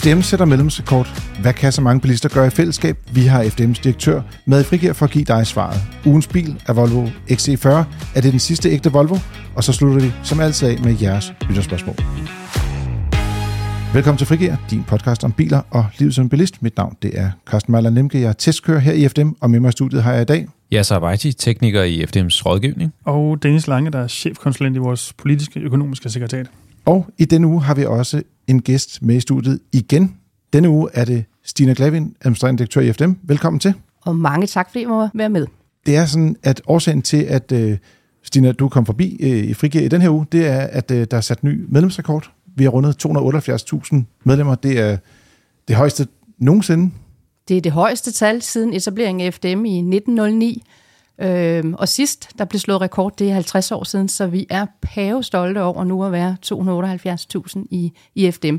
FDM 0.00 0.20
sætter 0.20 0.46
medlemsrekord. 0.46 1.22
Hvad 1.42 1.52
kan 1.52 1.72
så 1.72 1.80
mange 1.80 2.00
bilister 2.00 2.28
gøre 2.28 2.46
i 2.46 2.50
fællesskab? 2.50 2.98
Vi 3.12 3.20
har 3.20 3.44
FDM's 3.44 3.82
direktør 3.82 4.22
med 4.46 4.60
i 4.60 4.64
Frigir 4.64 4.92
for 4.92 5.06
at 5.06 5.12
give 5.12 5.24
dig 5.24 5.46
svaret. 5.46 5.80
Ugens 6.06 6.26
bil 6.26 6.62
er 6.68 6.72
Volvo 6.72 7.06
XC40. 7.06 7.68
Er 8.14 8.20
det 8.20 8.32
den 8.32 8.38
sidste 8.38 8.70
ægte 8.70 8.92
Volvo? 8.92 9.16
Og 9.56 9.64
så 9.64 9.72
slutter 9.72 10.00
vi 10.00 10.12
som 10.22 10.40
altid 10.40 10.68
af 10.68 10.78
med 10.84 10.96
jeres 11.02 11.32
lytterspørgsmål. 11.48 11.96
Velkommen 13.94 14.18
til 14.18 14.26
Frigir, 14.26 14.56
din 14.70 14.84
podcast 14.84 15.24
om 15.24 15.32
biler 15.32 15.62
og 15.70 15.86
livet 15.98 16.14
som 16.14 16.28
bilist. 16.28 16.62
Mit 16.62 16.76
navn 16.76 16.96
det 17.02 17.18
er 17.18 17.30
Carsten 17.50 17.72
Meiler 17.72 17.90
Nemke. 17.90 18.20
Jeg 18.20 18.28
er 18.28 18.32
testkører 18.32 18.78
her 18.78 18.92
i 18.92 19.08
FDM, 19.08 19.30
og 19.40 19.50
med 19.50 19.60
mig 19.60 19.68
i 19.68 19.72
studiet 19.72 20.02
har 20.02 20.12
jeg 20.12 20.22
i 20.22 20.24
dag... 20.24 20.46
Yasser 20.72 20.96
Abaiti, 20.96 21.32
tekniker 21.32 21.82
i 21.82 22.02
FDM's 22.02 22.42
rådgivning. 22.46 22.92
Og 23.04 23.42
Dennis 23.42 23.66
Lange, 23.66 23.90
der 23.90 23.98
er 23.98 24.08
chefkonsulent 24.08 24.76
i 24.76 24.78
vores 24.78 25.12
politiske 25.18 25.60
økonomiske 25.60 26.10
sekretariat. 26.10 26.46
Og 26.84 27.06
i 27.18 27.24
denne 27.24 27.46
uge 27.46 27.62
har 27.62 27.74
vi 27.74 27.84
også 27.84 28.22
en 28.46 28.62
gæst 28.62 29.02
med 29.02 29.16
i 29.16 29.20
studiet 29.20 29.60
igen. 29.72 30.16
Denne 30.52 30.68
uge 30.70 30.88
er 30.92 31.04
det 31.04 31.24
Stina 31.44 31.72
Glavin, 31.72 32.14
administrerende 32.20 32.58
direktør 32.58 32.80
i 32.80 32.92
FDM. 32.92 33.12
Velkommen 33.22 33.60
til. 33.60 33.74
Og 34.00 34.16
mange 34.16 34.46
tak, 34.46 34.68
fordi 34.70 34.80
jeg 34.80 34.88
må 34.88 35.08
være 35.14 35.28
med. 35.28 35.46
Det 35.86 35.96
er 35.96 36.06
sådan, 36.06 36.36
at 36.42 36.62
årsagen 36.66 37.02
til, 37.02 37.22
at 37.22 37.52
uh, 37.52 37.72
Stina, 38.22 38.52
du 38.52 38.68
kom 38.68 38.86
forbi 38.86 39.16
uh, 39.22 39.28
i 39.28 39.54
Frigir 39.54 39.80
i 39.80 39.88
den 39.88 40.00
her 40.00 40.10
uge, 40.10 40.26
det 40.32 40.46
er, 40.46 40.60
at 40.60 40.90
uh, 40.90 41.02
der 41.10 41.16
er 41.16 41.20
sat 41.20 41.44
ny 41.44 41.64
medlemsrekord. 41.68 42.30
Vi 42.56 42.64
har 42.64 42.70
rundet 42.70 43.06
278.000 43.06 44.02
medlemmer. 44.24 44.54
Det 44.54 44.80
er 44.80 44.96
det 45.68 45.76
højeste 45.76 46.06
nogensinde. 46.38 46.90
Det 47.48 47.56
er 47.56 47.60
det 47.60 47.72
højeste 47.72 48.12
tal 48.12 48.42
siden 48.42 48.74
etableringen 48.74 49.26
af 49.26 49.34
FDM 49.34 49.64
i 49.64 49.78
1909. 49.78 50.62
Øhm, 51.20 51.74
og 51.74 51.88
sidst, 51.88 52.38
der 52.38 52.44
blev 52.44 52.60
slået 52.60 52.80
rekord, 52.80 53.16
det 53.16 53.28
er 53.30 53.34
50 53.34 53.72
år 53.72 53.84
siden, 53.84 54.08
så 54.08 54.26
vi 54.26 54.46
er 54.50 54.66
pave 54.82 55.22
stolte 55.22 55.62
over 55.62 55.84
nu 55.84 56.04
at 56.04 56.12
være 56.12 56.36
278.000 56.46 57.66
i, 57.70 57.92
i 58.14 58.30
FDM. 58.30 58.56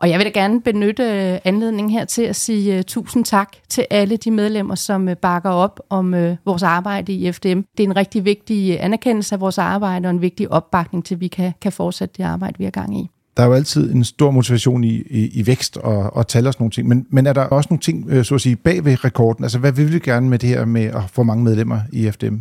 Og 0.00 0.10
jeg 0.10 0.18
vil 0.18 0.26
da 0.26 0.30
gerne 0.30 0.60
benytte 0.60 1.02
øh, 1.02 1.38
anledningen 1.44 1.90
her 1.90 2.04
til 2.04 2.22
at 2.22 2.36
sige 2.36 2.78
uh, 2.78 2.82
tusind 2.82 3.24
tak 3.24 3.56
til 3.68 3.86
alle 3.90 4.16
de 4.16 4.30
medlemmer, 4.30 4.74
som 4.74 5.08
uh, 5.08 5.14
bakker 5.14 5.50
op 5.50 5.80
om 5.90 6.14
uh, 6.14 6.36
vores 6.44 6.62
arbejde 6.62 7.12
i 7.12 7.32
FDM. 7.32 7.60
Det 7.76 7.84
er 7.84 7.88
en 7.88 7.96
rigtig 7.96 8.24
vigtig 8.24 8.82
anerkendelse 8.84 9.34
af 9.34 9.40
vores 9.40 9.58
arbejde 9.58 10.06
og 10.06 10.10
en 10.10 10.22
vigtig 10.22 10.52
opbakning 10.52 11.04
til, 11.04 11.14
at 11.14 11.20
vi 11.20 11.28
kan, 11.28 11.52
kan 11.60 11.72
fortsætte 11.72 12.14
det 12.18 12.24
arbejde, 12.24 12.58
vi 12.58 12.64
er 12.64 12.70
gang 12.70 12.98
i 12.98 13.10
der 13.36 13.42
er 13.42 13.46
jo 13.46 13.52
altid 13.52 13.94
en 13.94 14.04
stor 14.04 14.30
motivation 14.30 14.84
i, 14.84 15.02
i, 15.10 15.30
i 15.40 15.46
vækst 15.46 15.76
og, 15.76 16.16
og 16.16 16.28
tal 16.28 16.46
og 16.46 16.52
sådan 16.52 16.62
nogle 16.62 16.70
ting, 16.70 16.88
men, 16.88 17.06
men 17.10 17.26
er 17.26 17.32
der 17.32 17.42
også 17.42 17.66
nogle 17.70 17.80
ting, 17.80 18.06
øh, 18.08 18.24
så 18.24 18.34
at 18.34 18.40
sige, 18.40 18.56
bag 18.56 18.84
ved 18.84 19.04
rekorden? 19.04 19.44
Altså, 19.44 19.58
hvad 19.58 19.72
vil 19.72 19.92
vi 19.92 19.98
gerne 19.98 20.28
med 20.28 20.38
det 20.38 20.48
her 20.48 20.64
med 20.64 20.84
at 20.84 21.02
få 21.12 21.22
mange 21.22 21.44
medlemmer 21.44 21.80
i 21.92 22.10
FDM? 22.10 22.36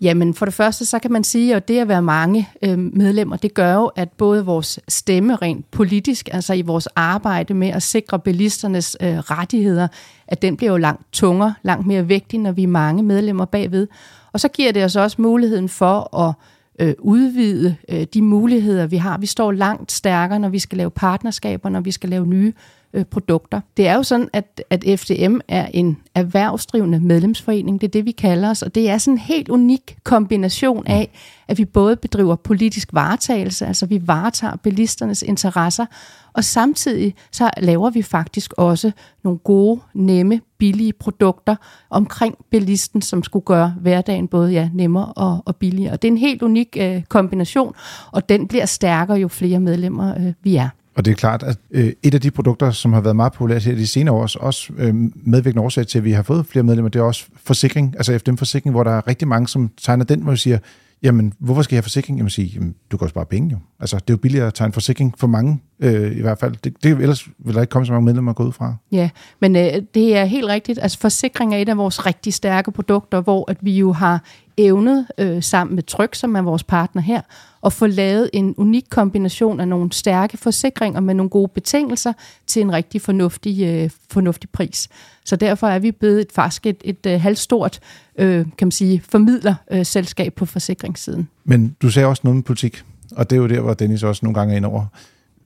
Jamen, 0.00 0.34
for 0.34 0.44
det 0.44 0.54
første, 0.54 0.86
så 0.86 0.98
kan 0.98 1.12
man 1.12 1.24
sige, 1.24 1.56
at 1.56 1.68
det 1.68 1.78
at 1.78 1.88
være 1.88 2.02
mange 2.02 2.48
øh, 2.62 2.78
medlemmer, 2.78 3.36
det 3.36 3.54
gør 3.54 3.74
jo, 3.74 3.86
at 3.86 4.08
både 4.12 4.44
vores 4.44 4.80
stemme 4.88 5.36
rent 5.36 5.70
politisk, 5.70 6.28
altså 6.32 6.54
i 6.54 6.62
vores 6.62 6.86
arbejde 6.86 7.54
med 7.54 7.68
at 7.68 7.82
sikre 7.82 8.18
bilisternes 8.18 8.96
øh, 9.00 9.18
rettigheder, 9.18 9.88
at 10.28 10.42
den 10.42 10.56
bliver 10.56 10.70
jo 10.72 10.76
langt 10.76 11.02
tungere, 11.12 11.54
langt 11.62 11.86
mere 11.86 12.06
vigtig, 12.06 12.38
når 12.38 12.52
vi 12.52 12.62
er 12.62 12.68
mange 12.68 13.02
medlemmer 13.02 13.44
bagved. 13.44 13.86
Og 14.32 14.40
så 14.40 14.48
giver 14.48 14.72
det 14.72 14.84
os 14.84 14.96
også 14.96 15.22
muligheden 15.22 15.68
for 15.68 16.16
at 16.18 16.34
øh, 16.78 16.94
udvide 16.98 17.76
øh, 17.88 18.06
de 18.14 18.22
muligheder, 18.22 18.86
vi 18.86 18.96
har. 18.96 19.18
Vi 19.18 19.26
står 19.26 19.52
langt 19.52 19.92
stærkere, 19.92 20.38
når 20.38 20.48
vi 20.48 20.58
skal 20.58 20.78
lave 20.78 20.90
partnerskaber, 20.90 21.68
når 21.68 21.80
vi 21.80 21.90
skal 21.90 22.10
lave 22.10 22.26
nye 22.26 22.52
øh, 22.92 23.04
produkter. 23.04 23.60
Det 23.76 23.88
er 23.88 23.94
jo 23.94 24.02
sådan, 24.02 24.28
at, 24.32 24.62
at 24.70 24.84
FDM 25.00 25.38
er 25.48 25.66
en 25.74 25.98
erhvervsdrivende 26.14 27.00
medlemsforening. 27.00 27.80
Det 27.80 27.86
er 27.86 27.90
det, 27.90 28.04
vi 28.04 28.10
kalder 28.10 28.50
os, 28.50 28.62
og 28.62 28.74
det 28.74 28.90
er 28.90 28.98
sådan 28.98 29.14
en 29.14 29.18
helt 29.18 29.48
unik 29.48 29.98
kombination 30.04 30.86
af, 30.86 31.10
at 31.48 31.58
vi 31.58 31.64
både 31.64 31.96
bedriver 31.96 32.36
politisk 32.36 32.88
varetagelse, 32.92 33.66
altså 33.66 33.86
vi 33.86 34.06
varetager 34.06 34.56
bilisternes 34.56 35.22
interesser, 35.22 35.86
og 36.32 36.44
samtidig 36.44 37.14
så 37.32 37.50
laver 37.58 37.90
vi 37.90 38.02
faktisk 38.02 38.52
også 38.56 38.90
nogle 39.24 39.38
gode, 39.38 39.80
nemme, 39.94 40.40
billige 40.58 40.92
produkter 40.92 41.56
omkring 41.90 42.34
bilisten, 42.50 43.02
som 43.02 43.22
skulle 43.22 43.44
gøre 43.44 43.74
hverdagen 43.80 44.28
både 44.28 44.52
ja, 44.52 44.70
nemmere 44.74 45.12
og, 45.12 45.42
og 45.46 45.56
billigere. 45.56 45.96
Det 45.96 46.08
er 46.08 46.12
en 46.12 46.18
helt 46.18 46.42
unik 46.42 46.76
øh, 46.80 47.02
kombination, 47.08 47.74
og 48.12 48.28
den 48.28 48.48
bliver 48.48 48.66
stærkere, 48.66 49.18
jo 49.18 49.28
flere 49.28 49.60
medlemmer 49.60 50.14
øh, 50.18 50.32
vi 50.42 50.56
er. 50.56 50.68
Og 50.98 51.04
det 51.04 51.10
er 51.10 51.14
klart, 51.14 51.42
at 51.42 51.58
øh, 51.70 51.92
et 52.02 52.14
af 52.14 52.20
de 52.20 52.30
produkter, 52.30 52.70
som 52.70 52.92
har 52.92 53.00
været 53.00 53.16
meget 53.16 53.32
populært 53.32 53.64
her 53.64 53.74
de 53.74 53.86
senere 53.86 54.14
år, 54.14 54.30
også 54.40 54.72
øh, 54.78 54.94
medvirkende 55.14 55.62
årsag 55.62 55.86
til, 55.86 55.98
at 55.98 56.04
vi 56.04 56.12
har 56.12 56.22
fået 56.22 56.46
flere 56.46 56.62
medlemmer, 56.62 56.88
det 56.88 56.98
er 56.98 57.02
også 57.02 57.24
forsikring, 57.44 57.94
altså 57.96 58.18
FDM-forsikring, 58.18 58.70
hvor 58.70 58.84
der 58.84 58.90
er 58.90 59.08
rigtig 59.08 59.28
mange, 59.28 59.48
som 59.48 59.70
tegner 59.82 60.04
den, 60.04 60.22
hvor 60.22 60.30
vi 60.30 60.36
siger, 60.36 60.58
jamen, 61.02 61.32
hvorfor 61.38 61.62
skal 61.62 61.74
jeg 61.74 61.78
have 61.78 61.82
forsikring? 61.82 62.18
Jamen, 62.18 62.30
sige, 62.30 62.46
jamen, 62.54 62.74
du 62.90 62.96
kan 62.96 63.04
også 63.04 63.12
spare 63.12 63.26
penge 63.26 63.50
jo. 63.50 63.58
Altså, 63.80 63.96
det 63.96 64.10
er 64.10 64.14
jo 64.14 64.16
billigere 64.16 64.46
at 64.46 64.54
tage 64.54 64.66
en 64.66 64.72
forsikring 64.72 65.14
for 65.18 65.26
mange, 65.26 65.60
øh, 65.80 66.16
i 66.16 66.20
hvert 66.20 66.38
fald. 66.38 66.54
Det, 66.64 66.74
det, 66.82 66.90
ellers 66.90 67.28
vil 67.38 67.54
der 67.54 67.60
ikke 67.60 67.70
komme 67.70 67.86
så 67.86 67.92
mange 67.92 68.04
medlemmer 68.04 68.32
gå 68.32 68.44
ud 68.44 68.52
fra. 68.52 68.74
Ja, 68.92 69.10
men 69.40 69.56
øh, 69.56 69.82
det 69.94 70.16
er 70.16 70.24
helt 70.24 70.46
rigtigt. 70.46 70.78
Altså, 70.82 70.98
forsikring 70.98 71.54
er 71.54 71.58
et 71.58 71.68
af 71.68 71.76
vores 71.76 72.06
rigtig 72.06 72.34
stærke 72.34 72.72
produkter, 72.72 73.20
hvor 73.20 73.50
at 73.50 73.56
vi 73.60 73.78
jo 73.78 73.92
har 73.92 74.24
evnet 74.58 75.06
øh, 75.18 75.42
sammen 75.42 75.74
med 75.74 75.82
Tryk, 75.82 76.14
som 76.14 76.36
er 76.36 76.42
vores 76.42 76.64
partner 76.64 77.02
her, 77.02 77.20
at 77.66 77.72
få 77.72 77.86
lavet 77.86 78.30
en 78.32 78.54
unik 78.56 78.84
kombination 78.90 79.60
af 79.60 79.68
nogle 79.68 79.92
stærke 79.92 80.36
forsikringer 80.36 81.00
med 81.00 81.14
nogle 81.14 81.30
gode 81.30 81.48
betingelser 81.54 82.12
til 82.46 82.62
en 82.62 82.72
rigtig 82.72 83.00
fornuftig, 83.00 83.62
øh, 83.62 83.90
fornuftig 84.10 84.50
pris. 84.50 84.88
Så 85.28 85.36
derfor 85.36 85.66
er 85.66 85.78
vi 85.78 85.92
blevet 85.92 86.20
et, 86.20 86.32
faktisk 86.32 86.66
et, 86.66 86.76
et, 86.84 86.96
et 87.06 87.12
øh, 87.12 87.20
halvstort 87.20 87.80
øh, 88.18 88.44
kan 88.58 88.66
man 88.66 88.70
sige, 88.70 89.02
formidlerselskab 89.10 90.26
øh, 90.26 90.32
på 90.32 90.46
forsikringssiden. 90.46 91.28
Men 91.44 91.76
du 91.82 91.90
sagde 91.90 92.06
også 92.06 92.20
noget 92.24 92.36
med 92.36 92.42
politik, 92.42 92.82
og 93.12 93.30
det 93.30 93.36
er 93.36 93.40
jo 93.40 93.48
der, 93.48 93.60
hvor 93.60 93.74
Dennis 93.74 94.02
også 94.02 94.26
nogle 94.26 94.38
gange 94.38 94.52
er 94.52 94.56
ind 94.56 94.64
over. 94.64 94.86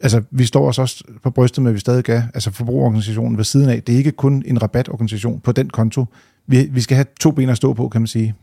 Altså, 0.01 0.23
vi 0.31 0.45
står 0.45 0.69
os 0.69 0.79
også 0.79 1.05
på 1.23 1.31
brystet 1.31 1.63
med, 1.63 1.71
at 1.71 1.75
vi 1.75 1.81
stadig 1.81 2.09
er 2.09 2.23
altså 2.35 2.51
forbrugerorganisationen 2.51 3.37
ved 3.37 3.45
siden 3.45 3.69
af. 3.69 3.83
Det 3.83 3.93
er 3.93 3.97
ikke 3.97 4.13
kun 4.13 4.43
en 4.47 4.63
rabatorganisation 4.63 5.41
på 5.41 5.53
den 5.53 5.71
konto. 5.71 6.05
Vi, 6.47 6.69
vi 6.71 6.81
skal 6.81 6.95
have 6.95 7.07
to 7.21 7.31
ben 7.31 7.49
at 7.49 7.57
stå 7.57 7.73
på, 7.73 7.89
kan 7.89 8.01
man 8.01 8.07
sige. 8.07 8.35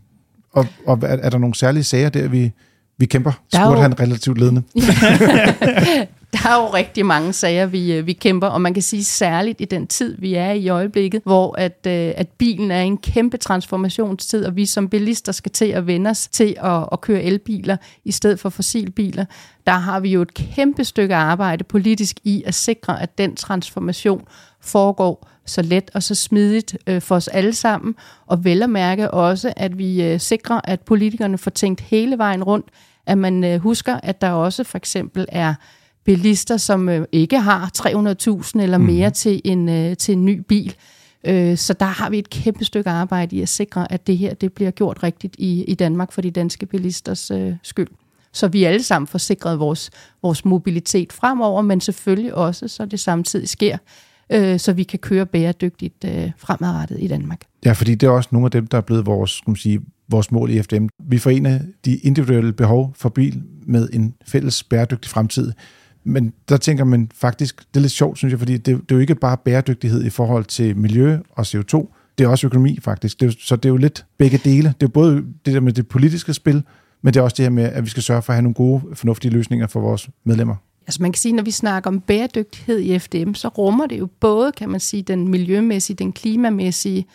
Og, 0.52 0.66
og 0.86 1.00
er, 1.02 1.08
er 1.08 1.30
der 1.30 1.38
nogle 1.38 1.56
særlige 1.56 1.84
sager 1.84 2.10
der, 2.10 2.28
vi, 2.28 2.52
vi 2.98 3.06
kæmper? 3.06 3.32
Spurgte 3.54 3.72
jo... 3.72 3.82
han 3.82 4.00
relativt 4.00 4.38
ledende. 4.38 4.64
der 6.34 6.50
er 6.50 6.56
jo 6.56 6.74
rigtig 6.74 7.06
mange 7.06 7.34
sager, 7.34 7.66
vi, 7.66 7.94
øh, 7.94 8.08
vi 8.08 8.14
kæmper, 8.14 8.48
og 8.48 8.62
man 8.62 8.74
kan 8.74 8.84
sige 8.84 9.04
særligt 9.04 9.62
i 9.62 9.66
den 9.66 9.88
tid, 9.88 10.16
vi 10.20 10.34
er 10.34 10.52
i 10.52 10.70
øjeblikket, 10.70 11.22
hvor 11.24 11.56
at, 11.58 11.88
øh, 11.88 12.14
at 12.16 12.28
bilen 12.28 12.72
er 12.72 12.82
en 12.82 12.98
kæmpe 12.98 13.38
transformationstid, 13.38 14.46
og 14.46 14.56
vi 14.56 14.66
som 14.66 14.90
bilister 14.90 15.32
skal 15.32 15.52
til 15.52 15.66
at 15.66 15.88
vende 15.88 16.10
os 16.10 16.28
til 16.28 16.56
at, 16.64 16.88
at 16.92 17.02
køre 17.02 17.24
elbiler 17.24 17.78
i 18.06 18.12
stedet 18.12 18.40
for 18.40 18.50
fossilbiler. 18.50 19.26
Der 19.68 19.72
har 19.72 20.00
vi 20.00 20.10
jo 20.10 20.22
et 20.22 20.34
kæmpe 20.34 20.84
stykke 20.84 21.16
arbejde 21.16 21.64
politisk 21.64 22.20
i 22.24 22.44
at 22.46 22.54
sikre, 22.54 23.02
at 23.02 23.18
den 23.18 23.36
transformation 23.36 24.28
foregår 24.62 25.30
så 25.46 25.62
let 25.62 25.92
og 25.94 26.04
så 26.04 26.16
smidigt 26.16 26.78
øh, 26.88 27.02
for 27.02 27.16
os 27.16 27.28
alle 27.28 27.54
sammen, 27.54 27.96
og 28.28 28.44
vel 28.44 28.64
at 28.64 28.70
mærke 28.70 29.12
også, 29.12 29.54
at 29.56 29.78
vi 29.78 30.04
øh, 30.04 30.20
sikrer, 30.20 30.62
at 30.64 30.82
politikerne 30.82 31.38
får 31.38 31.52
tænkt 31.52 31.82
hele 31.82 32.18
vejen 32.18 32.44
rundt, 32.44 32.66
at 33.06 33.18
man 33.18 33.44
øh, 33.44 33.60
husker, 33.60 34.00
at 34.04 34.22
der 34.22 34.32
også 34.32 34.64
for 34.64 34.78
eksempel 34.78 35.26
er 35.30 35.54
bilister, 36.06 36.58
som 36.58 36.90
øh, 36.90 37.06
ikke 37.12 37.40
har 37.40 37.72
300.000 37.78 38.62
eller 38.62 38.78
mere 38.78 39.10
mm. 39.10 39.14
til, 39.14 39.42
en, 39.46 39.70
øh, 39.70 39.98
til 39.98 40.12
en 40.12 40.26
ny 40.26 40.38
bil. 40.48 40.76
Øh, 41.24 41.58
så 41.58 41.74
der 41.74 41.86
har 41.86 42.10
vi 42.10 42.20
et 42.20 42.30
kæmpe 42.30 42.66
stykke 42.66 42.90
arbejde 42.90 43.36
i 43.36 43.42
at 43.42 43.50
sikre, 43.50 43.92
at 43.92 44.08
det 44.08 44.18
her 44.18 44.34
det 44.34 44.54
bliver 44.54 44.72
gjort 44.72 45.04
rigtigt 45.04 45.36
i, 45.38 45.64
i 45.64 45.76
Danmark 45.76 46.12
for 46.12 46.22
de 46.22 46.32
danske 46.32 46.66
bilisters 46.66 47.32
øh, 47.32 47.54
skyld. 47.64 47.88
Så 48.34 48.48
vi 48.48 48.64
alle 48.64 48.84
sammen 48.84 49.08
får 49.08 49.20
sikret 49.20 49.60
vores, 49.60 49.92
vores 50.22 50.46
mobilitet 50.46 51.14
fremover, 51.14 51.62
men 51.62 51.82
selvfølgelig 51.82 52.36
også, 52.36 52.68
så 52.68 52.86
det 52.86 53.00
samtidig 53.00 53.50
sker, 53.50 53.78
øh, 54.30 54.60
så 54.60 54.74
vi 54.74 54.84
kan 54.84 55.00
køre 55.00 55.26
bæredygtigt 55.26 56.06
øh, 56.06 56.32
fremadrettet 56.38 56.98
i 57.00 57.08
Danmark. 57.08 57.42
Ja, 57.66 57.72
fordi 57.72 57.96
det 57.96 58.08
er 58.08 58.12
også 58.12 58.30
nogle 58.32 58.46
af 58.46 58.52
dem, 58.52 58.68
der 58.68 58.78
er 58.78 58.82
blevet 58.82 59.06
vores, 59.06 59.32
skal 59.32 59.50
man 59.50 59.56
sige, 59.56 59.82
vores 60.10 60.32
mål 60.32 60.50
i 60.50 60.62
FDM. 60.62 60.88
Vi 61.00 61.18
forener 61.18 61.60
de 61.86 61.98
individuelle 61.98 62.54
behov 62.54 62.94
for 62.96 63.10
bil 63.10 63.44
med 63.68 63.90
en 63.94 64.14
fælles 64.26 64.64
bæredygtig 64.64 65.12
fremtid. 65.12 65.52
Men 66.10 66.34
der 66.50 66.58
tænker 66.58 66.84
man 66.84 67.12
faktisk, 67.14 67.60
det 67.60 67.78
er 67.78 67.82
lidt 67.82 67.92
sjovt, 67.92 68.18
synes 68.18 68.32
jeg, 68.32 68.40
fordi 68.40 68.54
det, 68.54 68.66
det 68.66 68.92
er 68.92 68.96
jo 68.96 69.00
ikke 69.00 69.16
bare 69.16 69.38
bæredygtighed 69.38 70.04
i 70.04 70.10
forhold 70.10 70.46
til 70.46 70.78
miljø 70.78 71.18
og 71.32 71.46
CO2, 71.48 71.88
det 72.18 72.26
er 72.26 72.28
også 72.28 72.48
økonomi 72.48 72.80
faktisk. 72.82 73.20
Det 73.20 73.28
er, 73.28 73.32
så 73.40 73.56
det 73.56 73.66
er 73.66 73.70
jo 73.70 73.78
lidt 73.78 74.06
begge 74.18 74.38
dele. 74.44 74.74
Det 74.80 74.86
er 74.88 74.92
både 74.92 75.16
det 75.46 75.54
der 75.54 75.60
med 75.60 75.74
det 75.74 75.88
politiske 75.88 76.34
spil, 76.34 76.64
men 77.02 77.14
det 77.14 77.20
er 77.20 77.24
også 77.24 77.36
det 77.36 77.46
her 77.46 77.50
med, 77.50 77.64
at 77.64 77.84
vi 77.84 77.90
skal 77.90 78.04
sørge 78.04 78.22
for 78.22 78.34
at 78.34 78.36
have 78.36 78.42
nogle 78.42 78.54
gode, 78.54 78.82
fornuftige 78.94 79.32
løsninger 79.32 79.68
for 79.68 79.80
vores 79.80 80.10
medlemmer. 80.24 80.56
Altså 80.88 81.02
man 81.02 81.12
kan 81.12 81.20
sige, 81.20 81.34
når 81.34 81.44
vi 81.44 81.52
snakker 81.52 81.90
om 81.90 82.00
bæredygtighed 82.00 82.80
i 82.80 83.00
FDM, 83.00 83.34
så 83.34 83.48
rummer 83.48 83.88
det 83.88 84.00
jo 84.00 84.08
både, 84.20 84.52
kan 84.52 84.70
man 84.70 84.80
sige, 84.80 85.04
den 85.04 85.28
miljømæssige, 85.28 85.96
den 85.96 86.12
klimamæssige 86.12 87.06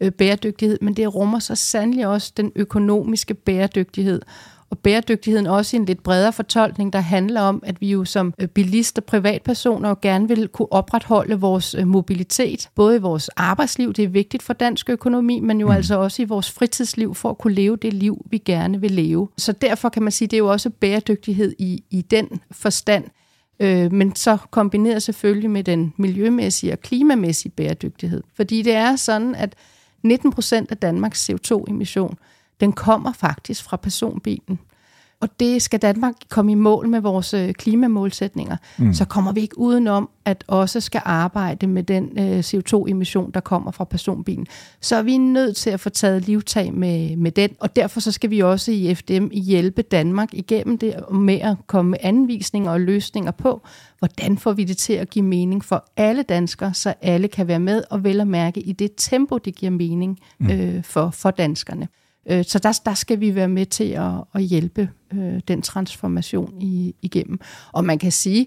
øh, 0.00 0.12
bæredygtighed, 0.12 0.78
men 0.82 0.94
det 0.94 1.14
rummer 1.14 1.38
så 1.38 1.54
sandelig 1.54 2.06
også 2.06 2.32
den 2.36 2.52
økonomiske 2.56 3.34
bæredygtighed 3.34 4.22
og 4.70 4.78
bæredygtigheden 4.78 5.46
også 5.46 5.76
i 5.76 5.80
en 5.80 5.84
lidt 5.84 6.02
bredere 6.02 6.32
fortolkning, 6.32 6.92
der 6.92 7.00
handler 7.00 7.40
om, 7.40 7.62
at 7.66 7.80
vi 7.80 7.90
jo 7.90 8.04
som 8.04 8.34
øh, 8.38 8.48
bilister, 8.48 9.02
privatpersoner 9.02 9.88
jo 9.88 9.96
gerne 10.02 10.28
vil 10.28 10.48
kunne 10.48 10.72
opretholde 10.72 11.40
vores 11.40 11.74
øh, 11.74 11.86
mobilitet, 11.86 12.68
både 12.74 12.96
i 12.96 12.98
vores 12.98 13.28
arbejdsliv, 13.28 13.92
det 13.92 14.04
er 14.04 14.08
vigtigt 14.08 14.42
for 14.42 14.52
dansk 14.52 14.90
økonomi, 14.90 15.40
men 15.40 15.60
jo 15.60 15.66
mm. 15.66 15.72
altså 15.72 15.98
også 15.98 16.22
i 16.22 16.24
vores 16.24 16.50
fritidsliv, 16.50 17.14
for 17.14 17.30
at 17.30 17.38
kunne 17.38 17.54
leve 17.54 17.76
det 17.76 17.92
liv, 17.94 18.26
vi 18.30 18.38
gerne 18.38 18.80
vil 18.80 18.90
leve. 18.90 19.28
Så 19.38 19.52
derfor 19.52 19.88
kan 19.88 20.02
man 20.02 20.12
sige, 20.12 20.28
det 20.28 20.36
er 20.36 20.38
jo 20.38 20.50
også 20.50 20.70
bæredygtighed 20.70 21.54
i, 21.58 21.84
i 21.90 22.02
den 22.02 22.28
forstand, 22.50 23.04
øh, 23.60 23.92
men 23.92 24.16
så 24.16 24.38
kombineret 24.50 25.02
selvfølgelig 25.02 25.50
med 25.50 25.64
den 25.64 25.94
miljømæssige 25.96 26.72
og 26.72 26.80
klimamæssige 26.80 27.52
bæredygtighed. 27.52 28.22
Fordi 28.36 28.62
det 28.62 28.74
er 28.74 28.96
sådan, 28.96 29.34
at 29.34 29.54
19 30.02 30.32
procent 30.32 30.70
af 30.70 30.76
Danmarks 30.76 31.30
CO2-emission, 31.30 32.18
den 32.60 32.72
kommer 32.72 33.12
faktisk 33.12 33.62
fra 33.62 33.76
personbilen 33.76 34.58
og 35.20 35.28
det 35.40 35.62
skal 35.62 35.82
Danmark 35.82 36.14
komme 36.28 36.52
i 36.52 36.54
mål 36.54 36.88
med 36.88 37.00
vores 37.00 37.34
øh, 37.34 37.52
klimamålsætninger, 37.52 38.56
mm. 38.78 38.94
så 38.94 39.04
kommer 39.04 39.32
vi 39.32 39.40
ikke 39.40 39.58
udenom, 39.58 40.10
at 40.24 40.44
også 40.46 40.80
skal 40.80 41.02
arbejde 41.04 41.66
med 41.66 41.82
den 41.82 42.18
øh, 42.18 42.38
CO2-emission, 42.38 43.30
der 43.30 43.40
kommer 43.40 43.70
fra 43.70 43.84
personbilen. 43.84 44.46
Så 44.80 44.96
er 44.96 45.02
vi 45.02 45.18
nødt 45.18 45.56
til 45.56 45.70
at 45.70 45.80
få 45.80 45.88
taget 45.88 46.26
livtag 46.26 46.74
med, 46.74 47.16
med 47.16 47.30
den, 47.30 47.50
og 47.60 47.76
derfor 47.76 48.00
så 48.00 48.12
skal 48.12 48.30
vi 48.30 48.40
også 48.40 48.72
i 48.72 48.94
FDM 48.94 49.28
hjælpe 49.32 49.82
Danmark 49.82 50.34
igennem 50.34 50.78
det 50.78 50.94
med 51.12 51.40
at 51.40 51.56
komme 51.66 51.90
med 51.90 51.98
anvisninger 52.02 52.70
og 52.70 52.80
løsninger 52.80 53.30
på, 53.30 53.62
hvordan 53.98 54.38
får 54.38 54.52
vi 54.52 54.64
det 54.64 54.76
til 54.76 54.92
at 54.92 55.10
give 55.10 55.24
mening 55.24 55.64
for 55.64 55.84
alle 55.96 56.22
danskere, 56.22 56.74
så 56.74 56.94
alle 57.02 57.28
kan 57.28 57.48
være 57.48 57.60
med 57.60 57.82
og 57.90 58.04
vel 58.04 58.20
at 58.20 58.26
mærke 58.26 58.60
i 58.60 58.72
det 58.72 58.90
tempo, 58.96 59.38
det 59.38 59.54
giver 59.54 59.72
mening 59.72 60.18
mm. 60.38 60.50
øh, 60.50 60.84
for, 60.84 61.10
for 61.10 61.30
danskerne. 61.30 61.88
Øh, 62.30 62.44
så 62.44 62.58
der, 62.58 62.80
der 62.84 62.94
skal 62.94 63.20
vi 63.20 63.34
være 63.34 63.48
med 63.48 63.66
til 63.66 63.84
at, 63.84 64.12
at 64.34 64.42
hjælpe 64.42 64.90
øh, 65.14 65.40
den 65.48 65.62
transformation 65.62 66.54
i, 66.60 66.94
igennem. 67.02 67.40
Og 67.72 67.84
man 67.84 67.98
kan 67.98 68.12
sige, 68.12 68.46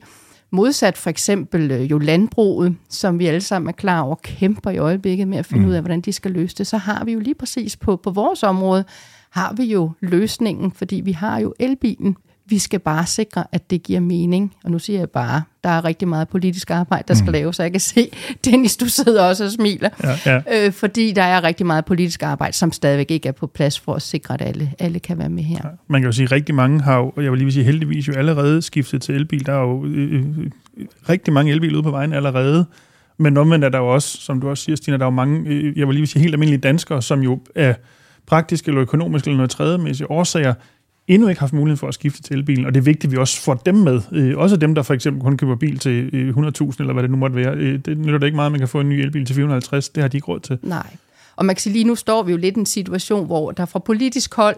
modsat 0.51 0.97
for 0.97 1.09
eksempel 1.09 1.71
øh, 1.71 1.91
jo 1.91 1.97
landbruget, 1.97 2.75
som 2.89 3.19
vi 3.19 3.25
alle 3.25 3.41
sammen 3.41 3.69
er 3.69 3.73
klar 3.73 4.01
over, 4.01 4.15
kæmper 4.15 4.71
i 4.71 4.77
øjeblikket 4.77 5.27
med 5.27 5.37
at 5.37 5.45
finde 5.45 5.63
mm. 5.63 5.69
ud 5.69 5.73
af, 5.73 5.81
hvordan 5.81 6.01
de 6.01 6.13
skal 6.13 6.31
løse 6.31 6.55
det, 6.55 6.67
så 6.67 6.77
har 6.77 7.05
vi 7.05 7.11
jo 7.13 7.19
lige 7.19 7.35
præcis 7.35 7.77
på, 7.77 7.95
på 7.95 8.11
vores 8.11 8.43
område, 8.43 8.85
har 9.29 9.53
vi 9.53 9.63
jo 9.63 9.91
løsningen, 9.99 10.71
fordi 10.71 10.95
vi 10.95 11.11
har 11.11 11.39
jo 11.39 11.53
elbilen. 11.59 12.17
Vi 12.53 12.59
skal 12.59 12.79
bare 12.79 13.05
sikre, 13.05 13.43
at 13.51 13.69
det 13.69 13.83
giver 13.83 13.99
mening. 13.99 14.53
Og 14.63 14.71
nu 14.71 14.79
siger 14.79 14.99
jeg 14.99 15.09
bare, 15.09 15.43
der 15.63 15.69
er 15.69 15.85
rigtig 15.85 16.07
meget 16.07 16.27
politisk 16.27 16.71
arbejde, 16.71 17.03
der 17.07 17.13
skal 17.13 17.25
mm. 17.25 17.31
laves, 17.31 17.55
så 17.55 17.63
jeg 17.63 17.71
kan 17.71 17.79
se, 17.81 18.09
Dennis, 18.45 18.77
du 18.77 18.85
sidder 18.85 19.23
også 19.23 19.45
og 19.45 19.51
smiler. 19.51 19.89
Ja, 20.03 20.41
ja. 20.49 20.65
Øh, 20.65 20.71
fordi 20.71 21.11
der 21.11 21.21
er 21.21 21.43
rigtig 21.43 21.65
meget 21.65 21.85
politisk 21.85 22.23
arbejde, 22.23 22.53
som 22.53 22.71
stadigvæk 22.71 23.11
ikke 23.11 23.27
er 23.27 23.31
på 23.31 23.47
plads 23.47 23.79
for 23.79 23.93
at 23.93 24.01
sikre, 24.01 24.33
at 24.33 24.41
alle, 24.41 24.73
alle 24.79 24.99
kan 24.99 25.17
være 25.17 25.29
med 25.29 25.43
her. 25.43 25.57
Ja, 25.63 25.69
man 25.87 26.01
kan 26.01 26.05
jo 26.05 26.11
sige, 26.11 26.23
at 26.23 26.31
rigtig 26.31 26.55
mange 26.55 26.81
har 26.81 26.97
jo, 26.97 27.13
jeg 27.17 27.31
vil 27.31 27.39
lige 27.39 27.51
sige 27.51 27.65
heldigvis 27.65 28.07
jo 28.07 28.13
allerede 28.13 28.61
skiftet 28.61 29.01
til 29.01 29.15
elbil. 29.15 29.45
Der 29.45 29.53
er 29.53 29.61
jo 29.61 29.85
øh, 29.85 30.13
øh 30.13 30.47
rigtig 31.09 31.33
mange 31.33 31.51
elbiler 31.51 31.75
ude 31.75 31.83
på 31.83 31.91
vejen 31.91 32.13
allerede. 32.13 32.65
Men 33.17 33.37
omvendt 33.37 33.65
er 33.65 33.69
der 33.69 33.77
jo 33.77 33.93
også, 33.93 34.17
som 34.17 34.41
du 34.41 34.49
også 34.49 34.63
siger, 34.63 34.75
Stina, 34.75 34.97
der 34.97 35.03
er 35.03 35.07
jo 35.07 35.15
mange, 35.15 35.49
øh, 35.49 35.77
jeg 35.77 35.87
vil 35.87 35.95
lige 35.95 36.07
sige 36.07 36.21
helt 36.21 36.33
almindelige 36.33 36.61
danskere, 36.61 37.01
som 37.01 37.21
jo 37.21 37.39
er 37.55 37.73
praktiske 38.27 38.69
eller 38.69 38.81
økonomiske 38.81 39.27
eller 39.27 39.37
noget 39.37 39.51
tredjemæssige 39.51 40.11
årsager, 40.11 40.53
endnu 41.07 41.27
ikke 41.27 41.39
haft 41.39 41.53
mulighed 41.53 41.77
for 41.77 41.87
at 41.87 41.93
skifte 41.93 42.21
til 42.21 42.35
elbilen, 42.37 42.65
og 42.65 42.73
det 42.73 42.79
er 42.79 42.83
vigtigt, 42.83 43.05
at 43.05 43.11
vi 43.11 43.17
også 43.17 43.41
får 43.41 43.53
dem 43.53 43.75
med. 43.75 44.01
Øh, 44.11 44.37
også 44.37 44.55
dem, 44.55 44.75
der 44.75 44.81
for 44.81 44.93
eksempel 44.93 45.21
kun 45.21 45.37
køber 45.37 45.55
bil 45.55 45.79
til 45.79 46.09
100.000, 46.37 46.63
øh, 46.63 46.73
eller 46.79 46.93
hvad 46.93 47.03
det 47.03 47.11
nu 47.11 47.17
måtte 47.17 47.35
være. 47.35 47.55
Øh, 47.55 47.79
det 47.85 47.97
nytter 47.97 48.19
det 48.19 48.25
ikke 48.25 48.35
meget, 48.35 48.45
at 48.45 48.51
man 48.51 48.59
kan 48.59 48.67
få 48.67 48.79
en 48.79 48.89
ny 48.89 48.93
elbil 48.93 49.25
til 49.25 49.35
450. 49.35 49.89
Det 49.89 50.03
har 50.03 50.07
de 50.07 50.17
ikke 50.17 50.27
råd 50.27 50.39
til. 50.39 50.57
Nej. 50.61 50.87
Og 51.35 51.45
man 51.45 51.55
kan 51.55 51.61
sige, 51.61 51.73
lige 51.73 51.85
nu 51.85 51.95
står 51.95 52.23
vi 52.23 52.31
jo 52.31 52.37
lidt 52.37 52.57
i 52.57 52.59
en 52.59 52.65
situation, 52.65 53.25
hvor 53.25 53.51
der 53.51 53.65
fra 53.65 53.79
politisk 53.79 54.35
hold, 54.35 54.55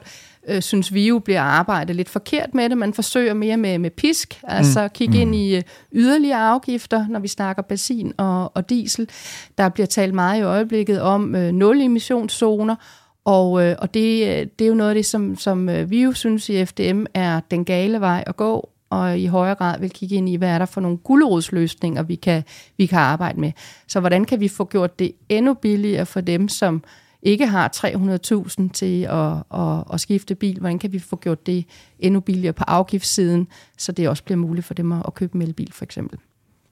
øh, 0.48 0.62
synes 0.62 0.94
vi 0.94 1.08
jo, 1.08 1.20
bliver 1.20 1.42
arbejdet 1.42 1.96
lidt 1.96 2.10
forkert 2.10 2.54
med 2.54 2.70
det. 2.70 2.78
Man 2.78 2.94
forsøger 2.94 3.34
mere 3.34 3.58
med, 3.58 3.80
med 3.80 3.90
pisk, 3.90 4.40
altså 4.44 4.84
mm. 4.84 4.90
kigge 4.94 5.14
mm. 5.14 5.22
ind 5.22 5.36
i 5.36 5.62
yderligere 5.94 6.40
afgifter, 6.40 7.08
når 7.08 7.20
vi 7.20 7.28
snakker 7.28 7.62
benzin 7.62 8.14
og, 8.18 8.56
og 8.56 8.70
diesel. 8.70 9.10
Der 9.58 9.70
bliver 9.70 9.88
talt 9.88 10.14
meget 10.14 10.40
i 10.40 10.44
øjeblikket 10.44 11.02
om 11.02 11.36
øh, 11.36 11.52
nul-emissionszoner, 11.54 12.76
og, 13.25 13.63
øh, 13.63 13.75
og 13.80 13.94
det, 13.94 14.27
øh, 14.27 14.48
det 14.60 14.66
er 14.66 14.69
jo 14.69 14.74
noget 14.74 14.89
af 14.89 14.95
det, 14.95 15.06
som, 15.06 15.36
som 15.38 15.69
øh, 15.69 15.89
vi 15.89 16.04
jo 16.04 16.13
synes 16.13 16.50
i 16.50 16.66
FDM 16.66 17.06
er 17.13 17.39
den 17.51 17.66
gale 17.66 18.00
vej 18.00 18.24
at 18.27 18.36
gå, 18.36 18.69
og 18.89 19.19
i 19.19 19.25
højere 19.25 19.56
grad 19.56 19.80
vil 19.80 19.89
kigge 19.89 20.16
ind 20.16 20.30
i, 20.30 20.36
hvad 20.36 20.50
er 20.50 20.57
der 20.57 20.66
for 20.66 20.81
nogle 20.81 20.98
guldrodsløsninger, 20.98 22.04
vi 22.04 22.16
kan, 22.16 22.44
vi 22.77 22.86
kan 22.86 23.00
arbejde 23.00 23.39
med. 23.39 23.51
Så 23.88 24.00
hvordan 24.00 24.25
kan 24.25 24.39
vi 24.39 24.48
få 24.48 24.66
gjort 24.66 25.00
det 25.00 25.12
endnu 25.30 25.54
billigere 25.54 26.06
for 26.06 26.22
dem, 26.22 26.48
som 26.48 26.83
ikke 27.22 27.48
har 27.48 27.72
300.000 27.75 28.69
til 28.74 29.04
at, 29.04 29.60
at, 29.62 29.83
at 29.94 30.00
skifte 30.01 30.36
bil? 30.36 30.60
Hvordan 30.60 30.80
kan 30.80 30.94
vi 30.94 31.00
få 31.00 31.16
gjort 31.16 31.45
det 31.45 31.66
endnu 32.00 32.19
billigere 32.19 32.54
på 32.54 32.63
afgiftssiden, 32.68 33.48
så 33.77 33.92
det 33.92 34.10
også 34.10 34.24
bliver 34.24 34.38
muligt 34.38 34.66
for 34.66 34.74
dem 34.74 34.92
at, 34.92 35.04
at 35.07 35.13
købe 35.13 35.36
en 35.36 35.42
elbil 35.42 35.74
for 35.74 35.83
eksempel? 35.86 36.19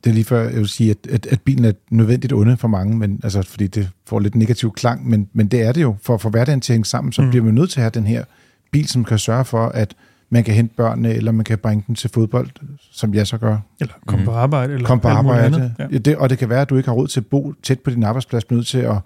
Det 0.04 0.10
er 0.10 0.14
lige 0.14 0.26
før, 0.26 0.44
jeg 0.44 0.58
vil 0.58 0.68
sige, 0.68 0.90
at, 0.90 1.12
at, 1.12 1.26
at 1.26 1.42
bilen 1.42 1.66
er 1.66 1.72
nødvendigt 1.90 2.34
onde 2.34 2.58
for 2.58 2.68
mange, 2.68 2.98
men, 2.98 3.20
altså, 3.24 3.42
fordi 3.42 3.68
det 3.68 3.90
får 4.08 4.20
lidt 4.20 4.36
negativ 4.36 4.74
klang, 4.74 5.10
men, 5.10 5.30
men 5.34 5.48
det 5.48 5.62
er 5.62 5.72
det 5.72 5.82
jo. 5.82 5.96
For 6.02 6.14
at 6.14 6.22
få 6.22 6.30
hverdagen 6.30 6.62
til 6.62 6.74
at 6.74 6.76
hænge 6.76 6.86
sammen, 6.86 7.14
så 7.14 7.22
mm. 7.22 7.30
bliver 7.30 7.46
man 7.46 7.54
nødt 7.54 7.70
til 7.70 7.80
at 7.80 7.84
have 7.84 7.92
den 7.94 8.08
her 8.08 8.24
bil, 8.72 8.88
som 8.88 9.04
kan 9.04 9.20
sørge 9.20 9.46
for, 9.46 9.66
at 9.66 9.96
man 10.30 10.44
kan 10.44 10.54
hente 10.54 10.76
børnene, 10.76 11.14
eller 11.14 11.32
man 11.32 11.44
kan 11.44 11.58
bringe 11.58 11.84
dem 11.88 11.96
til 11.96 12.10
fodbold, 12.10 12.50
som 12.92 13.14
jeg 13.14 13.28
så 13.28 13.38
gør. 13.38 13.58
Eller 13.80 13.94
komme 14.06 14.22
mm. 14.22 14.26
på 14.26 14.32
arbejde. 14.32 14.74
Eller 14.74 14.88
komme 14.88 15.02
på 15.02 15.08
arbejde. 15.08 15.76
Ja. 15.80 15.98
Det, 15.98 16.18
og 16.18 16.30
det 16.30 16.38
kan 16.38 16.50
være, 16.50 16.62
at 16.62 16.70
du 16.70 16.78
ikke 16.78 16.90
har 16.90 16.96
råd 16.96 17.08
til 17.08 17.20
at 17.20 17.26
bo 17.26 17.54
tæt 17.64 17.80
på 17.80 17.90
din 17.90 18.04
arbejdsplads, 18.04 18.52
nødt 18.52 18.68
til 18.68 18.78
at, 18.78 18.98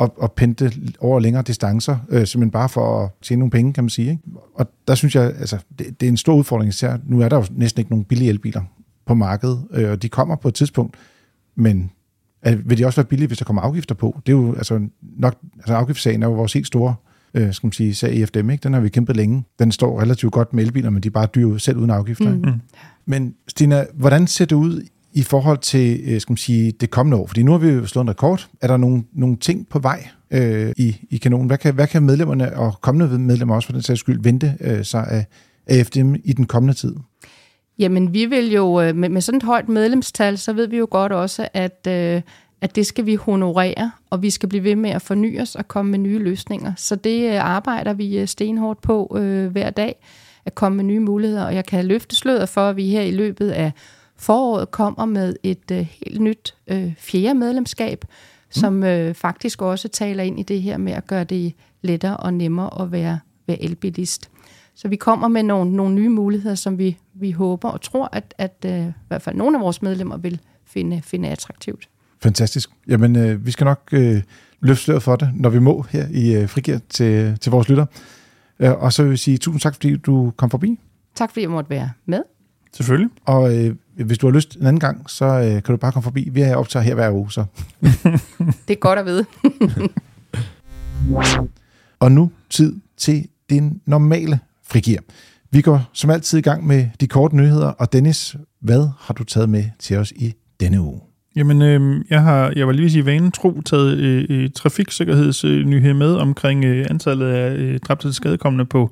at, 0.00 0.10
at 0.22 0.32
pente 0.32 0.72
over 1.00 1.20
længere 1.20 1.42
distancer, 1.42 1.96
øh, 2.08 2.26
simpelthen 2.26 2.50
bare 2.50 2.68
for 2.68 3.04
at 3.04 3.10
tjene 3.22 3.38
nogle 3.38 3.50
penge, 3.50 3.72
kan 3.72 3.84
man 3.84 3.90
sige. 3.90 4.10
Ikke? 4.10 4.22
Og 4.54 4.70
der 4.88 4.94
synes 4.94 5.14
jeg, 5.14 5.24
altså, 5.24 5.58
det, 5.78 6.00
det 6.00 6.06
er 6.06 6.10
en 6.10 6.16
stor 6.16 6.34
udfordring 6.34 6.68
især. 6.68 6.96
Nu 7.06 7.20
er 7.20 7.28
der 7.28 7.36
jo 7.36 7.44
næsten 7.50 7.80
ikke 7.80 7.90
nogen 7.90 8.04
billige 8.04 8.30
elbiler 8.30 8.62
på 9.08 9.14
markedet, 9.14 9.64
øh, 9.70 9.90
og 9.90 10.02
de 10.02 10.08
kommer 10.08 10.36
på 10.36 10.48
et 10.48 10.54
tidspunkt, 10.54 10.96
men 11.54 11.90
øh, 12.46 12.70
vil 12.70 12.78
de 12.78 12.84
også 12.86 13.00
være 13.00 13.06
billige, 13.06 13.26
hvis 13.26 13.38
der 13.38 13.44
kommer 13.44 13.62
afgifter 13.62 13.94
på? 13.94 14.20
Det 14.26 14.32
er 14.32 14.36
jo 14.36 14.54
altså 14.54 14.88
nok, 15.02 15.36
altså 15.56 15.74
afgiftssagen 15.74 16.22
er 16.22 16.26
jo 16.26 16.32
vores 16.32 16.52
helt 16.52 16.66
store 16.66 16.94
øh, 17.34 17.52
skal 17.52 17.66
man 17.66 17.72
sige, 17.72 17.94
sag 17.94 18.14
i 18.14 18.26
FDM, 18.26 18.50
ikke? 18.50 18.62
den 18.62 18.74
har 18.74 18.80
vi 18.80 18.88
kæmpet 18.88 19.16
længe. 19.16 19.44
Den 19.58 19.72
står 19.72 20.00
relativt 20.00 20.32
godt 20.32 20.54
med 20.54 20.64
elbiler, 20.64 20.90
men 20.90 21.02
de 21.02 21.08
er 21.08 21.10
bare 21.10 21.28
dyre 21.34 21.60
selv 21.60 21.76
uden 21.76 21.90
afgifter. 21.90 22.34
Mm. 22.34 22.42
hmm 22.42 22.60
Men 23.06 23.34
Stina, 23.48 23.84
hvordan 23.94 24.26
ser 24.26 24.44
det 24.44 24.56
ud 24.56 24.82
i 25.12 25.22
forhold 25.22 25.58
til 25.58 26.00
øh, 26.04 26.20
skal 26.20 26.32
man 26.32 26.36
sige, 26.36 26.72
det 26.72 26.90
kommende 26.90 27.16
år? 27.16 27.26
Fordi 27.26 27.42
nu 27.42 27.50
har 27.50 27.58
vi 27.58 27.68
jo 27.68 27.86
slået 27.86 28.04
en 28.04 28.10
rekord. 28.10 28.48
Er 28.60 28.66
der 28.66 28.76
nogle, 28.76 29.04
nogle 29.12 29.36
ting 29.36 29.68
på 29.68 29.78
vej 29.78 30.08
øh, 30.30 30.72
i, 30.76 30.96
i 31.10 31.16
kanonen? 31.16 31.46
Hvad 31.46 31.58
kan, 31.58 31.74
hvad 31.74 31.86
kan 31.86 32.02
medlemmerne 32.02 32.56
og 32.56 32.80
kommende 32.80 33.18
medlemmer 33.18 33.54
også 33.54 33.66
for 33.66 33.72
den 33.72 33.82
sags 33.82 34.00
skyld 34.00 34.22
vente 34.22 34.54
øh, 34.60 34.84
sig 34.84 35.06
af, 35.06 35.26
af 35.66 35.86
FDM 35.86 36.14
i 36.24 36.32
den 36.32 36.46
kommende 36.46 36.74
tid? 36.74 36.94
Jamen, 37.78 38.14
vi 38.14 38.26
vil 38.26 38.52
jo, 38.52 38.80
øh, 38.80 38.96
med, 38.96 39.08
med 39.08 39.20
sådan 39.20 39.36
et 39.36 39.42
højt 39.42 39.68
medlemstal, 39.68 40.38
så 40.38 40.52
ved 40.52 40.66
vi 40.66 40.76
jo 40.76 40.88
godt 40.90 41.12
også, 41.12 41.48
at, 41.54 41.86
øh, 41.88 42.22
at 42.60 42.76
det 42.76 42.86
skal 42.86 43.06
vi 43.06 43.14
honorere, 43.14 43.90
og 44.10 44.22
vi 44.22 44.30
skal 44.30 44.48
blive 44.48 44.64
ved 44.64 44.76
med 44.76 44.90
at 44.90 45.02
forny 45.02 45.40
os 45.40 45.54
og 45.54 45.68
komme 45.68 45.90
med 45.90 45.98
nye 45.98 46.18
løsninger. 46.18 46.72
Så 46.76 46.96
det 46.96 47.30
øh, 47.30 47.44
arbejder 47.44 47.92
vi 47.92 48.26
stenhårdt 48.26 48.80
på 48.80 49.16
øh, 49.18 49.46
hver 49.46 49.70
dag, 49.70 49.96
at 50.44 50.54
komme 50.54 50.76
med 50.76 50.84
nye 50.84 51.00
muligheder, 51.00 51.44
og 51.44 51.54
jeg 51.54 51.66
kan 51.66 51.84
løfte 51.84 52.16
sløret 52.16 52.48
for, 52.48 52.60
at 52.60 52.76
vi 52.76 52.88
her 52.88 53.02
i 53.02 53.10
løbet 53.10 53.50
af 53.50 53.72
foråret 54.16 54.70
kommer 54.70 55.04
med 55.04 55.36
et 55.42 55.70
øh, 55.72 55.78
helt 55.78 56.20
nyt 56.20 56.54
øh, 56.66 56.92
fjerde 56.98 57.38
medlemskab, 57.38 58.04
mm. 58.04 58.12
som 58.50 58.84
øh, 58.84 59.14
faktisk 59.14 59.62
også 59.62 59.88
taler 59.88 60.22
ind 60.22 60.40
i 60.40 60.42
det 60.42 60.62
her 60.62 60.76
med 60.76 60.92
at 60.92 61.06
gøre 61.06 61.24
det 61.24 61.52
lettere 61.82 62.16
og 62.16 62.34
nemmere 62.34 62.82
at 62.82 62.92
være, 62.92 63.18
være 63.46 63.62
elbilist. 63.62 64.30
Så 64.74 64.88
vi 64.88 64.96
kommer 64.96 65.28
med 65.28 65.42
nogle, 65.42 65.72
nogle 65.72 65.94
nye 65.94 66.08
muligheder, 66.08 66.54
som 66.54 66.78
vi, 66.78 66.98
vi 67.20 67.30
håber 67.30 67.68
og 67.68 67.80
tror, 67.80 68.08
at, 68.12 68.34
at 68.38 68.64
uh, 68.64 68.70
i 68.70 68.92
hvert 69.08 69.22
fald 69.22 69.36
nogle 69.36 69.56
af 69.56 69.62
vores 69.62 69.82
medlemmer 69.82 70.16
vil 70.16 70.40
finde, 70.64 71.02
finde 71.02 71.28
attraktivt. 71.28 71.88
Fantastisk. 72.22 72.70
Jamen, 72.88 73.16
øh, 73.16 73.46
vi 73.46 73.50
skal 73.50 73.64
nok 73.64 73.88
øh, 73.92 74.22
løfte 74.60 74.84
sløret 74.84 75.02
for 75.02 75.16
det, 75.16 75.30
når 75.34 75.50
vi 75.50 75.58
må 75.58 75.84
her 75.90 76.06
i 76.10 76.34
øh, 76.34 76.48
Frigir 76.48 76.78
til, 76.88 77.38
til 77.40 77.52
vores 77.52 77.68
lytter. 77.68 77.86
Øh, 78.58 78.72
og 78.72 78.92
så 78.92 79.02
vil 79.02 79.10
jeg 79.10 79.18
sige 79.18 79.38
tusind 79.38 79.60
tak, 79.60 79.74
fordi 79.74 79.96
du 79.96 80.32
kom 80.36 80.50
forbi. 80.50 80.78
Tak, 81.14 81.30
fordi 81.30 81.42
jeg 81.42 81.50
måtte 81.50 81.70
være 81.70 81.90
med. 82.06 82.22
Selvfølgelig. 82.72 83.10
Og 83.24 83.56
øh, 83.56 83.74
hvis 83.94 84.18
du 84.18 84.26
har 84.26 84.34
lyst 84.34 84.56
en 84.56 84.66
anden 84.66 84.80
gang, 84.80 85.10
så 85.10 85.24
øh, 85.24 85.50
kan 85.50 85.62
du 85.62 85.76
bare 85.76 85.92
komme 85.92 86.04
forbi. 86.04 86.28
Vi 86.32 86.40
er 86.40 86.56
optaget 86.56 86.84
her 86.84 86.94
hver 86.94 87.10
uge, 87.10 87.32
så. 87.32 87.44
det 88.68 88.74
er 88.74 88.78
godt 88.80 88.98
at 88.98 89.06
vide. 89.06 89.24
og 92.00 92.12
nu 92.12 92.30
tid 92.50 92.76
til 92.96 93.28
din 93.50 93.80
normale 93.86 94.40
frigiver. 94.62 95.00
Vi 95.50 95.60
går 95.60 95.90
som 95.92 96.10
altid 96.10 96.38
i 96.38 96.42
gang 96.42 96.66
med 96.66 96.86
de 97.00 97.06
korte 97.06 97.36
nyheder, 97.36 97.66
og 97.66 97.92
Dennis, 97.92 98.36
hvad 98.60 98.88
har 99.00 99.14
du 99.14 99.24
taget 99.24 99.48
med 99.48 99.64
til 99.78 99.96
os 99.96 100.12
i 100.16 100.34
denne 100.60 100.80
uge? 100.80 101.00
Jamen, 101.36 101.62
øh, 101.62 102.04
jeg 102.10 102.22
har, 102.22 102.52
jeg 102.56 102.66
var 102.66 102.72
lige 102.72 102.90
sige 102.90 103.06
vanen 103.06 103.32
tro, 103.32 103.60
taget 103.60 103.98
øh, 103.98 104.26
øh, 104.30 104.50
trafiksikkerhedsnyhed 104.54 105.94
med 105.94 106.14
omkring 106.14 106.64
øh, 106.64 106.86
antallet 106.90 107.26
af 107.26 107.54
øh, 107.54 107.78
dræbte 107.78 108.12
skadekommende 108.12 108.64
på, 108.64 108.90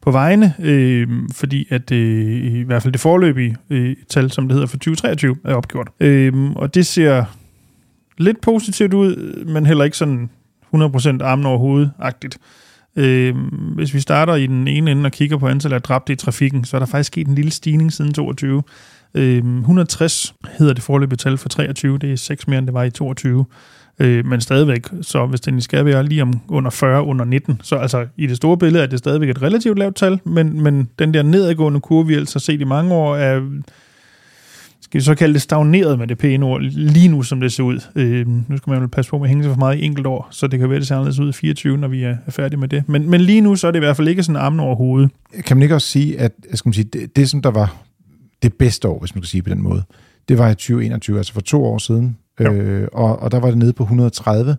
på 0.00 0.10
vejene, 0.10 0.54
øh, 0.58 1.08
fordi 1.32 1.66
at 1.70 1.92
øh, 1.92 2.42
i 2.42 2.62
hvert 2.62 2.82
fald 2.82 2.92
det 2.92 3.00
forløbige 3.00 3.56
øh, 3.70 3.96
tal, 4.08 4.30
som 4.30 4.48
det 4.48 4.54
hedder 4.54 4.66
for 4.66 4.76
2023, 4.76 5.36
er 5.44 5.54
opgjort. 5.54 5.88
Øh, 6.00 6.50
og 6.50 6.74
det 6.74 6.86
ser 6.86 7.24
lidt 8.18 8.40
positivt 8.40 8.94
ud, 8.94 9.44
men 9.44 9.66
heller 9.66 9.84
ikke 9.84 9.96
sådan 9.96 10.30
100% 10.74 11.22
armen 11.22 11.46
over 11.46 11.58
hovedet-agtigt. 11.58 12.38
Øh, 12.96 13.36
hvis 13.74 13.94
vi 13.94 14.00
starter 14.00 14.34
i 14.34 14.46
den 14.46 14.68
ene 14.68 14.90
ende 14.90 15.06
og 15.06 15.12
kigger 15.12 15.36
på 15.36 15.48
antallet 15.48 15.74
af 15.74 15.82
dræbte 15.82 16.12
i 16.12 16.16
trafikken, 16.16 16.64
så 16.64 16.76
er 16.76 16.78
der 16.78 16.86
faktisk 16.86 17.06
sket 17.06 17.26
en 17.26 17.34
lille 17.34 17.50
stigning 17.50 17.92
siden 17.92 18.12
22. 18.12 18.62
Øh, 19.14 19.36
160 19.36 20.34
hedder 20.58 20.72
det 20.72 20.82
forløbige 20.82 21.16
tal 21.16 21.38
for 21.38 21.48
23, 21.48 21.98
det 21.98 22.12
er 22.12 22.16
6 22.16 22.48
mere 22.48 22.58
end 22.58 22.66
det 22.66 22.74
var 22.74 22.82
i 22.82 22.90
22. 22.90 23.44
Øh, 23.98 24.26
men 24.26 24.40
stadigvæk, 24.40 24.86
så 25.02 25.26
hvis 25.26 25.40
den 25.40 25.60
skal 25.60 25.84
være 25.84 26.04
lige 26.04 26.22
om 26.22 26.40
under 26.48 26.70
40, 26.70 27.02
under 27.02 27.24
19, 27.24 27.60
så 27.62 27.76
altså 27.76 28.06
i 28.16 28.26
det 28.26 28.36
store 28.36 28.58
billede 28.58 28.82
er 28.82 28.86
det 28.86 28.98
stadigvæk 28.98 29.28
et 29.28 29.42
relativt 29.42 29.78
lavt 29.78 29.96
tal, 29.96 30.20
men, 30.24 30.62
men 30.62 30.88
den 30.98 31.14
der 31.14 31.22
nedadgående 31.22 31.80
kurve, 31.80 32.06
vi 32.06 32.14
altså 32.14 32.34
har 32.34 32.40
set 32.40 32.60
i 32.60 32.64
mange 32.64 32.94
år, 32.94 33.16
er 33.16 33.40
skal 34.92 35.00
vi 35.00 35.04
så 35.04 35.14
kalde 35.14 35.34
det 35.34 35.42
stagneret 35.42 35.98
med 35.98 36.06
det 36.06 36.18
pæne 36.18 36.46
ord, 36.46 36.60
lige 36.62 37.08
nu 37.08 37.22
som 37.22 37.40
det 37.40 37.52
ser 37.52 37.62
ud. 37.62 37.80
Øh, 37.94 38.28
nu 38.28 38.56
skal 38.56 38.70
man 38.70 38.82
jo 38.82 38.86
passe 38.86 39.10
på 39.10 39.18
med 39.18 39.24
at 39.24 39.28
hænge 39.28 39.44
sig 39.44 39.52
for 39.52 39.58
meget 39.58 39.78
i 39.78 39.84
enkelt 39.84 40.06
år, 40.06 40.28
så 40.30 40.46
det 40.46 40.60
kan 40.60 40.70
være, 40.70 40.78
det 40.78 40.86
ser 40.86 40.94
anderledes 40.94 41.20
ud 41.20 41.28
i 41.28 41.32
24, 41.32 41.78
når 41.78 41.88
vi 41.88 42.02
er 42.02 42.16
færdige 42.28 42.60
med 42.60 42.68
det. 42.68 42.88
Men, 42.88 43.10
men 43.10 43.20
lige 43.20 43.40
nu, 43.40 43.56
så 43.56 43.66
er 43.66 43.70
det 43.70 43.78
i 43.78 43.84
hvert 43.84 43.96
fald 43.96 44.08
ikke 44.08 44.22
sådan 44.22 44.40
armen 44.40 44.60
over 44.60 44.76
hovedet. 44.76 45.10
Kan 45.46 45.56
man 45.56 45.62
ikke 45.62 45.74
også 45.74 45.88
sige, 45.88 46.20
at 46.20 46.32
jeg 46.50 46.58
skal 46.58 46.68
man 46.68 46.72
sige, 46.74 46.84
det, 46.84 47.16
det, 47.16 47.30
som 47.30 47.42
der 47.42 47.50
var 47.50 47.76
det 48.42 48.54
bedste 48.54 48.88
år, 48.88 48.98
hvis 48.98 49.14
man 49.14 49.22
kan 49.22 49.26
sige 49.26 49.42
på 49.42 49.50
den 49.50 49.62
måde, 49.62 49.82
det 50.28 50.38
var 50.38 50.48
i 50.48 50.54
2021, 50.54 51.16
altså 51.16 51.32
for 51.32 51.40
to 51.40 51.64
år 51.64 51.78
siden, 51.78 52.16
øh, 52.40 52.88
og, 52.92 53.22
og 53.22 53.30
der 53.30 53.40
var 53.40 53.48
det 53.48 53.58
nede 53.58 53.72
på 53.72 53.82
130, 53.82 54.56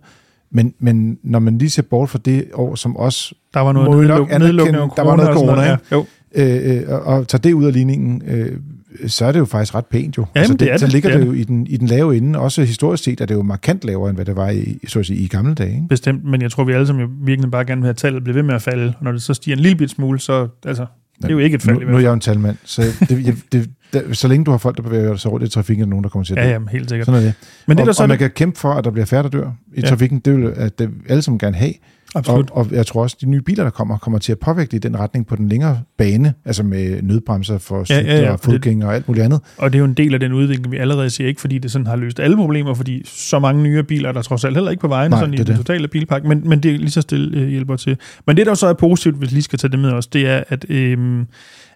men, 0.50 0.74
men 0.78 1.18
når 1.22 1.38
man 1.38 1.58
lige 1.58 1.70
ser 1.70 1.82
bort 1.82 2.10
fra 2.10 2.18
det 2.24 2.44
år, 2.54 2.74
som 2.74 2.96
også 2.96 3.34
Der 3.54 3.60
var 3.60 3.72
noget 3.72 4.02
vi 4.02 4.06
nok 4.06 4.18
nedluk, 4.18 4.28
anerkende, 4.30 4.46
nedlukning 4.46 4.96
der 4.96 5.02
var 5.02 5.16
noget 5.16 5.34
corona, 5.34 5.62
ja. 5.62 5.76
Jo. 5.92 6.06
øh, 6.34 6.76
øh, 6.76 6.82
og, 6.88 7.02
og 7.02 7.28
tager 7.28 7.42
det 7.42 7.52
ud 7.52 7.64
af 7.64 7.72
ligningen, 7.72 8.22
øh, 8.26 8.58
så 9.06 9.24
er 9.24 9.32
det 9.32 9.38
jo 9.38 9.44
faktisk 9.44 9.74
ret 9.74 9.86
pænt 9.86 10.16
jo. 10.16 10.26
Jamen, 10.36 10.56
det 10.56 10.72
er 10.72 10.76
så 10.76 10.86
det, 10.86 10.92
ligger 10.92 11.08
det 11.10 11.16
er 11.16 11.20
det, 11.20 11.26
jo 11.26 11.32
i 11.32 11.44
den, 11.44 11.66
i 11.66 11.76
den 11.76 11.86
lave 11.86 12.16
ende. 12.16 12.38
Også 12.38 12.64
historisk 12.64 13.04
set 13.04 13.20
er 13.20 13.26
det 13.26 13.34
jo 13.34 13.42
markant 13.42 13.84
lavere, 13.84 14.08
end 14.08 14.16
hvad 14.16 14.24
det 14.24 14.36
var 14.36 14.50
i, 14.50 14.78
så 14.88 14.98
at 14.98 15.06
sige, 15.06 15.18
i 15.18 15.26
gamle 15.26 15.54
dage. 15.54 15.74
Ikke? 15.74 15.88
Bestemt, 15.88 16.24
men 16.24 16.42
jeg 16.42 16.50
tror, 16.50 16.64
vi 16.64 16.72
alle 16.72 16.86
sammen 16.86 17.04
jo 17.04 17.10
virkelig 17.24 17.50
bare 17.50 17.64
gerne 17.64 17.80
vil 17.80 17.86
have 17.86 17.94
tallet 17.94 18.24
blive 18.24 18.34
ved 18.34 18.42
med 18.42 18.54
at 18.54 18.62
falde. 18.62 18.92
Og 18.98 19.04
når 19.04 19.12
det 19.12 19.22
så 19.22 19.34
stiger 19.34 19.56
en 19.56 19.62
lille 19.62 19.76
bit 19.76 19.90
smule, 19.90 20.20
så 20.20 20.48
altså, 20.66 20.86
det 21.16 21.24
er 21.24 21.32
jo 21.32 21.38
ikke 21.38 21.54
et 21.54 21.62
fald 21.62 21.76
Nu, 21.76 21.86
nu 21.90 21.96
er 21.96 22.00
jeg 22.00 22.08
jo 22.08 22.12
en 22.12 22.20
talmand, 22.20 22.56
så 22.64 22.82
det, 23.08 23.26
jeg, 23.26 23.36
det, 23.52 23.70
der, 23.92 24.12
så 24.12 24.28
længe 24.28 24.44
du 24.44 24.50
har 24.50 24.58
folk, 24.58 24.76
der 24.76 24.82
bevæger 24.82 25.16
sig 25.16 25.32
rundt 25.32 25.46
i 25.46 25.50
trafikken, 25.50 25.82
er 25.82 25.86
der 25.86 25.90
nogen, 25.90 26.02
der 26.02 26.08
kommer 26.10 26.24
til 26.24 26.32
at 26.32 26.36
dø. 26.36 26.42
Ja, 26.42 26.50
jamen, 26.50 26.68
helt 26.68 26.88
sikkert. 26.88 27.06
Sådan 27.06 27.20
er 27.20 27.24
det. 27.24 27.34
Men 27.66 27.76
det 27.76 27.80
er 27.80 27.84
og, 27.84 27.86
der 27.86 27.92
så 27.92 28.02
og 28.02 28.08
man 28.08 28.18
det, 28.18 28.18
kan 28.18 28.30
kæmpe 28.30 28.58
for, 28.58 28.72
at 28.72 28.84
der 28.84 28.90
bliver 28.90 29.06
færre, 29.06 29.22
der 29.22 29.28
dør 29.28 29.50
i 29.74 29.80
Ja. 29.80 29.86
trafikken. 29.86 30.18
Det 30.18 30.36
vil 30.36 30.52
at 30.56 30.78
det 30.78 30.90
alle 31.08 31.22
sammen 31.22 31.38
gerne 31.38 31.56
have. 31.56 31.72
Absolut. 32.14 32.50
Og, 32.50 32.56
og 32.56 32.68
jeg 32.72 32.86
tror 32.86 33.02
også, 33.02 33.16
at 33.18 33.20
de 33.20 33.30
nye 33.30 33.40
biler, 33.40 33.62
der 33.64 33.70
kommer, 33.70 33.98
kommer 33.98 34.18
til 34.18 34.32
at 34.32 34.38
påvirke 34.38 34.70
det 34.70 34.76
i 34.84 34.88
den 34.88 34.98
retning 34.98 35.26
på 35.26 35.36
den 35.36 35.48
længere 35.48 35.80
bane, 35.98 36.34
altså 36.44 36.62
med 36.62 37.02
nødbremser 37.02 37.58
for 37.58 37.86
Ja, 37.90 38.00
ja, 38.00 38.20
ja, 38.20 38.30
og 38.32 38.36
det- 38.38 38.44
fodgængere 38.44 38.88
og 38.90 38.94
alt 38.94 39.08
muligt 39.08 39.24
andet. 39.24 39.40
Og 39.58 39.72
det 39.72 39.78
er 39.78 39.80
jo 39.80 39.84
en 39.84 39.94
del 39.94 40.14
af 40.14 40.20
den 40.20 40.32
udvikling, 40.32 40.72
vi 40.72 40.76
allerede 40.76 41.10
ser, 41.10 41.26
ikke 41.26 41.40
fordi 41.40 41.58
det 41.58 41.70
sådan 41.70 41.86
har 41.86 41.96
løst 41.96 42.20
alle 42.20 42.36
problemer, 42.36 42.74
fordi 42.74 43.02
så 43.04 43.38
mange 43.38 43.62
nye 43.62 43.82
biler 43.82 44.08
er 44.08 44.12
der 44.12 44.22
trods 44.22 44.44
alt 44.44 44.56
heller 44.56 44.70
ikke 44.70 44.80
på 44.80 44.88
vejen, 44.88 45.10
Nej, 45.10 45.20
sådan 45.20 45.34
i 45.34 45.36
det 45.36 45.46
den 45.46 45.56
det. 45.56 45.66
totale 45.66 45.88
bilpark, 45.88 46.24
men, 46.24 46.48
men 46.48 46.60
det 46.60 46.74
er 46.74 46.78
lige 46.78 46.90
så 46.90 47.00
stille 47.00 47.38
øh, 47.40 47.48
hjælper 47.48 47.76
til. 47.76 47.96
Men 48.26 48.36
det, 48.36 48.46
der 48.46 48.54
så 48.54 48.66
er 48.66 48.72
positivt, 48.72 49.16
hvis 49.16 49.30
vi 49.30 49.34
lige 49.34 49.42
skal 49.42 49.58
tage 49.58 49.70
det 49.70 49.78
med 49.78 49.90
os, 49.92 50.06
det 50.06 50.28
er, 50.28 50.42
at, 50.48 50.64
øh, 50.70 51.24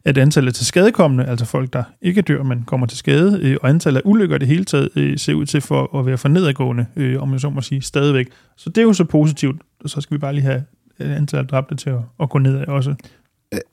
at 0.08 0.18
antallet 0.18 0.54
til 0.54 0.66
skadekommende, 0.66 1.24
altså 1.24 1.44
folk, 1.44 1.72
der 1.72 1.82
ikke 2.02 2.22
dør, 2.22 2.42
men 2.42 2.64
kommer 2.66 2.86
til 2.86 2.98
skade, 2.98 3.38
øh, 3.42 3.56
og 3.62 3.68
antallet 3.68 4.00
af 4.00 4.02
ulykker 4.04 4.36
i 4.36 4.38
det 4.38 4.48
hele 4.48 4.64
taget, 4.64 4.88
øh, 4.96 5.18
ser 5.18 5.34
ud 5.34 5.46
til 5.46 5.60
for 5.60 5.98
at 5.98 6.06
være 6.06 6.18
for 6.18 6.28
nedadgående, 6.28 6.86
øh, 6.96 7.22
om 7.22 7.32
jeg 7.32 7.40
så 7.40 7.50
må 7.50 7.60
sige, 7.60 7.82
stadigvæk. 7.82 8.26
Så 8.56 8.70
det 8.70 8.78
er 8.78 8.82
jo 8.82 8.92
så 8.92 9.04
positivt, 9.04 9.60
og 9.84 9.90
så 9.90 10.00
skal 10.00 10.14
vi 10.14 10.18
bare 10.18 10.32
lige 10.32 10.44
have 10.44 10.64
øh, 11.00 11.16
antallet 11.16 11.44
af 11.44 11.48
dræbte 11.48 11.74
til 11.74 11.90
at, 11.90 11.98
at 12.20 12.30
gå 12.30 12.38
nedad 12.38 12.68
også. 12.68 12.94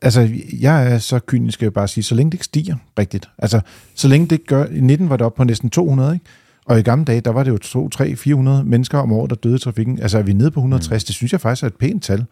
Altså, 0.02 0.30
jeg 0.62 0.94
er 0.94 0.98
så 0.98 1.20
kynisk, 1.20 1.54
skal 1.54 1.66
jeg 1.66 1.74
bare 1.74 1.88
sige, 1.88 2.04
så 2.04 2.16
længe 2.16 2.32
det 2.32 2.36
ikke 2.36 2.46
stiger 2.46 2.76
rigtigt. 3.00 3.30
Altså, 3.38 3.62
så 3.96 4.08
længe 4.08 4.28
det 4.28 4.32
ikke 4.32 4.46
gør... 4.46 4.66
I 4.66 4.80
19 4.80 5.10
var 5.10 5.18
det 5.18 5.26
op 5.26 5.36
på 5.36 5.44
næsten 5.44 5.70
200, 5.70 6.14
ikke? 6.14 6.26
Og 6.66 6.80
i 6.80 6.82
gamle 6.82 7.06
dage, 7.06 7.22
der 7.22 7.32
var 7.32 7.44
det 7.44 7.52
jo 7.52 7.58
2, 7.58 7.90
3, 7.90 8.16
400 8.16 8.64
mennesker 8.64 8.98
om 8.98 9.12
året, 9.12 9.30
der 9.30 9.36
døde 9.36 9.56
i 9.56 9.60
trafikken. 9.60 10.00
Altså, 10.00 10.18
er 10.18 10.22
vi 10.22 10.34
nede 10.34 10.52
på 10.52 10.60
160? 10.60 11.04
Mm. 11.04 11.06
Det 11.06 11.16
synes 11.16 11.32
jeg 11.32 11.42
faktisk 11.42 11.64
er 11.64 11.68
et 11.68 11.76
pænt 11.76 12.04
tal. 12.04 12.26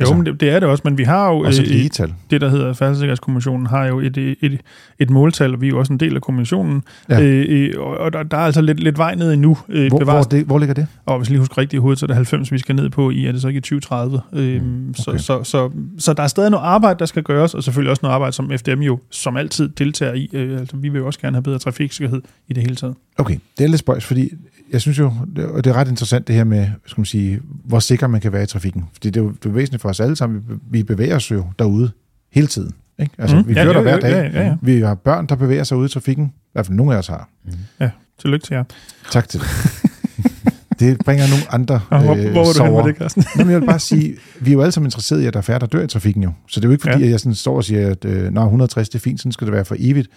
Jo, 0.00 0.02
Altså, 0.02 0.14
men 0.14 0.26
det, 0.26 0.40
det 0.40 0.50
er 0.50 0.60
det 0.60 0.68
også, 0.68 0.82
men 0.84 0.98
vi 0.98 1.02
har 1.04 1.28
jo... 1.30 1.38
Også 1.40 1.62
et 1.62 1.66
øh, 1.68 1.74
lige 1.74 1.88
tal. 1.88 2.14
det, 2.30 2.40
der 2.40 2.48
hedder 2.48 2.72
Færdselssikkerhedskommissionen, 2.72 3.66
har 3.66 3.86
jo 3.86 4.00
et, 4.00 4.16
et, 4.16 4.36
et, 4.40 4.60
et 4.98 5.10
måltal, 5.10 5.54
og 5.54 5.60
vi 5.60 5.66
er 5.66 5.70
jo 5.70 5.78
også 5.78 5.92
en 5.92 6.00
del 6.00 6.14
af 6.16 6.22
kommissionen. 6.22 6.82
Ja. 7.08 7.20
Øh, 7.22 7.46
øh, 7.48 7.80
og 7.80 8.12
der, 8.12 8.22
der 8.22 8.36
er 8.36 8.40
altså 8.40 8.60
lidt, 8.60 8.80
lidt 8.80 8.98
vej 8.98 9.14
ned 9.14 9.32
endnu. 9.32 9.58
Øh, 9.68 9.80
Hvor, 9.80 9.88
hvor, 9.88 9.98
bevares, 9.98 10.26
det, 10.26 10.44
hvor 10.44 10.58
ligger 10.58 10.74
det? 10.74 10.86
og 11.06 11.18
hvis 11.18 11.28
jeg 11.28 11.30
lige 11.30 11.38
husker 11.38 11.58
rigtigt 11.58 11.78
i 11.78 11.80
hovedet, 11.80 11.98
så 11.98 12.04
er 12.04 12.06
det 12.06 12.16
90, 12.16 12.52
vi 12.52 12.58
skal 12.58 12.74
ned 12.76 12.90
på 12.90 13.10
i, 13.10 13.26
er 13.26 13.32
det 13.32 13.42
så 13.42 13.48
ikke 13.48 13.58
i 13.58 13.60
2030? 13.60 14.20
Øh, 14.32 14.62
Mm, 14.62 14.94
så, 14.94 15.10
okay. 15.10 15.18
så, 15.18 15.42
så, 15.44 15.70
så 15.98 16.12
der 16.12 16.22
er 16.22 16.26
stadig 16.26 16.50
noget 16.50 16.64
arbejde, 16.64 16.98
der 16.98 17.06
skal 17.06 17.22
gøres, 17.22 17.54
og 17.54 17.64
selvfølgelig 17.64 17.90
også 17.90 18.00
noget 18.02 18.14
arbejde, 18.14 18.32
som 18.32 18.50
FDM 18.58 18.80
jo 18.80 18.98
som 19.10 19.36
altid 19.36 19.68
deltager 19.68 20.14
i. 20.14 20.30
Øh, 20.32 20.58
altså, 20.60 20.76
vi 20.76 20.88
vil 20.88 20.98
jo 20.98 21.06
også 21.06 21.20
gerne 21.20 21.34
have 21.36 21.42
bedre 21.42 21.58
trafiksikkerhed 21.58 22.22
i 22.48 22.52
det 22.52 22.62
hele 22.62 22.76
taget. 22.76 22.94
Okay, 23.18 23.36
det 23.58 23.64
er 23.64 23.68
lidt 23.68 23.78
spøjs, 23.78 24.04
fordi 24.04 24.30
jeg 24.72 24.80
synes 24.80 24.98
jo, 24.98 25.12
det, 25.36 25.44
og 25.46 25.64
det 25.64 25.70
er 25.70 25.74
ret 25.74 25.88
interessant 25.88 26.28
det 26.28 26.34
her 26.36 26.44
med, 26.44 26.66
skal 26.86 27.00
man 27.00 27.06
sige, 27.06 27.40
hvor 27.64 27.78
sikker 27.80 28.06
man 28.06 28.20
kan 28.20 28.32
være 28.32 28.42
i 28.42 28.46
trafikken. 28.46 28.84
Fordi 28.92 29.10
det 29.10 29.20
er 29.20 29.24
jo 29.24 29.30
det 29.42 29.46
er 29.48 29.52
væsentligt 29.52 29.82
for 29.82 29.88
os 29.88 30.00
alle 30.00 30.16
sammen. 30.16 30.42
Vi, 30.70 30.82
bevæger 30.82 31.16
os 31.16 31.30
jo 31.30 31.44
derude 31.58 31.90
hele 32.32 32.46
tiden. 32.46 32.72
Ikke? 32.98 33.12
Altså, 33.18 33.36
Mm, 33.36 33.42
mm, 33.42 33.48
vi 33.48 33.52
ja, 33.54 33.62
kører 33.64 33.66
jo, 33.66 33.72
der 33.72 33.82
hver 33.82 34.00
dag. 34.00 34.10
ja, 34.34 34.40
ja, 34.40 34.46
ja. 34.48 34.56
Vi 34.62 34.80
har 34.80 34.94
børn, 34.94 35.26
der 35.26 35.34
bevæger 35.34 35.64
sig 35.64 35.76
ude 35.76 35.86
i 35.86 35.88
trafikken. 35.88 36.24
I 36.26 36.48
hvert 36.52 36.66
fald 36.66 36.76
nogle 36.76 36.94
af 36.94 36.98
os 36.98 37.06
har. 37.06 37.28
Tillykke 38.20 38.46
til 38.46 38.54
jer. 38.54 38.64
Tak 39.10 39.28
til 39.28 39.40
det. 39.40 39.46
det 40.80 40.98
bringer 41.04 41.28
nogle 41.28 41.44
andre 41.50 41.80
Og 41.90 42.02
hvor, 42.02 42.14
øh, 42.16 42.30
hvor 42.30 42.44
var 42.44 42.52
du 42.52 42.64
hen 42.64 42.72
med 42.74 42.82
det, 42.92 42.96
Carsten? 42.96 43.24
Jeg 43.38 43.46
vil 43.60 43.66
bare 43.66 43.78
sige, 43.78 44.16
vi 44.40 44.50
er 44.50 44.54
jo 44.54 44.60
alle 44.60 44.72
sammen 44.72 44.86
interesserede 44.86 45.24
i, 45.24 45.26
at 45.26 45.32
der 45.32 45.38
er 45.38 45.42
færre, 45.42 45.58
der 45.58 45.66
dør 45.66 45.82
i 45.82 45.86
trafikken 45.86 46.22
jo. 46.22 46.32
Så 46.48 46.60
det 46.60 46.64
er 46.64 46.68
jo 46.68 46.72
ikke 46.72 46.82
fordi, 46.82 46.94
Ja. 46.94 46.98
ja. 47.00 47.04
at 47.04 47.10
jeg 47.10 47.20
sådan 47.20 47.34
står 47.34 47.56
og 47.56 47.64
siger, 47.64 47.90
at 47.90 48.04
øh, 48.04 48.32
når 48.32 48.42
160 48.44 48.88
det 48.88 48.94
er 48.94 49.00
fint, 49.00 49.20
sådan 49.20 49.32
skal 49.32 49.46
det 49.46 49.54
være 49.54 49.64
for 49.64 49.76
evigt. 49.78 50.08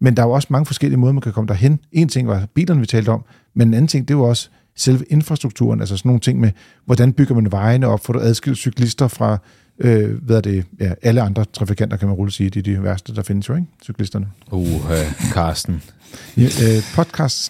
Men 0.00 0.16
der 0.16 0.22
er 0.22 0.26
jo 0.26 0.32
også 0.32 0.48
mange 0.50 0.66
forskellige 0.66 0.98
måder, 0.98 1.12
man 1.12 1.20
kan 1.20 1.32
komme 1.32 1.48
derhen. 1.48 1.78
En 1.92 2.08
ting 2.08 2.28
var 2.28 2.46
bilerne, 2.54 2.80
vi 2.80 2.86
talte 2.86 3.08
om, 3.08 3.24
men 3.54 3.68
en 3.68 3.74
anden 3.74 3.88
ting, 3.88 4.08
det 4.08 4.14
jo 4.14 4.22
også 4.22 4.48
selve 4.76 5.04
infrastrukturen, 5.08 5.80
altså 5.80 5.96
sådan 5.96 6.08
nogle 6.08 6.20
ting 6.20 6.40
med, 6.40 6.50
hvordan 6.84 7.12
bygger 7.12 7.34
man 7.34 7.52
vejene 7.52 7.86
op, 7.86 8.04
får 8.04 8.12
du 8.12 8.20
adskilt 8.20 8.58
cyklister 8.58 9.08
fra, 9.08 9.38
øh, 9.78 10.22
hvad 10.22 10.36
er 10.36 10.40
det, 10.40 10.64
ja, 10.80 10.92
alle 11.02 11.22
andre 11.22 11.44
trafikanter, 11.52 11.96
kan 11.96 12.08
man 12.08 12.16
roligt 12.16 12.36
sige, 12.36 12.50
det 12.50 12.68
er 12.68 12.76
de 12.76 12.82
værste, 12.82 13.14
der 13.14 13.22
findes 13.22 13.48
jo, 13.48 13.54
ikke? 13.54 13.66
Cyklisterne. 13.84 14.26
Uh, 14.50 14.90
Carsten. 15.32 15.82
Ja, 16.36 16.42
øh, 16.42 16.82
podcast 16.94 17.44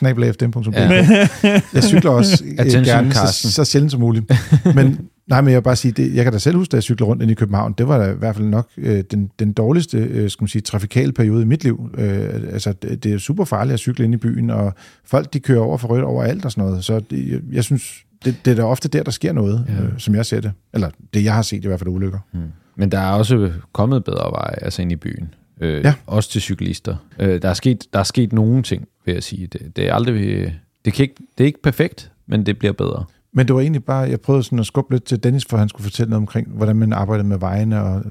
Ja. 1.43 1.61
Jeg 1.75 1.83
cykler 1.83 2.11
også 2.11 2.45
øh, 2.45 2.67
gerne 2.85 3.13
så, 3.15 3.53
så 3.53 3.65
sjældent 3.65 3.93
som 3.93 4.01
muligt. 4.01 4.33
Men 4.75 4.99
nej, 5.31 5.41
men 5.41 5.51
jeg 5.51 5.57
vil 5.57 5.63
bare 5.65 5.77
sige, 5.77 5.93
det, 5.93 6.15
jeg 6.15 6.25
kan 6.25 6.33
da 6.33 6.39
selv 6.39 6.57
huske, 6.57 6.73
da 6.73 6.77
jeg 6.77 6.83
cyklede 6.83 7.09
rundt 7.09 7.23
ind 7.23 7.31
i 7.31 7.35
København, 7.35 7.75
det 7.79 7.89
var 7.89 7.99
da 7.99 8.13
i 8.13 8.17
hvert 8.17 8.37
fald 8.37 8.47
nok 8.47 8.69
øh, 8.79 9.05
den, 9.11 9.31
den 9.39 9.53
dårligste 9.53 9.99
øh, 9.99 10.31
skal 10.31 10.43
man 10.43 10.49
sige, 10.49 10.63
trafikale 10.63 11.13
periode 11.13 11.43
i 11.43 11.45
mit 11.45 11.65
liv. 11.65 11.91
Øh, 11.99 12.19
altså, 12.53 12.73
det, 12.73 13.05
det 13.05 13.13
er 13.13 13.19
super 13.19 13.45
farligt 13.45 13.73
at 13.75 13.81
cykle 13.81 14.05
ind 14.05 14.15
i 14.15 14.17
byen, 14.17 14.51
og 14.51 14.75
folk 15.05 15.33
de 15.33 15.41
kører 15.41 15.61
over 15.61 15.79
for 15.79 15.89
rødt 15.89 16.05
overalt 16.05 16.45
og 16.45 16.53
sådan 16.53 16.65
noget. 16.69 16.85
Så 16.85 17.01
det, 17.11 17.29
jeg, 17.29 17.41
jeg 17.53 17.65
synes, 17.65 18.05
det, 18.25 18.37
det 18.45 18.51
er 18.51 18.55
da 18.55 18.63
ofte 18.63 18.89
der, 18.89 19.03
der 19.03 19.11
sker 19.11 19.33
noget, 19.33 19.65
Ja. 19.69 19.75
ja. 19.75 19.83
øh, 19.83 19.89
som 19.99 20.15
jeg 20.15 20.27
ser 20.27 20.41
det. 20.41 20.53
Eller 20.75 20.91
det, 21.15 21.25
jeg 21.25 21.35
har 21.35 21.43
set 21.43 21.65
i 21.65 21.67
hvert 21.67 21.79
fald 21.81 21.91
ulykker. 21.91 22.19
Hmm. 22.33 22.43
Men 22.77 22.93
der 22.93 22.99
er 22.99 23.13
også 23.13 23.53
kommet 23.73 24.05
bedre 24.05 24.31
veje, 24.31 24.55
altså 24.63 24.83
ind 24.83 24.93
i 24.93 24.97
byen. 24.97 25.35
Øh, 25.61 25.85
Ja. 25.85 25.95
Også 26.07 26.31
til 26.31 26.41
cyklister. 26.41 26.97
Øh, 27.19 27.43
der, 27.43 27.49
er 27.49 27.55
sket, 27.55 27.85
der 27.93 27.99
er 27.99 28.03
sket 28.05 28.33
nogle 28.33 28.63
ting, 28.63 28.85
vil 29.05 29.13
jeg 29.13 29.23
sige. 29.23 29.47
Det, 29.47 29.77
det 29.77 29.89
er 29.89 29.95
aldrig... 29.95 30.55
Det, 30.85 30.93
kan 30.93 31.03
ikke, 31.03 31.15
det 31.39 31.45
er 31.45 31.47
ikke 31.47 31.63
perfekt, 31.63 32.13
men 32.27 32.47
det 32.47 32.59
bliver 32.59 32.73
bedre. 32.73 33.05
Men 33.33 33.47
det 33.47 33.55
var 33.55 33.61
egentlig 33.61 33.85
bare, 33.85 33.99
jeg 33.99 34.21
prøvede 34.21 34.43
sådan 34.43 34.59
at 34.59 34.67
skubbe 34.67 34.95
lidt 34.95 35.05
til 35.05 35.23
Dennis, 35.23 35.45
for 35.51 35.57
han 35.57 35.69
skulle 35.69 35.85
fortælle 35.85 36.11
noget 36.11 36.21
omkring, 36.21 36.49
hvordan 36.49 36.77
man 36.77 36.93
arbejdede 36.93 37.29
med 37.29 37.39
vejene 37.39 37.83
og 37.83 38.03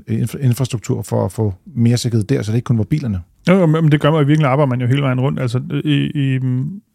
infrastruktur 0.42 1.02
for 1.02 1.26
at 1.26 1.32
få 1.32 1.54
mere 1.66 1.98
sikkerhed 1.98 2.26
der, 2.26 2.42
så 2.42 2.52
det 2.52 2.58
ikke 2.58 2.66
kun 2.66 2.78
var 2.78 2.84
bilerne. 2.84 3.22
Jo, 3.50 3.54
jo, 3.54 3.66
men 3.66 3.92
det 3.92 4.02
gør 4.02 4.12
man 4.12 4.20
jo 4.20 4.26
virkelig, 4.26 4.50
arbejder 4.50 4.70
man 4.70 4.82
jo 4.82 4.88
hele 4.88 5.02
vejen 5.02 5.20
rundt. 5.20 5.40
Altså, 5.40 5.62
i, 5.84 6.12
i, 6.16 6.40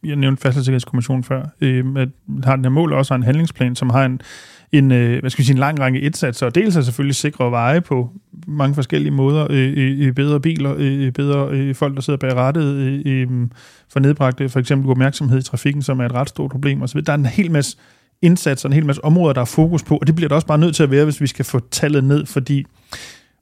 jeg 0.04 0.16
nævnte 0.16 0.42
Færdselssikkerhedskommissionen 0.42 1.24
før, 1.24 1.42
øh, 1.60 1.84
at 1.96 2.08
har 2.44 2.56
den 2.56 2.64
her 2.64 2.70
mål 2.70 2.92
også 2.92 3.14
har 3.14 3.16
en 3.16 3.22
handlingsplan, 3.22 3.76
som 3.76 3.90
har 3.90 4.04
en, 4.04 4.20
en, 4.72 4.92
øh, 4.92 5.20
hvad 5.20 5.30
skal 5.30 5.42
vi 5.42 5.46
sige, 5.46 5.54
en 5.54 5.58
lang 5.58 5.80
række 5.80 6.00
indsatser, 6.00 6.46
og 6.46 6.54
dels 6.54 6.76
er 6.76 6.80
selvfølgelig 6.80 7.14
sikre 7.14 7.50
veje 7.50 7.80
på 7.80 8.10
mange 8.46 8.74
forskellige 8.74 9.12
måder, 9.12 9.46
øh, 9.50 9.72
øh, 9.76 10.06
øh, 10.06 10.12
bedre 10.14 10.40
biler, 10.40 10.74
øh, 10.78 11.12
bedre 11.12 11.48
øh, 11.50 11.74
folk, 11.74 11.94
der 11.94 12.00
sidder 12.00 12.18
bag 12.18 12.34
rattet, 12.34 12.74
øh, 12.74 13.02
øh, 13.06 13.28
for 13.88 14.00
nedbragte 14.00 14.48
for 14.48 14.60
eksempel 14.60 14.90
opmærksomhed 14.90 15.38
i 15.38 15.42
trafikken, 15.42 15.82
som 15.82 16.00
er 16.00 16.06
et 16.06 16.12
ret 16.12 16.28
stort 16.28 16.50
problem 16.50 16.82
osv. 16.82 17.00
Der 17.00 17.12
er 17.12 17.16
en 17.16 17.26
hel 17.26 17.50
masse 17.50 17.76
indsatser, 18.22 18.68
en 18.68 18.72
hel 18.72 18.86
masse 18.86 19.04
områder, 19.04 19.32
der 19.32 19.40
er 19.40 19.44
fokus 19.44 19.82
på, 19.82 19.96
og 19.96 20.06
det 20.06 20.14
bliver 20.14 20.28
der 20.28 20.34
også 20.34 20.46
bare 20.46 20.58
nødt 20.58 20.76
til 20.76 20.82
at 20.82 20.90
være, 20.90 21.04
hvis 21.04 21.20
vi 21.20 21.26
skal 21.26 21.44
få 21.44 21.60
tallet 21.70 22.04
ned, 22.04 22.26
fordi 22.26 22.64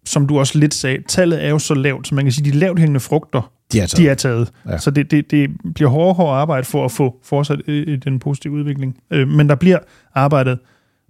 som 0.04 0.26
du 0.26 0.38
også 0.38 0.58
lidt 0.58 0.74
sagde, 0.74 0.98
tallet 1.08 1.44
er 1.44 1.48
jo 1.48 1.58
så 1.58 1.74
lavt, 1.74 2.08
så 2.08 2.14
man 2.14 2.24
kan 2.24 2.32
sige, 2.32 2.52
de 2.52 2.58
lavt 2.58 2.78
hængende 2.78 3.00
frugter, 3.00 3.52
De 3.72 3.80
er 3.80 3.86
de 3.86 4.08
er 4.08 4.14
taget. 4.14 4.52
Ja. 4.68 4.78
Så 4.78 4.90
det, 4.90 5.10
det, 5.10 5.30
det 5.30 5.50
bliver 5.74 5.90
hårdt, 5.90 6.16
hårdt 6.16 6.36
arbejde 6.36 6.64
for 6.64 6.84
at 6.84 6.92
få 6.92 7.20
fortsat 7.24 7.60
øh, 7.68 7.98
den 8.04 8.18
positive 8.18 8.52
udvikling. 8.52 8.96
Øh, 9.10 9.28
men 9.28 9.48
der 9.48 9.54
bliver 9.54 9.78
arbejdet 10.14 10.58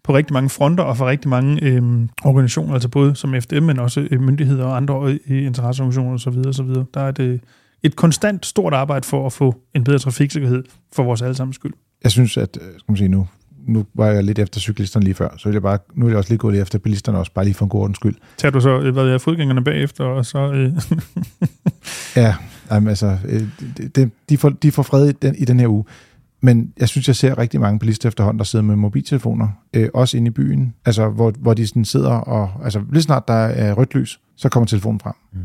på 0.05 0.15
rigtig 0.15 0.33
mange 0.33 0.49
fronter 0.49 0.85
og 0.85 0.97
for 0.97 1.07
rigtig 1.07 1.29
mange 1.29 1.63
øh, 1.63 1.83
organisationer, 2.25 2.75
altså 2.75 2.89
både 2.89 3.15
som 3.15 3.35
FDM, 3.41 3.63
men 3.63 3.79
også 3.79 4.09
øh, 4.11 4.21
myndigheder 4.21 4.65
og 4.65 4.77
andre 4.77 5.19
øh, 5.29 5.47
interesseorganisationer 5.47 6.15
osv. 6.15 6.49
osv. 6.49 6.85
Der 6.95 7.01
er 7.01 7.09
et, 7.09 7.19
øh, 7.19 7.39
et 7.83 7.97
konstant 7.97 8.47
stort 8.47 8.75
arbejde 8.75 9.07
for 9.07 9.27
at 9.27 9.33
få 9.33 9.55
en 9.75 9.85
bedre 9.85 9.99
trafiksikkerhed 9.99 10.65
for 10.93 11.03
vores 11.03 11.23
allesammens 11.23 11.57
skyld. 11.57 11.73
Jeg 12.03 12.11
synes, 12.11 12.37
at, 12.37 12.59
øh, 12.61 12.69
skal 12.69 12.85
man 12.89 12.97
sige 12.97 13.09
nu, 13.09 13.27
nu 13.67 13.85
var 13.95 14.07
jeg 14.07 14.25
lidt 14.25 14.39
efter 14.39 14.61
cyklisterne 14.61 15.05
lige 15.05 15.15
før, 15.15 15.29
så 15.37 15.49
vil 15.49 15.53
jeg 15.55 15.63
bare, 15.63 15.79
nu 15.95 16.05
vil 16.05 16.13
jeg 16.13 16.19
også 16.19 16.31
lige 16.31 16.39
gå 16.39 16.51
lidt 16.51 16.63
efter 16.63 16.79
bilisterne 16.79 17.19
også, 17.19 17.33
bare 17.33 17.45
lige 17.45 17.55
for 17.55 17.65
en 17.65 17.69
god 17.69 17.81
ordens 17.83 17.97
skyld. 17.97 18.15
Tager 18.37 18.53
du 18.53 18.61
så, 18.61 18.81
øh, 18.81 18.93
hvad 18.93 19.05
er 19.07 19.19
fodgængerne 19.19 19.65
bagefter, 19.65 20.05
og 20.05 20.27
så... 20.27 20.53
Øh, 20.53 20.73
Ja, 22.17 22.35
jamen, 22.71 22.89
altså, 22.89 23.19
øh, 23.29 23.43
det, 23.95 24.11
de, 24.29 24.39
får, 24.39 24.49
de 24.49 24.73
får 24.73 24.83
fred 24.83 25.09
i 25.09 25.13
den, 25.13 25.35
i 25.39 25.45
den 25.45 25.61
her 25.61 25.69
uge. 25.69 25.85
Men 26.41 26.73
jeg 26.81 26.89
synes, 26.89 27.09
jeg 27.09 27.17
ser 27.17 27.39
rigtig 27.39 27.61
mange 27.61 27.79
bilister 27.79 28.09
efterhånden, 28.09 28.39
der 28.39 28.45
sidder 28.45 28.65
med 28.65 28.77
mobiltelefoner, 28.77 29.49
øh, 29.75 29.89
også 29.95 30.17
inde 30.17 30.27
i 30.27 30.31
byen, 30.31 30.75
altså, 30.85 31.09
hvor, 31.09 31.33
hvor 31.39 31.55
de 31.55 31.67
sådan 31.67 31.85
sidder 31.85 32.11
og, 32.11 32.51
altså 32.65 32.81
lige 32.93 33.03
snart 33.03 33.29
der 33.29 33.35
er 33.35 33.73
rødt 33.73 33.95
lys, 33.95 34.21
så 34.37 34.49
kommer 34.49 34.67
telefonen 34.67 35.01
frem. 35.01 35.13
Mm. 35.33 35.39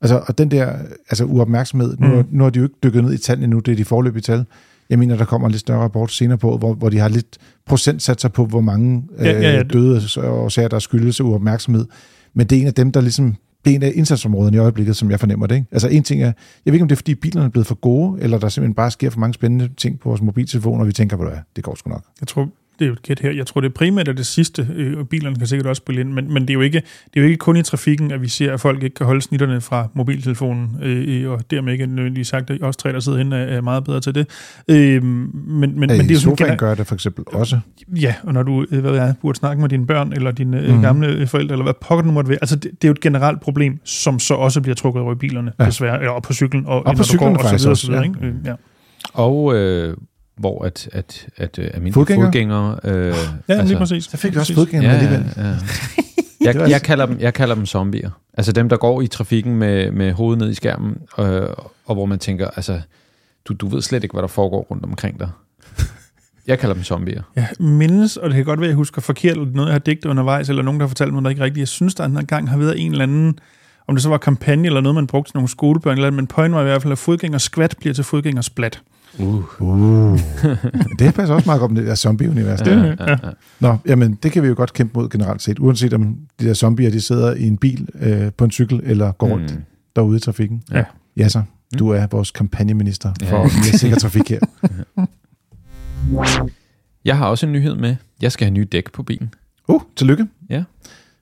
Altså, 0.00 0.22
og 0.26 0.38
den 0.38 0.50
der 0.50 0.72
altså, 1.10 1.24
uopmærksomhed, 1.24 1.96
nu, 1.98 2.06
Mm. 2.16 2.24
nu 2.30 2.42
har 2.44 2.50
de 2.50 2.58
jo 2.58 2.64
ikke 2.64 2.74
dykket 2.82 3.04
ned 3.04 3.12
i 3.12 3.18
tallene 3.18 3.44
endnu, 3.44 3.58
det 3.60 3.72
er 3.72 3.76
de 3.76 3.84
forløbige 3.84 4.22
tal. 4.22 4.44
Jeg 4.90 4.98
mener, 4.98 5.16
der 5.16 5.24
kommer 5.24 5.48
en 5.48 5.52
lidt 5.52 5.60
større 5.60 5.78
rapport 5.78 6.12
senere 6.12 6.38
på, 6.38 6.58
hvor, 6.58 6.74
hvor 6.74 6.88
de 6.88 6.98
har 6.98 7.08
lidt 7.08 7.38
procentsatser 7.66 8.28
på, 8.28 8.46
hvor 8.46 8.60
mange 8.60 9.04
Ja, 9.18 9.24
ja, 9.24 9.40
ja. 9.40 9.58
øh, 9.58 9.72
døde 9.72 10.00
årsager, 10.24 10.68
der 10.68 10.78
skyldes 10.78 11.20
uopmærksomhed. 11.20 11.86
Men 12.34 12.46
det 12.46 12.56
er 12.58 12.60
en 12.60 12.66
af 12.66 12.74
dem, 12.74 12.92
der 12.92 13.00
ligesom 13.00 13.34
det 13.64 13.72
er 13.72 13.76
en 13.76 13.82
af 13.82 13.92
indsatsområderne 13.94 14.56
i 14.56 14.60
øjeblikket, 14.60 14.96
som 14.96 15.10
jeg 15.10 15.20
fornemmer 15.20 15.46
det. 15.46 15.54
Ikke? 15.54 15.66
Altså 15.72 15.88
en 15.88 16.02
ting 16.02 16.22
er, 16.22 16.26
jeg 16.26 16.34
ved 16.64 16.72
ikke, 16.72 16.82
om 16.82 16.88
det 16.88 16.94
er, 16.94 16.96
fordi 16.96 17.14
bilerne 17.14 17.46
er 17.46 17.50
blevet 17.50 17.66
for 17.66 17.74
gode, 17.74 18.22
eller 18.22 18.38
der 18.38 18.48
simpelthen 18.48 18.74
bare 18.74 18.90
sker 18.90 19.10
for 19.10 19.20
mange 19.20 19.34
spændende 19.34 19.68
ting 19.76 20.00
på 20.00 20.08
vores 20.08 20.22
mobiltelefon, 20.22 20.80
og 20.80 20.86
vi 20.86 20.92
tænker, 20.92 21.16
hvad 21.16 21.30
det 21.56 21.64
går 21.64 21.74
sgu 21.74 21.90
nok. 21.90 22.02
Jeg 22.20 22.28
tror, 22.28 22.48
det 22.78 22.84
er 22.84 22.86
jo 22.86 22.92
et 22.92 23.02
gæt 23.02 23.20
her. 23.20 23.30
Jeg 23.30 23.46
tror, 23.46 23.60
det 23.60 23.68
er 23.68 23.72
primært 23.72 24.08
er 24.08 24.12
det 24.12 24.26
sidste, 24.26 24.68
øh, 24.76 24.98
og 24.98 25.08
bilerne 25.08 25.36
kan 25.36 25.46
sikkert 25.46 25.66
også 25.66 25.80
spille 25.80 26.00
ind, 26.00 26.12
men, 26.12 26.32
men 26.32 26.42
det, 26.42 26.50
er 26.50 26.54
jo 26.54 26.60
ikke, 26.60 26.82
det 27.14 27.16
er 27.16 27.20
jo 27.20 27.26
ikke 27.26 27.36
kun 27.36 27.56
i 27.56 27.62
trafikken, 27.62 28.10
at 28.10 28.22
vi 28.22 28.28
ser, 28.28 28.52
at 28.52 28.60
folk 28.60 28.82
ikke 28.82 28.94
kan 28.94 29.06
holde 29.06 29.22
snitterne 29.22 29.60
fra 29.60 29.88
mobiltelefonen, 29.94 30.82
øh, 30.82 31.30
og 31.30 31.50
dermed 31.50 31.72
ikke 31.72 31.86
nødvendigvis 31.86 32.28
sagt, 32.28 32.50
at 32.50 32.62
os 32.62 32.76
tre, 32.76 32.92
der 32.92 33.00
sidder 33.00 33.18
henne, 33.18 33.36
er 33.36 33.60
meget 33.60 33.84
bedre 33.84 34.00
til 34.00 34.14
det. 34.14 34.26
Øh, 34.68 35.02
men, 35.02 35.30
men, 35.58 35.80
men 35.80 35.88
det 35.90 35.90
er 35.90 35.96
jo 35.98 36.20
sådan 36.20 36.20
sofaen 36.20 36.50
gener- 36.50 36.56
gør 36.56 36.74
det 36.74 36.86
for 36.86 36.94
eksempel 36.94 37.24
også. 37.26 37.58
Ja, 37.88 38.14
og 38.22 38.34
når 38.34 38.42
du 38.42 38.66
øh, 38.70 38.80
hvad 38.80 38.90
ved 38.90 39.00
jeg, 39.00 39.14
burde 39.22 39.38
snakke 39.38 39.60
med 39.60 39.68
dine 39.68 39.86
børn, 39.86 40.12
eller 40.12 40.30
dine 40.30 40.60
mm. 40.60 40.82
Gamle 40.82 41.06
øh, 41.06 41.26
forældre, 41.28 41.52
eller 41.52 41.64
hvad 41.64 41.74
pokker 41.80 42.04
du 42.04 42.10
måtte 42.10 42.28
være. 42.28 42.38
Altså, 42.42 42.56
det, 42.56 42.70
det 42.70 42.84
er 42.84 42.88
jo 42.88 42.92
et 42.92 43.00
generelt 43.00 43.40
problem, 43.40 43.80
som 43.84 44.18
så 44.18 44.34
også 44.34 44.60
bliver 44.60 44.74
trukket 44.74 45.02
over 45.02 45.12
i 45.12 45.16
bilerne, 45.16 45.52
ja. 45.58 45.64
Ja. 45.64 45.70
desværre. 45.70 45.98
Eller, 45.98 46.10
og 46.10 46.22
på 46.22 46.32
cyklen, 46.32 46.66
og, 46.66 46.84
på 46.84 46.92
når 46.92 46.96
du 46.96 47.04
cyklerne 47.04 47.34
går, 47.34 47.42
og 47.42 47.48
så 47.48 47.56
videre, 47.56 47.70
også, 47.70 47.86
så 47.86 47.92
videre, 47.92 48.04
ja. 48.04 48.08
ikke? 48.08 48.26
Øh, 48.26 48.46
ja. 48.46 48.54
Og 49.12 49.54
øh, 49.54 49.96
hvor 50.36 50.64
at, 50.64 50.88
at, 50.92 51.26
at, 51.36 51.58
at 51.58 51.64
almindelige 51.64 51.92
Fodgængere? 51.92 52.26
fodgængere... 52.26 52.78
Øh, 52.84 53.06
Ja, 53.48 53.54
altså, 53.54 53.66
lige 53.66 53.78
præcis. 53.78 54.04
Så 54.04 54.16
fik 54.16 54.32
vi 54.34 54.38
også 54.38 54.54
Præcis. 54.54 54.56
fodgænger 54.56 54.90
ja, 54.90 54.96
alligevel. 54.96 55.26
ja, 55.36 55.42
ja. 55.48 55.54
Det 56.52 56.54
var 56.54 56.60
Jeg, 56.62 56.70
jeg, 56.70 56.82
kalder 56.82 57.06
dem, 57.06 57.20
jeg 57.20 57.34
kalder 57.34 57.54
dem 57.54 57.66
zombier. 57.66 58.10
Altså 58.34 58.52
dem, 58.52 58.68
der 58.68 58.76
går 58.76 59.02
i 59.02 59.06
trafikken 59.06 59.56
med, 59.56 59.90
med 59.90 60.12
hovedet 60.12 60.38
ned 60.42 60.50
i 60.50 60.54
skærmen, 60.54 60.96
øh, 61.18 61.42
og 61.86 61.94
hvor 61.94 62.06
man 62.06 62.18
tænker, 62.18 62.48
altså, 62.56 62.80
du, 63.44 63.52
du 63.52 63.68
ved 63.68 63.82
slet 63.82 64.02
ikke, 64.02 64.12
hvad 64.12 64.22
der 64.22 64.28
foregår 64.28 64.66
rundt 64.70 64.84
omkring 64.84 65.20
dig. 65.20 65.28
Jeg 66.46 66.58
kalder 66.58 66.74
dem 66.74 66.84
zombier. 66.84 67.22
Jeg 67.36 67.48
mindes, 67.58 68.16
og 68.16 68.28
det 68.28 68.36
kan 68.36 68.44
godt 68.44 68.60
være, 68.60 68.66
at 68.66 68.70
jeg 68.70 68.76
husker 68.76 69.00
forkert, 69.02 69.32
eller 69.36 69.46
noget, 69.52 69.68
jeg 69.68 69.74
har 69.74 69.78
digtet 69.78 70.10
undervejs, 70.10 70.48
eller 70.48 70.62
nogen, 70.62 70.80
der 70.80 70.86
har 70.86 70.88
fortalt 70.88 71.12
mig 71.12 71.22
noget, 71.22 71.24
der 71.24 71.30
ikke 71.30 71.44
rigtigt. 71.44 71.60
Jeg 71.60 71.68
synes, 71.68 71.94
der 71.94 72.04
en 72.04 72.26
gang 72.26 72.50
har 72.50 72.56
været 72.56 72.80
en 72.84 72.90
eller 72.92 73.02
anden, 73.02 73.38
om 73.86 73.94
det 73.94 74.02
så 74.02 74.08
var 74.08 74.18
kampagne 74.18 74.66
eller 74.66 74.80
noget, 74.80 74.94
man 74.94 75.06
brugte 75.06 75.30
til 75.30 75.36
nogle 75.36 75.48
skolebørn, 75.48 75.92
eller, 75.92 76.06
andet, 76.06 76.16
men 76.16 76.26
pointen 76.26 76.54
var 76.54 76.60
i 76.60 76.64
hvert 76.64 76.82
fald, 76.82 76.92
at 76.92 76.98
fodgænger 76.98 77.38
skvat 77.38 77.74
bliver 77.80 77.94
til 77.94 78.04
fodgænger 78.04 78.42
splat. 78.42 78.80
Uh. 79.18 79.60
Uh. 79.62 80.18
det 80.98 81.14
passer 81.14 81.34
også 81.34 81.46
meget 81.46 81.60
godt 81.60 81.72
med 81.72 81.80
det 81.80 81.88
der 81.88 81.94
zombie-univers. 81.94 82.60
Ja, 82.60 82.78
Ja. 82.78 82.94
ja. 83.08 83.16
Nå, 83.60 83.76
jamen, 83.86 84.14
det 84.22 84.32
kan 84.32 84.42
vi 84.42 84.48
jo 84.48 84.54
godt 84.56 84.72
kæmpe 84.72 84.98
mod 84.98 85.08
generelt 85.08 85.42
set, 85.42 85.58
uanset 85.58 85.92
om 85.94 86.16
de 86.40 86.44
der 86.46 86.54
zombier, 86.54 86.90
de 86.90 87.00
sidder 87.00 87.34
i 87.34 87.46
en 87.46 87.56
bil, 87.58 87.88
øh, 88.00 88.32
på 88.36 88.44
en 88.44 88.50
cykel, 88.50 88.80
eller 88.84 89.12
går 89.12 89.28
rundt 89.28 89.54
Mm. 89.54 89.62
derude 89.96 90.16
i 90.16 90.20
trafikken. 90.20 90.62
Ja. 90.72 90.84
Ja, 91.16 91.28
så. 91.28 91.42
Du 91.78 91.88
er 91.90 92.06
vores 92.10 92.30
kampagneminister 92.30 93.12
for 93.24 93.36
Ja. 93.36 93.42
mere 93.42 93.78
sikker 93.78 93.98
trafik 93.98 94.30
her. 94.30 94.40
Jeg 97.04 97.16
har 97.18 97.26
også 97.26 97.46
en 97.46 97.52
nyhed 97.52 97.74
med. 97.74 97.96
Jeg 98.22 98.32
skal 98.32 98.44
have 98.46 98.54
nye 98.54 98.64
dæk 98.72 98.92
på 98.92 99.02
bilen. 99.02 99.34
Uh, 99.68 99.80
tillykke. 99.96 100.26
Ja. 100.50 100.64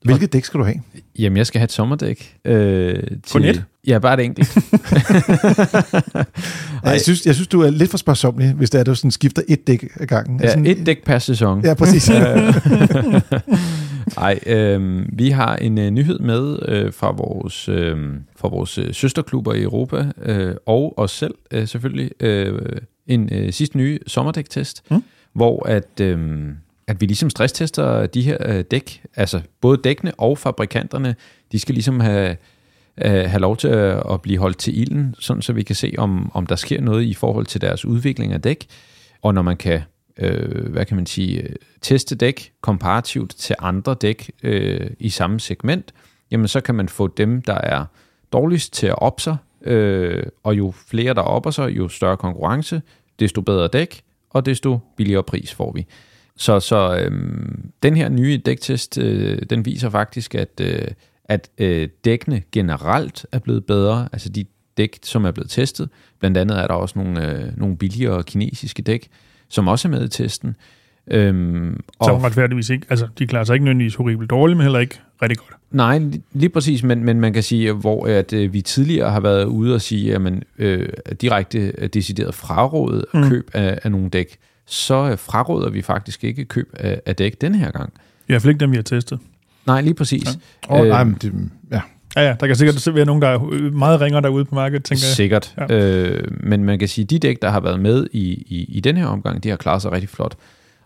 Hvilket 0.05 0.33
dæk 0.33 0.45
skal 0.45 0.61
du 0.61 0.65
have? 0.65 0.77
Jamen, 1.19 1.37
jeg 1.37 1.47
skal 1.47 1.59
have 1.59 1.65
et 1.65 1.73
sommerdæk. 1.73 2.37
Øh, 2.45 2.95
til, 3.03 3.21
Kun 3.33 3.45
ét? 3.45 3.61
Ja, 3.87 3.99
bare 3.99 4.15
et 4.21 4.25
enkelt. 4.25 4.57
Ja, 6.85 6.91
jeg, 6.91 7.01
synes, 7.01 7.27
jeg 7.27 7.35
synes, 7.35 7.49
du 7.49 7.61
er 7.61 7.71
lidt 7.71 7.91
for 7.91 7.99
sparsomlig, 7.99 8.53
hvis 8.53 8.71
det 8.71 8.79
er, 8.79 8.81
at 8.81 8.87
du 8.87 8.95
sådan 8.95 9.11
skifter 9.11 9.43
et 9.49 9.67
dæk 9.67 9.85
ad 10.01 10.07
gangen. 10.07 10.41
ja, 10.43 10.49
Sådan- 10.49 10.67
et 10.67 10.87
dæk 10.87 11.05
per 11.05 11.19
sæson. 11.19 11.65
Ja, 11.65 11.75
præcis. 11.75 12.09
Ej, 14.17 14.39
øh, 14.47 15.05
vi 15.19 15.31
har 15.31 15.57
en 15.57 15.79
øh, 15.79 15.91
nyhed 15.91 16.19
med 16.19 16.59
øh, 16.69 16.93
fra 16.93 17.11
vores, 17.13 17.69
øh, 17.69 17.97
fra 18.37 18.49
vores 18.49 18.79
øh, 18.79 18.95
søsterklubber 18.95 19.55
i 19.55 19.63
Europa, 19.63 20.07
øh, 20.23 20.55
og 20.67 20.99
os 20.99 21.11
selv 21.11 21.35
øh, 21.51 21.69
selvfølgelig. 21.69 22.11
Øh, 22.21 22.59
en 23.07 23.29
øh, 23.33 23.53
sidste 23.53 23.77
nye 23.79 23.99
sommerdæktest, 24.07 24.83
Mm. 24.91 24.97
mm. 24.97 25.03
hvor 25.35 25.69
at, 25.69 26.01
øh, 26.01 26.19
at 26.87 27.01
vi 27.01 27.07
ligesom 27.07 27.31
stresstester 27.31 28.07
de 28.07 28.23
her 28.23 28.37
øh, 28.47 28.65
dæk, 28.71 29.03
altså 29.17 29.41
både 29.61 29.81
dækkene 29.85 30.13
og 30.19 30.39
fabrikanterne, 30.39 31.15
de 31.53 31.59
skal 31.59 31.75
ligesom 31.75 32.01
have, 32.01 32.37
øh, 33.05 33.13
have 33.13 33.41
lov 33.41 33.57
til 33.57 33.69
at, 33.69 34.03
at 34.11 34.23
blive 34.23 34.39
holdt 34.39 34.59
til 34.59 34.81
ilden, 34.81 35.15
sådan 35.19 35.43
så 35.43 35.53
vi 35.53 35.63
kan 35.63 35.77
se, 35.77 35.95
om, 35.99 36.31
om 36.35 36.47
der 36.47 36.57
sker 36.57 36.81
noget 36.81 37.03
i 37.03 37.15
forhold 37.15 37.47
til 37.47 37.61
deres 37.61 37.85
udvikling 37.85 38.33
af 38.33 38.43
dæk, 38.43 38.67
og 39.23 39.35
når 39.35 39.43
man 39.43 39.57
kan 39.57 39.81
øh, 40.17 40.73
hvad 40.73 40.85
kan 40.85 40.97
man 40.97 41.07
sige, 41.07 41.49
teste 41.81 42.15
dæk 42.15 42.53
komparativt 42.61 43.35
til 43.37 43.57
andre 43.59 43.95
dæk 43.95 44.31
øh, 44.43 44.91
i 44.99 45.09
samme 45.09 45.41
segment, 45.41 45.95
jamen 46.31 46.49
så 46.49 46.61
kan 46.61 46.75
man 46.75 46.89
få 46.89 47.07
dem, 47.07 47.43
der 47.43 47.55
er 47.55 47.85
dårligst 48.33 48.73
til 48.73 48.87
at 48.87 48.99
op 48.99 49.21
sig, 49.21 49.37
øh, 49.63 50.27
og 50.43 50.59
jo 50.59 50.75
flere 50.87 51.15
der 51.15 51.21
opper 51.21 51.51
sig, 51.51 51.77
jo 51.77 51.89
større 51.89 52.17
konkurrence, 52.17 52.83
desto 53.21 53.41
bedre 53.41 53.69
dæk, 53.69 54.03
og 54.31 54.47
desto 54.47 54.79
billigere 54.97 55.23
pris 55.23 55.55
får 55.55 55.73
vi. 55.73 55.87
Så, 56.37 56.61
så 56.61 56.97
øh, 56.97 57.13
den 57.83 57.97
her 57.97 58.09
nye 58.09 58.43
dæktest, 58.47 58.99
øh, 58.99 59.43
den 59.51 59.65
viser 59.65 59.91
faktisk, 59.91 60.35
at, 60.35 60.61
øh, 60.61 60.89
at 61.25 61.51
øh, 61.59 61.89
dækkene 62.05 62.43
generelt 62.53 63.27
er 63.33 63.39
blevet 63.39 63.65
bedre, 63.65 64.09
altså 64.13 64.29
de 64.29 64.45
dæk, 64.77 64.99
som 65.03 65.25
er 65.25 65.31
blevet 65.31 65.51
testet. 65.51 65.89
Blandt 66.21 66.37
andet 66.37 66.59
er 66.59 66.67
der 66.67 66.75
også 66.75 66.99
nogle, 66.99 67.33
øh, 67.33 67.59
nogle 67.59 67.77
billigere 67.77 68.23
kinesiske 68.23 68.83
dæk, 68.83 69.09
som 69.49 69.69
også 69.69 69.89
er 69.89 69.91
med 69.93 70.05
i 70.05 70.09
testen. 70.09 70.57
Øhm, 71.11 71.81
Som 72.05 72.17
retfærdigvis 72.17 72.71
ikke, 72.71 72.87
altså 72.91 73.09
de 73.19 73.27
klarer 73.27 73.45
sig 73.45 73.55
ikke 73.55 73.65
nødvendigvis 73.65 73.95
horribelt 73.95 74.31
dårligt, 74.31 74.57
men 74.57 74.65
heller 74.65 74.79
ikke 74.79 75.01
rigtig 75.23 75.39
godt. 75.39 75.51
Nej, 75.71 75.99
li- 75.99 76.21
lige 76.33 76.49
præcis, 76.49 76.83
men, 76.83 77.05
men 77.05 77.21
man 77.21 77.33
kan 77.33 77.43
sige, 77.43 77.73
hvor 77.73 78.07
at, 78.07 78.33
øh, 78.33 78.53
vi 78.53 78.61
tidligere 78.61 79.11
har 79.11 79.21
været 79.21 79.45
ude 79.45 79.75
og 79.75 79.81
sige, 79.81 80.15
at 80.15 80.21
man 80.21 80.43
øh, 80.59 80.89
direkte 81.21 81.73
øh, 81.79 81.89
decideret 81.89 82.35
frarådet 82.35 83.05
mm. 83.15 83.29
køb 83.29 83.51
af, 83.53 83.79
af 83.83 83.91
nogle 83.91 84.09
dæk, 84.09 84.37
så 84.67 85.11
øh, 85.11 85.19
fraråder 85.19 85.71
vi 85.71 85.83
faktisk 85.83 86.25
ikke 86.25 86.45
køb 86.45 86.71
af, 86.75 87.01
af 87.07 87.17
dæk 87.17 87.41
den 87.41 87.55
her 87.55 87.71
gang. 87.71 87.93
I 87.97 88.33
hvert 88.33 88.43
fald 88.43 88.51
ikke 88.51 88.61
dem, 88.61 88.71
vi 88.71 88.77
har 88.77 88.83
testet. 88.83 89.19
Nej, 89.67 89.81
lige 89.81 89.95
præcis. 89.95 90.29
Åh, 90.69 90.81
oh, 90.81 90.87
Øh, 90.87 90.89
nej, 90.89 91.05
men 91.05 91.17
det, 91.23 91.33
ja. 91.71 91.81
Ja, 92.17 92.23
ja, 92.23 92.37
der 92.41 92.47
kan 92.47 92.57
sikkert 92.57 92.95
være 92.95 93.05
nogen, 93.05 93.23
der 93.23 93.29
er 93.29 93.49
øh, 93.53 93.75
meget 93.75 94.01
ringere 94.01 94.23
derude 94.23 94.45
på 94.45 94.55
markedet, 94.55 94.85
tænker 94.85 95.07
jeg. 95.07 95.15
Sikkert. 95.15 95.55
Ja. 95.59 95.75
Ja. 95.75 96.05
Øh, 96.05 96.29
men 96.41 96.65
man 96.65 96.79
kan 96.79 96.89
sige, 96.89 97.03
at 97.03 97.11
de 97.11 97.19
dæk, 97.19 97.43
der 97.43 97.51
har 97.51 97.61
været 97.61 97.81
med 97.81 98.07
i, 98.13 98.33
i, 98.33 98.65
i 98.69 98.81
den 98.81 98.97
her 98.97 99.07
omgang, 99.07 99.43
de 99.45 99.49
har 99.49 99.57
klaret 99.57 99.83
sig 99.83 99.93
rigtig 99.93 100.09
flot. 100.09 100.37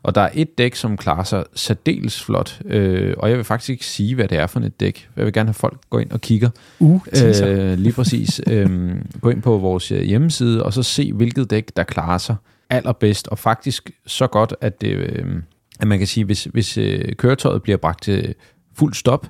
Og 0.02 0.14
der 0.14 0.20
er 0.20 0.30
et 0.34 0.58
dæk, 0.58 0.74
som 0.74 0.96
klarer 0.96 1.24
sig 1.24 1.44
særdeles 1.54 2.22
flot. 2.22 2.60
Øh, 2.64 3.14
og 3.18 3.28
jeg 3.28 3.36
vil 3.36 3.44
faktisk 3.44 3.70
ikke 3.70 3.86
sige, 3.86 4.14
hvad 4.14 4.28
det 4.28 4.38
er 4.38 4.46
for 4.46 4.60
et 4.60 4.80
dæk. 4.80 5.08
Jeg 5.16 5.24
vil 5.24 5.32
gerne 5.32 5.48
have 5.48 5.54
folk 5.54 5.80
gå 5.90 5.98
ind 5.98 6.10
og 6.10 6.20
kigger. 6.20 6.50
Uh, 6.78 7.00
Øh, 7.42 7.78
lige 7.78 7.92
præcis. 7.92 8.40
øhm, 8.46 9.06
gå 9.20 9.30
ind 9.30 9.42
på 9.42 9.58
vores 9.58 9.92
øh, 9.92 10.02
hjemmeside, 10.02 10.62
og 10.62 10.72
så 10.72 10.82
se, 10.82 11.12
hvilket 11.12 11.50
dæk, 11.50 11.76
der 11.76 11.82
klarer 11.82 12.18
sig 12.18 12.36
allerbedst, 12.70 13.28
og 13.28 13.38
faktisk 13.38 13.90
så 14.06 14.26
godt, 14.26 14.54
at, 14.60 14.80
det, 14.80 14.88
øh, 14.88 15.24
at 15.80 15.88
man 15.88 15.98
kan 15.98 16.06
sige, 16.06 16.24
hvis, 16.24 16.44
hvis 16.44 16.78
øh, 16.78 17.14
køretøjet 17.16 17.62
bliver 17.62 17.76
bragt 17.76 18.02
til 18.02 18.34
fuld 18.78 18.94
stop, 18.94 19.26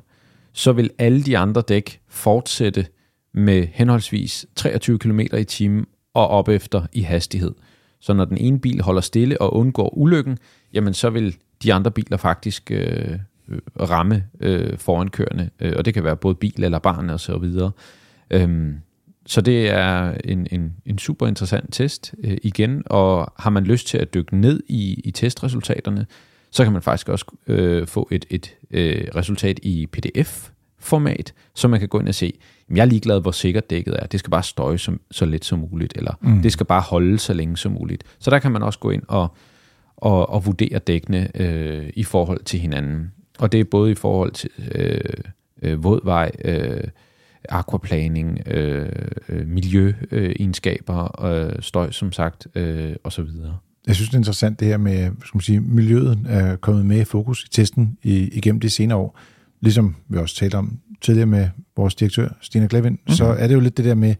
så 0.52 0.72
vil 0.72 0.90
alle 0.98 1.22
de 1.22 1.38
andre 1.38 1.62
dæk 1.68 2.00
fortsætte 2.08 2.86
med 3.34 3.66
henholdsvis 3.72 4.46
23 4.56 4.98
km 4.98 5.20
i 5.20 5.44
timen 5.44 5.86
og 6.14 6.28
op 6.28 6.48
efter 6.48 6.86
i 6.92 7.00
hastighed. 7.00 7.54
Så 8.00 8.12
når 8.12 8.24
den 8.24 8.38
ene 8.38 8.60
bil 8.60 8.82
holder 8.82 9.00
stille 9.00 9.40
og 9.40 9.56
undgår 9.56 9.94
ulykken, 9.96 10.38
jamen 10.72 10.94
så 10.94 11.10
vil 11.10 11.36
de 11.62 11.74
andre 11.74 11.90
biler 11.90 12.16
faktisk 12.16 12.70
øh, 12.70 13.18
øh 13.48 13.58
ramme 13.80 14.24
øh, 14.40 14.78
forankørende, 14.78 15.50
øh, 15.60 15.72
og 15.76 15.84
det 15.84 15.94
kan 15.94 16.04
være 16.04 16.16
både 16.16 16.34
bil 16.34 16.64
eller 16.64 16.78
barn 16.78 17.10
og 17.10 17.20
så 17.20 17.38
videre. 17.38 17.70
Øhm, 18.30 18.74
så 19.26 19.40
det 19.40 19.70
er 19.70 20.14
en, 20.24 20.46
en, 20.50 20.74
en 20.86 20.98
super 20.98 21.26
interessant 21.26 21.74
test 21.74 22.14
øh, 22.24 22.36
igen, 22.42 22.82
og 22.86 23.32
har 23.38 23.50
man 23.50 23.64
lyst 23.64 23.86
til 23.86 23.98
at 23.98 24.14
dykke 24.14 24.36
ned 24.36 24.62
i, 24.68 25.00
i 25.04 25.10
testresultaterne, 25.10 26.06
så 26.50 26.64
kan 26.64 26.72
man 26.72 26.82
faktisk 26.82 27.08
også 27.08 27.24
øh, 27.46 27.86
få 27.86 28.08
et, 28.10 28.24
et 28.30 28.54
øh, 28.70 29.04
resultat 29.16 29.58
i 29.62 29.86
PDF-format, 29.92 31.34
så 31.54 31.68
man 31.68 31.80
kan 31.80 31.88
gå 31.88 32.00
ind 32.00 32.08
og 32.08 32.14
se, 32.14 32.32
jamen, 32.68 32.76
jeg 32.76 32.82
er 32.82 32.86
ligeglad, 32.86 33.20
hvor 33.20 33.30
sikkert 33.30 33.70
dækket 33.70 33.94
er. 34.02 34.06
Det 34.06 34.20
skal 34.20 34.30
bare 34.30 34.42
støje 34.42 34.78
som, 34.78 35.00
så 35.10 35.24
let 35.24 35.44
som 35.44 35.58
muligt, 35.58 35.92
eller 35.96 36.14
Mm. 36.20 36.42
det 36.42 36.52
skal 36.52 36.66
bare 36.66 36.80
holde 36.80 37.18
så 37.18 37.32
længe 37.32 37.56
som 37.56 37.72
muligt. 37.72 38.04
Så 38.18 38.30
der 38.30 38.38
kan 38.38 38.52
man 38.52 38.62
også 38.62 38.78
gå 38.78 38.90
ind 38.90 39.02
og, 39.08 39.28
og, 39.96 40.30
og 40.30 40.46
vurdere 40.46 40.78
dækkene 40.78 41.30
øh, 41.34 41.90
i 41.96 42.04
forhold 42.04 42.44
til 42.44 42.60
hinanden. 42.60 43.12
Og 43.38 43.52
det 43.52 43.60
er 43.60 43.64
både 43.64 43.90
i 43.90 43.94
forhold 43.94 44.32
til 44.32 44.50
øh, 44.74 45.00
øh, 45.62 45.84
vådvej, 45.84 46.30
øh, 46.44 46.84
aquaplaning, 47.48 48.40
øh, 48.46 48.88
øh, 49.28 49.46
miljøegenskaber, 49.46 51.24
øh, 51.24 51.52
støj 51.62 51.90
som 51.90 52.12
sagt, 52.12 52.46
øh, 52.54 52.96
og 53.04 53.12
så 53.12 53.22
videre. 53.22 53.58
Jeg 53.88 53.96
synes, 53.96 54.08
det 54.08 54.14
er 54.14 54.18
interessant 54.18 54.60
det 54.60 54.68
her 54.68 54.76
med, 54.76 54.94
skal 55.02 55.36
man 55.36 55.40
sige, 55.40 55.60
miljøet 55.60 56.18
er 56.28 56.56
kommet 56.56 56.86
med 56.86 57.00
i 57.00 57.04
fokus 57.04 57.44
i 57.44 57.48
testen 57.50 57.98
i, 58.02 58.14
igennem 58.32 58.60
de 58.60 58.70
senere 58.70 58.98
år. 58.98 59.18
Ligesom 59.60 59.94
vi 60.08 60.18
også 60.18 60.36
talte 60.36 60.54
om 60.54 60.78
tidligere 61.00 61.26
med 61.26 61.48
vores 61.76 61.94
direktør, 61.94 62.28
Stina 62.40 62.66
Glevind, 62.70 62.94
mm-hmm. 62.94 63.14
så 63.14 63.24
er 63.24 63.46
det 63.46 63.54
jo 63.54 63.60
lidt 63.60 63.76
det 63.76 63.84
der 63.84 63.94
med, 63.94 64.14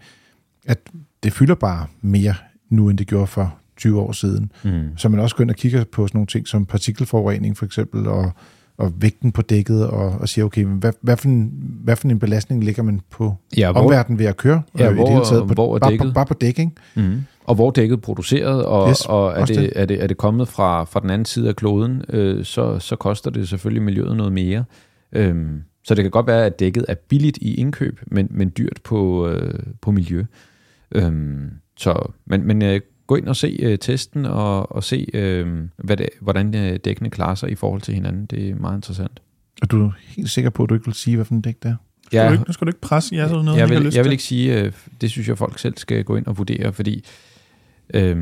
at 0.67 0.79
det 1.23 1.33
fylder 1.33 1.55
bare 1.55 1.87
mere 2.03 2.35
nu, 2.71 2.89
end 2.89 2.99
det 2.99 3.07
gjorde 3.07 3.27
for 3.27 3.55
20 3.77 4.01
år 4.01 4.13
siden. 4.13 4.53
Mm. 4.65 4.83
Så 4.97 5.09
man 5.09 5.21
også 5.21 5.37
går 5.37 5.43
ind 5.43 5.51
og 5.51 5.57
kigger 5.57 5.85
på 5.93 6.07
sådan 6.07 6.17
nogle 6.17 6.27
ting 6.27 6.49
som 6.49 6.67
partikelforurening 6.67 7.57
for 7.57 7.67
eksempel, 7.67 8.07
og, 8.07 8.31
og 8.79 8.93
vægten 8.97 9.33
på 9.33 9.43
dækket, 9.43 9.87
og, 9.87 10.09
og 10.21 10.29
siger, 10.29 10.45
okay, 10.45 10.65
hvad, 10.65 10.93
hvad, 11.01 11.17
for 11.17 11.29
en, 11.29 11.53
hvad 11.85 11.97
for 11.97 12.09
en 12.09 12.19
belastning 12.19 12.65
ligger 12.65 12.83
man 12.83 13.01
på 13.11 13.35
Ja, 13.57 13.73
hvor, 13.73 13.81
omverdenen 13.81 14.19
ved 14.19 14.27
at 14.27 14.37
køre? 14.37 14.63
Ja, 14.79 14.87
øh, 14.87 14.91
i 14.93 14.95
hvor- 14.95 15.05
det 15.05 15.13
hele 15.15 15.25
taget, 15.25 15.49
på, 15.49 15.55
hvor 15.55 15.75
er 15.75 15.89
dækket? 15.89 16.05
Bare, 16.05 16.15
bare 16.15 16.27
på 16.27 16.35
dæk, 16.35 16.59
ikke? 16.59 16.73
mm. 16.95 17.23
Og 17.49 17.55
hvor 17.55 17.71
dækket 17.71 17.97
er 17.97 18.01
produceret, 18.01 18.65
og, 18.65 18.91
Yes, 18.91 19.07
og 19.07 19.33
er, 19.33 19.45
det, 19.45 19.57
det. 19.57 19.73
er, 19.77 19.85
det, 19.85 20.03
er 20.03 20.07
det 20.07 20.17
kommet 20.17 20.49
fra, 20.49 20.85
fra 20.85 21.01
den 21.01 21.11
anden 21.11 21.25
side 21.25 21.49
af 21.49 21.57
kloden, 21.57 22.03
øh, 22.09 22.45
så, 22.45 22.79
så 22.79 22.97
koster 22.97 23.31
det 23.31 23.49
selvfølgelig 23.49 23.83
miljøet 23.83 24.17
noget 24.17 24.33
mere. 24.33 24.65
Øhm, 25.13 25.63
Så 25.85 25.95
det 25.95 26.05
kan 26.05 26.11
godt 26.11 26.27
være, 26.27 26.47
at 26.47 26.61
dækket 26.61 26.85
er 26.89 26.95
billigt 27.09 27.39
i 27.41 27.55
indkøb, 27.55 28.01
men, 28.07 28.29
men 28.31 28.53
dyrt 28.59 28.81
på, 28.85 29.29
øh, 29.29 29.59
på 29.81 29.91
miljø. 29.91 30.25
Øhm, 30.93 31.51
så, 31.77 32.13
men 32.27 32.47
men 32.47 32.63
øh, 32.63 32.81
gå 33.07 33.17
ind 33.17 33.29
og 33.29 33.37
se 33.37 33.59
øh, 33.63 33.79
testen 33.79 34.25
og, 34.25 34.73
og 34.73 34.85
se, 34.85 35.07
øh, 35.15 35.47
hvad 35.77 35.97
det, 35.97 36.09
hvordan 36.21 36.55
øh, 36.55 36.77
dækkene 36.85 37.11
klarer 37.11 37.35
sig 37.35 37.51
i 37.51 37.55
forhold 37.55 37.81
til 37.81 37.95
hinanden. 37.95 38.27
Det 38.27 38.51
er 38.51 38.55
meget 38.55 38.77
interessant. 38.77 39.21
Og 39.63 39.71
du 39.71 39.85
er 39.87 39.91
helt 40.17 40.31
sikker 40.31 40.51
på, 40.51 40.63
at 40.63 40.69
du 40.69 40.75
ikke 40.75 40.87
vil 40.87 40.95
sige, 40.95 41.17
hvad 41.17 41.25
for 41.25 41.35
en 41.35 41.41
dæk 41.41 41.63
det 41.63 41.69
er? 41.69 41.77
Ja, 42.13 42.27
du 42.27 42.33
ikke, 42.33 42.45
nu 42.47 42.53
skal 42.53 42.65
du 42.67 42.69
ikke 42.71 42.81
presse 42.81 43.17
jer 43.17 43.29
sådan 43.29 43.45
noget, 43.45 43.59
jeg 43.59 43.69
vil, 43.69 43.95
jeg 43.95 44.05
vil 44.05 44.13
ikke 44.13 44.25
sige, 44.25 44.61
øh, 44.63 44.73
det 45.01 45.11
synes 45.11 45.29
jeg, 45.29 45.39
folk 45.39 45.59
selv 45.59 45.75
skal 45.77 46.05
gå 46.05 46.17
ind 46.17 46.27
og 46.27 46.39
vurdere, 46.39 46.73
fordi 46.73 47.05
øh, 47.95 48.17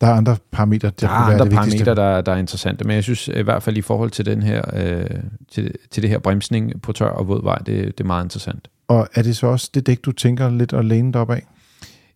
Der 0.00 0.06
er 0.06 0.12
andre 0.12 0.36
parametre, 0.52 0.88
der, 0.88 1.06
der 1.06 1.08
er 1.08 1.10
andre 1.12 1.46
parametre, 1.50 1.94
der, 1.94 2.20
der 2.20 2.32
er 2.32 2.36
interessante, 2.36 2.84
men 2.84 2.94
jeg 2.94 3.02
synes 3.02 3.28
i 3.28 3.42
hvert 3.42 3.62
fald 3.62 3.76
i 3.76 3.80
forhold 3.80 4.10
til 4.10 4.26
den 4.26 4.42
her, 4.42 4.62
øh, 4.72 5.06
til, 5.52 5.74
til 5.90 6.02
det 6.02 6.10
her 6.10 6.18
bremsning 6.18 6.82
på 6.82 6.92
tør 6.92 7.06
og 7.06 7.28
våd 7.28 7.42
vej, 7.42 7.58
det, 7.58 7.98
det 7.98 8.00
er 8.00 8.06
meget 8.06 8.24
interessant. 8.24 8.68
Og 8.88 9.08
er 9.14 9.22
det 9.22 9.36
så 9.36 9.46
også 9.46 9.70
det 9.74 9.86
dæk, 9.86 10.04
du 10.04 10.12
tænker 10.12 10.50
lidt 10.50 10.72
at 10.72 10.84
læne 10.84 11.12
dig 11.12 11.20
op 11.20 11.30
af? 11.30 11.46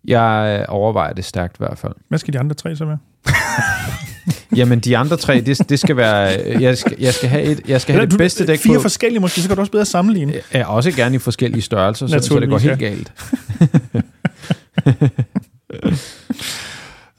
Jeg 0.04 0.64
overvejer 0.68 1.12
det 1.12 1.24
stærkt 1.24 1.56
i 1.56 1.58
hvert 1.58 1.78
fald. 1.78 1.92
Hvad 2.08 2.18
skal 2.18 2.34
de 2.34 2.38
andre 2.38 2.54
tre 2.54 2.76
så 2.76 2.84
være? 2.84 2.98
Jamen 4.56 4.80
de 4.80 4.96
andre 4.96 5.16
tre, 5.16 5.40
det, 5.40 5.68
det 5.68 5.80
skal 5.80 5.96
være, 5.96 6.60
jeg 6.60 6.78
skal, 6.78 6.96
jeg 7.00 7.14
skal 7.14 7.28
have, 7.28 7.42
et, 7.42 7.60
jeg 7.68 7.80
skal 7.80 7.92
have 7.92 8.02
Eller 8.02 8.10
det 8.10 8.18
bedste 8.18 8.46
dæk 8.46 8.58
Fire 8.58 8.76
på. 8.76 8.82
forskellige 8.82 9.20
måske, 9.20 9.40
så 9.40 9.48
kan 9.48 9.56
du 9.56 9.60
også 9.60 9.72
bedre 9.72 9.84
sammenligne. 9.84 10.34
er 10.52 10.64
også 10.64 10.90
gerne 10.90 11.14
i 11.14 11.18
forskellige 11.18 11.62
størrelser, 11.62 12.06
så, 12.06 12.18
så 12.20 12.40
det 12.40 12.48
går 12.48 12.58
helt 12.58 12.78
galt. 12.78 13.12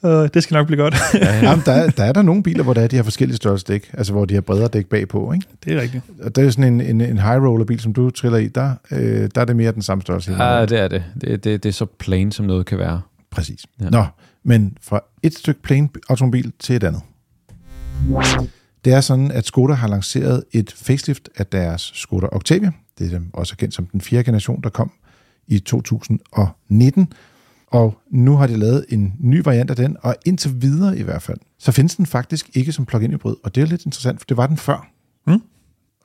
Uh, 0.05 0.27
det 0.33 0.43
skal 0.43 0.55
nok 0.55 0.67
blive 0.67 0.81
godt. 0.81 0.95
Jamen, 1.43 1.63
der, 1.65 1.71
er, 1.71 1.89
der 1.89 2.03
er 2.03 2.13
der 2.13 2.21
nogle 2.21 2.43
biler, 2.43 2.63
hvor 2.63 2.73
der 2.73 2.81
er 2.81 2.87
de 2.87 2.95
her 2.95 3.03
forskellige 3.03 3.37
størrelse 3.37 3.65
dæk, 3.65 3.89
altså 3.93 4.13
hvor 4.13 4.25
de 4.25 4.33
har 4.33 4.41
bredere 4.41 4.67
dæk 4.67 4.85
bagpå, 4.85 5.31
ikke? 5.33 5.47
det 5.63 5.73
er 5.73 5.81
rigtigt. 5.81 6.03
Og 6.23 6.35
det 6.35 6.45
er 6.45 6.49
sådan 6.49 6.73
en, 6.73 6.81
en, 6.81 7.01
en 7.01 7.17
high 7.17 7.43
roller 7.43 7.65
bil, 7.65 7.79
som 7.79 7.93
du 7.93 8.09
triller 8.09 8.37
i, 8.37 8.47
der, 8.47 8.73
øh, 8.91 9.29
der 9.35 9.41
er 9.41 9.45
det 9.45 9.55
mere 9.55 9.71
den 9.71 9.81
samme 9.81 10.01
størrelse. 10.01 10.31
Ja, 10.31 10.59
rundt. 10.59 10.69
det 10.69 10.79
er 10.79 10.87
det. 10.87 11.03
Det, 11.21 11.43
det. 11.43 11.63
det 11.63 11.69
er 11.69 11.73
så 11.73 11.85
plain, 11.85 12.31
som 12.31 12.45
noget 12.45 12.65
kan 12.65 12.79
være. 12.79 13.01
Præcis. 13.31 13.65
Ja. 13.79 13.85
Ja. 13.85 13.89
Nå, 13.89 14.05
men 14.43 14.77
fra 14.81 14.99
et 15.23 15.37
stykke 15.37 15.61
plain 15.61 15.89
automobil 16.09 16.51
til 16.59 16.75
et 16.75 16.83
andet. 16.83 17.01
Det 18.85 18.93
er 18.93 19.01
sådan, 19.01 19.31
at 19.31 19.45
Skoda 19.45 19.73
har 19.73 19.87
lanceret 19.87 20.43
et 20.51 20.73
facelift 20.77 21.29
af 21.37 21.45
deres 21.45 21.91
Skoda 21.95 22.27
Octavia. 22.31 22.71
Det 22.99 23.13
er 23.13 23.19
også 23.33 23.57
kendt 23.57 23.73
som 23.73 23.85
den 23.85 24.01
fjerde 24.01 24.23
generation, 24.23 24.61
der 24.61 24.69
kom 24.69 24.91
i 25.47 25.59
2019. 25.59 27.13
Og 27.75 27.97
nu 28.11 28.35
har 28.35 28.47
de 28.47 28.57
lavet 28.57 28.85
en 28.89 29.13
ny 29.19 29.41
variant 29.43 29.69
af 29.69 29.75
den, 29.75 29.97
og 30.01 30.15
indtil 30.25 30.61
videre 30.61 30.97
i 30.97 31.03
hvert 31.03 31.21
fald, 31.21 31.37
så 31.59 31.71
findes 31.71 31.95
den 31.95 32.05
faktisk 32.05 32.49
ikke 32.53 32.71
som 32.71 32.85
plug-in 32.85 33.11
hybrid. 33.11 33.35
Og 33.43 33.55
det 33.55 33.61
er 33.63 33.67
lidt 33.67 33.85
interessant, 33.85 34.19
for 34.19 34.25
det 34.25 34.37
var 34.37 34.47
den 34.47 34.57
før. 34.57 34.87
Mm. 35.27 35.41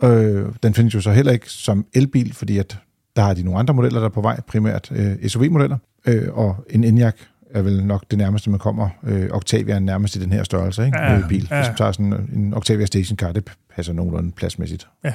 Øh, 0.09 0.53
den 0.63 0.75
findes 0.75 0.95
jo 0.95 1.01
så 1.01 1.13
heller 1.13 1.33
ikke 1.33 1.51
som 1.51 1.87
elbil, 1.95 2.35
fordi 2.35 2.59
at 2.59 2.79
der 3.17 3.23
har 3.23 3.35
de 3.35 3.43
nogle 3.43 3.59
andre 3.59 3.75
modeller, 3.75 3.99
der 4.01 4.07
er 4.07 4.11
på 4.11 4.21
vej, 4.21 4.41
primært 4.41 4.93
øh, 4.95 5.29
SUV-modeller. 5.29 5.79
Øh, 6.07 6.29
og 6.33 6.65
en 6.71 6.85
Enyaq 6.85 7.17
er 7.51 7.63
vel 7.63 7.85
nok 7.87 8.05
det 8.11 8.19
nærmeste, 8.19 8.51
man 8.51 8.59
kommer. 8.59 8.89
Øh, 9.05 9.29
Octavia 9.33 9.75
er 9.75 9.79
nærmest 9.79 10.17
i 10.17 10.21
den 10.21 10.33
her 10.33 10.45
størrelse, 10.45 10.85
ikke? 10.87 10.99
Ja, 10.99 11.19
Øh, 11.19 11.29
bil. 11.29 11.49
ja. 11.51 11.57
Hvis 11.57 11.69
man 11.69 11.77
tager 11.77 11.93
sådan 11.93 12.13
en 12.35 12.55
Octavia 12.55 12.87
stationcar, 12.87 13.33
det 13.33 13.51
passer 13.75 13.93
nogenlunde 13.93 14.31
pladsmæssigt. 14.33 14.89
Ja. 15.05 15.15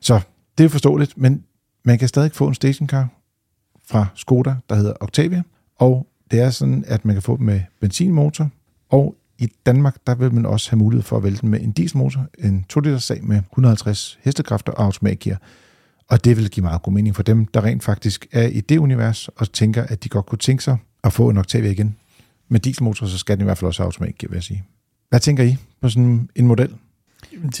Så 0.00 0.20
det 0.58 0.64
er 0.64 0.68
forståeligt, 0.68 1.18
men 1.18 1.44
man 1.84 1.98
kan 1.98 2.08
stadig 2.08 2.32
få 2.32 2.48
en 2.48 2.54
stationcar 2.54 3.08
fra 3.90 4.06
Skoda, 4.14 4.54
der 4.68 4.74
hedder 4.76 4.92
Octavia, 5.00 5.42
og 5.80 6.06
det 6.30 6.40
er 6.40 6.50
sådan, 6.50 6.84
at 6.86 7.04
man 7.04 7.14
kan 7.14 7.22
få 7.22 7.36
dem 7.36 7.46
med 7.46 7.60
benzinmotor, 7.80 8.50
og 8.88 9.14
i 9.38 9.48
Danmark, 9.66 9.96
der 10.06 10.14
vil 10.14 10.34
man 10.34 10.46
også 10.46 10.70
have 10.70 10.78
mulighed 10.78 11.02
for 11.02 11.16
at 11.16 11.22
vælge 11.22 11.38
den 11.40 11.48
med 11.48 11.60
en 11.60 11.72
dieselmotor, 11.72 12.26
en 12.38 12.64
2-liters 12.72 13.04
sag 13.04 13.24
med 13.24 13.36
150 13.36 14.18
hestekræfter 14.22 14.72
og 14.72 14.84
automatgear. 14.84 15.40
Og 16.08 16.24
det 16.24 16.36
vil 16.36 16.50
give 16.50 16.64
meget 16.64 16.82
god 16.82 16.92
mening 16.92 17.16
for 17.16 17.22
dem, 17.22 17.46
der 17.46 17.64
rent 17.64 17.84
faktisk 17.84 18.26
er 18.32 18.46
i 18.46 18.60
det 18.60 18.78
univers, 18.78 19.28
og 19.28 19.52
tænker, 19.52 19.82
at 19.82 20.04
de 20.04 20.08
godt 20.08 20.26
kunne 20.26 20.38
tænke 20.38 20.64
sig 20.64 20.76
at 21.04 21.12
få 21.12 21.28
en 21.28 21.36
Octavia 21.36 21.70
igen. 21.70 21.96
Med 22.48 22.60
dieselmotor, 22.60 23.06
så 23.06 23.18
skal 23.18 23.36
den 23.36 23.42
i 23.42 23.44
hvert 23.44 23.58
fald 23.58 23.66
også 23.66 23.82
have 23.82 23.86
automatgear, 23.86 24.28
vil 24.28 24.36
jeg 24.36 24.42
sige. 24.42 24.64
Hvad 25.08 25.20
tænker 25.20 25.44
I 25.44 25.56
på 25.80 25.88
sådan 25.88 26.30
en 26.34 26.46
model? 26.46 26.74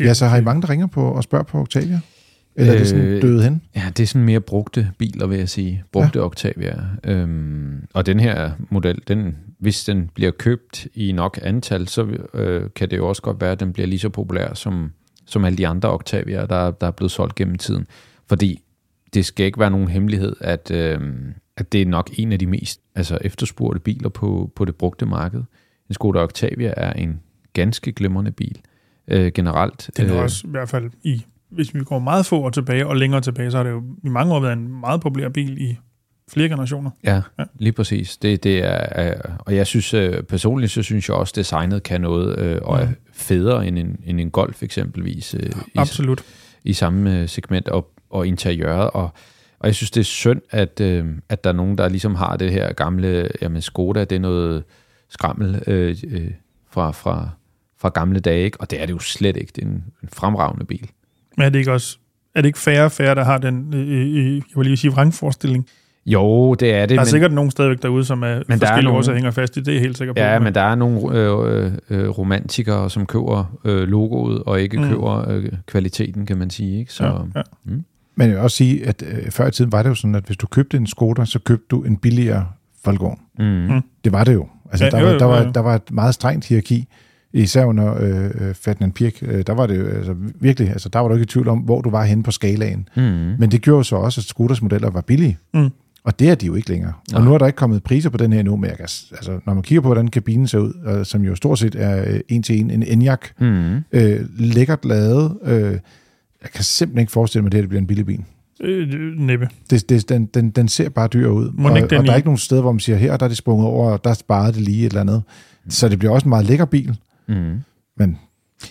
Ja, 0.00 0.14
så 0.14 0.26
har 0.26 0.36
I 0.36 0.40
mange, 0.40 0.62
der 0.62 0.70
ringer 0.70 0.86
på 0.86 1.02
og 1.02 1.22
spørger 1.22 1.44
på 1.44 1.60
Octavia? 1.60 2.00
Eller 2.60 2.72
er 2.74 2.78
det 2.78 2.88
sådan 2.88 3.04
Øh, 3.04 3.22
døde 3.22 3.42
hen? 3.42 3.62
Ja, 3.76 3.82
det 3.96 4.02
er 4.02 4.06
sådan 4.06 4.24
mere 4.24 4.40
brugte 4.40 4.90
biler, 4.98 5.26
vil 5.26 5.38
jeg 5.38 5.48
sige. 5.48 5.84
Brugte 5.92 6.18
ja. 6.18 6.24
Octavia. 6.24 6.80
Øhm, 7.04 7.86
og 7.94 8.06
den 8.06 8.20
her 8.20 8.50
model, 8.70 9.02
den, 9.08 9.36
hvis 9.58 9.84
den 9.84 10.10
bliver 10.14 10.30
købt 10.30 10.86
i 10.94 11.12
nok 11.12 11.38
antal, 11.42 11.88
så 11.88 12.06
øh, 12.34 12.70
kan 12.76 12.90
det 12.90 12.96
jo 12.96 13.08
også 13.08 13.22
godt 13.22 13.40
være, 13.40 13.52
at 13.52 13.60
den 13.60 13.72
bliver 13.72 13.86
lige 13.86 13.98
så 13.98 14.08
populær 14.08 14.54
som, 14.54 14.92
som 15.26 15.44
alle 15.44 15.58
de 15.58 15.66
andre 15.66 15.90
Octavia, 15.90 16.46
der, 16.46 16.70
der 16.70 16.86
er 16.86 16.90
blevet 16.90 17.10
solgt 17.10 17.34
gennem 17.34 17.54
tiden. 17.54 17.86
Fordi 18.28 18.62
det 19.14 19.24
skal 19.24 19.46
ikke 19.46 19.60
være 19.60 19.70
nogen 19.70 19.88
hemmelighed, 19.88 20.36
at, 20.40 20.70
øh, 20.70 21.00
at 21.56 21.72
det 21.72 21.82
er 21.82 21.86
nok 21.86 22.10
en 22.12 22.32
af 22.32 22.38
de 22.38 22.46
mest 22.46 22.80
altså 22.94 23.18
efterspurgte 23.20 23.80
biler 23.80 24.08
på, 24.08 24.52
på 24.56 24.64
det 24.64 24.74
brugte 24.74 25.06
marked. 25.06 25.42
En 25.88 25.94
Skoda 25.94 26.18
Octavia 26.18 26.74
er 26.76 26.92
en 26.92 27.20
ganske 27.52 27.92
glimrende 27.92 28.30
bil 28.30 28.60
øh, 29.08 29.32
generelt. 29.32 29.90
Den 29.96 30.06
er 30.06 30.16
Øh, 30.16 30.22
også 30.22 30.46
i 30.46 30.50
hvert 30.50 30.68
fald 30.68 30.90
i, 31.02 31.24
hvis 31.50 31.74
vi 31.74 31.80
går 31.84 31.98
meget 31.98 32.26
få 32.26 32.40
år 32.40 32.50
tilbage 32.50 32.86
og 32.86 32.96
længere 32.96 33.20
tilbage, 33.20 33.50
så 33.50 33.56
har 33.56 33.64
det 33.64 33.70
jo 33.70 33.82
i 34.04 34.08
mange 34.08 34.34
år 34.34 34.40
været 34.40 34.52
en 34.52 34.80
meget 34.80 35.00
populær 35.00 35.28
bil 35.28 35.60
i 35.62 35.78
flere 36.30 36.48
generationer. 36.48 36.90
Ja, 37.04 37.22
Ja. 37.38 37.44
lige 37.58 37.72
præcis. 37.72 38.16
Det, 38.16 38.44
det 38.44 38.64
er, 38.64 39.08
øh, 39.10 39.34
og 39.38 39.56
jeg 39.56 39.66
synes 39.66 39.94
øh, 39.94 40.22
personligt, 40.22 40.72
så 40.72 40.82
synes 40.82 41.08
jeg 41.08 41.16
også, 41.16 41.32
designet 41.36 41.82
kan 41.82 42.00
noget, 42.00 42.38
øh, 42.38 42.58
og 42.62 42.80
er 42.80 42.86
Mhm. 42.86 42.94
federe 43.12 43.66
end 43.66 43.78
en, 43.78 43.96
end 44.06 44.20
en 44.20 44.30
Golf 44.30 44.62
eksempelvis, 44.62 45.34
øh, 45.34 45.42
i, 45.42 45.78
Absolut. 45.78 46.22
i 46.64 46.72
samme 46.72 47.28
segment, 47.28 47.68
og, 47.68 47.90
og 48.10 48.26
interiøret, 48.26 48.90
og, 48.90 49.10
og 49.58 49.66
jeg 49.66 49.74
synes, 49.74 49.90
det 49.90 50.00
er 50.00 50.04
synd, 50.04 50.40
at, 50.50 50.80
at 51.28 51.44
der 51.44 51.50
er 51.50 51.52
nogen, 51.52 51.78
der 51.78 51.88
ligesom 51.88 52.14
har 52.14 52.36
det 52.36 52.52
her 52.52 52.72
gamle, 52.72 53.28
jamen 53.42 53.62
Skoda, 53.62 54.04
det 54.04 54.16
er 54.16 54.20
noget 54.20 54.64
skrammel 55.08 55.62
øh, 55.66 55.96
øh, 56.10 56.30
fra, 56.70 56.90
fra, 56.90 57.28
fra 57.78 57.88
gamle 57.88 58.20
dage, 58.20 58.44
ikke? 58.44 58.60
og 58.60 58.70
det 58.70 58.82
er 58.82 58.86
det 58.86 58.92
jo 58.92 58.98
slet 58.98 59.36
ikke. 59.36 59.52
Det 59.56 59.62
er 59.64 59.68
en, 59.68 59.84
en 60.02 60.08
fremragende 60.12 60.64
bil. 60.64 60.90
Men 61.36 61.46
er 61.46 61.50
det 61.50 61.58
ikke 61.58 61.72
også 61.72 61.98
er 62.34 62.40
det 62.40 62.46
ikke 62.46 62.58
færre 62.58 62.84
og 62.84 62.92
færre, 62.92 63.14
der 63.14 63.24
har 63.24 63.38
den, 63.38 63.74
øh, 63.74 63.80
øh, 63.90 64.34
jeg 64.34 64.42
vil 64.56 64.66
lige 64.66 64.76
sige, 64.76 64.90
vrangforestilling? 64.90 65.66
Jo, 66.06 66.54
det 66.54 66.74
er 66.74 66.80
det. 66.80 66.88
Der 66.88 66.94
er 66.94 67.00
men, 67.00 67.06
sikkert 67.06 67.32
nogen 67.32 67.50
stadigvæk 67.50 67.82
derude, 67.82 68.04
som 68.04 68.22
er 68.22 68.26
der 68.26 68.34
er 68.48 68.56
forskellige 68.58 68.90
årsager 68.92 69.16
hænger 69.16 69.30
fast 69.30 69.56
i, 69.56 69.60
det 69.60 69.68
er 69.68 69.72
jeg 69.72 69.80
helt 69.80 69.98
sikker 69.98 70.14
på. 70.14 70.20
Ja, 70.20 70.38
men 70.38 70.54
der 70.54 70.60
er 70.60 70.74
nogle 70.74 71.18
øh, 71.18 71.72
øh, 71.90 72.08
romantikere, 72.08 72.90
som 72.90 73.06
køber 73.06 73.58
øh, 73.64 73.88
logoet, 73.88 74.42
og 74.42 74.60
ikke 74.60 74.76
Mm. 74.76 74.82
mm. 74.84 74.90
køber 74.90 75.30
øh, 75.30 75.52
kvaliteten, 75.66 76.26
kan 76.26 76.36
man 76.38 76.50
sige. 76.50 76.78
Ikke? 76.78 76.92
Så, 76.92 77.04
ja, 77.04 77.12
ja. 77.36 77.42
Men 78.14 78.26
jeg 78.26 78.30
vil 78.30 78.38
også 78.38 78.56
sige, 78.56 78.86
at 78.86 79.02
øh, 79.06 79.30
før 79.30 79.46
i 79.46 79.50
tiden 79.50 79.72
var 79.72 79.82
det 79.82 79.90
jo 79.90 79.94
sådan, 79.94 80.14
at 80.14 80.24
hvis 80.26 80.36
du 80.36 80.46
købte 80.46 80.76
en 80.76 80.86
Skoda, 80.86 81.24
så 81.24 81.38
købte 81.38 81.66
du 81.70 81.82
en 81.82 81.96
billigere 81.96 82.46
Volkswagen. 82.84 83.18
Mm. 83.38 83.44
Mm. 83.74 83.82
Det 84.04 84.12
var 84.12 84.24
det 84.24 84.34
jo. 84.34 84.48
Altså, 84.70 84.84
Ja, 84.84 84.90
der, 84.90 85.00
jo, 85.00 85.06
var, 85.06 85.12
der, 85.18 85.24
jo, 85.24 85.30
var, 85.30 85.42
jo. 85.44 85.50
der 85.54 85.60
var 85.60 85.74
et 85.74 85.90
meget 85.92 86.14
strengt 86.14 86.46
hierarki, 86.46 86.88
især 87.32 87.64
under 87.64 87.94
øh, 88.02 88.24
øh, 88.48 88.54
Ferdinand 88.54 88.92
Pirk. 88.92 89.18
Øh, 89.22 89.42
der 89.46 89.52
var 89.52 89.66
det 89.66 89.78
jo 89.78 89.86
altså, 89.86 90.14
virkelig, 90.40 90.70
altså, 90.70 90.88
der 90.88 90.98
var 90.98 91.08
du 91.08 91.14
ikke 91.14 91.22
i 91.22 91.26
tvivl 91.26 91.48
om, 91.48 91.58
hvor 91.58 91.80
du 91.80 91.90
var 91.90 92.04
henne 92.04 92.22
på 92.22 92.30
skalaen. 92.30 92.88
Mm. 92.96 93.02
Men 93.38 93.50
det 93.50 93.62
gjorde 93.62 93.84
så 93.84 93.96
også, 93.96 94.20
at 94.20 94.24
Skodas 94.24 94.62
modeller 94.62 94.90
var 94.90 95.00
billige. 95.00 95.38
Mm. 95.54 95.70
Og 96.04 96.18
det 96.18 96.28
er 96.30 96.34
de 96.34 96.46
jo 96.46 96.54
ikke 96.54 96.68
længere. 96.70 96.92
Og 97.14 97.20
Nej. 97.20 97.24
nu 97.28 97.34
er 97.34 97.38
der 97.38 97.46
ikke 97.46 97.56
kommet 97.56 97.82
priser 97.82 98.10
på 98.10 98.16
den 98.16 98.32
her 98.32 98.40
endnu, 98.40 98.56
men 98.56 98.64
jeg 98.70 98.76
kan, 98.76 98.82
altså, 99.12 99.40
når 99.46 99.54
man 99.54 99.62
kigger 99.62 99.80
på, 99.80 99.88
hvordan 99.88 100.08
kabinen 100.08 100.46
ser 100.46 100.58
ud, 100.58 100.72
øh, 100.86 101.04
som 101.04 101.22
jo 101.22 101.34
stort 101.34 101.58
set 101.58 101.74
er 101.74 102.04
øh, 102.12 102.20
en 102.28 102.42
til 102.42 102.60
en, 102.60 102.70
en 102.70 102.82
Enyaq, 102.82 103.20
Mm. 103.40 103.76
øh, 103.92 104.20
lækkert 104.38 104.84
lavet, 104.84 105.36
øh, 105.44 105.72
jeg 106.42 106.50
kan 106.54 106.64
simpelthen 106.64 107.00
ikke 107.00 107.12
forestille 107.12 107.42
mig, 107.42 107.48
at 107.48 107.52
det 107.52 107.58
her 107.58 107.62
det 107.62 107.68
bliver 107.68 107.80
en 107.80 107.86
billig 107.86 108.06
bil. 108.06 108.24
Øh, 108.60 108.88
næppe. 109.18 109.48
Det, 109.70 109.88
det, 109.88 110.08
den, 110.08 110.26
den, 110.26 110.50
den 110.50 110.68
ser 110.68 110.88
bare 110.88 111.08
dyr 111.08 111.28
ud. 111.28 111.50
Må 111.54 111.68
og, 111.68 111.76
ikke 111.76 111.88
den 111.88 111.98
og 111.98 112.04
der 112.06 112.12
er 112.12 112.16
ikke 112.16 112.28
nogen 112.28 112.38
steder, 112.38 112.60
hvor 112.62 112.72
man 112.72 112.80
siger, 112.80 112.96
her 112.96 113.16
der 113.16 113.24
er 113.24 113.28
det 113.28 113.36
sprunget 113.36 113.66
over, 113.66 113.90
og 113.92 114.04
der 114.04 114.14
sparede 114.14 114.52
det 114.52 114.60
lige 114.62 114.80
et 114.80 114.86
eller 114.86 115.00
andet. 115.00 115.22
Så 115.68 115.88
det 115.88 115.98
bliver 115.98 116.12
også 116.14 116.24
en 116.24 116.28
meget 116.28 116.44
lækker 116.46 116.64
bil. 116.64 116.96
Mm. 117.34 117.60
Men 117.96 118.18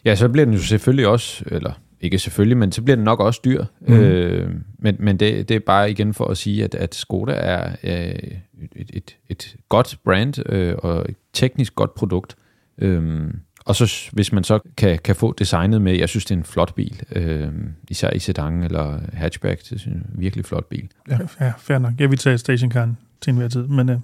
Ja, 0.06 0.16
så 0.16 0.30
bliver 0.30 0.46
den 0.46 0.54
jo 0.54 0.60
selvfølgelig 0.60 1.08
også, 1.08 1.44
eller 1.48 1.74
ikke 2.02 2.20
selvfølgelig, 2.20 2.58
men 2.58 2.72
så 2.72 2.82
bliver 2.82 2.96
den 2.96 3.06
nok 3.06 3.20
også 3.20 3.42
dyr. 3.46 3.66
Mm. 3.82 3.94
Øh, 3.94 4.56
men 4.80 4.96
men 5.00 5.18
det, 5.18 5.50
det 5.50 5.56
er 5.56 5.60
bare 5.60 5.92
igen 5.92 6.14
for 6.14 6.26
at 6.26 6.38
sige, 6.38 6.64
at, 6.64 6.76
at 6.76 6.96
Skoda 6.96 7.32
er 7.32 7.76
øh, 7.84 8.32
et, 8.76 8.92
et, 8.94 9.18
et 9.30 9.56
godt 9.70 9.98
brand 10.04 10.50
øh, 10.50 10.76
og 10.78 11.06
et 11.10 11.16
teknisk 11.34 11.76
godt 11.76 11.94
produkt. 11.94 12.36
Øhm, 12.78 13.40
og 13.66 13.76
så 13.76 14.10
hvis 14.12 14.32
man 14.32 14.44
så 14.44 14.60
kan, 14.78 15.00
kan 15.04 15.16
få 15.16 15.34
designet 15.34 15.82
med, 15.82 15.98
jeg 15.98 16.10
synes 16.10 16.26
det 16.26 16.36
er 16.36 16.40
en 16.40 16.44
flot 16.44 16.76
bil, 16.76 17.02
øh, 17.12 17.52
især 17.90 18.10
i 18.12 18.20
sedan 18.20 18.64
eller 18.64 19.00
hatchback, 19.14 19.70
det 19.70 19.72
er 19.86 19.90
en 19.90 20.06
virkelig 20.14 20.46
flot 20.46 20.66
bil. 20.66 20.90
Ja, 21.10 21.18
ja 21.40 21.54
fair 21.58 21.78
nok. 21.78 21.94
Jeg 22.00 22.10
vil 22.10 22.18
tage 22.18 22.38
stationcaren 22.38 22.98
til 23.22 23.32
enhver 23.32 23.48
tid, 23.48 23.68
men 23.68 23.90
øh, 23.90 23.98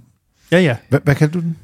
ja, 0.52 0.60
ja. 0.60 0.78
hvad, 0.90 1.00
hvad 1.04 1.16
kalder 1.16 1.34
du 1.34 1.40
den? 1.40 1.58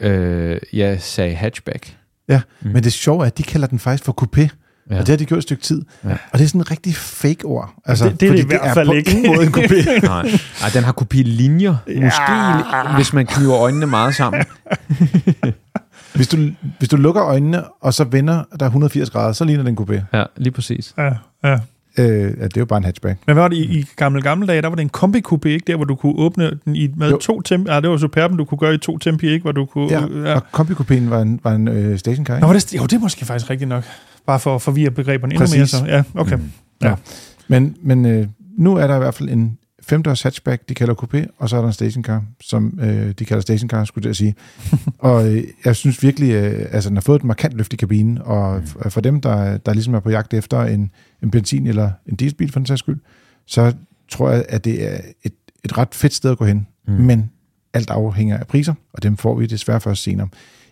Øh, 0.00 0.58
jeg 0.72 1.00
sagde 1.00 1.34
hatchback. 1.34 1.96
Ja, 2.28 2.40
Mm. 2.62 2.70
men 2.70 2.82
det 2.84 2.92
sjove 2.92 3.22
er, 3.22 3.26
at 3.26 3.38
de 3.38 3.42
kalder 3.42 3.66
den 3.66 3.78
faktisk 3.78 4.04
for 4.04 4.14
coupé. 4.22 4.40
Ja. 4.40 4.48
Ja. 4.94 5.00
Og 5.00 5.06
det 5.06 5.08
har 5.12 5.16
de 5.16 5.24
gjort 5.24 5.38
et 5.38 5.42
stykke 5.42 5.62
tid. 5.62 5.82
Ja. 6.04 6.08
Ja. 6.08 6.16
Og 6.32 6.38
det 6.38 6.44
er 6.44 6.48
sådan 6.48 6.60
en 6.60 6.70
rigtig 6.70 6.96
fake 6.96 7.44
ord. 7.44 7.74
Altså, 7.84 8.04
Det- 8.08 8.20
det 8.20 8.28
er 8.28 8.32
det 8.32 8.44
i 8.44 8.46
hvert 8.46 8.74
fald 8.74 8.86
på 8.88 8.92
ikke. 8.92 9.10
ingen 9.10 9.34
måde 9.36 9.46
en 9.46 9.54
coupé. 9.54 10.00
Nej, 10.06 10.20
Ej, 10.62 10.68
den 10.74 10.84
har 10.84 10.92
kopilinjer, 10.92 11.76
måske, 11.86 12.94
hvis 12.96 13.12
man 13.12 13.26
kniver 13.26 13.56
øjnene 13.56 13.86
meget 13.86 14.14
sammen. 14.14 14.44
hvis, 16.14 16.28
du, 16.28 16.36
hvis 16.78 16.88
du 16.88 16.96
lukker 16.96 17.24
øjnene, 17.24 17.64
og 17.80 17.94
så 17.94 18.04
vender 18.04 18.44
der 18.60 18.66
180 18.66 19.10
grader, 19.10 19.32
så 19.32 19.44
ligner 19.44 19.62
det 19.62 19.70
en 19.70 19.78
coupé. 19.78 20.00
Ja, 20.18 20.24
lige 20.36 20.50
præcis. 20.52 20.94
Ja, 20.98 21.10
ja. 21.44 21.58
Øh, 21.98 22.06
ja, 22.08 22.26
det 22.26 22.42
er 22.42 22.48
jo 22.60 22.64
bare 22.64 22.76
en 22.76 22.84
hatchback. 22.84 23.18
Men 23.26 23.34
hvad 23.34 23.42
var 23.42 23.48
det 23.48 23.56
i, 23.56 23.78
i 23.78 23.84
gamle, 23.96 24.22
gamle 24.22 24.46
dage? 24.46 24.62
Der 24.62 24.68
var 24.68 24.74
det 24.76 24.82
en 24.82 24.90
kombi-coupé, 24.96 25.48
ikke? 25.48 25.64
Der, 25.66 25.76
hvor 25.76 25.84
du 25.84 25.94
kunne 25.94 26.14
åbne 26.18 26.50
den 26.64 26.76
i 26.76 26.88
med 26.96 27.10
Jo. 27.10 27.18
to 27.18 27.40
tempi. 27.40 27.70
Ah, 27.70 27.82
det 27.82 27.90
var 27.90 27.96
superben, 27.96 28.38
du 28.38 28.44
kunne 28.44 28.58
gøre 28.58 28.74
i 28.74 28.78
to 28.78 28.98
tempi, 28.98 29.28
ikke? 29.28 29.42
Hvor 29.42 29.52
du 29.52 29.64
kunne... 29.64 29.88
Ja, 29.90 30.06
ja. 30.24 30.34
og 30.34 30.42
kombikopien 30.52 31.10
var 31.10 31.20
en, 31.22 31.40
var 31.44 31.52
en 31.52 31.68
øh, 31.68 31.98
stationcar, 31.98 32.34
Nå, 32.34 32.36
ikke? 32.38 32.46
var 32.46 32.52
det, 32.52 32.74
jo, 32.74 32.82
det 32.82 32.92
er 32.92 32.98
måske 32.98 33.24
faktisk 33.24 33.50
rigtigt 33.50 33.68
nok. 33.68 33.84
Bare 34.26 34.40
for 34.40 34.54
at 34.54 34.62
forvirre 34.62 34.90
begreberne 34.90 35.34
endnu 35.34 35.46
mere. 35.54 35.60
Præcis. 35.62 35.70
Så. 35.70 35.84
Ja, 35.86 36.02
okay. 36.14 36.36
Mm. 36.36 36.50
Ja. 36.82 36.94
Men, 37.48 37.76
men 37.82 38.06
øh, 38.06 38.26
nu 38.58 38.76
er 38.76 38.86
der 38.86 38.94
i 38.94 38.98
hvert 38.98 39.14
fald 39.14 39.28
en 39.28 39.58
femdørs 39.88 40.22
hatchback, 40.22 40.68
de 40.68 40.74
kalder 40.74 40.94
coupé, 40.94 41.26
og 41.38 41.48
så 41.48 41.56
er 41.56 41.60
der 41.60 41.66
en 41.68 41.72
stationcar, 41.72 42.24
som 42.40 42.78
øh, 42.82 43.10
de 43.10 43.24
kalder 43.24 43.40
stationcar, 43.40 43.84
skulle 43.84 44.08
jeg 44.08 44.16
sige. 44.16 44.34
og 44.98 45.34
øh, 45.34 45.44
jeg 45.64 45.76
synes 45.76 46.02
virkelig, 46.02 46.32
øh, 46.32 46.66
altså 46.70 46.88
den 46.88 46.96
har 46.96 47.02
fået 47.02 47.16
et 47.18 47.24
markant 47.24 47.54
løft 47.54 47.72
i 47.72 47.76
kabinen, 47.76 48.18
og 48.18 48.58
f- 48.58 48.88
for 48.88 49.00
dem, 49.00 49.20
der, 49.20 49.56
der 49.56 49.72
ligesom 49.72 49.94
er 49.94 50.00
på 50.00 50.10
jagt 50.10 50.34
efter 50.34 50.62
en, 50.62 50.90
en 51.22 51.30
benzin- 51.36 51.68
eller 51.68 51.90
en 52.06 52.16
dieselbil 52.16 52.52
for 52.52 52.58
den 52.58 52.66
sags 52.66 52.78
skyld, 52.78 53.00
så 53.46 53.72
tror 54.08 54.30
jeg, 54.30 54.44
at 54.48 54.64
det 54.64 54.92
er 54.92 55.00
et, 55.22 55.34
et 55.64 55.78
ret 55.78 55.94
fedt 55.94 56.14
sted 56.14 56.30
at 56.30 56.38
gå 56.38 56.44
hen. 56.44 56.66
Mm. 56.88 56.94
Men 56.94 57.30
alt 57.74 57.90
afhænger 57.90 58.38
af 58.38 58.46
priser, 58.46 58.74
og 58.92 59.02
dem 59.02 59.16
får 59.16 59.34
vi 59.34 59.46
desværre 59.46 59.80
først 59.80 60.02
senere. 60.02 60.28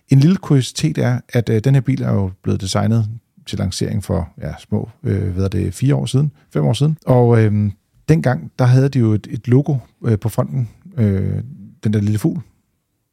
En 0.08 0.20
lille 0.20 0.36
kuriositet 0.36 0.98
er, 0.98 1.20
at 1.28 1.48
øh, 1.48 1.60
den 1.64 1.74
her 1.74 1.80
bil 1.80 2.02
er 2.02 2.12
jo 2.12 2.30
blevet 2.42 2.60
designet 2.60 3.08
til 3.46 3.58
lancering 3.58 4.04
for 4.04 4.28
ja, 4.42 4.52
små, 4.58 4.90
øh, 5.02 5.30
hvad 5.30 5.44
er 5.44 5.48
det, 5.48 5.74
fire 5.74 5.94
år 5.94 6.06
siden, 6.06 6.32
fem 6.52 6.64
år 6.64 6.72
siden. 6.72 6.98
Og 7.06 7.42
øh, 7.42 7.70
dengang, 8.08 8.52
der 8.58 8.64
havde 8.64 8.88
de 8.88 8.98
jo 8.98 9.12
et, 9.12 9.26
et 9.30 9.48
logo 9.48 9.76
øh, 10.04 10.18
på 10.18 10.28
fronten, 10.28 10.68
øh, 10.96 11.42
den 11.84 11.92
der 11.92 12.00
lille 12.00 12.18
fugl. 12.18 12.40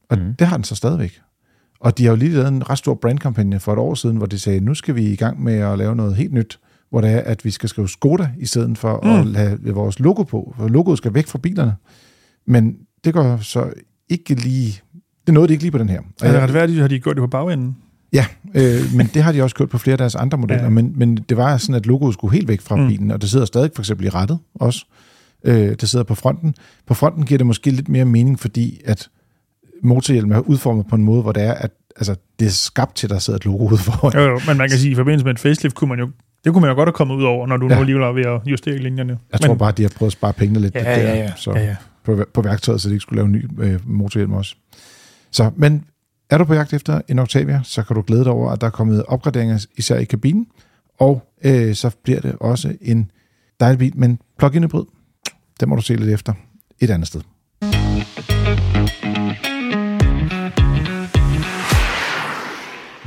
Og 0.09 0.17
mm. 0.17 0.33
det 0.39 0.47
har 0.47 0.57
den 0.57 0.63
så 0.63 0.75
stadigvæk. 0.75 1.21
Og 1.79 1.97
de 1.97 2.03
har 2.05 2.11
jo 2.11 2.15
lige 2.15 2.31
lavet 2.33 2.47
en 2.47 2.69
ret 2.69 2.77
stor 2.77 2.93
brandkampagne 2.93 3.59
for 3.59 3.73
et 3.73 3.79
år 3.79 3.93
siden, 3.93 4.17
hvor 4.17 4.25
de 4.25 4.39
sagde, 4.39 4.59
nu 4.59 4.73
skal 4.73 4.95
vi 4.95 5.03
i 5.11 5.15
gang 5.15 5.43
med 5.43 5.53
at 5.53 5.77
lave 5.77 5.95
noget 5.95 6.15
helt 6.15 6.33
nyt, 6.33 6.59
hvor 6.89 7.01
det 7.01 7.09
er, 7.11 7.19
at 7.19 7.45
vi 7.45 7.51
skal 7.51 7.69
skrive 7.69 7.89
Skoda 7.89 8.29
i 8.39 8.45
stedet 8.45 8.77
for 8.77 8.99
mm. 9.03 9.09
at 9.09 9.25
lade 9.27 9.73
vores 9.73 9.99
logo 9.99 10.23
på. 10.23 10.53
For 10.57 10.67
logoet 10.67 10.97
skal 10.97 11.13
væk 11.13 11.27
fra 11.27 11.37
bilerne. 11.39 11.75
Men 12.47 12.75
det 13.03 13.13
går 13.13 13.37
så 13.37 13.73
ikke 14.09 14.33
lige... 14.33 14.81
Det 15.25 15.33
nåede 15.33 15.47
de 15.47 15.53
ikke 15.53 15.63
lige 15.63 15.71
på 15.71 15.77
den 15.77 15.89
her. 15.89 15.99
Og 15.99 16.05
Er 16.21 16.27
det 16.27 16.33
jeg- 16.33 16.43
retfærdigt, 16.43 16.79
har 16.81 16.87
de 16.87 16.99
gjort 16.99 17.15
det 17.15 17.21
på 17.21 17.27
bagenden? 17.27 17.77
Ja, 18.13 18.25
øh, 18.55 18.79
men 18.95 19.09
det 19.13 19.23
har 19.23 19.31
de 19.31 19.43
også 19.43 19.55
gjort 19.55 19.69
på 19.69 19.77
flere 19.77 19.93
af 19.93 19.97
deres 19.97 20.15
andre 20.15 20.37
modeller, 20.37 20.63
Ja. 20.63 20.69
men, 20.69 20.93
men 20.95 21.17
det 21.29 21.37
var 21.37 21.57
sådan, 21.57 21.75
at 21.75 21.85
logoet 21.85 22.13
skulle 22.13 22.33
helt 22.33 22.47
væk 22.47 22.61
fra 22.61 22.75
Mm. 22.75 22.87
bilen, 22.87 23.11
og 23.11 23.21
det 23.21 23.29
sidder 23.29 23.45
stadig 23.45 23.71
for 23.75 23.81
eksempel 23.81 24.05
i 24.05 24.09
rettet 24.09 24.39
også. 24.55 24.85
Øh, 25.43 25.75
det 25.81 25.89
sidder 25.89 26.03
på 26.05 26.15
fronten. 26.15 26.55
På 26.87 26.93
fronten 26.93 27.25
giver 27.25 27.37
det 27.37 27.47
måske 27.47 27.71
lidt 27.71 27.89
mere 27.89 28.05
mening, 28.05 28.39
fordi 28.39 28.81
at 28.85 29.07
motorhjelmen 29.83 30.31
er 30.35 30.39
udformet 30.39 30.87
på 30.87 30.95
en 30.95 31.03
måde, 31.03 31.21
hvor 31.21 31.31
det 31.31 31.43
er, 31.43 31.53
at 31.53 31.71
altså, 31.95 32.15
det 32.39 32.45
er 32.45 32.51
skabt 32.51 32.95
til, 32.95 33.07
at 33.07 33.09
der 33.11 33.19
sidder 33.19 33.37
et 33.37 33.45
logo 33.45 33.67
ude 33.69 33.77
foran. 33.77 34.13
Jo, 34.13 34.29
jo, 34.29 34.39
men 34.47 34.57
man 34.57 34.69
kan 34.69 34.77
sige, 34.77 34.89
at 34.89 34.93
i 34.93 34.95
forbindelse 34.95 35.25
med 35.25 35.33
et 35.33 35.39
facelift 35.39 35.75
kunne 35.75 35.89
man 35.89 35.99
jo 35.99 36.09
det 36.43 36.53
kunne 36.53 36.61
man 36.61 36.69
jo 36.69 36.75
godt 36.75 36.87
have 36.87 36.93
kommet 36.93 37.15
ud 37.15 37.23
over, 37.23 37.47
når 37.47 37.57
du 37.57 37.67
ja. 37.67 37.75
Nu 37.75 37.79
alligevel 37.79 38.03
er 38.03 38.11
ved 38.11 38.25
at 38.25 38.41
justere 38.51 38.77
linjerne. 38.77 39.17
Jeg 39.31 39.41
tror 39.41 39.53
bare, 39.55 39.69
at 39.69 39.77
de 39.77 39.81
har 39.81 39.91
prøvet 39.97 40.07
at 40.09 40.13
spare 40.13 40.33
pengene 40.33 40.59
lidt 40.59 40.75
ja, 40.75 40.79
der, 40.79 40.89
ja, 40.91 41.15
ja, 41.15 41.31
Så 41.35 41.51
ja, 41.51 41.65
ja. 41.65 41.75
På, 42.03 42.25
på 42.33 42.41
værktøjet, 42.41 42.81
så 42.81 42.89
de 42.89 42.93
ikke 42.93 43.01
skulle 43.01 43.17
lave 43.17 43.25
en 43.25 43.31
ny 43.31 43.45
øh, 43.59 43.79
motorhjelm 43.89 44.33
også. 44.33 44.55
Så, 45.31 45.51
men 45.55 45.83
er 46.31 46.37
du 46.37 46.45
på 46.45 46.53
jagt 46.53 46.73
efter 46.73 47.01
en 47.07 47.19
Octavia, 47.19 47.61
så 47.63 47.83
kan 47.83 47.95
du 47.95 48.03
glæde 48.07 48.23
dig 48.23 48.31
over, 48.31 48.51
at 48.51 48.61
der 48.61 48.67
er 48.67 48.71
kommet 48.71 49.03
opgraderinger, 49.05 49.65
især 49.77 49.97
i 49.97 50.03
kabinen, 50.03 50.47
og 50.99 51.31
øh, 51.43 51.75
så 51.75 51.91
bliver 52.03 52.19
det 52.19 52.35
også 52.39 52.75
en 52.81 53.11
dejlig 53.59 53.79
bil, 53.79 53.97
men 53.97 54.19
plug-in 54.37 54.63
hybrid, 54.63 54.85
den 55.59 55.69
må 55.69 55.75
du 55.75 55.81
se 55.81 55.95
lidt 55.95 56.09
efter 56.09 56.33
et 56.79 56.89
andet 56.89 57.07
sted. 57.07 57.21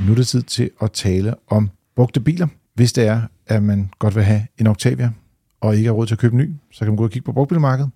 Nu 0.05 0.11
er 0.11 0.15
det 0.15 0.27
tid 0.27 0.41
til 0.41 0.69
at 0.81 0.91
tale 0.91 1.33
om 1.47 1.69
brugte 1.95 2.19
biler. 2.19 2.47
Hvis 2.73 2.93
det 2.93 3.07
er, 3.07 3.21
at 3.47 3.63
man 3.63 3.89
godt 3.99 4.15
vil 4.15 4.23
have 4.23 4.47
en 4.57 4.67
Octavia, 4.67 5.11
og 5.61 5.75
ikke 5.75 5.87
har 5.87 5.93
råd 5.93 6.07
til 6.07 6.15
at 6.15 6.19
købe 6.19 6.33
en 6.33 6.37
ny, 6.37 6.55
så 6.71 6.79
kan 6.79 6.87
man 6.87 6.97
gå 6.97 7.03
og 7.03 7.11
kigge 7.11 7.25
på 7.25 7.31
brugtbilmarkedet. 7.31 7.91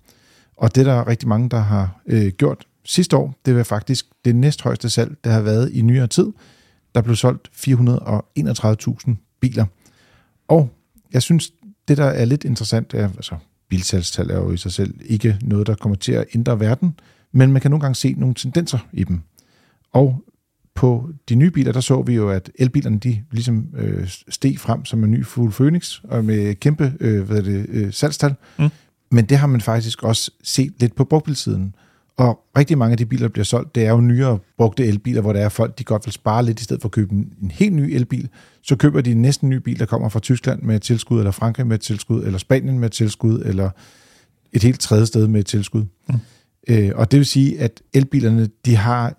Og 0.56 0.74
det 0.74 0.86
der 0.86 0.92
er 0.92 1.08
rigtig 1.08 1.28
mange, 1.28 1.48
der 1.48 1.60
har 1.60 2.00
øh, 2.06 2.32
gjort 2.32 2.66
sidste 2.84 3.16
år, 3.16 3.34
det 3.44 3.56
var 3.56 3.62
faktisk 3.62 4.06
det 4.24 4.36
næsthøjeste 4.36 4.90
salg, 4.90 5.16
der 5.24 5.30
har 5.30 5.40
været 5.40 5.72
i 5.72 5.82
nyere 5.82 6.06
tid. 6.06 6.26
Der 6.94 7.00
blev 7.00 7.16
solgt 7.16 7.50
431.000 7.54 9.38
biler. 9.40 9.66
Og 10.48 10.70
jeg 11.12 11.22
synes, 11.22 11.52
det 11.88 11.96
der 11.96 12.04
er 12.04 12.24
lidt 12.24 12.44
interessant, 12.44 12.94
er, 12.94 13.08
altså 13.08 13.36
bilsalgstal 13.68 14.30
er 14.30 14.36
jo 14.36 14.52
i 14.52 14.56
sig 14.56 14.72
selv 14.72 14.94
ikke 15.04 15.38
noget, 15.42 15.66
der 15.66 15.74
kommer 15.74 15.96
til 15.96 16.12
at 16.12 16.24
ændre 16.34 16.60
verden, 16.60 16.94
men 17.32 17.52
man 17.52 17.62
kan 17.62 17.70
nogle 17.70 17.80
gange 17.80 17.94
se 17.94 18.14
nogle 18.16 18.34
tendenser 18.34 18.78
i 18.92 19.04
dem. 19.04 19.20
Og 19.92 20.24
på 20.74 21.10
de 21.28 21.34
nye 21.34 21.50
biler, 21.50 21.72
der 21.72 21.80
så 21.80 22.02
vi 22.02 22.14
jo, 22.14 22.30
at 22.30 22.50
elbilerne, 22.54 22.98
de 22.98 23.24
ligesom 23.30 23.68
øh, 23.76 24.08
steg 24.28 24.58
frem 24.58 24.84
som 24.84 25.04
en 25.04 25.10
ny 25.10 25.26
Full 25.26 25.52
Phoenix, 25.52 26.00
og 26.04 26.24
med 26.24 26.54
kæmpe 26.54 26.92
øh, 27.00 27.22
hvad 27.22 27.36
er 27.36 27.42
det, 27.42 27.66
øh, 27.68 27.92
salgstal. 27.92 28.34
Mm. 28.58 28.68
Men 29.10 29.24
det 29.24 29.38
har 29.38 29.46
man 29.46 29.60
faktisk 29.60 30.02
også 30.02 30.30
set 30.42 30.72
lidt 30.80 30.94
på 30.94 31.04
brugtbilsiden. 31.04 31.74
Og 32.20 32.40
rigtig 32.58 32.78
mange 32.78 32.92
af 32.92 32.98
de 32.98 33.06
biler, 33.06 33.22
der 33.22 33.32
bliver 33.32 33.44
solgt, 33.44 33.74
det 33.74 33.86
er 33.86 33.90
jo 33.90 34.00
nyere 34.00 34.38
brugte 34.58 34.86
elbiler, 34.86 35.20
hvor 35.20 35.32
der 35.32 35.40
er 35.40 35.48
folk, 35.48 35.78
de 35.78 35.84
godt 35.84 36.06
vil 36.06 36.12
spare 36.12 36.44
lidt, 36.44 36.60
i 36.60 36.64
stedet 36.64 36.82
for 36.82 36.88
at 36.88 36.92
købe 36.92 37.12
en, 37.12 37.32
en 37.42 37.50
helt 37.50 37.72
ny 37.72 37.80
elbil. 37.80 38.28
Så 38.62 38.76
køber 38.76 39.00
de 39.00 39.14
næsten 39.14 39.46
en 39.46 39.50
ny 39.50 39.54
bil, 39.54 39.78
der 39.78 39.86
kommer 39.86 40.08
fra 40.08 40.20
Tyskland 40.20 40.62
med 40.62 40.76
et 40.76 40.82
tilskud, 40.82 41.18
eller 41.18 41.30
Frankrig 41.30 41.66
med 41.66 41.74
et 41.74 41.80
tilskud, 41.80 42.24
eller 42.24 42.38
Spanien 42.38 42.78
med 42.78 42.86
et 42.86 42.92
tilskud, 42.92 43.42
eller 43.44 43.70
et 44.52 44.62
helt 44.62 44.80
tredje 44.80 45.06
sted 45.06 45.26
med 45.26 45.40
et 45.40 45.46
tilskud. 45.46 45.84
Mm. 46.08 46.14
Øh, 46.68 46.92
og 46.94 47.10
det 47.10 47.18
vil 47.18 47.26
sige, 47.26 47.60
at 47.60 47.82
elbilerne, 47.94 48.48
de 48.64 48.76
har 48.76 49.16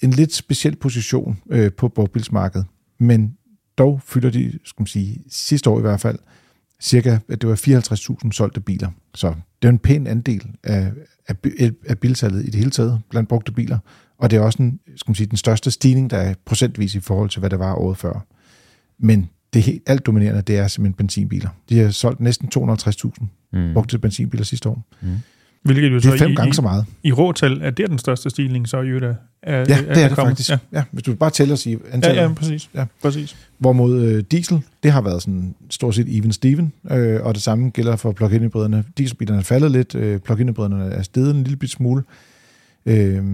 en 0.00 0.10
lidt 0.10 0.34
speciel 0.34 0.76
position 0.76 1.38
øh, 1.50 1.72
på 1.72 1.88
brugtbilsmarkedet, 1.88 2.66
men 2.98 3.34
dog 3.78 4.00
fylder 4.04 4.30
de, 4.30 4.58
skal 4.64 4.80
man 4.82 4.86
sige, 4.86 5.24
sidste 5.30 5.70
år 5.70 5.78
i 5.78 5.82
hvert 5.82 6.00
fald, 6.00 6.18
cirka, 6.82 7.18
det 7.28 7.48
var 7.48 7.54
54.000 8.24 8.32
solgte 8.32 8.60
biler. 8.60 8.90
Så 9.14 9.34
det 9.62 9.68
er 9.68 9.72
en 9.72 9.78
pæn 9.78 10.06
andel 10.06 10.46
af, 10.64 10.92
af, 11.28 11.34
af 11.86 11.98
bilsalget 11.98 12.42
i 12.42 12.46
det 12.46 12.54
hele 12.54 12.70
taget 12.70 13.00
blandt 13.10 13.28
brugte 13.28 13.52
biler, 13.52 13.78
og 14.18 14.30
det 14.30 14.36
er 14.36 14.40
også 14.40 14.62
en, 14.62 14.80
skal 14.96 15.10
man 15.10 15.14
sige, 15.14 15.26
den 15.26 15.36
største 15.36 15.70
stigning, 15.70 16.10
der 16.10 16.16
er 16.16 16.34
procentvis 16.44 16.94
i 16.94 17.00
forhold 17.00 17.30
til, 17.30 17.40
hvad 17.40 17.50
det 17.50 17.58
var 17.58 17.74
året 17.74 17.98
før. 17.98 18.26
Men 18.98 19.30
det 19.52 19.62
helt 19.62 19.82
alt 19.86 20.06
dominerende, 20.06 20.42
det 20.42 20.58
er 20.58 20.68
simpelthen 20.68 20.94
benzinbiler. 20.96 21.48
De 21.68 21.78
har 21.78 21.90
solgt 21.90 22.20
næsten 22.20 22.48
250.000 22.56 23.26
Mm. 23.52 23.72
brugte 23.74 23.98
benzinbiler 23.98 24.44
sidste 24.44 24.68
år. 24.68 24.82
Hvilket 25.62 25.88
jo 25.90 25.94
Det 25.94 26.02
så 26.02 26.12
er 26.12 26.16
fem 26.18 26.30
i, 26.30 26.34
gange 26.34 26.50
i, 26.50 26.52
så 26.54 26.62
meget. 26.62 26.84
i 27.02 27.12
råtal, 27.12 27.62
at 27.62 27.76
det 27.76 27.82
er 27.82 27.88
den 27.88 27.98
største 27.98 28.30
stigning, 28.30 28.68
så 28.68 28.80
i 28.80 28.86
øvrigt 28.86 29.04
er, 29.04 29.14
er, 29.42 29.58
Ja, 29.58 29.64
det 29.64 29.74
er 29.78 30.08
det 30.08 30.16
kommet. 30.16 30.30
faktisk. 30.30 30.50
Ja. 30.50 30.58
Ja, 30.72 30.84
hvis 30.92 31.02
du 31.02 31.14
bare 31.14 31.30
tæller 31.30 31.54
og 31.54 31.58
siger 31.58 31.78
Ja, 31.88 31.94
antallet. 31.94 32.22
ja, 32.22 32.32
præcis. 32.34 32.70
Ja. 32.74 32.84
Præcis. 33.02 33.36
Hvorimod 33.58 34.02
øh, 34.04 34.24
diesel, 34.30 34.60
det 34.82 34.92
har 34.92 35.00
været 35.00 35.22
sådan 35.22 35.54
stort 35.70 35.94
set 35.94 36.16
even 36.16 36.32
steven, 36.32 36.72
øh, 36.90 37.20
og 37.22 37.34
det 37.34 37.42
samme 37.42 37.70
gælder 37.70 37.96
for 37.96 38.12
plug-in 38.12 38.40
hybriderne. 38.42 38.84
Dieselbilerne 38.98 39.38
er 39.40 39.44
faldet 39.44 39.70
lidt, 39.70 39.94
øh, 39.94 40.20
plug-in 40.20 40.48
hybriderne 40.48 40.84
er 40.84 41.02
steget 41.02 41.30
en 41.36 41.42
lille 41.42 41.56
bit 41.56 41.70
smule, 41.70 42.02
øh, 42.86 43.24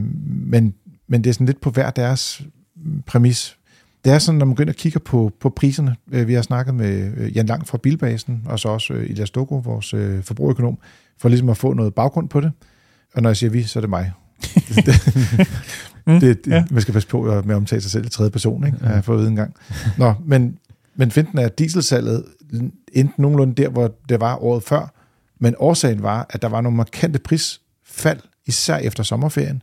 men, 0.47 0.75
men 1.09 1.25
det 1.25 1.31
er 1.31 1.35
sådan 1.35 1.47
lidt 1.47 1.61
på 1.61 1.71
hver 1.71 1.91
deres 1.91 2.43
præmis. 3.07 3.57
Det 4.05 4.13
er 4.13 4.19
sådan, 4.19 4.39
når 4.39 4.47
man 4.47 4.55
begynder 4.55 4.73
at 4.73 4.77
kigge 4.77 4.99
på, 4.99 5.33
på 5.41 5.51
priserne, 5.51 5.97
øh, 6.13 6.29
vi 6.29 6.35
har 6.35 6.43
snakket 6.43 6.75
med 6.75 7.13
øh, 7.17 7.37
Jan 7.37 7.47
Lang 7.47 7.69
fra 7.69 7.79
Bilbasen, 7.79 8.43
og 8.47 8.61
så 8.61 8.69
også 8.69 8.95
øh, 8.95 9.11
Elias 9.11 9.31
Doko, 9.31 9.55
vores 9.55 9.95
forbrugerøkonom, 10.27 10.79
for 11.19 11.29
ligesom 11.29 11.49
at 11.49 11.57
få 11.57 11.73
noget 11.73 11.95
baggrund 11.95 12.29
på 12.29 12.41
det. 12.41 12.53
Og 13.15 13.23
når 13.23 13.31
jeg 13.31 13.37
siger 13.37 13.51
vi, 13.51 13.63
så 13.63 13.79
er 13.79 13.81
det 13.81 13.91
mig. 13.91 14.13
Mm, 16.07 16.21
det, 16.21 16.45
det, 16.45 16.51
ja. 16.51 16.57
ja. 16.57 16.65
Man 16.71 16.83
skal 16.83 16.95
passe 16.95 17.09
på 17.09 17.23
med 17.23 17.55
at 17.55 17.57
omtale 17.57 17.83
sig 17.83 17.91
selv 17.91 18.07
i 18.07 18.09
tredje 18.09 18.31
person, 18.31 18.67
ikke? 18.67 18.79
har 18.79 18.95
jeg 18.95 19.05
fået 19.05 19.17
at 19.17 19.21
vide 19.21 19.31
en 19.31 19.37
gang. 19.37 19.55
Nå, 19.99 20.15
men, 20.25 20.59
men 20.97 21.11
finden 21.11 21.39
er, 21.39 21.47
at 21.47 21.59
dieselsalget 21.59 22.25
endte 22.93 23.23
nogenlunde 23.23 23.63
der, 23.63 23.69
hvor 23.69 23.95
det 24.09 24.21
var 24.21 24.43
året 24.43 24.63
før, 24.63 24.95
men 25.39 25.55
årsagen 25.59 26.03
var, 26.03 26.27
at 26.31 26.43
der 26.43 26.49
var 26.49 26.61
nogle 26.61 26.77
markante 26.77 27.19
prisfald, 27.19 28.21
især 28.47 28.77
efter 28.77 29.03
sommerferien, 29.03 29.63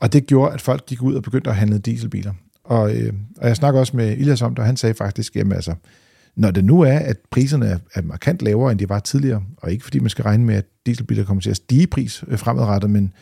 og 0.00 0.12
det 0.12 0.26
gjorde, 0.26 0.54
at 0.54 0.60
folk 0.60 0.86
gik 0.86 1.02
ud 1.02 1.14
og 1.14 1.22
begyndte 1.22 1.50
at 1.50 1.56
handle 1.56 1.78
dieselbiler. 1.78 2.32
Og, 2.64 2.96
øh, 2.96 3.12
og 3.38 3.48
jeg 3.48 3.56
snakker 3.56 3.80
også 3.80 3.96
med 3.96 4.16
Ilias 4.16 4.42
om 4.42 4.54
det, 4.54 4.58
og 4.58 4.66
han 4.66 4.76
sagde 4.76 4.94
faktisk, 4.94 5.36
jamen 5.36 5.52
altså, 5.52 5.74
når 6.36 6.50
det 6.50 6.64
nu 6.64 6.80
er, 6.80 6.98
at 6.98 7.16
priserne 7.30 7.66
er, 7.66 7.78
er 7.94 8.02
markant 8.02 8.42
lavere, 8.42 8.72
end 8.72 8.78
de 8.78 8.88
var 8.88 8.98
tidligere, 8.98 9.42
og 9.56 9.72
ikke 9.72 9.84
fordi 9.84 9.98
man 9.98 10.10
skal 10.10 10.22
regne 10.22 10.44
med, 10.44 10.54
at 10.54 10.64
dieselbiler 10.86 11.24
kommer 11.24 11.40
til 11.40 11.50
at 11.50 11.56
stige 11.56 11.86
pris 11.86 12.24
øh, 12.28 12.38
fremadrettet, 12.38 12.90
men, 12.90 13.12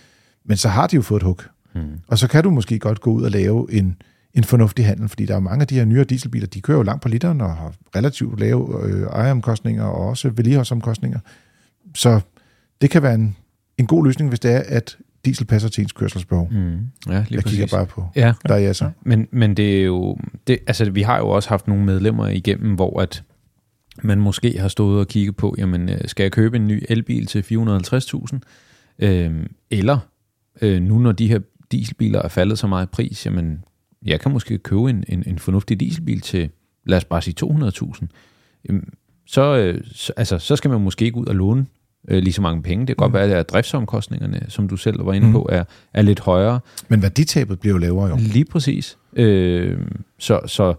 men 0.45 0.57
så 0.57 0.69
har 0.69 0.87
de 0.87 0.97
jo 0.97 1.03
fået 1.03 1.21
et 1.21 1.27
hug. 1.27 1.43
Mm. 1.75 1.81
Og 2.07 2.19
så 2.19 2.29
kan 2.29 2.45
du 2.45 2.51
måske 2.51 2.79
godt 2.79 3.01
gå 3.01 3.13
ud 3.13 3.23
og 3.23 3.31
lave 3.31 3.73
en, 3.73 3.97
en 4.35 4.45
fornuftig 4.45 4.87
handel, 4.87 5.09
fordi 5.09 5.27
der 5.27 5.35
er 5.35 5.41
mange 5.41 5.63
af 5.63 5.67
de 5.67 5.75
her 5.75 5.85
nyere 5.85 6.05
dieselbiler, 6.05 6.47
de 6.47 6.61
kører 6.61 6.79
jo 6.79 6.83
langt 6.83 7.03
på 7.03 7.09
literen 7.09 7.41
og 7.41 7.57
har 7.57 7.75
relativt 7.97 8.41
lave 8.41 8.85
øh, 8.85 9.03
ejeromkostninger 9.03 9.85
og 9.85 10.09
også 10.09 10.29
vedligeholdsomkostninger. 10.29 11.19
Så 11.95 12.21
det 12.81 12.91
kan 12.91 13.03
være 13.03 13.15
en, 13.15 13.37
en 13.79 13.87
god 13.87 14.05
løsning, 14.05 14.29
hvis 14.29 14.41
det 14.41 14.53
er, 14.53 14.63
at 14.67 14.97
diesel 15.25 15.47
passer 15.47 15.69
til 15.69 15.83
ens 15.83 15.93
kørselsbehov. 15.93 16.49
Mm. 16.51 16.57
Ja, 16.57 16.73
lige 17.07 17.13
Jeg 17.13 17.27
kigger 17.29 17.43
præcis. 17.45 17.71
bare 17.71 17.87
på 17.87 18.07
Ja, 18.17 18.33
dig, 18.49 18.57
altså. 18.57 18.91
Men, 19.03 19.29
men 19.31 19.57
det 19.57 19.81
er 19.81 19.85
jo, 19.85 20.17
det, 20.47 20.59
altså 20.67 20.91
vi 20.91 21.03
har 21.03 21.19
jo 21.19 21.29
også 21.29 21.49
haft 21.49 21.69
nogle 21.69 21.85
medlemmer 21.85 22.27
igennem, 22.29 22.75
hvor 22.75 23.01
at 23.03 23.23
man 24.03 24.21
måske 24.21 24.59
har 24.59 24.69
stået 24.69 25.01
og 25.01 25.09
kigget 25.09 25.37
på, 25.37 25.55
jamen 25.59 25.89
øh, 25.89 25.99
skal 26.07 26.25
jeg 26.25 26.33
købe 26.33 26.57
en 26.57 26.67
ny 26.67 26.83
elbil 26.89 27.27
til 27.27 27.43
450.000? 27.43 28.39
Øhm, 28.99 29.47
eller 29.71 29.99
øh, 30.63 30.83
nu 30.83 30.99
når 30.99 31.13
de 31.13 31.29
her 31.29 31.39
dieselbiler 31.73 32.23
er 32.23 32.29
faldet 32.29 32.59
så 32.59 32.67
meget 32.67 32.87
i 32.87 32.91
pris, 32.93 33.27
jamen 33.27 33.65
jeg 34.07 34.21
kan 34.21 34.33
måske 34.33 34.59
købe 34.59 34.91
en, 34.91 35.05
en, 35.09 35.23
en 35.27 35.39
fornuftig 35.39 35.81
dieselbil 35.81 36.21
til, 36.21 36.51
lad 36.87 36.97
os 36.97 37.05
bare 37.05 37.23
sige 37.23 37.35
200.000. 37.45 38.07
Jamen, 38.69 38.85
så, 39.27 39.57
øh, 39.57 39.81
så, 39.93 40.13
altså, 40.17 40.39
så 40.39 40.57
skal 40.57 40.71
man 40.71 40.81
måske 40.81 41.05
ikke 41.05 41.17
ud 41.17 41.27
og 41.27 41.35
låne 41.35 41.67
øh, 42.09 42.23
lige 42.23 42.33
så 42.33 42.43
mange 42.43 42.63
penge. 42.63 42.81
Det 42.87 42.97
kan 42.97 42.97
godt 42.97 43.11
Mm. 43.13 43.15
være, 43.31 43.39
at 43.39 43.49
driftsomkostningerne, 43.51 44.41
som 44.49 44.69
du 44.69 44.77
selv 44.77 45.07
var 45.07 45.13
inde 45.13 45.27
Mm. 45.27 45.33
på, 45.33 45.49
er, 45.53 45.65
er 45.95 46.03
lidt 46.03 46.21
højere. 46.21 46.61
Men 46.89 47.03
værditabet 47.03 47.61
bliver 47.61 47.75
jo 47.75 47.79
lavere 47.79 48.09
jo. 48.09 48.17
Lige 48.19 48.45
præcis. 48.45 48.99
Øh, 49.17 49.79
så, 50.19 50.41
så 50.47 50.75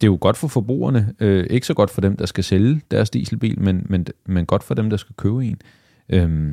det 0.00 0.06
er 0.06 0.10
jo 0.10 0.18
godt 0.20 0.36
for 0.36 0.48
forbrugerne. 0.48 1.14
Øh, 1.20 1.46
ikke 1.50 1.66
så 1.66 1.74
godt 1.74 1.90
for 1.90 2.00
dem, 2.00 2.16
der 2.16 2.26
skal 2.26 2.44
sælge 2.44 2.80
deres 2.90 3.10
dieselbil, 3.10 3.60
men, 3.60 3.86
men, 3.88 4.06
men 4.26 4.46
godt 4.46 4.62
for 4.64 4.74
dem, 4.74 4.90
der 4.90 4.96
skal 4.96 5.14
købe 5.18 5.44
en. 5.46 5.56
Øh, 6.08 6.52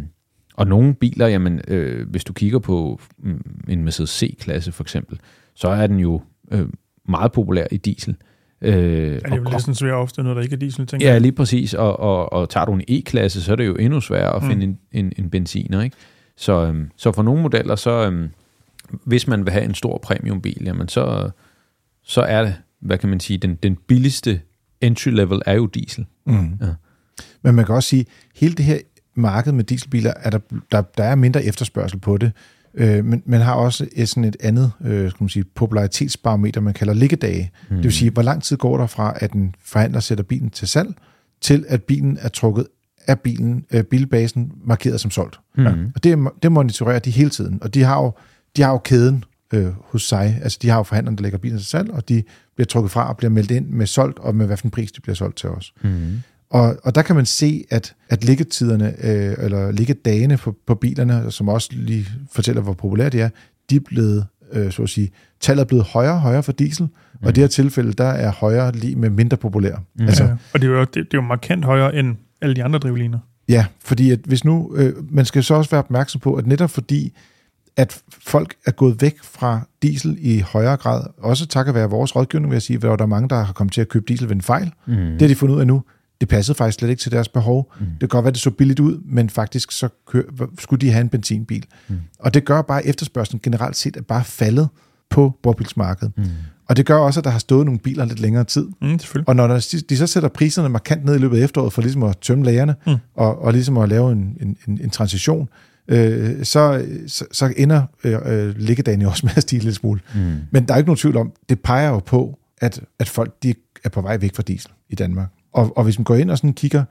og 0.55 0.67
nogle 0.67 0.93
biler, 0.93 1.27
jamen, 1.27 1.61
øh, 1.67 2.09
hvis 2.09 2.23
du 2.23 2.33
kigger 2.33 2.59
på 2.59 2.99
mm, 3.17 3.41
en 3.67 3.83
Mercedes 3.83 4.09
C-klasse 4.09 4.71
for 4.71 4.83
eksempel, 4.83 5.19
så 5.55 5.67
er 5.67 5.87
den 5.87 5.99
jo 5.99 6.21
øh, 6.51 6.65
meget 7.09 7.31
populær 7.31 7.65
i 7.71 7.77
diesel. 7.77 8.11
Øh, 8.11 8.32
Ja, 8.63 8.77
det 8.81 9.21
er 9.25 9.31
og- 9.31 9.37
jo 9.37 9.43
næsten 9.43 9.75
svært 9.75 9.93
ofte 9.93 10.23
noget, 10.23 10.35
der 10.35 10.41
ikke 10.43 10.53
er 10.55 10.59
diesel, 10.59 10.87
tænker 10.87 11.11
Ja, 11.11 11.17
lige 11.17 11.31
præcis. 11.31 11.73
Og, 11.73 11.99
og, 11.99 12.33
og 12.33 12.49
tager 12.49 12.65
du 12.65 12.73
en 12.73 12.81
E-klasse, 12.87 13.41
så 13.43 13.51
er 13.51 13.55
det 13.55 13.67
jo 13.67 13.75
endnu 13.75 14.01
sværere 14.01 14.35
at 14.35 14.43
Mm. 14.43 14.49
finde 14.49 14.63
en, 14.63 14.77
en, 14.91 15.13
en 15.17 15.29
benziner. 15.29 15.81
Ikke? 15.81 15.95
Så, 16.37 16.65
øhm, 16.65 16.89
så 16.97 17.11
for 17.11 17.23
nogle 17.23 17.41
modeller, 17.41 17.75
så 17.75 17.91
øhm, 17.91 18.27
hvis 19.05 19.27
man 19.27 19.45
vil 19.45 19.51
have 19.53 19.65
en 19.65 19.73
stor 19.73 19.97
premiumbil, 20.03 20.61
jamen 20.65 20.87
så, 20.87 21.29
så 22.03 22.21
er 22.21 22.43
det, 22.43 22.55
hvad 22.81 22.97
kan 22.97 23.09
man 23.09 23.19
sige, 23.19 23.37
den, 23.37 23.55
den 23.63 23.77
billigste 23.87 24.41
entry 24.81 25.09
level 25.09 25.41
er 25.45 25.53
jo 25.53 25.65
diesel. 25.65 26.05
Mm. 26.25 26.33
Ja. 26.61 26.67
Men 27.41 27.55
man 27.55 27.65
kan 27.65 27.75
også 27.75 27.89
sige, 27.89 28.05
hele 28.35 28.53
det 28.55 28.65
her 28.65 28.77
marked 29.15 29.51
med 29.51 29.63
dieselbiler, 29.63 30.13
er 30.15 30.29
der, 30.29 30.39
der, 30.71 30.81
der 30.97 31.03
er 31.03 31.15
mindre 31.15 31.43
efterspørgsel 31.43 31.99
på 31.99 32.17
det. 32.17 32.31
Øh, 32.73 33.05
men 33.05 33.23
man 33.25 33.41
har 33.41 33.53
også 33.53 33.87
et, 33.91 34.09
sådan 34.09 34.23
et 34.23 34.37
andet 34.39 34.71
øh, 34.85 35.09
skal 35.09 35.23
man 35.23 35.29
sige, 35.29 35.43
popularitetsbarometer, 35.43 36.61
man 36.61 36.73
kalder 36.73 36.93
liggedage. 36.93 37.51
Mm. 37.69 37.75
Det 37.75 37.83
vil 37.83 37.93
sige, 37.93 38.11
hvor 38.11 38.21
lang 38.21 38.43
tid 38.43 38.57
går 38.57 38.77
der 38.77 38.87
fra, 38.87 39.13
at 39.15 39.31
en 39.31 39.55
forhandler 39.65 39.99
sætter 39.99 40.23
bilen 40.23 40.49
til 40.49 40.67
salg, 40.67 40.93
til 41.41 41.65
at 41.67 41.83
bilen 41.83 42.17
er 42.21 42.29
trukket 42.29 42.67
af 43.07 43.19
bilen, 43.19 43.65
øh, 43.71 43.83
bilbasen 43.83 44.51
markeret 44.65 44.99
som 45.01 45.11
solgt. 45.11 45.39
Mm. 45.57 45.65
Og 45.95 46.03
det, 46.03 46.17
det 46.43 46.51
monitorerer 46.51 46.99
de 46.99 47.11
hele 47.11 47.29
tiden. 47.29 47.59
Og 47.61 47.73
de 47.73 47.83
har 47.83 48.03
jo, 48.03 48.11
de 48.57 48.61
har 48.61 48.71
jo 48.71 48.77
kæden 48.77 49.23
øh, 49.53 49.67
hos 49.83 50.03
sig. 50.03 50.39
Altså 50.43 50.59
de 50.61 50.69
har 50.69 50.77
jo 50.77 50.83
forhandlerne, 50.83 51.17
der 51.17 51.23
lægger 51.23 51.37
bilen 51.37 51.57
til 51.57 51.67
salg, 51.67 51.91
og 51.91 52.09
de 52.09 52.23
bliver 52.55 52.65
trukket 52.65 52.91
fra 52.91 53.09
og 53.09 53.17
bliver 53.17 53.31
meldt 53.31 53.51
ind 53.51 53.67
med 53.67 53.85
solgt, 53.85 54.19
og 54.19 54.35
med 54.35 54.45
hvilken 54.45 54.71
pris 54.71 54.91
de 54.91 55.01
bliver 55.01 55.15
solgt 55.15 55.37
til 55.37 55.49
os. 55.49 55.73
Mm. 55.81 56.21
Og, 56.53 56.77
og 56.83 56.95
der 56.95 57.01
kan 57.01 57.15
man 57.15 57.25
se, 57.25 57.63
at, 57.69 57.95
at 58.09 58.23
liggetiderne, 58.23 58.93
øh, 59.05 59.35
eller 59.37 59.71
liggedagene 59.71 60.37
på, 60.37 60.55
på 60.67 60.75
bilerne, 60.75 61.31
som 61.31 61.49
også 61.49 61.69
lige 61.71 62.07
fortæller, 62.31 62.61
hvor 62.61 62.73
populære 62.73 63.09
de 63.09 63.21
er, 63.21 63.29
de 63.69 63.75
er 63.75 63.79
blevet, 63.79 64.25
øh, 64.51 64.71
så 64.71 64.83
at 64.83 64.89
sige, 64.89 65.11
tallet 65.39 65.61
er 65.61 65.67
blevet 65.67 65.85
højere 65.85 66.13
og 66.13 66.21
højere 66.21 66.43
for 66.43 66.51
diesel, 66.51 66.85
mm. 66.85 67.19
og 67.23 67.29
i 67.29 67.31
det 67.31 67.41
her 67.41 67.47
tilfælde, 67.47 67.93
der 67.93 68.07
er 68.07 68.31
højere 68.31 68.71
lige 68.71 68.95
med 68.95 69.09
mindre 69.09 69.37
populær. 69.37 69.75
Mm. 69.95 70.05
Altså, 70.05 70.23
Ja, 70.23 70.35
og 70.53 70.61
det 70.61 70.69
er, 70.69 70.71
jo, 70.71 70.79
det, 70.79 70.95
det 70.95 71.01
er 71.01 71.07
jo 71.13 71.21
markant 71.21 71.65
højere 71.65 71.95
end 71.95 72.15
alle 72.41 72.55
de 72.55 72.63
andre 72.63 72.79
drivliner. 72.79 73.19
Ja, 73.49 73.65
fordi 73.83 74.11
at 74.11 74.19
hvis 74.25 74.45
nu, 74.45 74.75
øh, 74.75 74.93
man 75.11 75.25
skal 75.25 75.43
så 75.43 75.53
også 75.53 75.71
være 75.71 75.79
opmærksom 75.79 76.21
på, 76.21 76.33
at 76.33 76.47
netop 76.47 76.69
fordi, 76.69 77.13
at 77.77 78.01
folk 78.09 78.55
er 78.65 78.71
gået 78.71 79.01
væk 79.01 79.15
fra 79.23 79.61
diesel 79.81 80.17
i 80.19 80.39
højere 80.39 80.77
grad, 80.77 81.03
også 81.17 81.47
takket 81.47 81.75
være 81.75 81.89
vores 81.89 82.15
rådgivning, 82.15 82.51
vil 82.51 82.55
jeg 82.55 82.61
sige, 82.61 82.79
hvor 82.79 82.95
der 82.95 83.03
er 83.03 83.07
mange, 83.07 83.29
der 83.29 83.43
har 83.43 83.53
kommet 83.53 83.73
til 83.73 83.81
at 83.81 83.89
købe 83.89 84.05
diesel 84.07 84.29
ved 84.29 84.35
en 84.35 84.41
fejl. 84.41 84.71
Mm. 84.85 84.93
Det 84.93 85.21
har 85.21 85.27
de 85.27 85.35
fundet 85.35 85.55
ud 85.55 85.59
af 85.59 85.67
nu. 85.67 85.83
Det 86.23 86.29
passede 86.29 86.55
faktisk 86.55 86.79
slet 86.79 86.89
ikke 86.89 86.99
til 86.99 87.11
deres 87.11 87.29
behov. 87.29 87.73
Mm. 87.79 87.85
Det 87.85 87.99
kan 87.99 88.07
godt 88.07 88.23
være, 88.23 88.31
det 88.31 88.39
så 88.39 88.51
billigt 88.51 88.79
ud, 88.79 89.01
men 89.05 89.29
faktisk 89.29 89.71
så 89.71 89.89
kør, 90.07 90.21
skulle 90.59 90.81
de 90.81 90.91
have 90.91 91.01
en 91.01 91.09
benzinbil. 91.09 91.65
Mm. 91.87 91.95
Og 92.19 92.33
det 92.33 92.45
gør 92.45 92.61
bare, 92.61 92.81
at 92.81 92.89
efterspørgselen 92.89 93.39
generelt 93.43 93.75
set 93.75 93.97
er 93.97 94.01
bare 94.01 94.23
faldet 94.23 94.67
på 95.09 95.39
brugbilsmarkedet. 95.43 96.13
Mm. 96.17 96.23
Og 96.69 96.77
det 96.77 96.85
gør 96.85 96.95
også, 96.95 97.19
at 97.19 97.23
der 97.23 97.29
har 97.29 97.39
stået 97.39 97.65
nogle 97.65 97.79
biler 97.79 98.05
lidt 98.05 98.19
længere 98.19 98.43
tid. 98.43 98.67
Mm. 98.81 98.99
Og 99.27 99.35
når 99.35 99.47
der, 99.47 99.83
de 99.89 99.97
så 99.97 100.07
sætter 100.07 100.29
priserne 100.29 100.69
markant 100.69 101.05
ned 101.05 101.15
i 101.15 101.17
løbet 101.17 101.37
af 101.37 101.43
efteråret 101.43 101.73
for 101.73 101.81
ligesom 101.81 102.03
at 102.03 102.17
tømme 102.17 102.45
lagerne 102.45 102.75
mm. 102.87 102.95
og, 103.15 103.41
og 103.41 103.53
ligesom 103.53 103.77
at 103.77 103.89
lave 103.89 104.11
en, 104.11 104.37
en, 104.41 104.57
en, 104.67 104.79
en 104.83 104.89
transition, 104.89 105.49
øh, 105.87 106.45
så, 106.45 106.85
så, 107.07 107.25
så 107.31 107.53
ender 107.57 107.83
øh, 108.03 108.19
øh, 108.25 108.57
liggedagen 108.57 109.01
jo 109.01 109.09
også 109.09 109.25
med 109.25 109.33
at 109.35 109.41
stige 109.41 109.63
lidt 109.63 109.75
smule. 109.75 109.99
Mm. 110.15 110.35
Men 110.51 110.67
der 110.67 110.73
er 110.73 110.77
ikke 110.77 110.87
nogen 110.87 110.97
tvivl 110.97 111.17
om, 111.17 111.31
det 111.49 111.59
peger 111.59 111.89
jo 111.89 111.99
på, 111.99 112.39
at, 112.57 112.81
at 112.99 113.09
folk 113.09 113.43
de 113.43 113.53
er 113.83 113.89
på 113.89 114.01
vej 114.01 114.17
væk 114.17 114.35
fra 114.35 114.43
diesel 114.43 114.71
i 114.89 114.95
Danmark. 114.95 115.29
Og, 115.53 115.77
og 115.77 115.83
hvis 115.83 115.99
man 115.99 116.03
går 116.03 116.15
ind 116.15 116.31
og 116.31 116.37
sådan 116.37 116.53
kigger 116.53 116.83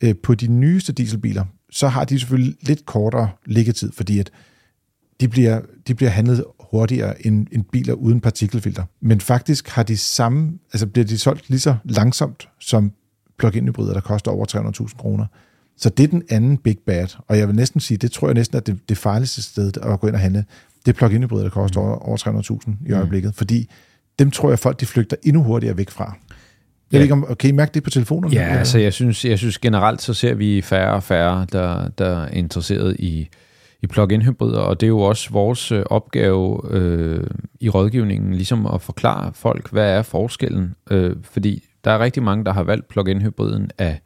øh, 0.00 0.14
på 0.22 0.34
de 0.34 0.46
nyeste 0.46 0.92
dieselbiler, 0.92 1.44
så 1.70 1.88
har 1.88 2.04
de 2.04 2.18
selvfølgelig 2.18 2.56
lidt 2.62 2.86
kortere 2.86 3.30
liggetid, 3.46 3.92
fordi 3.92 4.18
at 4.18 4.30
de 5.20 5.28
bliver, 5.28 5.60
de 5.86 5.94
bliver 5.94 6.10
handlet 6.10 6.44
hurtigere 6.60 7.26
end, 7.26 7.46
end 7.52 7.64
biler 7.72 7.94
uden 7.94 8.20
partikelfilter. 8.20 8.84
Men 9.00 9.20
faktisk 9.20 9.68
har 9.68 9.82
de 9.82 9.96
samme, 9.96 10.58
altså 10.72 10.86
bliver 10.86 11.06
de 11.06 11.18
solgt 11.18 11.50
lige 11.50 11.60
så 11.60 11.76
langsomt 11.84 12.48
som 12.60 12.92
plug-in 13.38 13.68
hybrider, 13.68 13.92
der 13.92 14.00
koster 14.00 14.30
over 14.30 14.46
300.000 14.88 14.96
kroner. 14.96 15.26
Så 15.76 15.88
det 15.88 16.04
er 16.04 16.08
den 16.08 16.22
anden 16.28 16.56
big 16.56 16.78
bad. 16.86 17.06
Og 17.28 17.38
jeg 17.38 17.48
vil 17.48 17.56
næsten 17.56 17.80
sige, 17.80 17.98
det 17.98 18.12
tror 18.12 18.28
jeg 18.28 18.34
næsten 18.34 18.56
er 18.56 18.60
det, 18.60 18.88
det 18.88 18.98
farligste 18.98 19.42
sted 19.42 19.72
at 19.82 20.00
gå 20.00 20.06
ind 20.06 20.14
og 20.14 20.20
handle. 20.20 20.44
Det 20.86 20.92
er 20.92 20.96
plug-in 20.96 21.22
hybrider, 21.22 21.42
der 21.42 21.50
koster 21.50 21.80
over, 21.80 21.96
over 21.96 22.16
300.000 22.66 22.88
i 22.88 22.92
øjeblikket. 22.92 23.28
Mm. 23.28 23.32
Fordi 23.32 23.70
dem 24.18 24.30
tror 24.30 24.48
jeg, 24.48 24.58
folk 24.58 24.80
de 24.80 24.86
flygter 24.86 25.16
endnu 25.22 25.42
hurtigere 25.42 25.76
væk 25.76 25.90
fra. 25.90 26.16
Jeg 26.92 26.98
Ja. 26.98 27.02
ikke, 27.02 27.12
om, 27.12 27.36
kan 27.38 27.50
I 27.50 27.52
mærke 27.52 27.70
det 27.74 27.82
på 27.82 27.90
telefonerne? 27.90 28.34
Ja, 28.34 28.42
altså 28.58 28.78
jeg 28.78 28.92
synes, 28.92 29.24
jeg 29.24 29.38
synes 29.38 29.58
generelt, 29.58 30.02
så 30.02 30.14
ser 30.14 30.34
vi 30.34 30.60
færre 30.62 30.92
og 30.94 31.02
færre, 31.02 31.46
der, 31.52 31.88
der 31.88 32.24
er 32.24 32.28
interesseret 32.28 32.96
i, 32.98 33.28
i 33.82 33.86
plug-in 33.86 34.22
hybrider, 34.22 34.58
og 34.58 34.80
det 34.80 34.86
er 34.86 34.88
jo 34.88 35.00
også 35.00 35.30
vores 35.30 35.72
øh, 35.72 35.82
opgave 35.86 36.60
øh, 36.70 37.26
i 37.60 37.68
rådgivningen, 37.68 38.34
ligesom 38.34 38.66
at 38.66 38.82
forklare 38.82 39.32
folk, 39.34 39.70
hvad 39.72 39.90
er 39.90 40.02
forskellen, 40.02 40.74
øh, 40.90 41.16
fordi 41.22 41.64
der 41.84 41.90
er 41.90 41.98
rigtig 41.98 42.22
mange, 42.22 42.44
der 42.44 42.52
har 42.52 42.62
valgt 42.62 42.88
plug-in 42.88 43.22
hybriden 43.22 43.70
af, 43.78 44.00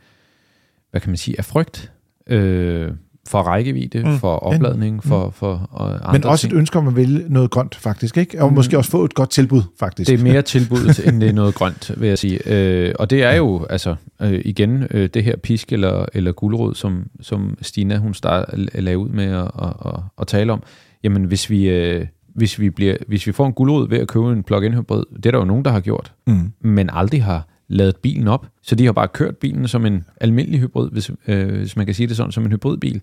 hvad 0.90 1.00
kan 1.00 1.10
man 1.10 1.16
sige, 1.16 1.34
af 1.38 1.44
frygt, 1.44 1.92
øh, 2.26 2.90
for 3.26 3.38
rækkevidde, 3.42 3.98
Mm. 4.02 4.08
mm. 4.10 4.18
for 4.18 4.34
opladning, 4.36 5.04
for, 5.04 5.30
for 5.30 5.68
og 5.72 5.90
andre 5.94 6.12
Men 6.12 6.24
også 6.24 6.42
ting. 6.42 6.54
et 6.54 6.58
ønske 6.58 6.78
om 6.78 6.88
at 6.88 6.96
vælge 6.96 7.24
noget 7.28 7.50
grønt, 7.50 7.74
faktisk. 7.74 8.16
Ikke? 8.16 8.42
Og 8.42 8.52
måske 8.52 8.78
også 8.78 8.90
få 8.90 9.04
et 9.04 9.14
godt 9.14 9.30
tilbud, 9.30 9.62
faktisk. 9.80 10.10
Det 10.10 10.20
er 10.20 10.24
mere 10.24 10.42
tilbud, 10.42 10.78
end 11.06 11.20
det 11.20 11.28
er 11.28 11.32
noget 11.32 11.54
grønt, 11.54 11.90
vil 11.96 12.08
jeg 12.08 12.18
sige. 12.18 12.40
Øh, 12.52 12.94
og 12.98 13.10
det 13.10 13.22
er 13.22 13.32
jo, 13.34 13.66
altså, 13.70 13.94
øh, 14.22 14.42
igen, 14.44 14.86
øh, 14.90 15.08
det 15.14 15.24
her 15.24 15.36
pisk 15.36 15.72
eller, 15.72 16.04
eller 16.14 16.32
gulerod, 16.32 16.74
som, 16.74 17.04
som 17.20 17.58
Stina, 17.62 17.96
hun 17.96 18.14
start, 18.14 18.44
lagde 18.74 18.98
ud 18.98 19.08
med 19.08 19.24
at, 19.24 19.50
at, 19.62 19.72
at, 19.86 19.92
at 20.20 20.26
tale 20.26 20.52
om. 20.52 20.62
Jamen, 21.04 21.24
hvis 21.24 21.50
vi, 21.50 21.68
øh, 21.68 22.06
hvis, 22.34 22.60
vi 22.60 22.70
bliver, 22.70 22.96
hvis 23.08 23.26
vi 23.26 23.32
får 23.32 23.46
en 23.46 23.52
gulerod 23.52 23.88
ved 23.88 23.98
at 23.98 24.08
købe 24.08 24.32
en 24.32 24.42
plug-in 24.42 24.74
hybrid, 24.74 25.02
det 25.16 25.26
er 25.26 25.30
der 25.30 25.38
jo 25.38 25.44
nogen, 25.44 25.64
der 25.64 25.70
har 25.70 25.80
gjort, 25.80 26.12
Mm. 26.26 26.52
men 26.60 26.90
aldrig 26.92 27.24
har 27.24 27.48
lavet 27.68 27.96
bilen 27.96 28.28
op. 28.28 28.46
Så 28.62 28.74
de 28.74 28.84
har 28.84 28.92
bare 28.92 29.08
kørt 29.08 29.36
bilen 29.36 29.68
som 29.68 29.86
en 29.86 30.04
almindelig 30.20 30.60
hybrid, 30.60 30.90
hvis, 30.90 31.10
øh, 31.26 31.48
hvis 31.48 31.76
man 31.76 31.86
kan 31.86 31.94
sige 31.94 32.06
det 32.06 32.16
sådan, 32.16 32.32
som 32.32 32.44
en 32.44 32.52
hybridbil. 32.52 33.00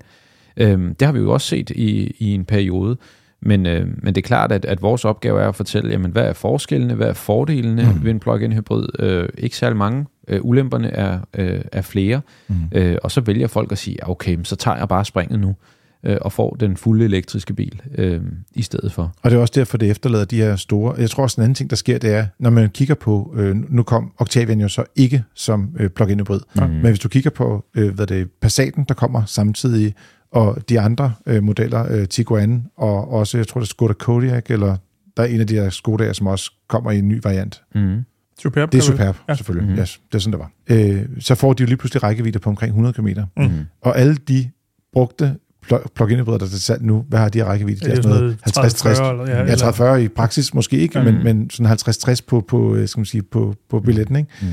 Øhm, 0.58 0.95
det 0.95 1.06
har 1.06 1.12
vi 1.12 1.19
jo 1.19 1.34
også 1.34 1.47
set 1.47 1.69
i, 1.69 2.15
i 2.19 2.34
en 2.34 2.45
periode. 2.45 2.97
Men, 3.41 3.65
øh, 3.65 3.88
men 4.04 4.15
det 4.15 4.21
er 4.21 4.28
klart, 4.28 4.52
at, 4.52 4.65
at 4.65 4.82
vores 4.82 5.06
opgave 5.06 5.41
er 5.41 5.47
at 5.47 5.56
fortælle, 5.56 5.91
jamen, 5.91 6.12
hvad 6.12 6.23
er 6.23 6.34
forskellene, 6.34 6.93
hvad 6.93 7.08
er 7.08 7.13
fordelene 7.13 7.93
mm. 7.95 8.04
ved 8.04 8.12
en 8.12 8.19
plug-in 8.19 8.54
hybrid. 8.54 8.86
Øh, 8.99 9.30
ikke 9.38 9.58
særlig 9.58 9.78
mange. 9.78 10.06
Øh, 10.28 10.39
ulemperne 10.43 10.89
er, 10.89 11.19
øh, 11.34 11.62
er 11.71 11.82
flere. 11.82 12.21
Mm. 12.47 12.56
Øh, 12.71 12.97
og 13.04 13.12
så 13.12 13.21
vælger 13.21 13.47
folk 13.47 13.71
at 13.71 13.78
sige, 13.78 14.10
okay, 14.10 14.38
så 14.43 14.56
tager 14.56 14.78
jeg 14.78 14.88
bare 14.88 15.06
springet 15.06 15.39
nu 15.39 15.56
øh, 16.04 16.18
og 16.22 16.32
får 16.32 16.56
den 16.60 16.78
fulde 16.78 17.06
elektriske 17.06 17.54
bil 17.54 17.82
øh, 17.98 18.22
i 18.56 18.62
stedet 18.62 18.92
for. 18.92 19.13
Og 19.22 19.32
det 19.32 19.38
er 19.38 19.42
også 19.42 19.54
derfor, 19.56 19.78
det 19.78 19.89
efterlader 19.89 20.26
de 20.26 20.38
her 20.38 20.56
store... 20.56 20.96
Jeg 20.98 21.10
tror 21.10 21.24
også, 21.24 21.42
en 21.42 21.44
anden 21.44 21.56
ting, 21.56 21.70
der 21.70 21.76
sker, 21.76 21.98
det 21.98 22.13
er, 22.13 22.26
når 22.39 22.50
man 22.50 22.70
kigger 22.70 22.96
på... 22.96 23.34
Øh, 23.38 23.56
nu 23.72 23.84
kom 23.84 24.12
Octavian 24.18 24.62
jo 24.62 24.68
så 24.68 24.84
ikke 24.96 25.24
som 25.36 25.76
øh, 25.80 25.89
plug-in 25.89 26.20
hybrid. 26.20 26.39
Mm. 26.56 26.62
Men 26.62 26.82
hvis 26.86 27.00
du 27.00 27.10
kigger 27.10 27.30
på 27.30 27.66
øh, 27.76 27.94
hvad 27.94 28.08
det 28.08 28.22
er, 28.22 28.26
Passaten, 28.42 28.86
der 28.88 28.94
kommer 28.94 29.26
samtidig, 29.26 29.94
og 30.32 30.58
de 30.70 30.80
andre 30.80 31.13
øh, 31.26 31.44
modeller, 31.44 31.92
øh, 31.92 32.08
Tiguan, 32.08 32.66
og 32.78 33.12
også, 33.12 33.38
jeg 33.38 33.48
tror, 33.48 33.60
det 33.62 33.66
er 33.66 33.70
Skoda 33.70 33.94
Kodiaq, 33.94 34.52
eller 34.52 34.78
der 35.18 35.24
er 35.24 35.28
en 35.28 35.39
af 35.39 35.48
de 35.48 35.54
her 35.56 35.70
Skoda'er, 35.70 36.13
som 36.13 36.28
også 36.28 36.52
kommer 36.70 36.92
i 36.92 37.00
en 37.00 37.08
ny 37.08 37.20
variant. 37.24 37.62
Mm. 37.76 37.98
Superb. 38.39 38.72
Det 38.72 38.78
er 38.78 38.82
superb, 38.82 39.00
Ja. 39.00 39.13
ja. 39.30 39.36
selvfølgelig. 39.36 39.68
Mhm. 39.68 39.76
Mm. 39.76 39.82
Yes, 39.82 40.02
det 40.12 40.16
er 40.16 40.20
sådan, 40.20 40.32
det 40.32 40.39
var. 40.39 40.52
Øh, 40.70 41.06
så 41.20 41.36
får 41.36 41.54
de 41.54 41.62
jo 41.63 41.68
lige 41.68 41.78
pludselig 41.78 42.04
rækkevidde 42.04 42.39
på 42.39 42.50
omkring 42.50 42.70
100 42.70 42.94
km. 42.94 43.08
Mm. 43.38 43.50
Og 43.82 43.97
alle 43.97 44.16
de 44.16 44.49
brugte 44.93 45.36
pl- 45.72 45.86
plug-in 45.95 46.18
hybrider, 46.20 46.38
der 46.38 46.45
er 46.45 46.49
salg 46.49 46.84
nu, 46.84 47.05
hvad 47.09 47.20
har 47.20 47.30
de 47.30 47.38
her 47.39 47.45
rækkevidde? 47.45 47.80
Det 47.86 47.91
er 47.91 47.95
sådan 48.01 48.09
noget 48.09 48.38
30-40 48.47 48.89
eller- 48.89 49.26
ja, 49.28 49.38
Ja, 49.38 49.41
eller- 49.51 49.72
30-40 49.72 49.95
i 49.99 50.07
praksis 50.07 50.53
måske 50.53 50.78
ikke, 50.78 50.99
Mm. 50.99 51.05
men, 51.05 51.24
men 51.24 51.49
sådan 51.49 51.66
50-60 51.66 52.22
på, 52.28 52.41
på, 52.47 52.76
øh, 52.76 52.88
skal 52.88 52.99
man 52.99 53.05
sige, 53.05 53.22
på, 53.24 53.55
på 53.70 53.80
billetten. 53.80 54.16
Ikke? 54.16 54.30
Mm. 54.41 54.47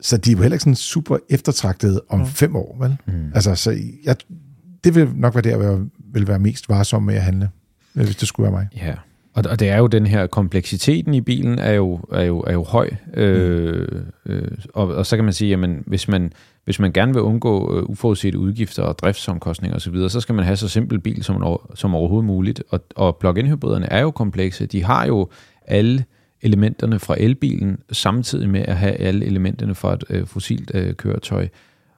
Så 0.00 0.16
de 0.16 0.30
er 0.30 0.36
jo 0.36 0.40
heller 0.42 0.54
ikke 0.54 0.62
sådan 0.62 0.74
super 0.74 1.16
eftertragtede 1.30 2.00
om 2.08 2.18
Mm. 2.20 2.26
fem 2.26 2.56
år, 2.56 2.76
vel? 2.80 2.96
Mm. 3.06 3.12
Altså, 3.34 3.54
så 3.54 3.78
jeg, 4.04 4.16
det 4.84 4.94
vil 4.94 5.08
nok 5.14 5.34
være 5.34 5.42
der, 5.42 5.56
hvor 5.56 5.66
jeg 5.66 5.78
vil 6.12 6.28
være 6.28 6.38
mest 6.38 6.68
varsom 6.68 7.02
med 7.02 7.14
at 7.14 7.22
handle, 7.22 7.48
øh, 7.96 8.04
hvis 8.04 8.16
det 8.16 8.28
skulle 8.28 8.44
være 8.44 8.52
mig. 8.52 8.68
Ja, 8.86 8.94
og, 9.34 9.44
og 9.50 9.60
det 9.60 9.68
er 9.68 9.76
jo 9.78 9.86
den 9.86 10.06
her 10.06 10.26
kompleksiteten 10.26 11.14
i 11.14 11.20
bilen 11.20 11.58
er 11.58 11.72
jo, 11.72 12.00
er 12.12 12.22
jo, 12.22 12.40
er 12.40 12.52
jo 12.52 12.64
høj. 12.64 12.90
Øh, 13.14 13.88
øh, 14.26 14.42
og, 14.74 14.88
og 14.88 15.06
så 15.06 15.16
kan 15.16 15.24
man 15.24 15.34
sige, 15.34 15.48
jamen 15.48 15.82
hvis 15.86 16.08
man, 16.08 16.32
hvis 16.66 16.78
man 16.78 16.92
gerne 16.92 17.12
vil 17.12 17.22
undgå 17.22 17.78
øh, 17.78 17.82
uforudsete 17.82 18.38
udgifter 18.38 18.82
og 18.82 18.98
driftsomkostninger 18.98 19.76
osv., 19.76 19.94
så, 19.94 20.08
så 20.08 20.20
skal 20.20 20.34
man 20.34 20.44
have 20.44 20.56
så 20.56 20.68
simpel 20.68 21.00
bil 21.00 21.24
som, 21.24 21.58
som 21.74 21.94
overhovedet 21.94 22.26
muligt. 22.26 22.62
Og, 22.70 22.80
og 22.96 23.16
plug-in 23.16 23.46
hybriderne 23.46 23.86
er 23.92 24.00
jo 24.00 24.10
komplekse. 24.10 24.66
De 24.66 24.84
har 24.84 25.06
jo 25.06 25.28
alle 25.66 26.04
elementerne 26.42 26.98
fra 26.98 27.14
elbilen, 27.18 27.78
samtidig 27.92 28.50
med 28.50 28.60
at 28.60 28.76
have 28.76 28.92
alle 28.92 29.26
elementerne 29.26 29.74
fra 29.74 29.94
et 29.94 30.04
øh, 30.10 30.26
fossilt 30.26 30.70
øh, 30.74 30.94
køretøj. 30.94 31.48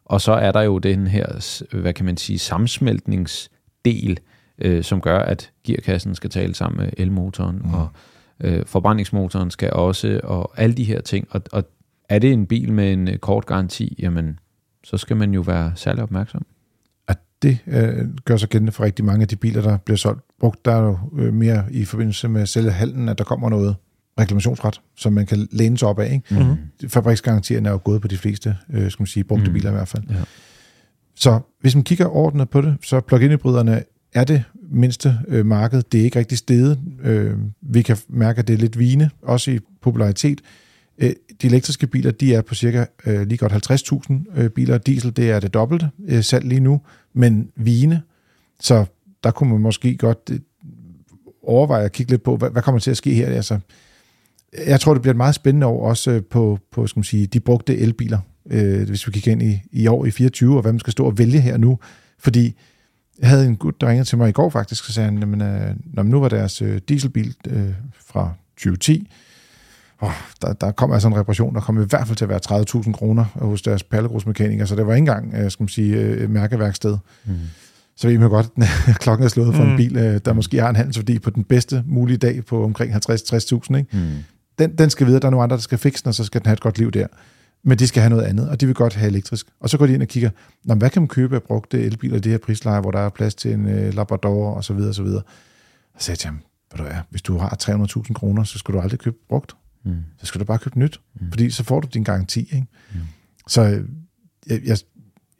Og 0.05 0.21
så 0.21 0.33
er 0.33 0.53
der 0.53 0.63
jo 0.63 0.79
den 0.79 1.07
her, 1.07 1.57
hvad 1.77 1.93
kan 1.93 2.05
man 2.05 2.17
sige, 2.17 2.39
sammensmeltningsdel, 2.39 4.19
øh, 4.59 4.85
som 4.85 5.01
gør, 5.01 5.19
at 5.19 5.51
gearkassen 5.65 6.15
skal 6.15 6.31
tale 6.31 6.55
sammen 6.55 6.81
med 6.81 6.93
elmotoren, 6.97 7.61
mm. 7.65 7.75
og 7.75 7.89
øh, 8.41 8.67
forbrændingsmotoren 8.67 9.51
skal 9.51 9.73
også, 9.73 10.21
og 10.25 10.53
alle 10.57 10.77
de 10.77 10.85
her 10.85 11.01
ting. 11.01 11.29
Og, 11.31 11.43
og 11.53 11.65
er 12.09 12.19
det 12.19 12.33
en 12.33 12.47
bil 12.47 12.73
med 12.73 12.93
en 12.93 13.09
øh, 13.09 13.17
kort 13.17 13.47
garanti, 13.47 13.97
jamen, 13.99 14.39
så 14.85 14.97
skal 14.97 15.17
man 15.17 15.35
jo 15.35 15.41
være 15.41 15.73
særlig 15.75 16.03
opmærksom. 16.03 16.47
At 17.09 17.19
det 17.43 17.59
øh, 17.67 18.09
gør 18.25 18.37
sig 18.37 18.49
gældende 18.49 18.73
for 18.73 18.85
rigtig 18.85 19.05
mange 19.05 19.23
af 19.23 19.29
de 19.29 19.37
biler, 19.37 19.63
der 19.63 19.77
bliver 19.77 19.97
solgt. 19.97 20.21
Brugt 20.41 20.65
der 20.65 20.73
er 20.73 20.83
jo 20.83 20.99
øh, 21.19 21.35
mere 21.35 21.65
i 21.71 21.85
forbindelse 21.85 22.29
med 22.29 22.47
selve 22.47 22.71
halen, 22.71 23.09
at 23.09 23.19
der 23.19 23.25
kommer 23.25 23.51
noget 23.51 23.77
reklamationsret, 24.21 24.81
som 24.97 25.13
man 25.13 25.27
kan 25.27 25.49
læne 25.53 25.79
sig 25.79 25.89
op 25.89 25.99
af. 25.99 26.13
Ikke? 26.13 26.35
Mm-hmm. 26.35 26.89
Fabriksgarantierne 26.89 27.69
er 27.69 27.73
jo 27.73 27.81
gået 27.85 28.03
på 28.03 28.09
de 28.09 28.17
fleste, 28.17 28.57
øh, 28.71 28.91
skal 28.91 29.03
man 29.03 29.07
sige, 29.07 29.25
brugte 29.25 29.47
mm. 29.47 29.53
biler 29.53 29.71
i 29.71 29.73
hvert 29.73 29.89
fald. 29.89 30.05
Ja. 30.11 30.15
Så 31.15 31.41
hvis 31.61 31.75
man 31.75 31.85
kigger 31.85 32.07
ordnet 32.07 32.51
på 32.51 32.61
det, 32.61 32.77
så 32.83 33.01
plug-in 33.01 33.31
hybriderne 33.31 33.83
er 34.15 34.25
det 34.25 34.45
mindste 34.71 35.19
øh, 35.29 35.47
marked. 35.47 35.83
Det 35.93 36.01
er 36.01 36.05
ikke 36.05 36.19
rigtig 36.19 36.39
stedet. 36.39 36.81
Øh, 37.03 37.37
vi 37.63 37.83
kan 37.83 37.97
mærke, 38.09 38.39
at 38.39 38.49
det 38.49 38.55
er 38.55 38.59
lidt 38.59 38.79
vine, 38.79 39.11
også 39.23 39.51
i 39.51 39.59
popularitet. 39.83 40.41
Øh, 40.99 41.13
de 41.43 41.47
elektriske 41.47 41.87
biler, 41.87 42.11
de 42.11 42.35
er 42.35 42.43
på 42.43 42.55
cirka 42.55 42.85
øh, 43.07 43.27
lige 43.27 43.39
godt 43.39 43.71
50.000 44.33 44.41
øh, 44.41 44.51
biler. 44.51 44.79
Diesel, 44.79 45.17
det 45.17 45.31
er 45.31 45.41
det 45.41 45.55
dobbelte 45.55 45.91
øh, 46.09 46.25
salg 46.25 46.45
lige 46.45 46.61
nu, 46.61 46.81
men 47.13 47.51
vine. 47.57 48.03
Så 48.61 48.85
der 49.25 49.31
kunne 49.31 49.51
man 49.51 49.61
måske 49.61 49.97
godt 49.97 50.31
øh, 50.33 50.41
overveje 51.43 51.85
at 51.85 51.93
kigge 51.93 52.13
lidt 52.13 52.23
på, 52.23 52.37
hvad, 52.37 52.51
hvad 52.51 52.63
kommer 52.63 52.79
til 52.79 52.91
at 52.91 52.97
ske 52.97 53.15
her? 53.15 53.27
Altså, 53.27 53.59
jeg 54.67 54.81
tror, 54.81 54.93
det 54.95 55.03
bliver 55.03 55.13
et 55.13 55.17
meget 55.17 55.35
spændende 55.35 55.67
år 55.67 55.89
også 55.89 56.11
øh, 56.11 56.23
på, 56.23 56.59
på 56.73 56.87
skal 56.87 56.99
man 56.99 57.05
sige, 57.05 57.27
de 57.27 57.41
brugte 57.41 57.79
elbiler, 57.79 58.19
øh, 58.51 58.89
hvis 58.89 59.07
vi 59.07 59.13
kigger 59.13 59.33
ind 59.33 59.43
i, 59.43 59.63
i 59.73 59.87
år 59.87 60.05
i 60.05 60.11
24, 60.11 60.57
og 60.57 60.63
hvad 60.63 60.73
man 60.73 60.81
skal 60.81 60.93
stå 60.93 61.05
og 61.07 61.19
vælge 61.19 61.41
her 61.41 61.57
nu. 61.57 61.79
Fordi 62.19 62.55
jeg 63.19 63.29
havde 63.29 63.47
en 63.47 63.57
gut, 63.57 63.81
der 63.81 63.89
ringede 63.89 64.09
til 64.09 64.19
mig 64.19 64.29
i 64.29 64.33
går 64.33 64.51
faktisk, 64.51 64.89
og 64.89 64.93
sagde, 64.93 65.09
at 65.09 65.15
øh, 65.15 65.77
når 65.85 66.03
nu 66.03 66.21
var 66.21 66.29
deres 66.29 66.63
øh, 66.63 66.81
dieselbil 66.89 67.35
øh, 67.49 67.73
fra 68.07 68.33
2010, 68.57 69.09
oh, 70.01 70.13
der, 70.43 70.53
der 70.53 70.71
kom 70.71 70.93
altså 70.93 71.09
en 71.09 71.17
reparation, 71.17 71.55
der 71.55 71.61
kom 71.61 71.83
i 71.83 71.85
hvert 71.85 72.07
fald 72.07 72.17
til 72.17 72.25
at 72.25 72.29
være 72.29 72.85
30.000 72.87 72.93
kroner 72.93 73.25
hos 73.25 73.63
deres 73.63 73.83
pallegrusmekaniker, 73.83 74.65
så 74.65 74.77
det 74.77 74.87
var 74.87 74.95
ikke 74.95 74.99
engang, 74.99 75.35
øh, 75.35 75.51
skal 75.51 75.63
man 75.63 75.69
sige, 75.69 75.97
øh, 75.97 76.31
mærkeværksted. 76.31 76.97
Mm. 77.25 77.35
Så 77.97 78.09
ved 78.09 78.19
man 78.19 78.31
godt, 78.31 78.49
at 78.57 78.99
klokken 79.05 79.25
er 79.25 79.29
slået 79.29 79.55
for 79.55 79.65
mm. 79.65 79.71
en 79.71 79.77
bil, 79.77 79.97
øh, 79.97 80.21
der 80.25 80.33
måske 80.33 80.61
har 80.61 80.69
en 80.69 80.77
handelsværdi 80.77 81.19
på 81.19 81.31
den 81.31 81.45
bedste 81.45 81.85
mulige 81.87 82.17
dag 82.17 82.45
på 82.45 82.65
omkring 82.65 82.95
50-60.000. 82.95 83.77
Ikke? 83.77 83.87
Mm. 83.93 84.13
Den, 84.59 84.79
den 84.79 84.91
skal 84.91 85.07
videre, 85.07 85.21
der 85.21 85.27
er 85.27 85.31
nogle 85.31 85.45
andre, 85.45 85.57
der 85.57 85.63
skal 85.63 85.79
fikse 85.79 86.05
den, 86.05 86.09
og 86.09 86.15
så 86.15 86.25
skal 86.25 86.41
den 86.41 86.47
have 86.47 86.53
et 86.53 86.61
godt 86.61 86.79
liv 86.79 86.91
der. 86.91 87.07
Men 87.65 87.79
de 87.79 87.87
skal 87.87 88.03
have 88.03 88.11
noget 88.11 88.25
andet, 88.25 88.49
og 88.49 88.61
de 88.61 88.67
vil 88.67 88.75
godt 88.75 88.95
have 88.95 89.11
elektrisk. 89.11 89.47
Og 89.61 89.71
så 89.71 89.79
går 89.79 89.87
de 89.87 89.95
ind 89.95 90.03
og 90.03 90.09
kigger, 90.09 90.31
Nå, 90.65 90.75
hvad 90.75 90.91
kan 90.91 91.03
man 91.03 91.09
købe 91.09 91.37
af 91.37 91.43
brugte 91.43 91.83
elbiler 91.83 92.17
i 92.17 92.21
det 92.21 92.33
her 92.33 92.39
prisleje, 92.39 92.81
hvor 92.81 92.91
der 92.91 92.99
er 92.99 93.09
plads 93.09 93.35
til 93.35 93.53
en 93.53 93.69
øh, 93.69 93.95
Labrador 93.95 94.55
og 94.55 94.65
så 94.65 94.75
videre 94.75 94.91
og 94.91 94.95
så 94.95 95.03
videre. 95.03 95.23
Og 95.95 96.01
så 96.01 96.05
sagde 96.05 96.15
jeg 96.15 96.19
til 96.19 96.27
ham, 96.27 96.41
hvad 96.71 96.87
du 96.87 96.91
er, 96.95 97.01
hvis 97.11 97.23
du 97.23 97.39
har 97.39 97.57
300.000 97.63 98.13
kroner, 98.13 98.45
så 98.45 98.59
skal 98.59 98.75
du 98.75 98.81
aldrig 98.81 99.01
købe 99.01 99.17
brugt. 99.29 99.57
Mm. 99.89 99.97
Så 100.19 100.27
skal 100.27 100.41
du 100.41 100.45
bare 100.45 100.59
købe 100.59 100.79
nyt, 100.79 101.01
mm. 101.21 101.31
fordi 101.31 101.51
så 101.51 101.65
får 101.65 101.81
du 101.81 101.89
din 101.95 102.05
garanti. 102.05 102.41
Ikke? 102.41 102.67
Mm. 102.93 102.99
Så 103.49 103.63
øh, 103.63 103.85
jeg, 104.47 104.61
jeg, 104.65 104.79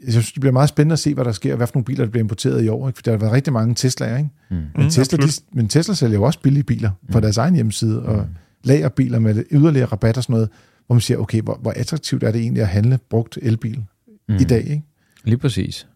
jeg 0.05 0.13
synes, 0.13 0.33
det 0.33 0.41
bliver 0.41 0.53
meget 0.53 0.69
spændende 0.69 0.93
at 0.93 0.99
se, 0.99 1.15
hvad 1.15 1.25
der 1.25 1.33
sker, 1.33 1.57
hvad 1.57 1.67
for 1.67 1.75
nogle 1.75 1.85
biler, 1.85 2.05
der 2.05 2.11
bliver 2.11 2.23
importeret 2.23 2.65
i 2.65 2.69
år. 2.69 2.89
Ikke? 2.89 2.97
For 2.97 3.03
der 3.03 3.11
har 3.11 3.19
været 3.19 3.33
rigtig 3.33 3.53
mange 3.53 3.75
Tesla'er, 3.79 4.17
ikke? 4.17 4.31
Mm. 4.51 4.57
Men, 4.57 4.71
mm, 4.75 4.91
Tesla, 4.91 5.19
de, 5.19 5.29
men 5.53 5.69
Tesla 5.69 5.95
sælger 5.95 6.19
jo 6.19 6.23
også 6.23 6.41
billige 6.41 6.65
biler 6.65 6.91
på 7.13 7.19
mm. 7.19 7.23
deres 7.23 7.37
egen 7.37 7.55
hjemmeside, 7.55 8.03
og 8.03 8.17
mm. 8.17 8.35
lagerbiler 8.65 9.19
med 9.19 9.45
yderligere 9.51 9.87
rabat 9.87 10.17
og 10.17 10.23
sådan 10.23 10.35
noget, 10.35 10.49
hvor 10.87 10.95
man 10.95 11.01
siger, 11.01 11.19
okay, 11.19 11.41
hvor, 11.41 11.59
hvor 11.63 11.73
attraktivt 11.77 12.23
er 12.23 12.33
det 12.33 12.41
egentlig 12.41 12.63
at 12.63 12.69
handle 12.69 12.99
brugt 13.11 13.39
elbil 13.43 13.85
mm. 14.29 14.35
i 14.35 14.45
dag, 14.45 14.61
ikke? 14.61 14.83
Lige 15.25 15.39
præcis. 15.39 15.87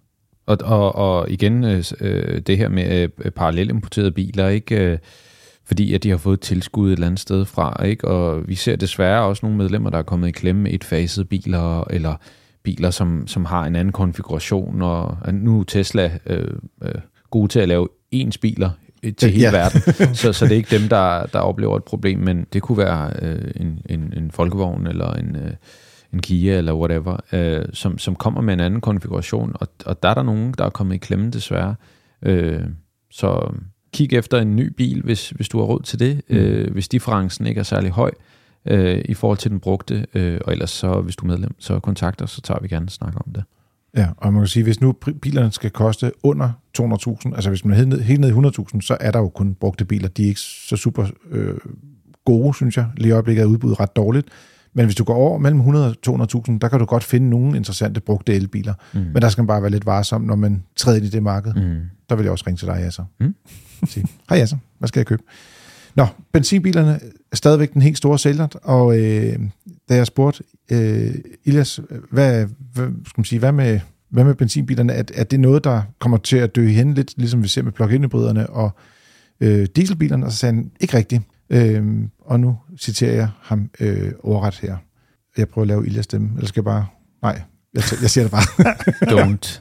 Og, 0.46 0.58
og, 0.62 0.94
og 0.94 1.30
igen, 1.30 1.64
øh, 1.64 1.84
øh 2.00 2.40
det 2.40 2.58
her 2.58 2.68
med 2.68 3.08
øh, 3.24 3.30
parallelimporterede 3.30 4.12
biler, 4.12 4.48
ikke? 4.48 4.92
Øh, 4.92 4.98
fordi 5.72 5.94
at 5.94 6.02
de 6.02 6.10
har 6.10 6.16
fået 6.16 6.40
tilskud 6.40 6.88
et 6.88 6.92
eller 6.92 7.06
andet 7.06 7.20
sted 7.20 7.44
fra, 7.44 7.84
ikke? 7.84 8.08
Og 8.08 8.48
vi 8.48 8.54
ser 8.54 8.76
desværre 8.76 9.22
også 9.22 9.46
nogle 9.46 9.58
medlemmer, 9.58 9.90
der 9.90 9.98
er 9.98 10.02
kommet 10.02 10.28
i 10.28 10.30
klemme 10.30 10.70
et 10.70 10.84
faset 10.84 11.28
biler, 11.28 11.84
eller 11.90 12.14
biler, 12.62 12.90
som, 12.90 13.26
som 13.26 13.44
har 13.44 13.64
en 13.64 13.76
anden 13.76 13.92
konfiguration, 13.92 14.82
og 14.82 15.16
nu 15.32 15.60
er 15.60 15.64
Tesla 15.64 16.18
øh, 16.26 16.54
øh, 16.82 16.94
gode 17.30 17.48
til 17.48 17.60
at 17.60 17.68
lave 17.68 17.88
ens 18.10 18.38
biler 18.38 18.70
til 19.18 19.30
hele 19.30 19.44
ja. 19.44 19.50
verden, 19.50 19.80
så, 20.14 20.32
så 20.32 20.44
det 20.44 20.52
er 20.52 20.56
ikke 20.56 20.78
dem, 20.78 20.88
der, 20.88 21.26
der 21.26 21.38
oplever 21.38 21.76
et 21.76 21.84
problem, 21.84 22.18
men 22.18 22.46
det 22.52 22.62
kunne 22.62 22.78
være 22.78 23.12
øh, 23.22 23.50
en, 23.56 23.78
en, 23.88 24.12
en 24.16 24.30
folkevogn, 24.30 24.86
eller 24.86 25.12
en, 25.12 25.36
øh, 25.36 25.52
en 26.12 26.20
Kia, 26.20 26.58
eller 26.58 26.74
whatever, 26.74 27.16
øh, 27.32 27.64
som, 27.72 27.98
som 27.98 28.14
kommer 28.14 28.40
med 28.40 28.54
en 28.54 28.60
anden 28.60 28.80
konfiguration, 28.80 29.52
og, 29.54 29.68
og 29.86 30.02
der 30.02 30.08
er 30.08 30.14
der 30.14 30.22
nogen, 30.22 30.54
der 30.58 30.64
er 30.64 30.70
kommet 30.70 30.94
i 30.94 30.98
klemme 30.98 31.30
desværre. 31.30 31.74
Øh, 32.22 32.60
så 33.10 33.52
kig 33.92 34.12
efter 34.12 34.38
en 34.38 34.56
ny 34.56 34.72
bil, 34.76 35.02
hvis, 35.02 35.30
hvis 35.30 35.48
du 35.48 35.58
har 35.58 35.64
råd 35.64 35.82
til 35.82 35.98
det, 35.98 36.20
mm. 36.28 36.36
øh, 36.36 36.72
hvis 36.72 36.88
differencen 36.88 37.46
ikke 37.46 37.58
er 37.58 37.64
særlig 37.64 37.90
høj, 37.90 38.10
øh, 38.66 39.02
i 39.04 39.14
forhold 39.14 39.38
til 39.38 39.50
den 39.50 39.60
brugte, 39.60 40.06
øh, 40.14 40.40
og 40.44 40.52
ellers 40.52 40.70
så, 40.70 41.00
hvis 41.00 41.16
du 41.16 41.26
er 41.26 41.28
medlem, 41.28 41.54
så 41.58 41.78
kontakt 41.78 42.22
os, 42.22 42.30
så 42.30 42.40
tager 42.40 42.60
vi 42.60 42.68
gerne 42.68 42.90
snak 42.90 43.14
om 43.16 43.32
det. 43.32 43.44
Ja, 43.96 44.08
og 44.16 44.32
man 44.32 44.42
kan 44.42 44.48
sige, 44.48 44.62
hvis 44.62 44.80
nu 44.80 44.92
bilerne 45.22 45.52
skal 45.52 45.70
koste 45.70 46.12
under 46.22 46.50
200.000, 46.78 47.34
altså 47.34 47.50
hvis 47.50 47.64
man 47.64 47.72
er 47.72 47.76
helt 47.76 47.88
ned, 47.88 48.00
helt 48.00 48.20
ned 48.20 48.28
i 48.28 48.32
100.000, 48.32 48.80
så 48.80 48.96
er 49.00 49.10
der 49.10 49.18
jo 49.18 49.28
kun 49.28 49.54
brugte 49.54 49.84
biler. 49.84 50.08
De 50.08 50.22
er 50.22 50.26
ikke 50.26 50.40
så 50.40 50.76
super 50.76 51.06
øh, 51.30 51.56
gode, 52.24 52.54
synes 52.54 52.76
jeg. 52.76 52.86
Lige 52.96 53.08
i 53.08 53.12
øjeblikket 53.12 53.42
er 53.42 53.46
udbuddet 53.46 53.80
ret 53.80 53.96
dårligt. 53.96 54.28
Men 54.74 54.84
hvis 54.84 54.94
du 54.94 55.04
går 55.04 55.14
over 55.14 55.38
mellem 55.38 55.58
100 55.58 55.86
og 56.08 56.26
200.000, 56.46 56.58
der 56.58 56.68
kan 56.68 56.78
du 56.78 56.84
godt 56.84 57.04
finde 57.04 57.30
nogle 57.30 57.56
interessante 57.56 58.00
brugte 58.00 58.34
elbiler. 58.34 58.74
Mm. 58.92 59.00
Men 59.00 59.22
der 59.22 59.28
skal 59.28 59.42
man 59.42 59.46
bare 59.46 59.62
være 59.62 59.70
lidt 59.70 59.86
varsom, 59.86 60.20
når 60.20 60.36
man 60.36 60.62
træder 60.76 60.96
ind 60.96 61.06
i 61.06 61.10
det 61.10 61.22
marked. 61.22 61.54
Mm. 61.54 61.80
Der 62.08 62.16
vil 62.16 62.22
jeg 62.22 62.32
også 62.32 62.44
ringe 62.46 62.58
til 62.58 62.68
dig, 62.68 62.78
Jasser. 62.80 63.04
Mm. 63.20 63.34
Sige, 63.86 64.06
hej 64.28 64.38
Jasser, 64.38 64.56
hvad 64.78 64.88
skal 64.88 65.00
jeg 65.00 65.06
købe? 65.06 65.22
Nå, 65.94 66.06
benzinbilerne 66.32 67.00
er 67.32 67.36
stadigvæk 67.36 67.72
den 67.72 67.82
helt 67.82 67.98
store 67.98 68.18
sælger, 68.18 68.46
og 68.62 68.98
øh, 68.98 69.38
da 69.88 69.94
jeg 69.94 70.06
spurgte 70.06 70.44
øh, 70.70 71.14
Ilias, 71.44 71.80
hvad, 72.10 72.46
hvad, 72.74 72.84
skal 72.84 73.18
man 73.18 73.24
sige, 73.24 73.38
hvad 73.38 73.52
med, 73.52 73.80
hvad 74.10 74.24
med 74.24 74.34
benzinbilerne? 74.34 74.92
Er, 74.92 75.02
er 75.14 75.24
det 75.24 75.40
noget, 75.40 75.64
der 75.64 75.82
kommer 75.98 76.18
til 76.18 76.36
at 76.36 76.56
dø 76.56 76.68
hen, 76.68 76.94
lidt 76.94 77.14
ligesom 77.16 77.42
vi 77.42 77.48
ser 77.48 77.62
med 77.62 77.72
plug-in 77.72 78.04
hybriderne 78.04 78.50
og 78.50 78.70
øh, 79.40 79.66
dieselbilerne? 79.76 80.26
Og 80.26 80.32
så 80.32 80.38
sagde 80.38 80.54
han, 80.54 80.70
ikke 80.80 80.96
rigtigt. 80.96 81.22
Øh, 81.50 81.84
og 82.20 82.40
nu 82.40 82.58
citerer 82.80 83.12
jeg 83.12 83.28
ham 83.40 83.70
øh, 83.80 84.12
overret 84.22 84.54
her. 84.54 84.76
Jeg 85.36 85.48
prøver 85.48 85.64
at 85.64 85.68
lave 85.68 85.86
Ilias 85.86 86.04
stemme, 86.04 86.30
eller 86.36 86.48
skal 86.48 86.60
jeg 86.60 86.64
bare... 86.64 86.86
Nej, 87.22 87.42
jeg, 87.74 87.82
jeg 88.02 88.10
siger 88.10 88.24
det 88.24 88.30
bare. 88.30 88.74
Don't. 89.12 89.60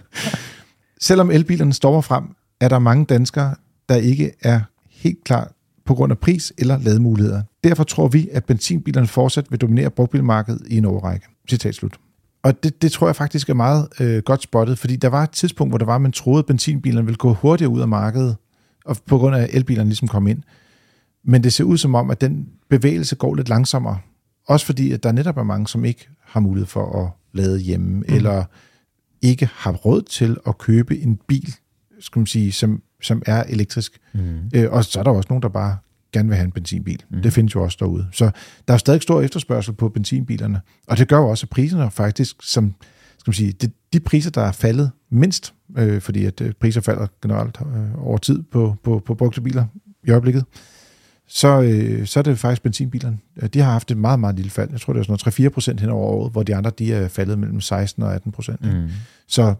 Selvom 1.01 1.31
elbilerne 1.31 1.73
står 1.73 2.01
frem, 2.01 2.23
er 2.61 2.67
der 2.67 2.79
mange 2.79 3.05
danskere, 3.05 3.55
der 3.91 3.97
ikke 3.97 4.31
er 4.41 4.59
helt 4.89 5.23
klar 5.23 5.51
på 5.85 5.95
grund 5.95 6.11
af 6.11 6.17
pris 6.17 6.53
eller 6.57 6.79
lademuligheder. 6.79 7.43
Derfor 7.63 7.83
tror 7.83 8.07
vi, 8.07 8.29
at 8.31 8.45
benzinbilerne 8.45 9.07
fortsat 9.07 9.51
vil 9.51 9.61
dominere 9.61 9.89
brugtbilmarkedet 9.89 10.61
i 10.67 10.77
en 10.77 10.85
overrække. 10.85 11.25
Citat 11.49 11.75
slut. 11.75 11.99
Og 12.43 12.63
det, 12.63 12.81
det 12.81 12.91
tror 12.91 13.07
jeg 13.07 13.15
faktisk 13.15 13.49
er 13.49 13.53
meget 13.53 13.87
øh, 13.99 14.23
godt 14.23 14.43
spottet, 14.43 14.79
fordi 14.79 14.95
der 14.95 15.07
var 15.07 15.23
et 15.23 15.31
tidspunkt, 15.31 15.71
hvor 15.71 15.77
der 15.77 15.85
var, 15.85 15.95
at 15.95 16.01
man 16.01 16.11
troede, 16.11 16.39
at 16.39 16.45
benzinbilerne 16.45 17.05
ville 17.05 17.17
gå 17.17 17.33
hurtigere 17.33 17.71
ud 17.71 17.81
af 17.81 17.87
markedet, 17.87 18.35
og 18.85 18.97
på 19.05 19.17
grund 19.17 19.35
af 19.35 19.49
elbilerne 19.53 19.89
ligesom 19.89 20.07
kom 20.07 20.27
ind. 20.27 20.43
Men 21.23 21.43
det 21.43 21.53
ser 21.53 21.63
ud 21.63 21.77
som 21.77 21.95
om, 21.95 22.09
at 22.09 22.21
den 22.21 22.49
bevægelse 22.69 23.15
går 23.15 23.35
lidt 23.35 23.49
langsommere. 23.49 23.99
Også 24.47 24.65
fordi, 24.65 24.91
at 24.91 25.03
der 25.03 25.11
netop 25.11 25.37
er 25.37 25.43
mange, 25.43 25.67
som 25.67 25.85
ikke 25.85 26.09
har 26.25 26.39
mulighed 26.39 26.67
for 26.67 27.03
at 27.03 27.09
lade 27.33 27.59
hjemme, 27.59 27.95
mm. 27.95 28.03
eller 28.07 28.43
ikke 29.21 29.49
har 29.53 29.71
råd 29.71 30.01
til 30.01 30.37
at 30.47 30.57
købe 30.57 30.99
en 30.99 31.19
bil, 31.27 31.55
skal 31.99 32.19
man 32.19 32.27
sige, 32.27 32.51
som 32.51 32.81
som 33.01 33.21
er 33.25 33.43
elektrisk. 33.43 33.99
Mm. 34.13 34.37
Øh, 34.53 34.71
og 34.71 34.85
så 34.85 34.99
er 34.99 35.03
der 35.03 35.11
også 35.11 35.27
nogen, 35.29 35.41
der 35.41 35.49
bare 35.49 35.77
gerne 36.13 36.29
vil 36.29 36.35
have 36.35 36.45
en 36.45 36.51
benzinbil. 36.51 37.03
Mm. 37.09 37.21
Det 37.21 37.33
findes 37.33 37.55
jo 37.55 37.63
også 37.63 37.77
derude. 37.79 38.07
Så 38.11 38.31
der 38.67 38.73
er 38.73 38.77
stadig 38.77 39.01
stor 39.01 39.21
efterspørgsel 39.21 39.73
på 39.73 39.89
benzinbilerne. 39.89 40.61
Og 40.87 40.97
det 40.97 41.07
gør 41.07 41.17
jo 41.17 41.29
også, 41.29 41.45
at 41.45 41.49
priserne 41.49 41.91
faktisk, 41.91 42.35
som 42.41 42.75
skal 43.17 43.29
man 43.29 43.33
sige, 43.33 43.51
det, 43.51 43.71
de 43.93 43.99
priser, 43.99 44.29
der 44.31 44.41
er 44.41 44.51
faldet 44.51 44.91
mindst, 45.09 45.53
øh, 45.77 46.01
fordi 46.01 46.25
at 46.25 46.41
øh, 46.41 46.53
priser 46.59 46.81
falder 46.81 47.07
generelt 47.21 47.57
øh, 47.61 48.05
over 48.07 48.17
tid 48.17 48.43
på, 48.51 48.75
på, 48.83 49.01
på 49.05 49.15
brugte 49.15 49.41
biler 49.41 49.65
i 50.03 50.11
øjeblikket, 50.11 50.45
så, 51.27 51.61
øh, 51.61 52.07
så 52.07 52.19
er 52.19 52.23
det 52.23 52.39
faktisk 52.39 52.63
benzinbilerne. 52.63 53.17
De 53.53 53.59
har 53.59 53.71
haft 53.71 53.91
et 53.91 53.97
meget, 53.97 54.19
meget 54.19 54.35
lille 54.35 54.51
fald. 54.51 54.69
Jeg 54.71 54.81
tror, 54.81 54.93
det 54.93 54.99
er 54.99 55.03
sådan 55.03 55.17
noget 55.39 55.49
3-4 55.49 55.53
procent 55.53 55.79
hen 55.79 55.89
over 55.89 56.05
året, 56.05 56.31
hvor 56.31 56.43
de 56.43 56.55
andre 56.55 56.71
de 56.79 56.93
er 56.93 57.07
faldet 57.07 57.39
mellem 57.39 57.61
16 57.61 58.03
og 58.03 58.13
18 58.13 58.31
procent. 58.31 58.61
Mm. 58.61 58.89
Så 59.27 59.53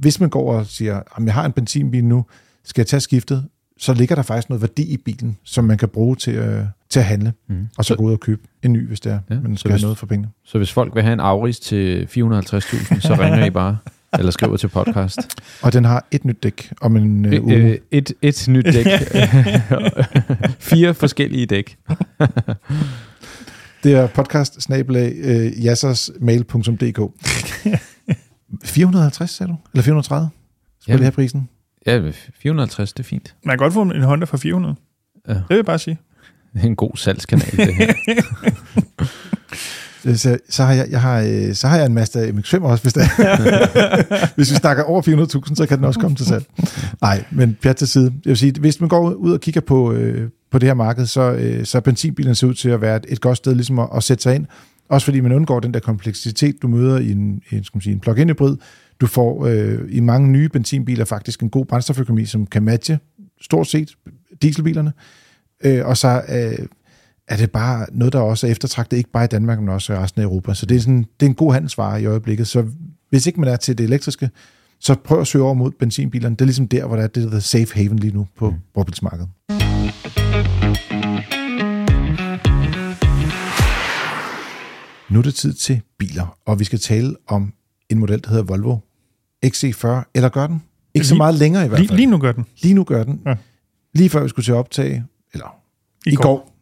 hvis 0.00 0.20
man 0.20 0.30
går 0.30 0.52
og 0.52 0.66
siger, 0.66 0.96
at 0.96 1.24
jeg 1.24 1.34
har 1.34 1.44
en 1.44 1.52
benzinbil 1.52 2.04
nu, 2.04 2.24
skal 2.64 2.82
jeg 2.82 2.86
tage 2.86 3.00
skiftet, 3.00 3.48
så 3.78 3.94
ligger 3.94 4.14
der 4.14 4.22
faktisk 4.22 4.48
noget 4.48 4.62
værdi 4.62 4.82
i 4.82 4.96
bilen, 4.96 5.36
som 5.44 5.64
man 5.64 5.78
kan 5.78 5.88
bruge 5.88 6.16
til, 6.16 6.34
øh, 6.34 6.64
til 6.88 7.00
at 7.00 7.06
handle, 7.06 7.32
mm. 7.48 7.68
og 7.78 7.84
så, 7.84 7.88
så 7.88 7.96
gå 7.96 8.04
ud 8.04 8.12
og 8.12 8.20
købe 8.20 8.42
en 8.62 8.72
ny, 8.72 8.88
hvis 8.88 9.00
det 9.00 9.12
er, 9.12 9.18
ja, 9.30 9.40
man 9.40 9.56
skal 9.56 9.70
hvis, 9.70 9.80
have 9.80 9.86
noget 9.86 9.98
for 9.98 10.06
pengene. 10.06 10.28
Så 10.44 10.58
hvis 10.58 10.72
folk 10.72 10.94
vil 10.94 11.02
have 11.02 11.12
en 11.12 11.20
Auris 11.20 11.60
til 11.60 12.04
450.000, 12.04 13.00
så 13.00 13.16
ringer 13.20 13.44
I 13.44 13.50
bare, 13.50 13.78
eller 14.18 14.30
skriver 14.30 14.56
til 14.56 14.68
podcast. 14.68 15.18
Og 15.62 15.72
den 15.72 15.84
har 15.84 16.06
et 16.10 16.24
nyt 16.24 16.42
dæk 16.42 16.72
om 16.80 16.96
en 16.96 17.24
øh, 17.24 17.44
uge. 17.44 17.54
Øh, 17.54 17.78
et, 17.90 18.12
et 18.22 18.46
nyt 18.48 18.64
dæk. 18.64 18.86
Fire 20.70 20.94
forskellige 20.94 21.46
dæk. 21.46 21.78
Det 23.82 23.94
er 23.94 24.06
podcast 24.06 24.70
øh, 24.70 25.64
jassersmail.dk 25.64 27.00
450, 28.64 29.30
sagde 29.36 29.52
du? 29.52 29.56
Eller 29.74 29.82
430? 29.82 30.28
Skal 30.80 30.92
ja. 30.94 31.02
have 31.02 31.12
prisen? 31.12 31.48
Ja, 31.88 32.10
450, 32.40 32.92
det 32.92 33.00
er 33.00 33.04
fint. 33.04 33.34
Man 33.44 33.52
kan 33.52 33.64
godt 33.64 33.72
få 33.72 33.82
en 33.82 34.02
Honda 34.02 34.24
for 34.24 34.36
400. 34.36 34.76
Ja. 35.28 35.34
Det 35.34 35.44
vil 35.48 35.56
jeg 35.56 35.64
bare 35.64 35.78
sige. 35.78 35.98
Det 36.54 36.62
er 36.62 36.66
en 36.66 36.76
god 36.76 36.96
salgskanal, 36.96 37.56
det 37.56 37.74
her. 37.74 37.92
Så, 40.16 40.38
så, 40.48 40.64
har 40.64 40.72
jeg, 40.72 40.86
jeg 40.90 41.00
har, 41.00 41.20
øh, 41.20 41.54
så 41.54 41.68
har 41.68 41.76
jeg 41.76 41.86
en 41.86 41.94
Mazda 41.94 42.30
MX-5 42.30 42.62
også, 42.62 42.82
hvis, 42.84 42.92
det 42.92 43.02
er. 43.02 44.34
hvis 44.36 44.50
vi 44.50 44.56
snakker 44.56 44.84
over 44.84 45.02
400.000, 45.46 45.54
så 45.54 45.66
kan 45.66 45.78
den 45.78 45.84
også 45.84 46.00
komme 46.00 46.16
til 46.16 46.26
salg. 46.26 46.44
Nej, 47.00 47.24
men 47.30 47.56
pjat 47.62 47.76
til 47.76 47.88
side. 47.88 48.04
Jeg 48.04 48.30
vil 48.30 48.36
sige, 48.36 48.60
hvis 48.60 48.80
man 48.80 48.88
går 48.88 49.10
ud 49.10 49.32
og 49.32 49.40
kigger 49.40 49.60
på, 49.60 49.92
øh, 49.92 50.30
på 50.50 50.58
det 50.58 50.68
her 50.68 50.74
marked, 50.74 51.06
så, 51.06 51.32
øh, 51.32 51.64
så 51.64 51.80
benzinbilen 51.80 52.34
ser 52.34 52.46
ud 52.46 52.54
til 52.54 52.68
at 52.68 52.80
være 52.80 52.96
et, 52.96 53.06
et 53.08 53.20
godt 53.20 53.36
sted 53.36 53.54
ligesom 53.54 53.78
at, 53.78 53.88
at 53.96 54.02
sætte 54.02 54.22
sig 54.22 54.34
ind. 54.34 54.46
Også 54.88 55.04
fordi 55.04 55.20
man 55.20 55.32
undgår 55.32 55.60
den 55.60 55.74
der 55.74 55.80
kompleksitet, 55.80 56.62
du 56.62 56.68
møder 56.68 56.98
i 56.98 57.10
en, 57.12 57.42
en, 57.50 57.64
skal 57.64 57.76
man 57.76 57.82
sige, 57.82 57.92
en 57.92 58.00
plug-in 58.00 58.28
hybrid. 58.28 58.56
Du 59.00 59.06
får 59.06 59.46
øh, 59.46 59.78
i 59.88 60.00
mange 60.00 60.28
nye 60.28 60.48
benzinbiler 60.48 61.04
faktisk 61.04 61.42
en 61.42 61.50
god 61.50 61.66
brændstoføkonomi, 61.66 62.24
som 62.24 62.46
kan 62.46 62.62
matche 62.62 62.98
stort 63.40 63.66
set 63.66 63.96
dieselbilerne. 64.42 64.92
Øh, 65.64 65.86
og 65.86 65.96
så 65.96 66.22
øh, 66.28 66.66
er 67.28 67.36
det 67.36 67.50
bare 67.50 67.86
noget, 67.92 68.12
der 68.12 68.20
også 68.20 68.46
er 68.46 68.50
eftertragtet, 68.50 68.96
ikke 68.96 69.10
bare 69.10 69.24
i 69.24 69.28
Danmark, 69.28 69.58
men 69.58 69.68
også 69.68 69.92
i 69.92 69.96
resten 69.96 70.22
af 70.22 70.24
Europa. 70.24 70.54
Så 70.54 70.66
det 70.66 70.76
er, 70.76 70.80
sådan, 70.80 71.06
det 71.20 71.26
er 71.26 71.30
en 71.30 71.34
god 71.34 71.52
handelsvare 71.52 72.02
i 72.02 72.06
øjeblikket. 72.06 72.46
Så 72.46 72.66
hvis 73.10 73.26
ikke 73.26 73.40
man 73.40 73.48
er 73.48 73.56
til 73.56 73.78
det 73.78 73.84
elektriske, 73.84 74.30
så 74.80 74.94
prøv 74.94 75.20
at 75.20 75.26
søge 75.26 75.44
over 75.44 75.54
mod 75.54 75.70
benzinbilerne. 75.70 76.36
Det 76.36 76.40
er 76.40 76.46
ligesom 76.46 76.68
der, 76.68 76.86
hvor 76.86 76.96
der 76.96 77.02
er 77.02 77.06
det, 77.06 77.14
der 77.14 77.28
hedder 77.28 77.40
safe 77.40 77.74
haven 77.74 77.98
lige 77.98 78.14
nu 78.14 78.26
på 78.36 78.50
mm. 78.50 78.56
brugtbilsmarkedet. 78.74 79.28
Nu 85.10 85.18
er 85.18 85.22
det 85.22 85.34
tid 85.34 85.52
til 85.52 85.80
biler, 85.98 86.38
og 86.46 86.58
vi 86.58 86.64
skal 86.64 86.78
tale 86.78 87.16
om 87.26 87.52
en 87.88 87.98
model, 87.98 88.24
der 88.24 88.30
hedder 88.30 88.44
Volvo 88.44 88.76
XC40, 89.46 90.10
eller 90.14 90.28
gør 90.28 90.46
den? 90.46 90.62
Ikke 90.94 91.06
så 91.06 91.14
Lige- 91.14 91.18
meget 91.18 91.34
længere 91.34 91.64
i 91.64 91.68
hvert 91.68 91.80
Lige, 91.80 91.88
fald. 91.88 91.96
lige 91.96 92.06
nu 92.10 92.18
gør 92.18 92.32
den. 92.32 92.46
Lige 92.62 92.74
nu 92.74 92.84
gør 92.84 93.04
den. 93.04 93.20
Ja. 93.26 93.34
Lige 93.94 94.10
før 94.10 94.22
vi 94.22 94.28
skulle 94.28 94.44
til 94.44 94.54
optage, 94.54 95.04
eller 95.34 95.56
I, 96.06 96.10
i 96.10 96.14
går, 96.14 96.54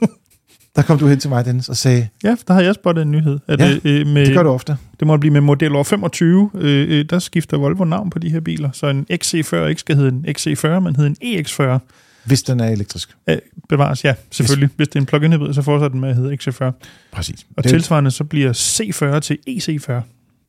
der 0.76 0.82
kom 0.82 0.98
du 0.98 1.06
hen 1.06 1.20
til 1.20 1.30
mig, 1.30 1.44
Dennis, 1.44 1.68
og 1.68 1.76
sagde, 1.76 2.08
Ja, 2.24 2.36
der 2.48 2.54
har 2.54 2.60
jeg 2.60 2.74
spottet 2.74 3.02
en 3.02 3.10
nyhed. 3.10 3.38
At, 3.48 3.60
Ja, 3.60 3.70
øh, 3.70 3.80
øh, 4.00 4.06
med, 4.06 4.26
det 4.26 4.34
gør 4.34 4.42
du 4.42 4.48
ofte. 4.48 4.76
det 5.00 5.06
må 5.06 5.16
blive 5.16 5.32
med 5.32 5.40
model 5.40 5.74
år 5.76 5.82
25. 5.82 6.50
Øh, 6.54 6.98
øh, 6.98 7.04
der 7.10 7.18
skifter 7.18 7.56
Volvo 7.58 7.84
navn 7.84 8.10
på 8.10 8.18
de 8.18 8.30
her 8.30 8.40
biler. 8.40 8.70
Så 8.72 8.86
en 8.86 9.06
XC40 9.12 9.56
ikke 9.56 9.80
skal 9.80 9.96
hedde 9.96 10.08
en 10.08 10.26
XC40, 10.38 10.80
men 10.80 10.96
hedde 10.96 11.14
en 11.20 11.40
EX40. 11.46 11.78
Hvis 12.24 12.42
den 12.42 12.60
er 12.60 12.68
elektrisk. 12.68 13.16
Øh, 13.28 13.36
bevares, 13.68 14.04
ja, 14.04 14.14
selvfølgelig. 14.30 14.70
Hvis 14.76 14.88
det 14.88 14.96
er 14.96 15.00
en 15.00 15.06
plug-in 15.06 15.32
hybrid, 15.32 15.54
så 15.54 15.62
fortsætter 15.62 15.88
den 15.88 16.00
med 16.00 16.08
at 16.08 16.16
hedde 16.16 16.34
XC40. 16.34 16.72
Præcis. 17.12 17.46
Og 17.56 17.62
det, 17.64 17.70
tilsvarende 17.70 18.10
så 18.10 18.24
bliver 18.24 18.52
C40 18.52 19.20
til 19.20 19.38
EC40. 19.48 19.92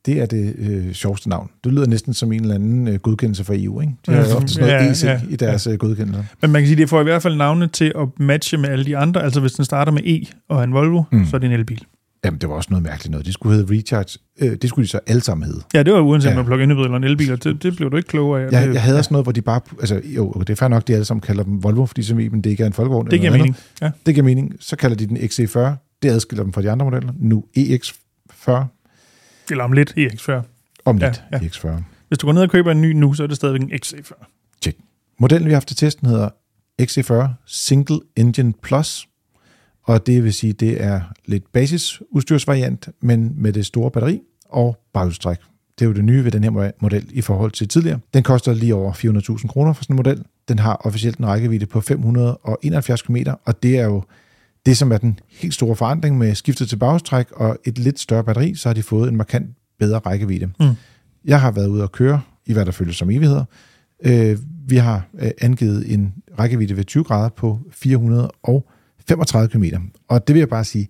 Det 0.08 0.20
er 0.20 0.26
det 0.26 0.54
øh, 0.58 0.92
sjoveste 0.92 1.28
navn. 1.28 1.50
Det 1.64 1.72
lyder 1.72 1.86
næsten 1.86 2.14
som 2.14 2.32
en 2.32 2.40
eller 2.40 2.54
anden 2.54 2.88
øh, 2.88 2.94
godkendelse 2.94 3.44
fra 3.44 3.54
EU, 3.56 3.80
ikke? 3.80 3.92
De 4.06 4.12
har 4.12 4.20
Ja, 4.22 4.28
jo 4.30 4.36
ofte 4.36 4.48
sådan 4.48 4.68
noget 4.68 4.84
ja, 4.84 4.90
EC 4.90 5.04
ja, 5.04 5.20
i 5.30 5.36
deres 5.36 5.66
øh, 5.66 5.78
godkendelser. 5.78 6.24
Men 6.42 6.50
man 6.50 6.62
kan 6.62 6.66
sige, 6.66 6.76
at 6.76 6.78
det 6.78 6.88
får 6.88 7.00
i 7.00 7.04
hvert 7.04 7.22
fald 7.22 7.36
navne 7.36 7.68
til 7.68 7.92
at 7.98 8.08
matche 8.20 8.58
med 8.58 8.68
alle 8.68 8.84
de 8.84 8.96
andre. 8.96 9.22
Altså 9.22 9.40
hvis 9.40 9.52
den 9.52 9.64
starter 9.64 9.92
med 9.92 10.02
E 10.06 10.26
og 10.48 10.64
en 10.64 10.72
Volvo, 10.72 11.02
Mm. 11.12 11.18
mm. 11.18 11.26
så 11.26 11.36
er 11.36 11.40
det 11.40 11.46
en 11.46 11.52
elbil. 11.52 11.84
Jamen, 12.24 12.40
det 12.40 12.48
var 12.48 12.54
også 12.54 12.68
noget 12.70 12.82
mærkeligt 12.82 13.10
noget. 13.10 13.26
De 13.26 13.32
skulle 13.32 13.56
hedde 13.56 13.74
Recharge. 13.74 14.18
Øh, 14.40 14.56
det 14.62 14.68
skulle 14.70 14.84
de 14.84 14.90
så 14.90 15.00
alle 15.06 15.22
sammen 15.22 15.46
hedde. 15.46 15.60
Ja, 15.74 15.82
det 15.82 15.92
var 15.92 16.00
uanset 16.00 16.26
Ja. 16.30 16.32
om 16.32 16.36
man 16.36 16.46
plug-in 16.46 16.70
hybrid 16.70 16.84
eller 16.84 16.96
en 16.96 17.04
elbil, 17.04 17.44
det, 17.44 17.62
det 17.62 17.76
blev 17.76 17.90
du 17.90 17.96
ikke 17.96 18.06
klogere 18.08 18.42
af. 18.42 18.52
Jeg, 18.52 18.66
det, 18.68 18.74
jeg 18.74 18.82
havde 18.82 18.98
også 18.98 19.08
noget, 19.14 19.24
hvor 19.24 19.32
de 19.32 19.42
bare... 19.42 19.60
Altså, 19.80 20.00
jo, 20.04 20.32
det 20.32 20.50
er 20.50 20.54
fair 20.54 20.68
nok, 20.68 20.88
de 20.88 20.92
alle 20.92 21.04
sammen 21.04 21.20
kalder 21.20 21.42
dem 21.42 21.62
Volvo, 21.62 21.86
fordi 21.86 22.02
som 22.02 22.18
dem, 22.18 22.42
det 22.42 22.50
ikke 22.50 22.62
er 22.62 22.66
en 22.66 22.72
folkevogn. 22.72 23.10
det 23.10 23.20
giver 23.20 23.32
mening. 23.32 23.56
Ja. 23.80 23.90
Det 24.06 24.14
giver 24.14 24.24
mening. 24.24 24.54
Så 24.60 24.76
kalder 24.76 24.96
de 24.96 25.06
den 25.06 25.16
XC40. 25.16 25.58
Det 26.02 26.10
adskiller 26.10 26.42
dem 26.42 26.52
fra 26.52 26.62
de 26.62 26.70
andre 26.70 26.86
modeller. 26.86 27.12
Nu 27.18 27.44
EX40. 27.58 28.50
Eller 29.50 29.64
om 29.64 29.72
lidt 29.72 29.94
EX40. 29.98 30.32
Om 30.84 30.98
Ja, 30.98 31.06
lidt 31.06 31.22
ja. 31.32 31.38
EX40. 31.38 31.82
Hvis 32.08 32.18
du 32.18 32.26
går 32.26 32.32
ned 32.32 32.42
og 32.42 32.50
køber 32.50 32.72
en 32.72 32.82
ny 32.82 32.92
nu, 32.92 33.14
så 33.14 33.22
er 33.22 33.26
det 33.26 33.36
stadigvæk 33.36 33.62
en 33.62 33.72
XC40. 33.84 34.24
Modellen, 35.20 35.46
vi 35.46 35.50
har 35.50 35.56
haft 35.56 35.68
til 35.68 35.76
testen, 35.76 36.08
hedder 36.08 36.28
XC40 36.82 37.28
Single 37.46 38.00
Engine 38.16 38.52
Plus, 38.62 39.08
og 39.84 40.06
det 40.06 40.24
vil 40.24 40.32
sige, 40.32 40.52
det 40.52 40.82
er 40.84 41.00
lidt 41.26 41.52
basisudstyrsvariant, 41.52 42.88
men 43.00 43.32
med 43.36 43.52
det 43.52 43.66
store 43.66 43.90
batteri 43.90 44.20
og 44.48 44.76
baghjulstræk. 44.94 45.38
Det 45.78 45.84
er 45.84 45.88
jo 45.88 45.94
det 45.94 46.04
nye 46.04 46.24
ved 46.24 46.30
den 46.30 46.44
her 46.44 46.70
model 46.80 47.06
i 47.10 47.20
forhold 47.20 47.50
til 47.50 47.68
tidligere. 47.68 47.98
Den 48.14 48.22
koster 48.22 48.54
lige 48.54 48.74
over 48.74 48.92
400.000 48.92 49.46
kroner 49.46 49.72
for 49.72 49.84
sådan 49.84 49.94
en 49.94 49.96
model. 49.96 50.24
Den 50.48 50.58
har 50.58 50.74
officielt 50.74 51.18
en 51.18 51.26
rækkevidde 51.26 51.66
på 51.66 51.80
571 51.80 53.02
km, 53.02 53.16
og 53.44 53.62
det 53.62 53.78
er 53.78 53.84
jo 53.84 54.02
det, 54.66 54.76
som 54.76 54.92
er 54.92 54.98
den 54.98 55.18
helt 55.28 55.54
store 55.54 55.76
forandring 55.76 56.18
med 56.18 56.34
skiftet 56.34 56.68
til 56.68 56.76
baghjulstræk 56.76 57.30
og 57.30 57.58
et 57.64 57.78
lidt 57.78 58.00
større 58.00 58.24
batteri, 58.24 58.54
så 58.54 58.68
har 58.68 58.74
de 58.74 58.82
fået 58.82 59.08
en 59.08 59.16
markant 59.16 59.56
bedre 59.78 59.98
rækkevidde. 59.98 60.46
Mm. 60.60 60.66
Jeg 61.24 61.40
har 61.40 61.50
været 61.50 61.68
ude 61.68 61.82
og 61.82 61.92
køre 61.92 62.20
i 62.46 62.52
hvad 62.52 62.64
der 62.66 62.72
føles 62.72 62.96
som 62.96 63.10
evigheder, 63.10 63.44
Øh, 64.04 64.38
vi 64.68 64.76
har 64.76 65.08
øh, 65.18 65.30
angivet 65.40 65.94
en 65.94 66.14
rækkevidde 66.38 66.76
ved 66.76 66.84
20 66.84 67.04
grader 67.04 67.28
på 67.28 67.60
435 67.72 69.48
km. 69.48 69.64
Og 70.08 70.26
det 70.26 70.34
vil 70.34 70.40
jeg 70.40 70.48
bare 70.48 70.64
sige, 70.64 70.88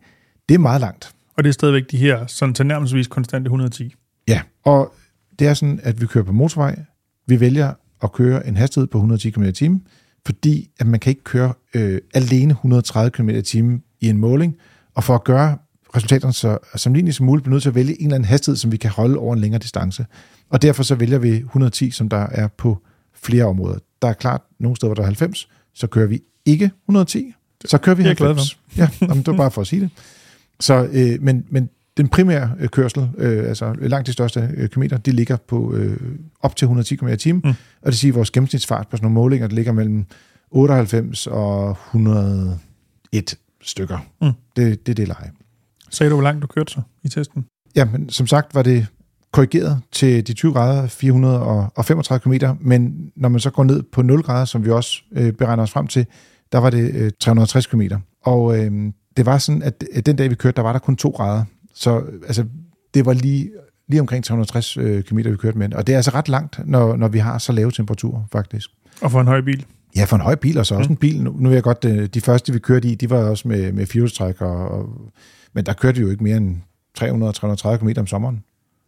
det 0.49 0.55
er 0.55 0.59
meget 0.59 0.81
langt. 0.81 1.14
Og 1.37 1.45
det 1.45 1.49
er 1.49 1.53
stadigvæk 1.53 1.91
de 1.91 1.97
her 1.97 2.27
sådan 2.27 2.55
tilnærmelsesvis 2.55 3.07
konstante 3.07 3.49
110. 3.49 3.95
Ja, 4.29 4.41
og 4.64 4.95
det 5.39 5.47
er 5.47 5.55
sådan, 5.55 5.81
at 5.83 6.01
vi 6.01 6.07
kører 6.07 6.25
på 6.25 6.33
motorvej. 6.33 6.79
Vi 7.27 7.41
vælger 7.41 7.73
at 8.03 8.12
køre 8.12 8.47
en 8.47 8.57
hastighed 8.57 8.87
på 8.87 8.99
110 8.99 9.31
km 9.31 9.45
t 9.45 9.62
fordi 10.27 10.71
at 10.79 10.87
man 10.87 11.01
kan 11.01 11.11
ikke 11.11 11.25
køre 11.25 11.53
øh, 11.75 12.01
alene 12.14 12.53
130 12.53 13.11
km 13.11 13.31
t 13.45 13.55
i 14.01 14.09
en 14.09 14.19
måling. 14.19 14.57
Og 14.95 15.05
for 15.05 15.14
at 15.14 15.25
gøre 15.25 15.59
resultaterne 15.97 16.33
så 16.33 16.59
sammenlignelige 16.77 17.14
som 17.14 17.27
muligt, 17.27 17.45
bliver 17.45 17.55
nødt 17.55 17.62
til 17.62 17.69
at 17.69 17.75
vælge 17.75 18.01
en 18.01 18.07
eller 18.07 18.14
anden 18.14 18.29
hastighed, 18.29 18.57
som 18.57 18.73
vi 18.73 18.77
kan 18.77 18.91
holde 18.91 19.19
over 19.19 19.35
en 19.35 19.41
længere 19.41 19.62
distance. 19.62 20.07
Og 20.51 20.62
derfor 20.62 20.83
så 20.83 20.95
vælger 20.95 21.19
vi 21.19 21.31
110, 21.31 21.91
som 21.91 22.09
der 22.09 22.27
er 22.31 22.49
på 22.49 22.79
flere 23.14 23.45
områder. 23.45 23.79
Der 24.03 24.09
er 24.09 24.12
klart 24.12 24.41
nogle 24.61 24.77
steder, 24.77 24.89
hvor 24.89 24.95
der 24.95 25.03
er 25.03 25.07
90, 25.07 25.49
så 25.75 25.87
kører 25.87 26.07
vi 26.07 26.21
ikke 26.45 26.71
110, 26.85 27.33
så 27.64 27.79
kører 27.79 27.97
vi 27.97 28.03
Det 28.03 28.07
er 28.07 28.11
jeg 28.11 28.16
glad 28.16 28.29
90. 28.29 28.59
Ja, 28.77 28.89
jamen, 29.01 29.19
det 29.19 29.27
var 29.27 29.37
bare 29.37 29.51
for 29.51 29.61
at 29.61 29.66
sige 29.66 29.81
det. 29.81 29.91
Så, 30.61 30.89
øh, 30.93 31.23
men, 31.23 31.45
men 31.51 31.69
den 31.99 32.09
primære 32.09 32.51
øh, 32.61 32.68
kørsel, 32.68 33.09
øh, 33.18 33.49
altså 33.49 33.74
langt 33.80 34.07
de 34.07 34.12
største 34.12 34.51
øh, 34.57 34.68
kilometer, 34.68 34.96
de 34.99 35.11
ligger 35.11 35.36
på 35.36 35.74
øh, 35.74 35.96
op 36.40 36.57
til 36.57 36.64
110 36.64 36.96
km 36.96 37.09
i 37.09 37.16
timen, 37.16 37.42
Mm. 37.44 37.51
og 37.82 37.86
det 37.92 37.94
siger, 37.99 38.12
at 38.12 38.16
vores 38.16 38.30
gennemsnitsfart 38.30 38.88
på 38.88 38.96
sådan 38.96 39.05
nogle 39.05 39.14
målinger, 39.14 39.46
det 39.46 39.55
ligger 39.55 39.72
mellem 39.72 40.05
98 40.51 41.26
og 41.26 41.76
101 41.94 43.34
stykker. 43.62 43.99
Mm. 44.22 44.32
Det, 44.57 44.86
det 44.86 44.92
er 44.92 44.94
det 44.94 45.09
leje. 45.09 45.30
Sagde 45.90 46.11
du, 46.11 46.16
hvor 46.16 46.22
langt 46.22 46.42
du 46.42 46.46
kørte 46.46 46.72
så 46.72 46.80
i 47.03 47.09
testen? 47.09 47.44
Ja, 47.76 47.84
men 47.84 48.09
som 48.11 48.26
sagt 48.26 48.55
var 48.55 48.62
det 48.62 48.86
korrigeret 49.32 49.80
til 49.92 50.26
de 50.26 50.32
20 50.32 50.53
grader, 50.53 50.86
435 50.86 52.20
km, 52.38 52.46
men 52.61 53.11
når 53.16 53.28
man 53.28 53.40
så 53.40 53.51
går 53.51 53.64
ned 53.64 53.82
på 53.92 54.03
0 54.03 54.22
grader, 54.22 54.44
som 54.44 54.64
vi 54.64 54.70
også 54.70 55.03
øh, 55.12 55.32
beregner 55.32 55.62
os 55.62 55.70
frem 55.70 55.86
til, 55.86 56.07
der 56.53 56.59
var 56.59 56.70
det 56.70 56.94
øh, 56.94 57.11
360 57.20 57.66
km. 57.66 57.82
Og 58.24 58.59
øh, 58.59 58.92
det 59.16 59.26
var 59.26 59.38
sådan, 59.38 59.62
at 59.62 59.84
at 59.94 60.07
den 60.07 60.16
dag 60.16 60.30
vi 60.30 60.34
kørte, 60.34 60.57
der 60.57 60.62
var 60.62 60.72
der 60.72 60.78
kun 60.78 60.96
2 60.96 61.09
grader. 61.11 61.44
Så 61.79 62.03
altså, 62.26 62.45
det 62.95 63.07
var 63.07 63.12
lige, 63.12 63.51
lige 63.89 64.01
omkring 64.01 64.24
360 64.24 64.76
øh, 64.76 65.03
km, 65.03 65.16
vi 65.16 65.37
kørte 65.37 65.59
med. 65.59 65.74
Og 65.74 65.87
det 65.87 65.93
er 65.93 65.97
altså 65.97 66.11
ret 66.14 66.29
langt, 66.29 66.61
når, 66.66 66.97
når 66.97 67.09
vi 67.09 67.18
har 67.18 67.39
så 67.39 67.53
lave 67.53 67.70
temperaturer, 67.70 68.22
faktisk. 68.33 68.70
Og 69.01 69.11
for 69.11 69.20
en 69.20 69.26
høj 69.26 69.41
bil? 69.41 69.66
Ja, 69.97 70.05
for 70.05 70.16
en 70.16 70.22
høj 70.22 70.35
bil, 70.35 70.59
og 70.59 70.66
så 70.66 70.74
også 70.74 70.89
Mm. 70.89 70.93
en 70.93 70.97
bil. 70.97 71.22
Nu, 71.22 71.35
nu 71.39 71.49
er 71.49 71.53
jeg 71.55 71.62
godt, 71.62 71.85
øh, 71.85 72.07
de 72.07 72.20
første 72.20 72.53
vi 72.53 72.59
kørte 72.59 72.89
i, 72.89 72.95
de 72.95 73.11
var 73.11 73.16
også 73.16 73.49
med, 73.49 73.72
med 73.72 73.87
firehjulstræk, 73.87 74.41
og, 74.41 74.68
og, 74.68 74.89
men 75.53 75.66
der 75.66 75.72
kørte 75.72 75.97
vi 75.99 76.03
jo 76.05 76.11
ikke 76.11 76.24
mere 76.24 76.37
end 76.37 76.57
300-330 77.01 77.76
km 77.76 77.89
om 78.01 78.07
sommeren. 78.07 78.43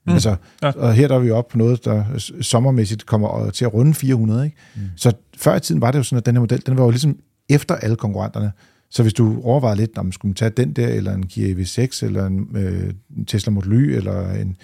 Mm. 0.07 0.13
Altså, 0.13 0.37
Ja. 0.63 0.71
Og 0.77 0.95
her 0.95 1.09
der 1.09 1.15
er 1.15 1.19
vi 1.19 1.31
oppe 1.31 1.53
på 1.53 1.59
noget, 1.59 1.85
der 1.85 2.05
sommermæssigt 2.41 3.07
kommer 3.07 3.51
til 3.51 3.65
at 3.65 3.75
runde 3.75 3.95
400. 3.95 4.45
Ikke? 4.45 4.57
Mm. 4.77 4.81
Så 4.97 5.13
før 5.37 5.57
i 5.57 5.61
tiden 5.61 5.81
var 5.81 5.91
det 5.91 5.99
jo 5.99 6.03
sådan, 6.03 6.19
at 6.19 6.27
den 6.27 6.35
her 6.35 6.41
model, 6.41 6.63
den 6.67 6.79
var 6.79 6.85
jo 6.85 6.91
ligesom 6.91 7.17
efter 7.49 7.75
alle 7.75 7.97
konkurrenterne. 7.97 8.53
Så 8.91 9.03
hvis 9.03 9.13
du 9.15 9.41
overvejede 9.43 9.77
lidt, 9.77 9.99
om 9.99 10.05
man 10.07 10.13
skulle 10.13 10.35
tage 10.35 10.51
den 10.51 10.73
der, 10.73 10.89
eller 10.89 11.15
en 11.15 11.27
Kia 11.27 11.55
EV6, 11.55 12.05
eller 12.07 12.27
en, 12.27 12.49
øh, 12.57 12.91
en 13.17 13.25
Tesla 13.25 13.51
Model 13.53 13.73
Y, 13.73 13.97
eller 13.97 14.31
en, 14.33 14.57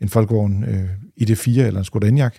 en 0.00 0.10
Volkswagen 0.14 0.64
øh, 0.64 0.84
ID4, 1.22 1.60
eller 1.60 1.78
en 1.78 1.84
Skoda 1.84 2.08
Enyaq, 2.08 2.34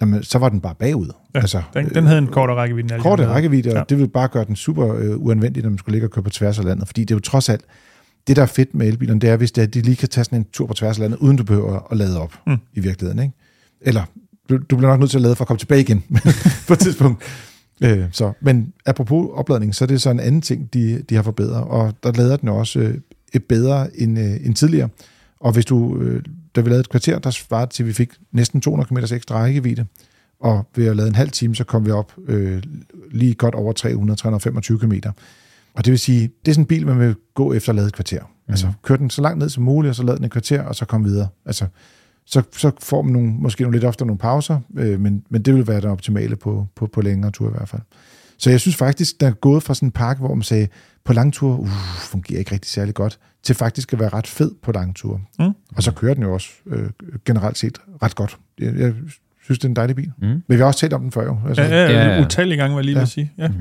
jamen, 0.00 0.22
så 0.22 0.38
var 0.38 0.48
den 0.48 0.60
bare 0.60 0.74
bagud. 0.74 1.08
Ja, 1.34 1.40
altså, 1.40 1.62
Den, 1.74 1.88
den 1.88 2.06
havde 2.06 2.18
en 2.18 2.26
kortere 2.26 2.56
rækkevidde 2.56 2.84
end 2.86 2.92
alle 2.92 3.00
de 3.00 3.02
korte 3.02 3.22
andre. 3.22 3.34
rækkevidde, 3.34 3.70
og 3.70 3.76
Ja. 3.76 3.82
det 3.88 3.98
vil 3.98 4.08
bare 4.08 4.28
gøre 4.28 4.44
den 4.44 4.56
super 4.56 4.94
øh, 4.94 5.16
uanvendelig, 5.16 5.62
når 5.62 5.70
man 5.70 5.78
skulle 5.78 5.94
ligge 5.94 6.06
og 6.06 6.10
køre 6.10 6.22
på 6.22 6.30
tværs 6.30 6.58
af 6.58 6.64
landet. 6.64 6.86
Fordi 6.88 7.00
det 7.00 7.10
er 7.10 7.14
jo 7.16 7.20
trods 7.20 7.48
alt, 7.48 7.64
det 8.26 8.36
der 8.36 8.42
er 8.42 8.46
fedt 8.46 8.74
med 8.74 8.88
elbilerne, 8.88 9.20
det 9.20 9.30
er, 9.30 9.36
hvis 9.36 9.52
det 9.52 9.62
er, 9.62 9.66
at 9.66 9.74
de 9.74 9.80
lige 9.80 9.96
kan 9.96 10.08
tage 10.08 10.24
sådan 10.24 10.38
en 10.38 10.46
tur 10.52 10.66
på 10.66 10.74
tværs 10.74 10.96
af 10.96 11.00
landet, 11.00 11.18
uden 11.18 11.36
du 11.36 11.44
behøver 11.44 11.88
at 11.90 11.96
lade 11.96 12.20
op 12.20 12.34
mm. 12.46 12.56
i 12.74 12.80
virkeligheden. 12.80 13.22
Ikke? 13.22 13.34
Eller 13.80 14.02
du, 14.50 14.56
du 14.56 14.76
bliver 14.76 14.90
nok 14.90 15.00
nødt 15.00 15.10
til 15.10 15.18
at 15.18 15.22
lade 15.22 15.36
for 15.36 15.44
at 15.44 15.48
komme 15.48 15.58
tilbage 15.58 15.80
igen 15.80 16.04
på 16.68 16.72
et 16.72 16.78
tidspunkt. 16.78 17.22
Øh, 17.80 18.04
så. 18.12 18.32
Men 18.40 18.72
apropos 18.86 19.28
opladning, 19.32 19.74
så 19.74 19.84
er 19.84 19.86
det 19.86 20.02
så 20.02 20.10
en 20.10 20.20
anden 20.20 20.40
ting, 20.40 20.74
de, 20.74 21.02
de 21.08 21.14
har 21.14 21.22
forbedret, 21.22 21.64
og 21.64 21.94
der 22.02 22.12
lader 22.12 22.36
den 22.36 22.48
også 22.48 22.78
øh, 22.78 22.94
et 23.32 23.44
bedre 23.44 24.00
end, 24.00 24.18
øh, 24.18 24.46
end 24.46 24.54
tidligere. 24.54 24.88
Og 25.40 25.52
hvis 25.52 25.64
du, 25.64 25.98
øh, 26.00 26.22
da 26.56 26.60
vi 26.60 26.68
lavede 26.68 26.80
et 26.80 26.88
kvarter, 26.88 27.18
der 27.18 27.30
svarede 27.30 27.70
til, 27.70 27.82
at 27.82 27.86
vi 27.86 27.92
fik 27.92 28.10
næsten 28.32 28.60
200 28.60 28.88
km 28.88 29.14
ekstra 29.14 29.34
rækkevidde, 29.34 29.86
og 30.40 30.66
ved 30.76 30.86
at 30.86 30.96
lade 30.96 31.08
en 31.08 31.14
halv 31.14 31.30
time, 31.30 31.54
så 31.54 31.64
kom 31.64 31.86
vi 31.86 31.90
op 31.90 32.12
øh, 32.28 32.62
lige 33.10 33.34
godt 33.34 33.54
over 33.54 33.72
300-325 34.72 34.78
km. 34.78 35.08
Og 35.74 35.84
det 35.84 35.90
vil 35.90 35.98
sige, 35.98 36.30
det 36.44 36.50
er 36.50 36.54
sådan 36.54 36.62
en 36.62 36.66
bil, 36.66 36.86
man 36.86 36.98
vil 36.98 37.14
gå 37.34 37.52
efter 37.52 37.70
at 37.70 37.76
lade 37.76 37.86
et 37.86 37.92
kvarter. 37.92 38.20
Mm. 38.20 38.52
Altså 38.52 38.72
kør 38.82 38.96
den 38.96 39.10
så 39.10 39.22
langt 39.22 39.38
ned 39.38 39.48
som 39.48 39.62
muligt, 39.62 39.90
og 39.90 39.94
så 39.94 40.02
lad 40.02 40.16
den 40.16 40.24
et 40.24 40.30
kvarter, 40.30 40.62
og 40.62 40.74
så 40.74 40.84
kom 40.84 41.04
videre. 41.04 41.28
Altså, 41.46 41.66
så, 42.30 42.42
så 42.52 42.70
får 42.82 43.02
man 43.02 43.12
nogle, 43.12 43.32
måske 43.32 43.62
nogle 43.62 43.76
lidt 43.76 43.84
ofte 43.84 44.04
nogle 44.04 44.18
pauser, 44.18 44.60
øh, 44.76 45.00
men, 45.00 45.22
men 45.30 45.42
det 45.42 45.54
vil 45.54 45.66
være 45.66 45.80
det 45.80 45.84
optimale 45.84 46.36
på, 46.36 46.66
på, 46.74 46.86
på 46.86 47.00
længere 47.00 47.30
tur 47.30 47.48
i 47.48 47.52
hvert 47.56 47.68
fald. 47.68 47.82
Så 48.38 48.50
jeg 48.50 48.60
synes 48.60 48.76
faktisk, 48.76 49.20
der 49.20 49.26
er 49.26 49.32
gået 49.32 49.62
fra 49.62 49.74
sådan 49.74 49.86
en 49.86 49.92
park, 49.92 50.18
hvor 50.18 50.34
man 50.34 50.42
sagde, 50.42 50.68
på 51.04 51.12
langtur, 51.12 51.58
uh, 51.58 51.68
fungerer 51.98 52.38
ikke 52.38 52.52
rigtig 52.52 52.70
særlig 52.70 52.94
godt, 52.94 53.18
til 53.42 53.54
faktisk 53.54 53.92
at 53.92 54.00
være 54.00 54.08
ret 54.08 54.26
fed 54.26 54.50
på 54.62 54.72
langtur. 54.72 55.20
Mm. 55.38 55.52
Og 55.76 55.82
så 55.82 55.92
kører 55.92 56.14
den 56.14 56.22
jo 56.22 56.34
også 56.34 56.48
øh, 56.66 56.90
generelt 57.24 57.58
set 57.58 57.78
ret 58.02 58.14
godt. 58.14 58.38
Jeg, 58.60 58.74
jeg 58.76 58.94
synes, 59.42 59.58
det 59.58 59.64
er 59.64 59.68
en 59.68 59.76
dejlig 59.76 59.96
bil. 59.96 60.12
Mm. 60.18 60.26
Men 60.26 60.42
vi 60.48 60.56
har 60.56 60.64
også 60.64 60.80
talt 60.80 60.92
om 60.92 61.02
den 61.02 61.12
før 61.12 61.24
jo. 61.24 61.38
Altså, 61.48 61.62
ja, 61.62 61.68
ja, 61.68 61.92
ja, 61.92 62.14
ja. 62.14 62.24
utallige 62.24 62.58
gange, 62.58 62.74
var 62.74 62.80
jeg 62.80 62.84
lige 62.84 62.96
ja. 62.96 63.00
vil 63.00 63.08
sige. 63.08 63.32
Ja. 63.38 63.48
Mm. 63.48 63.54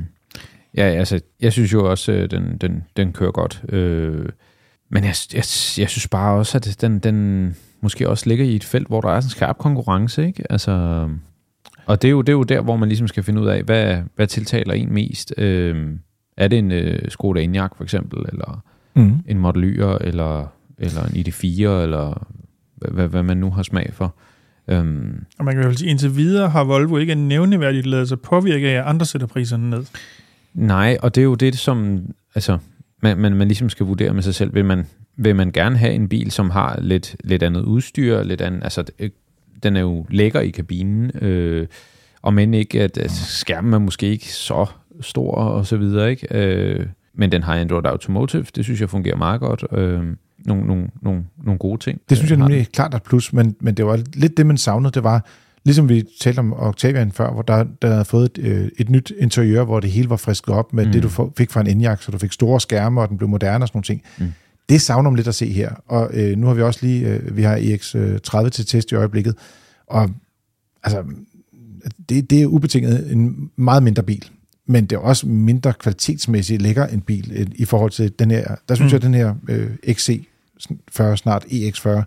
Ja, 0.77 0.83
altså, 0.83 1.19
jeg 1.41 1.53
synes 1.53 1.73
jo 1.73 1.91
også, 1.91 2.11
at 2.11 2.31
den, 2.31 2.57
den, 2.57 2.83
den 2.97 3.13
kører 3.13 3.31
godt. 3.31 3.63
Øh, 3.69 4.29
men 4.89 5.03
jeg, 5.03 5.15
jeg, 5.33 5.43
jeg 5.77 5.89
synes 5.89 6.07
bare 6.11 6.37
også, 6.37 6.57
at 6.57 6.77
den, 6.81 6.99
den 6.99 7.55
måske 7.81 8.09
også 8.09 8.29
ligger 8.29 8.45
i 8.45 8.55
et 8.55 8.63
felt, 8.63 8.87
hvor 8.87 9.01
der 9.01 9.09
er 9.09 9.19
sådan 9.19 9.27
en 9.27 9.29
skarp 9.29 9.57
konkurrence, 9.57 10.27
ikke? 10.27 10.43
Altså, 10.49 10.71
og 11.85 12.01
det 12.01 12.07
er, 12.07 12.11
jo, 12.11 12.21
det 12.21 12.29
er 12.29 12.37
jo 12.37 12.43
der, 12.43 12.61
hvor 12.61 12.75
man 12.75 12.89
ligesom 12.89 13.07
skal 13.07 13.23
finde 13.23 13.41
ud 13.41 13.47
af, 13.47 13.63
hvad, 13.63 14.01
hvad 14.15 14.27
tiltaler 14.27 14.73
en 14.73 14.93
mest. 14.93 15.33
Øh, 15.37 15.89
er 16.37 16.47
det 16.47 16.59
en 16.59 16.71
øh, 16.71 16.99
Skoda 17.09 17.41
Enyaq 17.41 17.75
for 17.77 17.83
eksempel, 17.83 18.19
eller 18.29 18.63
mm. 18.95 19.19
en 19.27 19.39
Model 19.39 19.63
Y, 19.63 19.81
eller, 20.01 20.47
eller 20.77 21.03
en 21.03 21.15
ID4, 21.15 21.83
eller 21.83 22.27
hvad, 22.75 23.07
hvad 23.07 23.23
man 23.23 23.37
nu 23.37 23.51
har 23.51 23.63
smag 23.63 23.89
for. 23.93 24.15
Øhm. 24.67 25.25
Og 25.39 25.45
man 25.45 25.55
kan 25.55 25.65
vel 25.65 25.77
sige, 25.77 25.89
indtil 25.89 26.15
videre 26.15 26.49
har 26.49 26.63
Volvo 26.63 26.97
ikke 26.97 27.15
nævneværdigt 27.15 27.85
lavet 27.85 28.07
sig 28.07 28.19
påvirke 28.19 28.69
af, 28.69 28.79
at 28.79 28.85
andre 28.85 29.05
sætter 29.05 29.27
priserne 29.27 29.69
ned. 29.69 29.85
Nej, 30.53 30.97
og 31.01 31.15
det 31.15 31.21
er 31.21 31.25
jo 31.25 31.35
det, 31.35 31.57
som 31.57 32.05
altså, 32.35 32.57
man, 33.01 33.17
man, 33.17 33.35
man 33.35 33.47
ligesom 33.47 33.69
skal 33.69 33.85
vurdere 33.85 34.13
med 34.13 34.23
sig 34.23 34.35
selv. 34.35 34.53
Vil 34.53 34.65
man, 34.65 34.85
vil 35.17 35.35
man 35.35 35.51
gerne 35.51 35.77
have 35.77 35.93
en 35.93 36.09
bil, 36.09 36.31
som 36.31 36.49
har 36.49 36.79
lidt, 36.81 37.15
lidt 37.23 37.43
andet 37.43 37.61
udstyr, 37.61 38.23
lidt 38.23 38.41
andet, 38.41 38.63
altså, 38.63 38.83
den 39.63 39.75
er 39.75 39.81
jo 39.81 40.05
lækker 40.09 40.39
i 40.39 40.49
kabinen, 40.49 41.11
øh, 41.21 41.67
og 42.21 42.33
men 42.33 42.53
ikke, 42.53 42.81
at, 42.81 42.97
at 42.97 43.11
skærmen 43.11 43.73
er 43.73 43.79
måske 43.79 44.07
ikke 44.07 44.33
så 44.33 44.65
stor 45.01 45.31
og 45.31 45.65
så 45.65 45.77
videre, 45.77 46.09
ikke? 46.09 46.27
Øh, 46.31 46.85
men 47.13 47.31
den 47.31 47.43
har 47.43 47.55
Android 47.55 47.85
Automotive, 47.85 48.45
det 48.55 48.63
synes 48.63 48.81
jeg 48.81 48.89
fungerer 48.89 49.17
meget 49.17 49.39
godt. 49.39 49.63
Øh, 49.71 50.03
nogle, 50.45 50.67
nogle, 50.67 50.87
nogle, 51.01 51.25
nogle 51.43 51.57
gode 51.57 51.77
ting. 51.77 52.01
Det 52.09 52.17
synes 52.17 52.31
jeg 52.31 52.39
nemlig 52.39 52.59
er 52.59 52.65
klart 52.73 52.95
et 52.95 53.03
plus, 53.03 53.33
men, 53.33 53.55
men 53.59 53.73
det 53.73 53.85
var 53.85 53.99
lidt 54.13 54.37
det, 54.37 54.45
man 54.45 54.57
savnede, 54.57 54.91
det 54.91 55.03
var, 55.03 55.25
ligesom 55.67 55.89
vi 55.89 56.03
talte 56.21 56.39
om 56.39 56.53
Octavian 56.53 57.11
før, 57.11 57.31
hvor 57.31 57.41
der, 57.41 57.65
der 57.81 57.91
havde 57.91 58.05
fået 58.05 58.25
et, 58.25 58.37
øh, 58.37 58.69
et 58.77 58.89
nyt 58.89 59.13
interiør, 59.17 59.63
hvor 59.63 59.79
det 59.79 59.91
hele 59.91 60.09
var 60.09 60.15
frisket 60.15 60.49
op 60.49 60.73
med 60.73 60.85
mm. 60.85 60.91
det, 60.91 61.03
du 61.03 61.31
fik 61.37 61.51
fra 61.51 61.61
en 61.61 61.67
Enyaq, 61.67 62.01
så 62.01 62.11
du 62.11 62.17
fik 62.17 62.31
store 62.31 62.61
skærme, 62.61 63.01
og 63.01 63.09
den 63.09 63.17
blev 63.17 63.29
moderne 63.29 63.63
og 63.63 63.67
sådan 63.67 63.77
nogle 63.77 63.83
ting. 63.83 64.01
Mm. 64.17 64.33
Det 64.69 64.81
savner 64.81 65.09
man 65.09 65.15
lidt 65.15 65.27
at 65.27 65.35
se 65.35 65.51
her. 65.51 65.71
Og 65.87 66.09
øh, 66.13 66.37
nu 66.37 66.47
har 66.47 66.53
vi 66.53 66.61
også 66.61 66.79
lige, 66.85 67.07
øh, 67.07 67.37
vi 67.37 67.43
har 67.43 67.57
EX30 67.57 68.45
øh, 68.45 68.51
til 68.51 68.65
test 68.65 68.91
i 68.91 68.95
øjeblikket, 68.95 69.35
og 69.87 70.09
altså, 70.83 71.03
det, 72.09 72.29
det 72.29 72.41
er 72.41 72.45
ubetinget 72.45 73.11
en 73.11 73.51
meget 73.55 73.83
mindre 73.83 74.03
bil 74.03 74.29
men 74.69 74.85
det 74.85 74.95
er 74.95 74.99
også 74.99 75.27
mindre 75.27 75.73
kvalitetsmæssigt 75.73 76.61
lækker 76.61 76.85
en 76.85 77.01
bil 77.01 77.53
i 77.55 77.65
forhold 77.65 77.91
til 77.91 78.11
den 78.19 78.31
her. 78.31 78.55
Der 78.69 78.75
synes 78.75 78.91
mm. 78.91 78.93
jeg, 78.93 78.95
at 78.95 79.01
den 79.01 79.13
her 79.13 79.35
øh, 79.47 79.69
XC40, 79.87 81.15
snart 81.15 81.45
EX40, 81.45 82.03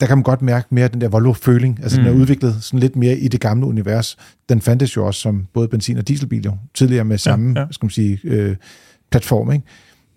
der 0.00 0.06
kan 0.06 0.16
man 0.16 0.22
godt 0.22 0.42
mærke 0.42 0.66
mere 0.70 0.88
den 0.88 1.00
der 1.00 1.08
Volvo-føling. 1.08 1.78
Altså, 1.82 2.00
mm. 2.00 2.04
den 2.04 2.12
er 2.12 2.16
mm. 2.16 2.22
udviklet 2.22 2.56
sådan 2.60 2.80
lidt 2.80 2.96
mere 2.96 3.18
i 3.18 3.28
det 3.28 3.40
gamle 3.40 3.66
univers. 3.66 4.16
Den 4.48 4.60
fandtes 4.60 4.96
jo 4.96 5.06
også 5.06 5.20
som 5.20 5.46
både 5.52 5.68
benzin- 5.68 5.98
og 5.98 6.08
dieselbil 6.08 6.44
jo, 6.44 6.56
tidligere 6.74 7.04
med 7.04 7.18
samme, 7.18 7.52
ja, 7.56 7.60
ja. 7.60 7.66
skal 7.70 7.86
man 7.86 7.90
sige, 7.90 8.20
øh, 8.24 8.56
platform, 9.10 9.52
ikke? 9.52 9.64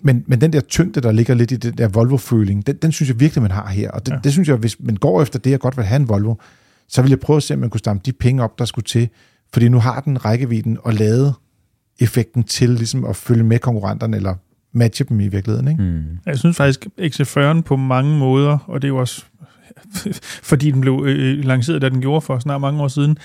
Men, 0.02 0.24
men 0.28 0.42
den 0.42 0.54
der 0.54 0.62
tyngde, 0.62 1.02
der 1.02 1.12
ligger 1.12 1.34
lidt 1.34 1.52
i 1.52 1.56
den 1.56 1.78
der 1.78 1.88
Volvo-føling, 1.88 2.68
den, 2.68 2.76
den 2.76 2.92
synes 2.92 3.10
jeg 3.10 3.20
virkelig, 3.20 3.42
man 3.42 3.52
har 3.52 3.68
her. 3.68 3.92
Og 3.92 4.06
det, 4.06 4.12
ja. 4.12 4.18
det 4.24 4.32
synes 4.32 4.48
jeg, 4.48 4.56
hvis 4.56 4.78
man 4.80 4.96
går 4.96 5.22
efter 5.22 5.40
det, 5.40 5.52
jeg 5.52 5.60
godt 5.60 5.78
vil 5.78 5.86
have 5.86 6.00
en 6.00 6.10
Volvo, 6.10 6.36
så 6.88 7.02
vil 7.02 7.10
jeg 7.10 7.20
prøve 7.20 7.38
at 7.38 7.44
se, 7.44 7.54
om 7.54 7.60
man 7.60 7.70
kunne 7.70 7.80
stamme 7.80 8.02
de 8.06 8.12
penge 8.12 8.44
op, 8.44 8.60
der 8.60 8.66
skulle 8.66 8.86
til, 8.86 9.10
fordi 9.54 9.70
nu 9.70 9.80
har 9.80 10.02
den 10.02 10.26
rækkevidden 10.26 10.78
og 10.84 10.94
lade 10.94 11.34
effekten 12.00 12.44
til 12.44 12.70
ligesom 12.70 13.06
at 13.06 13.16
følge 13.16 13.44
med 13.44 13.60
konkurrenterne, 13.60 14.18
eller 14.18 14.36
matche 14.74 15.06
dem 15.10 15.20
i 15.20 15.28
virkeligheden. 15.28 15.68
Ikke? 15.68 15.84
Mm. 15.84 16.20
Jeg 16.26 16.38
synes 16.38 16.58
faktisk, 16.58 16.88
XC40'en 17.00 17.62
på 17.62 17.76
mange 17.76 18.18
måder, 18.18 18.58
og 18.68 18.82
det 18.82 18.88
er 18.88 18.90
jo 18.90 18.98
også 18.98 19.26
fordi 20.50 20.72
den 20.72 20.82
blev 20.82 21.04
øh, 21.08 21.46
lanceret, 21.46 21.82
da 21.82 21.90
den 21.90 22.02
gjorde 22.02 22.22
for 22.22 22.40
snart 22.40 22.62
mange 22.62 22.82
år 22.84 22.88
siden, 22.88 23.18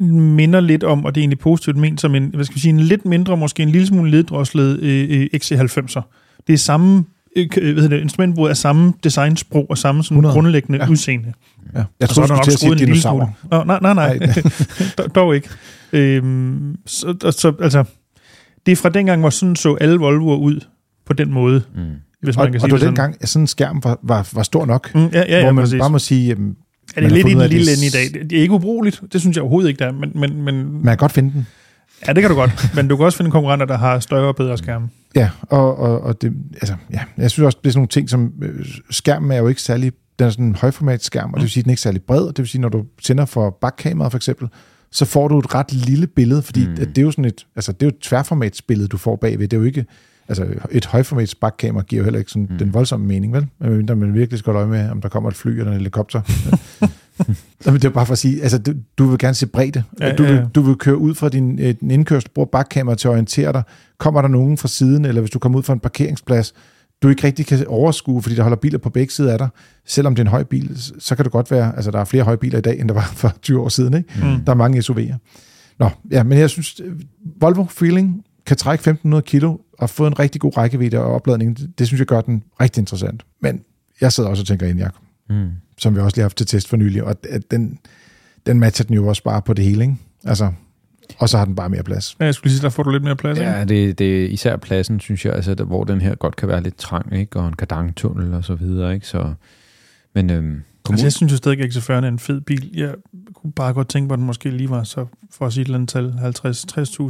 minder 0.00 0.60
lidt 0.60 0.84
om, 0.84 1.04
og 1.04 1.14
det 1.14 1.20
er 1.20 1.22
egentlig 1.22 1.38
positivt 1.38 1.76
ment, 1.76 2.00
som 2.00 2.14
en, 2.14 2.30
hvad 2.34 2.44
skal 2.44 2.54
vi 2.54 2.60
sige, 2.60 2.70
en 2.70 2.80
lidt 2.80 3.04
mindre, 3.04 3.36
måske 3.36 3.62
en 3.62 3.68
lille 3.68 3.86
smule 3.86 4.10
leddroslet 4.10 4.80
øh, 4.80 5.26
XC90'er. 5.34 6.02
Det 6.46 6.52
er 6.52 6.56
samme 6.56 7.04
øh, 7.36 7.74
hvad 7.74 7.88
det, 7.88 8.00
instrumentbrud 8.00 8.50
er 8.50 8.54
samme 8.54 8.92
designsprog 9.04 9.66
og 9.70 9.78
samme 9.78 10.04
sådan 10.04 10.22
grundlæggende 10.22 10.78
ja. 10.84 10.90
udseende. 10.90 11.32
Ja. 11.74 11.84
Jeg 12.00 12.08
tror, 12.08 12.22
du 12.22 12.26
skulle 12.26 12.44
til 12.44 12.52
at 12.52 12.58
sige 12.58 12.74
dinosaurer. 12.74 13.26
Oh, 13.50 13.66
nej, 13.66 13.78
nej, 13.80 13.94
nej. 13.94 14.18
Dog 15.14 15.34
ikke. 15.34 15.48
Øhm, 15.92 16.76
så, 16.86 17.32
så, 17.38 17.52
altså, 17.60 17.84
det 18.66 18.72
er 18.72 18.76
fra 18.76 18.88
dengang, 18.88 19.20
hvor 19.20 19.30
sådan 19.30 19.56
så 19.56 19.74
alle 19.74 19.98
Volvoer 19.98 20.36
ud 20.36 20.60
på 21.06 21.12
den 21.12 21.32
måde. 21.32 21.62
Mm. 21.74 21.80
Hvis 22.22 22.36
man 22.36 22.46
og, 22.46 22.52
kan 22.52 22.60
sige 22.60 22.66
og 22.66 22.78
det 22.78 22.80
var 22.80 22.86
dengang, 22.86 23.16
at 23.20 23.28
sådan 23.28 23.42
en 23.42 23.46
skærm 23.46 23.80
var, 23.84 23.98
var, 24.02 24.28
var 24.32 24.42
stor 24.42 24.66
nok, 24.66 24.94
mm, 24.94 25.00
ja, 25.00 25.08
ja, 25.18 25.24
ja, 25.28 25.42
hvor 25.42 25.52
man 25.52 25.62
præcis. 25.62 25.78
bare 25.78 25.90
må 25.90 25.98
sige, 25.98 26.28
jamen, 26.28 26.56
er 26.96 27.00
det 27.00 27.12
lidt 27.12 27.28
i 27.28 27.30
den 27.30 27.50
lille 27.50 27.72
ende 27.72 27.86
i 27.86 27.90
dag? 27.90 28.24
Det 28.30 28.38
er 28.38 28.42
ikke 28.42 28.54
ubrugeligt, 28.54 29.02
det 29.12 29.20
synes 29.20 29.36
jeg 29.36 29.42
overhovedet 29.42 29.68
ikke, 29.68 29.78
der 29.78 29.86
er, 29.86 29.92
men, 29.92 30.12
men, 30.14 30.42
men... 30.42 30.72
Man 30.72 30.84
kan 30.84 30.96
godt 30.96 31.12
finde 31.12 31.32
den. 31.32 31.46
Ja, 32.06 32.12
det 32.12 32.22
kan 32.22 32.30
du 32.30 32.36
godt, 32.36 32.70
men 32.76 32.88
du 32.88 32.96
kan 32.96 33.06
også 33.06 33.18
finde 33.18 33.30
konkurrenter, 33.30 33.66
der 33.66 33.78
har 33.78 33.98
større 33.98 34.28
og 34.28 34.36
bedre 34.36 34.58
skærme. 34.58 34.88
Ja, 35.16 35.30
og, 35.42 35.78
og, 35.78 36.00
og 36.00 36.22
det, 36.22 36.32
altså, 36.54 36.74
ja, 36.92 37.00
jeg 37.18 37.30
synes 37.30 37.46
også, 37.46 37.58
det 37.62 37.68
er 37.68 37.72
sådan 37.72 37.78
nogle 37.78 37.88
ting, 37.88 38.10
som 38.10 38.32
øh, 38.42 38.66
skærmen 38.90 39.30
er 39.30 39.36
jo 39.36 39.48
ikke 39.48 39.62
særlig, 39.62 39.92
den 40.18 40.26
er 40.26 40.30
sådan 40.30 40.44
en 40.44 40.54
højformat 40.54 41.04
skærm, 41.04 41.30
og 41.30 41.36
det 41.36 41.42
vil 41.42 41.50
sige, 41.50 41.60
at 41.60 41.64
den 41.64 41.70
er 41.70 41.72
ikke 41.72 41.82
særlig 41.82 42.02
bred, 42.02 42.22
og 42.22 42.36
det 42.36 42.38
vil 42.38 42.48
sige, 42.48 42.60
når 42.60 42.68
du 42.68 42.84
tænder 43.02 43.24
for 43.24 43.58
bakkameraet 43.60 44.12
for 44.12 44.18
eksempel, 44.18 44.48
så 44.92 45.04
får 45.04 45.28
du 45.28 45.38
et 45.38 45.54
ret 45.54 45.72
lille 45.72 46.06
billede, 46.06 46.42
fordi 46.42 46.66
mm. 46.66 46.76
det 46.76 46.98
er 46.98 47.02
jo 47.02 47.10
sådan 47.10 47.24
et, 47.24 47.46
altså 47.56 47.72
det 47.72 47.82
er 47.82 47.86
jo 47.86 47.96
et 47.96 48.02
tværformatsbillede, 48.02 48.88
du 48.88 48.96
får 48.96 49.16
bagved. 49.16 49.48
Det 49.48 49.56
er 49.56 49.60
jo 49.60 49.66
ikke, 49.66 49.86
altså 50.30 50.46
et 50.70 50.86
højformats 50.86 51.34
bakkamera 51.34 51.84
giver 51.84 52.00
jo 52.00 52.04
heller 52.04 52.18
ikke 52.18 52.30
sådan 52.30 52.48
mm. 52.50 52.58
den 52.58 52.74
voldsomme 52.74 53.06
mening, 53.06 53.32
vel? 53.32 53.46
Men 53.58 53.86
man 53.86 54.14
virkelig 54.14 54.38
skal 54.38 54.50
øje 54.50 54.66
med, 54.66 54.90
om 54.90 55.00
der 55.00 55.08
kommer 55.08 55.30
et 55.30 55.36
fly 55.36 55.50
eller 55.50 55.72
en 55.72 55.76
helikopter. 55.76 56.20
det 57.64 57.84
er 57.84 57.90
bare 57.90 58.06
for 58.06 58.12
at 58.12 58.18
sige, 58.18 58.42
altså 58.42 58.58
du, 58.58 58.72
du 58.98 59.06
vil 59.06 59.18
gerne 59.18 59.34
se 59.34 59.46
bredde. 59.46 59.82
Ja, 60.00 60.16
du, 60.16 60.22
vil, 60.22 60.34
ja. 60.34 60.44
du 60.54 60.60
vil 60.60 60.76
køre 60.76 60.96
ud 60.96 61.14
fra 61.14 61.28
din, 61.28 61.56
din 61.56 61.90
indkørsel, 61.90 62.30
bruge 62.34 62.48
bakkamera 62.52 62.94
til 62.94 63.08
at 63.08 63.12
orientere 63.12 63.52
dig. 63.52 63.62
Kommer 63.98 64.20
der 64.20 64.28
nogen 64.28 64.56
fra 64.56 64.68
siden, 64.68 65.04
eller 65.04 65.20
hvis 65.20 65.30
du 65.30 65.38
kommer 65.38 65.58
ud 65.58 65.62
fra 65.62 65.72
en 65.72 65.80
parkeringsplads, 65.80 66.54
du 67.02 67.08
ikke 67.08 67.26
rigtig 67.26 67.46
kan 67.46 67.66
overskue, 67.66 68.22
fordi 68.22 68.36
der 68.36 68.42
holder 68.42 68.56
biler 68.56 68.78
på 68.78 68.90
begge 68.90 69.12
sider 69.12 69.32
af 69.32 69.38
dig. 69.38 69.48
Selvom 69.86 70.14
det 70.14 70.22
er 70.22 70.24
en 70.24 70.30
høj 70.30 70.44
bil, 70.44 70.78
så 70.98 71.16
kan 71.16 71.24
det 71.24 71.32
godt 71.32 71.50
være, 71.50 71.76
altså 71.76 71.90
der 71.90 71.98
er 71.98 72.04
flere 72.04 72.24
høje 72.24 72.36
biler 72.36 72.58
i 72.58 72.62
dag, 72.62 72.80
end 72.80 72.88
der 72.88 72.94
var 72.94 73.12
for 73.14 73.32
20 73.42 73.60
år 73.60 73.68
siden. 73.68 73.94
Ikke? 73.94 74.08
Mm. 74.16 74.44
Der 74.44 74.52
er 74.52 74.56
mange 74.56 74.78
SUV'er. 74.78 75.16
Nå, 75.78 75.90
ja, 76.10 76.22
men 76.22 76.38
jeg 76.38 76.50
synes, 76.50 76.80
Volvo 77.40 77.64
Feeling 77.64 78.24
kan 78.46 78.56
trække 78.56 78.80
1500 78.80 79.22
kilo 79.22 79.58
og 79.80 79.90
få 79.90 80.06
en 80.06 80.18
rigtig 80.18 80.40
god 80.40 80.56
rækkevidde 80.56 80.98
og 80.98 81.14
opladning. 81.14 81.58
Det, 81.58 81.78
det 81.78 81.86
synes 81.86 81.98
jeg 81.98 82.06
gør 82.06 82.20
den 82.20 82.42
rigtig 82.60 82.80
interessant. 82.80 83.22
Men 83.40 83.62
jeg 84.00 84.12
sidder 84.12 84.30
også 84.30 84.42
og 84.42 84.46
tænker 84.46 84.66
ind, 84.66 84.78
Jacob, 84.78 85.02
mm. 85.30 85.50
som 85.78 85.94
vi 85.94 86.00
også 86.00 86.16
lige 86.16 86.22
har 86.22 86.24
haft 86.24 86.36
til 86.36 86.46
test 86.46 86.68
for 86.68 86.76
nylig, 86.76 87.04
og 87.04 87.16
den, 87.50 87.78
den 88.46 88.60
matcher 88.60 88.84
den 88.84 88.94
jo 88.94 89.06
også 89.06 89.22
bare 89.22 89.42
på 89.42 89.52
det 89.52 89.64
hele. 89.64 89.82
Ikke? 89.82 89.96
Altså, 90.24 90.52
og 91.18 91.28
så 91.28 91.38
har 91.38 91.44
den 91.44 91.54
bare 91.54 91.68
mere 91.68 91.82
plads. 91.82 92.16
Ja, 92.20 92.24
jeg 92.24 92.34
skulle 92.34 92.52
sige, 92.52 92.62
der 92.62 92.68
får 92.68 92.82
du 92.82 92.90
lidt 92.90 93.02
mere 93.02 93.16
plads, 93.16 93.38
Ja, 93.38 93.64
det, 93.64 93.98
det 93.98 94.24
er 94.24 94.28
især 94.28 94.56
pladsen, 94.56 95.00
synes 95.00 95.24
jeg, 95.24 95.32
altså, 95.32 95.54
der, 95.54 95.64
hvor 95.64 95.84
den 95.84 96.00
her 96.00 96.14
godt 96.14 96.36
kan 96.36 96.48
være 96.48 96.62
lidt 96.62 96.78
trang, 96.78 97.16
ikke? 97.16 97.38
og 97.38 97.48
en 97.48 97.54
kardangtunnel 97.54 98.34
og 98.34 98.44
så 98.44 98.54
videre. 98.54 98.94
Ikke? 98.94 99.06
Så, 99.06 99.34
men, 100.14 100.30
øhm, 100.30 100.62
altså, 100.92 101.06
jeg 101.06 101.12
synes 101.12 101.32
jo 101.32 101.36
stadig, 101.36 101.60
at 101.60 101.76
X40 101.76 101.92
er 101.92 101.98
en 101.98 102.18
fed 102.18 102.40
bil. 102.40 102.70
Jeg 102.74 102.94
kunne 103.34 103.52
bare 103.52 103.72
godt 103.72 103.88
tænke 103.88 104.08
på, 104.08 104.12
at 104.14 104.18
den 104.18 104.26
måske 104.26 104.50
lige 104.50 104.70
var, 104.70 104.84
så 104.84 105.06
for 105.30 105.46
at 105.46 105.52
sige 105.52 105.62
et 105.62 105.66
eller 105.66 105.78
andet 105.78 105.88
tal, 105.88 106.14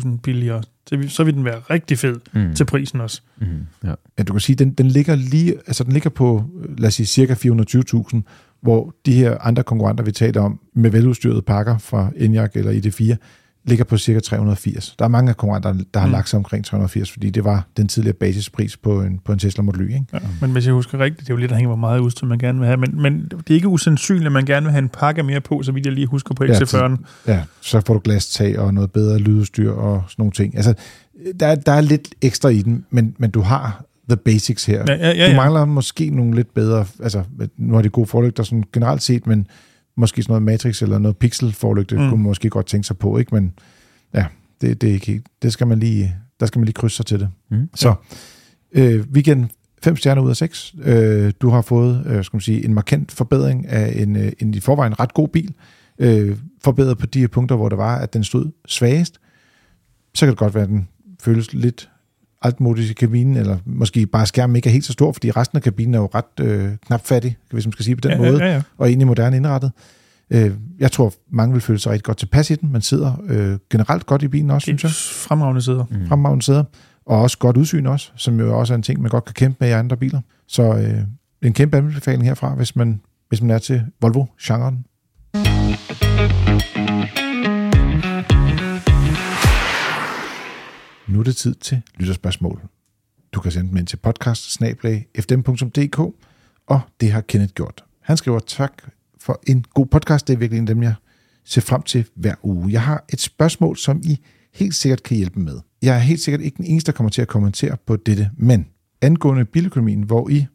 50-60.000 0.09 0.20
billigere. 0.22 0.62
Så 1.09 1.24
vil 1.24 1.35
den 1.35 1.45
være 1.45 1.59
rigtig 1.59 1.99
fed 1.99 2.16
mm. 2.33 2.55
til 2.55 2.64
prisen 2.64 3.01
også. 3.01 3.20
Mm, 3.39 3.47
ja. 3.85 3.95
ja, 4.18 4.22
du 4.22 4.33
kan 4.33 4.41
sige, 4.41 4.57
den, 4.57 4.70
den 4.70 4.87
ligger 4.87 5.14
lige, 5.14 5.55
altså 5.66 5.85
den 5.85 5.93
ligger 5.93 6.11
på, 6.11 6.45
lad 6.78 6.89
os 6.89 6.95
sige, 6.95 7.07
cirka 7.07 7.35
420.000, 7.35 8.20
hvor 8.61 8.95
de 9.07 9.12
her 9.12 9.39
andre 9.39 9.62
konkurrenter, 9.62 10.05
vi 10.05 10.12
taler 10.12 10.41
om, 10.41 10.61
med 10.74 10.91
veludstyrede 10.91 11.43
pakker 11.43 11.78
fra 11.78 12.11
Enyaq 12.16 12.57
eller 12.57 12.72
ID4, 12.72 13.16
ligger 13.65 13.85
på 13.85 13.97
cirka 13.97 14.21
380. 14.21 14.95
Der 14.99 15.05
er 15.05 15.09
mange 15.09 15.29
af 15.29 15.37
konkurrenter, 15.37 15.75
der 15.95 16.01
har 16.01 16.07
mm. 16.07 16.13
lagt 16.13 16.29
sig 16.29 16.37
omkring 16.37 16.65
380, 16.65 17.11
fordi 17.11 17.31
det 17.31 17.45
var 17.45 17.67
den 17.77 17.89
tidligere 17.89 18.17
basispris 18.17 18.77
på 18.77 19.03
en, 19.03 19.21
på 19.25 19.33
en 19.33 19.39
Tesla 19.39 19.63
Model 19.63 19.81
Y. 19.81 19.85
Ikke? 19.85 20.05
Ja, 20.13 20.19
men 20.41 20.51
hvis 20.51 20.67
jeg 20.67 20.75
husker 20.75 20.99
rigtigt, 20.99 21.21
det 21.21 21.31
er 21.31 21.35
jo 21.35 21.39
lidt, 21.39 21.51
der 21.51 21.57
hænger 21.57 21.69
hvor 21.69 21.77
meget 21.77 22.01
udstyr, 22.01 22.27
man 22.27 22.39
gerne 22.39 22.59
vil 22.59 22.67
have, 22.67 22.77
men, 22.77 23.03
men 23.03 23.25
det 23.25 23.51
er 23.51 23.55
ikke 23.55 23.69
usandsynligt, 23.69 24.27
at 24.27 24.33
man 24.33 24.45
gerne 24.45 24.65
vil 24.65 24.71
have 24.71 24.83
en 24.83 24.89
pakke 24.89 25.23
mere 25.23 25.41
på, 25.41 25.63
så 25.63 25.73
vidt 25.73 25.87
jeg 25.87 25.95
lige 25.95 26.07
husker 26.07 26.35
på 26.35 26.45
XC40'en. 26.45 26.97
Ja, 27.27 27.33
ja, 27.33 27.43
så 27.61 27.83
får 27.87 27.95
du 27.95 28.01
glastag 28.05 28.59
og 28.59 28.75
noget 28.75 28.93
bedre 28.93 29.19
lydudstyr 29.19 29.71
og 29.71 30.03
sådan 30.09 30.15
nogle 30.19 30.33
ting. 30.33 30.57
Altså, 30.57 30.75
der, 31.41 31.55
der 31.55 31.73
er 31.73 31.81
lidt 31.81 32.09
ekstra 32.23 32.49
i 32.49 32.63
den, 32.63 32.85
men, 32.91 33.15
men 33.19 33.31
du 33.31 33.41
har 33.41 33.85
the 34.09 34.17
basics 34.17 34.65
her. 34.65 34.85
Ja, 34.89 34.95
ja, 34.95 35.09
ja, 35.09 35.13
ja. 35.15 35.31
Du 35.31 35.37
mangler 35.37 35.65
måske 35.65 36.11
nogle 36.11 36.35
lidt 36.35 36.55
bedre, 36.55 36.87
altså 37.03 37.23
nu 37.57 37.75
har 37.75 37.83
de 37.83 37.89
gode 37.89 38.07
forlygter 38.07 38.43
sådan 38.43 38.65
generelt 38.73 39.03
set, 39.03 39.27
men 39.27 39.47
måske 39.97 40.22
sådan 40.22 40.32
noget 40.32 40.43
Matrix 40.43 40.82
eller 40.82 40.99
noget 40.99 41.16
pixel 41.16 41.53
forlygte, 41.53 41.95
mm. 41.95 42.01
kunne 42.01 42.11
man 42.11 42.28
måske 42.28 42.51
godt 42.51 42.66
tænke 42.66 42.86
sig 42.86 42.99
på, 42.99 43.18
ikke? 43.18 43.34
Men 43.34 43.53
ja, 44.14 44.26
det, 44.61 44.80
det 44.80 44.88
er 44.88 44.95
ikke 44.95 45.07
helt, 45.07 45.26
det 45.43 45.53
skal 45.53 45.66
man 45.66 45.78
lige, 45.78 46.16
der 46.41 46.47
skal 46.47 46.59
man 46.59 46.64
lige 46.64 46.74
krydse 46.74 46.97
sig 46.97 47.07
til 47.07 47.20
det. 47.20 47.28
Mm. 47.51 47.68
Så 47.74 47.95
øh, 48.72 49.05
den 49.24 49.51
fem 49.82 49.97
stjerner 49.97 50.22
ud 50.22 50.30
af 50.30 50.36
seks. 50.36 50.74
Øh, 50.82 51.32
du 51.41 51.49
har 51.49 51.62
fået 51.62 52.07
øh, 52.07 52.24
skal 52.24 52.36
man 52.36 52.41
sige, 52.41 52.64
en 52.64 52.74
markant 52.74 53.12
forbedring 53.12 53.66
af 53.66 54.03
en, 54.03 54.16
øh, 54.16 54.32
en 54.38 54.55
i 54.55 54.61
forvejen 54.61 55.01
ret 55.01 55.14
god 55.14 55.28
bil. 55.28 55.55
Øh, 55.99 56.38
forbedret 56.64 56.99
på 56.99 57.07
de 57.07 57.28
punkter, 57.28 57.57
hvor 57.57 57.68
det 57.68 57.78
var, 57.78 57.99
at 57.99 58.12
den 58.12 58.24
stod 58.24 58.51
svagest. 58.66 59.20
Så 60.14 60.26
kan 60.26 60.30
det 60.30 60.38
godt 60.38 60.55
være, 60.55 60.64
at 60.64 60.68
den 60.68 60.88
føles 61.22 61.53
lidt 61.53 61.91
altmodisk 62.43 62.91
i 62.91 62.95
kabinen, 62.95 63.36
eller 63.36 63.59
måske 63.66 64.07
bare 64.07 64.26
skærmen 64.26 64.57
ikke 64.57 64.68
er 64.68 64.72
helt 64.72 64.84
så 64.84 64.93
stor, 64.93 65.12
fordi 65.12 65.30
resten 65.30 65.57
af 65.57 65.62
kabinen 65.62 65.95
er 65.95 65.99
jo 65.99 66.09
ret 66.14 66.41
øh, 66.41 66.70
knap 66.86 67.07
fattig, 67.07 67.36
hvis 67.51 67.66
man 67.66 67.72
skal 67.72 67.84
sige 67.84 67.97
på 67.97 68.01
den 68.01 68.11
ja, 68.11 68.18
måde, 68.18 68.45
Ja, 68.45 68.53
ja. 68.53 68.62
og 68.78 68.88
egentlig 68.88 69.07
moderne 69.07 69.36
indrettet. 69.36 69.72
Øh, 70.32 70.51
jeg 70.78 70.93
tror, 70.93 71.12
mange 71.30 71.53
vil 71.53 71.61
føle 71.62 71.78
sig 71.78 71.93
rigtig 71.93 72.05
godt 72.05 72.16
tilpas 72.16 72.51
i 72.51 72.55
den. 72.55 72.72
Man 72.72 72.82
sidder 72.82 73.22
øh, 73.28 73.59
generelt 73.70 74.07
godt 74.07 74.22
i 74.22 74.28
bilen 74.28 74.51
også, 74.51 74.64
synes 74.64 74.82
jeg. 74.82 74.91
Fremragende 75.28 75.62
sider. 75.62 75.84
Mm. 75.91 76.09
Fremragende 76.09 76.45
sæder. 76.45 76.64
Og 77.07 77.20
også 77.20 77.38
godt 77.38 77.57
udsyn 77.57 77.86
også, 77.86 78.11
som 78.16 78.41
jo 78.41 78.59
også 78.59 78.74
er 78.74 78.76
en 78.76 78.82
ting, 78.82 79.03
man 79.03 79.11
godt 79.11 79.24
kan 79.24 79.34
kæmpe 79.34 79.57
med 79.61 79.68
i 79.68 79.72
andre 79.72 79.97
biler. 79.97 80.20
Så 80.49 80.62
øh, 80.62 80.99
en 81.43 81.53
kæmpe 81.53 81.76
anbefaling 81.76 82.24
herfra, 82.24 82.55
hvis 82.55 82.76
man, 82.76 83.01
hvis 83.28 83.43
man 83.43 83.51
er 83.51 83.59
til 83.59 83.82
Volvo-genren. 84.01 84.84
Nu 91.11 91.21
er 91.21 91.25
det 91.25 91.37
tid 91.37 91.55
til 91.55 91.83
lytterspørgsmål. 91.97 92.63
Du 93.33 93.41
kan 93.41 93.53
sende 93.53 93.69
dem 93.69 93.77
ind 93.77 93.87
til 93.87 93.97
podcast 93.97 94.63
og 96.67 96.81
det 97.01 97.13
har 97.13 97.21
Kenneth 97.21 97.53
gjort. 97.53 97.85
Han 98.01 98.17
skriver 98.17 98.39
tak 98.39 98.73
for 99.21 99.41
en 99.47 99.65
god 99.75 99.87
podcast. 99.87 100.29
Det 100.29 100.35
er 100.35 100.39
virkelig 100.39 100.59
en 100.59 100.69
af 100.69 100.75
dem, 100.75 100.83
jeg 100.83 100.95
ser 101.45 101.61
frem 101.61 101.83
til 101.83 102.07
hver 102.15 102.35
uge. 102.43 102.73
Jeg 102.73 102.83
har 102.83 103.05
et 103.13 103.21
spørgsmål, 103.21 103.77
som 103.77 104.01
I 104.05 104.21
helt 104.55 104.75
sikkert 104.75 105.03
kan 105.03 105.17
hjælpe 105.17 105.41
med. 105.41 105.61
Jeg 105.83 105.95
er 105.95 105.99
helt 105.99 106.21
sikkert 106.21 106.41
ikke 106.41 106.57
den 106.57 106.65
eneste, 106.65 106.93
der 106.93 106.97
kommer 106.97 107.11
til 107.11 107.23
at 107.23 107.29
kommentere 107.29 107.77
på 107.87 107.97
dette, 107.97 108.31
men 108.37 108.67
angående 109.03 109.45
biløkonomien, 109.45 110.03
hvor 110.03 110.29
I 110.29 110.47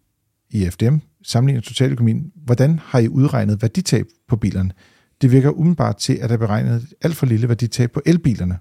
i 0.49 0.69
FDM 0.69 0.97
sammenligner 1.23 1.61
totaløkonomien, 1.61 2.31
hvordan 2.35 2.79
har 2.79 2.99
I 2.99 3.07
udregnet 3.07 3.61
værditab 3.61 4.05
på 4.27 4.35
bilerne? 4.35 4.71
Det 5.21 5.31
virker 5.31 5.49
umiddelbart 5.49 5.97
til, 5.97 6.13
at 6.13 6.29
der 6.29 6.35
er 6.35 6.39
beregnet 6.39 6.75
et 6.75 6.93
alt 7.01 7.15
for 7.15 7.25
lille 7.25 7.47
værditab 7.47 7.91
på 7.91 8.01
elbilerne. 8.05 8.57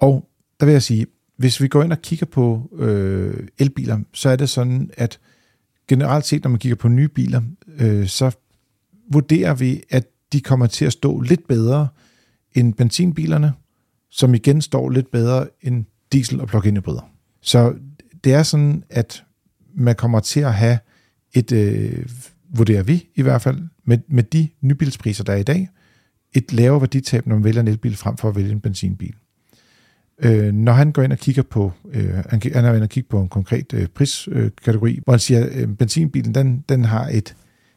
Og 0.00 0.30
der 0.60 0.66
vil 0.66 0.72
jeg 0.72 0.82
sige, 0.82 1.06
hvis 1.40 1.60
vi 1.60 1.68
går 1.68 1.82
ind 1.82 1.92
og 1.92 2.02
kigger 2.02 2.26
på 2.26 2.70
øh, 2.78 3.46
elbiler, 3.58 3.98
så 4.12 4.28
er 4.28 4.36
det 4.36 4.50
sådan, 4.50 4.90
at 4.96 5.18
generelt 5.88 6.26
set, 6.26 6.44
når 6.44 6.50
man 6.50 6.58
kigger 6.58 6.76
på 6.76 6.88
nye 6.88 7.08
biler, 7.08 7.42
øh, 7.78 8.06
så 8.06 8.30
vurderer 9.12 9.54
vi, 9.54 9.82
at 9.90 10.06
de 10.32 10.40
kommer 10.40 10.66
til 10.66 10.84
at 10.84 10.92
stå 10.92 11.20
lidt 11.20 11.48
bedre 11.48 11.88
end 12.54 12.74
benzinbilerne, 12.74 13.52
som 14.10 14.34
igen 14.34 14.62
står 14.62 14.90
lidt 14.90 15.10
bedre 15.10 15.48
end 15.62 15.84
diesel- 16.12 16.40
og 16.40 16.48
plug-in 16.48 16.76
hybrider. 16.76 17.10
Så 17.40 17.74
det 18.24 18.34
er 18.34 18.42
sådan, 18.42 18.84
at 18.90 19.24
man 19.74 19.94
kommer 19.94 20.20
til 20.20 20.40
at 20.40 20.54
have 20.54 20.78
et, 21.32 21.52
øh, 21.52 22.06
vurderer 22.56 22.82
vi 22.82 23.08
i 23.14 23.22
hvert 23.22 23.42
fald, 23.42 23.58
med, 23.84 23.98
med 24.08 24.22
de 24.22 24.48
nybilspriser, 24.60 25.24
der 25.24 25.32
er 25.32 25.38
i 25.38 25.42
dag, 25.42 25.68
et 26.32 26.52
lavere 26.52 26.80
værditab, 26.80 27.26
når 27.26 27.34
man 27.34 27.44
vælger 27.44 27.60
en 27.60 27.68
elbil 27.68 27.96
frem 27.96 28.16
for 28.16 28.28
at 28.28 28.36
vælge 28.36 28.52
en 28.52 28.60
benzinbil. 28.60 29.14
Øh, 30.22 30.52
når 30.52 30.72
han 30.72 30.92
går 30.92 31.02
ind 31.02 31.12
og 31.12 31.18
kigger 31.18 31.42
på, 31.42 31.72
øh, 31.92 32.14
han, 32.14 32.40
han 32.54 32.64
er 32.64 32.74
inde 32.74 32.84
og 32.84 32.88
kigger 32.88 33.08
på 33.08 33.20
en 33.20 33.28
konkret 33.28 33.72
øh, 33.74 33.86
priskategori, 33.86 34.94
øh, 34.96 35.02
hvor 35.04 35.12
han 35.12 35.20
siger, 35.20 35.46
at 35.46 35.52
øh, 35.52 35.68
benzinbilen 35.68 36.34
den, 36.34 36.64
den 36.68 36.84
har 36.84 37.08
et, 37.08 37.36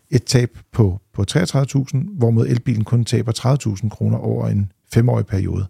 et 0.10 0.24
tab 0.24 0.58
på, 0.72 1.02
på 1.14 1.26
33.000, 1.32 2.18
hvorimod 2.18 2.48
elbilen 2.48 2.84
kun 2.84 3.06
taber 3.06 3.32
30.000 3.84 3.90
kroner 3.90 4.18
over 4.18 4.48
en 4.48 4.72
femårig 4.94 5.26
periode. 5.26 5.66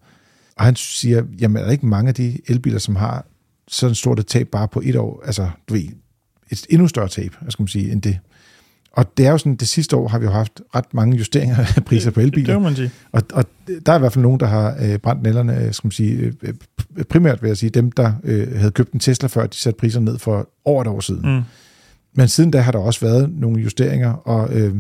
Og 0.56 0.66
han 0.66 0.76
siger, 0.76 1.24
jamen 1.40 1.58
er 1.58 1.64
der 1.64 1.72
ikke 1.72 1.86
mange 1.86 2.10
af 2.10 2.16
de 2.16 2.40
elbiler, 2.48 2.80
som 2.80 2.96
har 2.96 3.26
sådan 3.68 3.96
stort 3.96 4.20
et 4.20 4.28
tab 4.28 4.48
bare 4.48 4.68
på 4.68 4.82
et 4.86 4.96
år, 4.96 5.24
altså 5.26 5.50
du 5.70 5.74
ved, 5.74 5.84
et 6.52 6.66
endnu 6.70 6.88
større 6.88 7.08
tab, 7.08 7.36
skal 7.50 7.64
man 7.64 7.68
sige, 7.68 7.92
end 7.92 8.02
det. 8.02 8.20
Og 8.94 9.18
det 9.18 9.26
er 9.26 9.32
jo 9.32 9.38
sådan, 9.38 9.56
det 9.56 9.68
sidste 9.68 9.96
år 9.96 10.08
har 10.08 10.20
vi 10.20 10.26
jo 10.26 10.32
haft 10.32 10.62
ret 10.76 10.94
mange 10.94 11.18
justeringer 11.18 11.58
af 11.76 11.86
priser 11.86 12.12
på 12.12 12.20
elbiler. 12.20 12.54
Det 12.54 12.62
må 12.62 12.68
man 12.70 12.76
sige. 12.76 12.92
Og, 13.12 13.22
og 13.34 13.46
der 13.86 13.92
er 13.92 13.96
i 13.96 14.00
hvert 14.00 14.14
fald 14.14 14.24
nogen, 14.24 14.40
der 14.40 14.46
har 14.46 14.78
øh, 14.82 14.98
brændt 14.98 15.24
nælderne, 15.24 15.66
øh, 15.66 15.74
skal 15.74 15.88
man 15.88 15.92
sige, 15.92 16.34
øh, 16.44 16.54
primært 17.10 17.42
vil 17.42 17.48
jeg 17.48 17.58
sige, 17.58 17.70
dem, 17.70 17.92
der 17.92 18.14
øh, 18.24 18.60
havde 18.60 18.72
købt 18.72 18.92
en 18.92 19.00
Tesla 19.00 19.28
før, 19.28 19.48
de 19.48 19.58
satte 19.58 19.78
priserne 19.78 20.06
ned 20.06 20.18
for 20.18 20.50
over 20.66 20.82
et 20.82 20.88
år 20.88 21.00
siden. 21.00 21.36
Mm. 21.36 21.42
Men 22.16 22.28
siden 22.28 22.52
da 22.52 22.60
har 22.60 22.72
der 22.72 22.80
også 22.80 23.06
været 23.06 23.30
nogle 23.34 23.62
justeringer, 23.62 24.12
og 24.12 24.54
øh, 24.54 24.76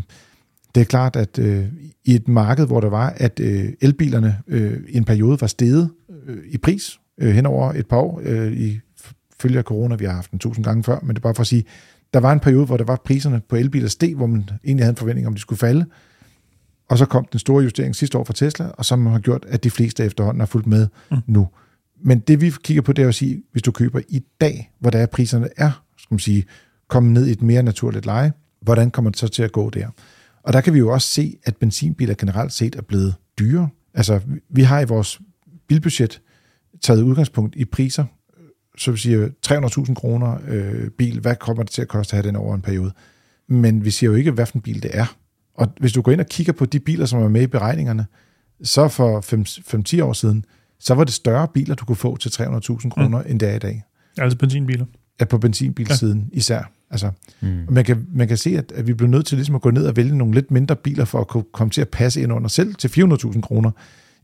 det 0.75 0.81
er 0.81 0.85
klart, 0.85 1.15
at 1.15 1.39
øh, 1.39 1.65
i 2.05 2.15
et 2.15 2.27
marked, 2.27 2.65
hvor 2.67 2.79
der 2.79 2.89
var, 2.89 3.13
at 3.17 3.39
øh, 3.39 3.65
elbilerne 3.81 4.37
øh, 4.47 4.79
i 4.89 4.97
en 4.97 5.03
periode 5.03 5.41
var 5.41 5.47
steget 5.47 5.89
øh, 6.27 6.37
i 6.49 6.57
pris 6.57 6.99
øh, 7.21 7.33
hen 7.35 7.45
over 7.45 7.73
et 7.73 7.87
par 7.87 7.97
år, 7.97 8.21
øh, 8.23 8.53
i 8.53 8.79
følge 9.39 9.57
af 9.57 9.63
corona, 9.63 9.95
vi 9.95 10.05
har 10.05 10.13
haft 10.13 10.31
den 10.31 10.39
tusind 10.39 10.65
gange 10.65 10.83
før, 10.83 10.99
men 11.01 11.09
det 11.09 11.17
er 11.17 11.21
bare 11.21 11.35
for 11.35 11.41
at 11.41 11.47
sige, 11.47 11.63
der 12.13 12.19
var 12.19 12.31
en 12.31 12.39
periode, 12.39 12.65
hvor 12.65 12.77
der 12.77 12.83
var 12.83 13.01
priserne 13.05 13.41
på 13.49 13.55
elbiler 13.55 13.87
steg, 13.87 14.15
hvor 14.15 14.27
man 14.27 14.49
egentlig 14.63 14.83
havde 14.83 14.93
en 14.93 14.97
forventning 14.97 15.27
om, 15.27 15.33
de 15.33 15.39
skulle 15.39 15.59
falde. 15.59 15.85
Og 16.89 16.97
så 16.97 17.05
kom 17.05 17.25
den 17.31 17.39
store 17.39 17.63
justering 17.63 17.95
sidste 17.95 18.17
år 18.17 18.23
fra 18.23 18.33
Tesla, 18.33 18.65
og 18.65 18.85
som 18.85 19.05
har 19.05 19.19
gjort, 19.19 19.45
at 19.47 19.63
de 19.63 19.69
fleste 19.69 20.05
efterhånden 20.05 20.41
har 20.41 20.45
fulgt 20.45 20.67
med 20.67 20.87
mm. 21.11 21.17
nu. 21.27 21.47
Men 22.05 22.19
det 22.19 22.41
vi 22.41 22.51
kigger 22.63 22.81
på, 22.81 22.93
det 22.93 23.03
er 23.03 23.07
at 23.07 23.15
sige, 23.15 23.43
hvis 23.51 23.63
du 23.63 23.71
køber 23.71 24.01
i 24.09 24.23
dag, 24.41 24.71
hvor 24.79 24.89
der 24.89 24.99
er 24.99 25.05
priserne 25.05 25.49
er, 25.57 25.83
skal 25.97 26.13
man 26.13 26.19
sige, 26.19 26.45
kommet 26.87 27.13
ned 27.13 27.27
i 27.27 27.31
et 27.31 27.41
mere 27.41 27.63
naturligt 27.63 28.05
leje, 28.05 28.33
hvordan 28.61 28.91
kommer 28.91 29.11
det 29.11 29.19
så 29.19 29.27
til 29.27 29.43
at 29.43 29.51
gå 29.51 29.69
der? 29.69 29.87
Og 30.43 30.53
der 30.53 30.61
kan 30.61 30.73
vi 30.73 30.79
jo 30.79 30.93
også 30.93 31.07
se, 31.07 31.37
at 31.43 31.57
benzinbiler 31.57 32.13
generelt 32.13 32.53
set 32.53 32.75
er 32.75 32.81
blevet 32.81 33.15
dyre. 33.39 33.69
Altså, 33.93 34.19
vi 34.49 34.61
har 34.61 34.79
i 34.79 34.85
vores 34.85 35.21
bilbudget 35.67 36.21
taget 36.81 37.01
udgangspunkt 37.01 37.55
i 37.55 37.65
priser, 37.65 38.05
så 38.77 38.91
vi 38.91 38.97
siger 38.97 39.29
300.000 39.47 39.93
kroner 39.93 40.37
øh, 40.47 40.89
bil, 40.89 41.19
hvad 41.19 41.35
kommer 41.35 41.63
det 41.63 41.71
til 41.71 41.81
at 41.81 41.87
koste 41.87 42.13
at 42.13 42.17
have 42.17 42.27
den 42.27 42.35
over 42.35 42.55
en 42.55 42.61
periode? 42.61 42.91
Men 43.47 43.85
vi 43.85 43.91
siger 43.91 44.09
jo 44.09 44.15
ikke, 44.15 44.31
hvad 44.31 44.45
for 44.45 44.55
en 44.55 44.61
bil 44.61 44.83
det 44.83 44.91
er. 44.93 45.15
Og 45.55 45.73
hvis 45.79 45.91
du 45.91 46.01
går 46.01 46.11
ind 46.11 46.19
og 46.19 46.27
kigger 46.27 46.53
på 46.53 46.65
de 46.65 46.79
biler, 46.79 47.05
som 47.05 47.21
er 47.21 47.29
med 47.29 47.41
i 47.41 47.47
beregningerne, 47.47 48.05
så 48.63 48.87
for 48.87 49.19
5-10 49.99 50.03
år 50.03 50.13
siden, 50.13 50.45
så 50.79 50.93
var 50.93 51.03
det 51.03 51.13
større 51.13 51.47
biler, 51.53 51.75
du 51.75 51.85
kunne 51.85 51.95
få 51.95 52.17
til 52.17 52.29
300.000 52.29 52.89
kroner, 52.89 53.21
mm. 53.21 53.31
end 53.31 53.39
det 53.39 53.49
er 53.49 53.55
i 53.55 53.59
dag. 53.59 53.83
Altså 54.17 54.37
benzinbiler. 54.37 54.85
Ja, 55.19 55.25
på 55.25 55.37
benzinbilsiden 55.37 56.29
ja. 56.31 56.37
især. 56.37 56.71
Altså, 56.91 57.11
mm. 57.41 57.65
man, 57.69 57.85
kan, 57.85 58.07
man 58.13 58.27
kan 58.27 58.37
se, 58.37 58.57
at, 58.57 58.71
at 58.71 58.87
vi 58.87 58.93
bliver 58.93 59.09
nødt 59.09 59.25
til 59.25 59.37
ligesom 59.37 59.55
at 59.55 59.61
gå 59.61 59.71
ned 59.71 59.85
og 59.85 59.95
vælge 59.95 60.17
nogle 60.17 60.33
lidt 60.33 60.51
mindre 60.51 60.75
biler, 60.75 61.05
for 61.05 61.19
at 61.19 61.27
kunne 61.27 61.43
komme 61.53 61.71
til 61.71 61.81
at 61.81 61.89
passe 61.89 62.21
ind 62.21 62.33
under 62.33 62.49
selv 62.49 62.75
til 62.75 62.87
400.000 62.87 63.41
kroner. 63.41 63.71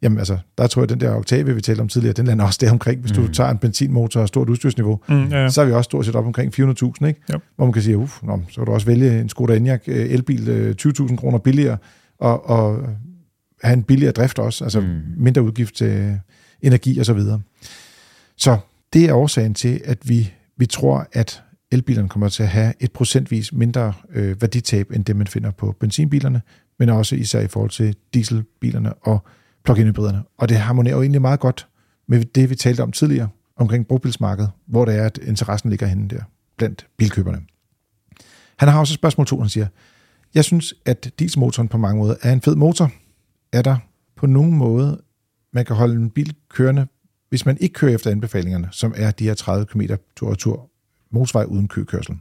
Jamen 0.01 0.17
altså, 0.17 0.37
der 0.57 0.67
tror 0.67 0.81
jeg, 0.81 0.89
den 0.89 0.99
der 0.99 1.15
Octavia, 1.15 1.53
vi 1.53 1.61
talte 1.61 1.81
om 1.81 1.87
tidligere, 1.87 2.13
den 2.13 2.25
lander 2.25 2.45
også 2.45 2.59
der 2.61 2.71
omkring. 2.71 3.01
Hvis 3.01 3.17
mm. 3.17 3.25
du 3.25 3.33
tager 3.33 3.49
en 3.49 3.57
benzinmotor 3.57 4.21
og 4.21 4.27
stort 4.27 4.49
udstyrsniveau, 4.49 4.99
mm, 5.09 5.27
ja, 5.27 5.41
ja. 5.41 5.49
så 5.49 5.61
er 5.61 5.65
vi 5.65 5.71
også 5.71 5.87
stort 5.87 6.05
set 6.05 6.15
op 6.15 6.25
omkring 6.25 6.59
400.000, 6.59 7.07
ikke? 7.07 7.21
Yep. 7.33 7.41
Hvor 7.55 7.65
man 7.65 7.73
kan 7.73 7.81
sige, 7.81 7.97
uff, 7.97 8.23
nå, 8.23 8.41
så 8.49 8.55
kan 8.55 8.65
du 8.65 8.71
også 8.71 8.87
vælge 8.87 9.21
en 9.21 9.29
Skoda 9.29 9.55
Enyaq 9.55 9.81
elbil 9.87 10.75
20.000 10.87 11.15
kroner 11.15 11.37
billigere, 11.37 11.77
og, 12.19 12.49
og 12.49 12.79
have 13.63 13.73
en 13.73 13.83
billigere 13.83 14.11
drift 14.11 14.39
også, 14.39 14.63
altså 14.63 14.79
mm. 14.79 15.01
mindre 15.17 15.41
udgift 15.41 15.75
til 15.75 16.19
energi 16.61 16.99
og 16.99 17.05
så 17.05 17.13
videre. 17.13 17.41
Så 18.37 18.57
det 18.93 19.09
er 19.09 19.13
årsagen 19.13 19.53
til, 19.53 19.81
at 19.85 19.97
vi, 20.03 20.33
vi 20.57 20.65
tror, 20.65 21.07
at 21.13 21.43
elbilerne 21.71 22.09
kommer 22.09 22.29
til 22.29 22.43
at 22.43 22.49
have 22.49 22.73
et 22.79 22.91
procentvis 22.91 23.53
mindre 23.53 23.93
øh, 24.13 24.41
værditab, 24.41 24.91
end 24.91 25.05
det 25.05 25.15
man 25.15 25.27
finder 25.27 25.51
på 25.51 25.75
benzinbilerne, 25.79 26.41
men 26.79 26.89
også 26.89 27.15
især 27.15 27.39
i 27.39 27.47
forhold 27.47 27.69
til 27.69 27.95
dieselbilerne 28.13 28.93
og 28.93 29.23
plug-in 29.63 29.87
hybriderne. 29.87 30.23
Og 30.37 30.49
det 30.49 30.57
harmonerer 30.57 30.95
jo 30.95 31.01
egentlig 31.01 31.21
meget 31.21 31.39
godt 31.39 31.67
med 32.07 32.25
det, 32.25 32.49
vi 32.49 32.55
talte 32.55 32.81
om 32.81 32.91
tidligere, 32.91 33.29
omkring 33.55 33.87
brugbilsmarkedet, 33.87 34.51
hvor 34.65 34.85
det 34.85 34.95
er, 34.95 35.05
at 35.05 35.17
interessen 35.17 35.69
ligger 35.69 35.87
henne 35.87 36.07
der, 36.07 36.21
blandt 36.57 36.87
bilkøberne. 36.97 37.41
Han 38.57 38.69
har 38.69 38.79
også 38.79 38.93
spørgsmål 38.93 39.27
to, 39.27 39.39
han 39.39 39.49
siger, 39.49 39.67
jeg 40.33 40.43
synes, 40.43 40.73
at 40.85 41.11
dieselmotoren 41.19 41.67
på 41.67 41.77
mange 41.77 41.99
måder 41.99 42.15
er 42.21 42.33
en 42.33 42.41
fed 42.41 42.55
motor. 42.55 42.91
Er 43.51 43.61
der 43.61 43.77
på 44.15 44.27
nogen 44.27 44.53
måde, 44.53 45.01
man 45.53 45.65
kan 45.65 45.75
holde 45.75 45.93
en 45.93 46.09
bil 46.09 46.35
kørende, 46.49 46.87
hvis 47.29 47.45
man 47.45 47.57
ikke 47.59 47.73
kører 47.73 47.95
efter 47.95 48.11
anbefalingerne, 48.11 48.67
som 48.71 48.93
er 48.95 49.11
de 49.11 49.23
her 49.23 49.33
30 49.33 49.65
km 49.65 49.81
tur 50.15 50.29
og 50.29 50.37
tur 50.37 50.69
motorvej 51.11 51.45
uden 51.45 51.67
køkørsel? 51.67 52.17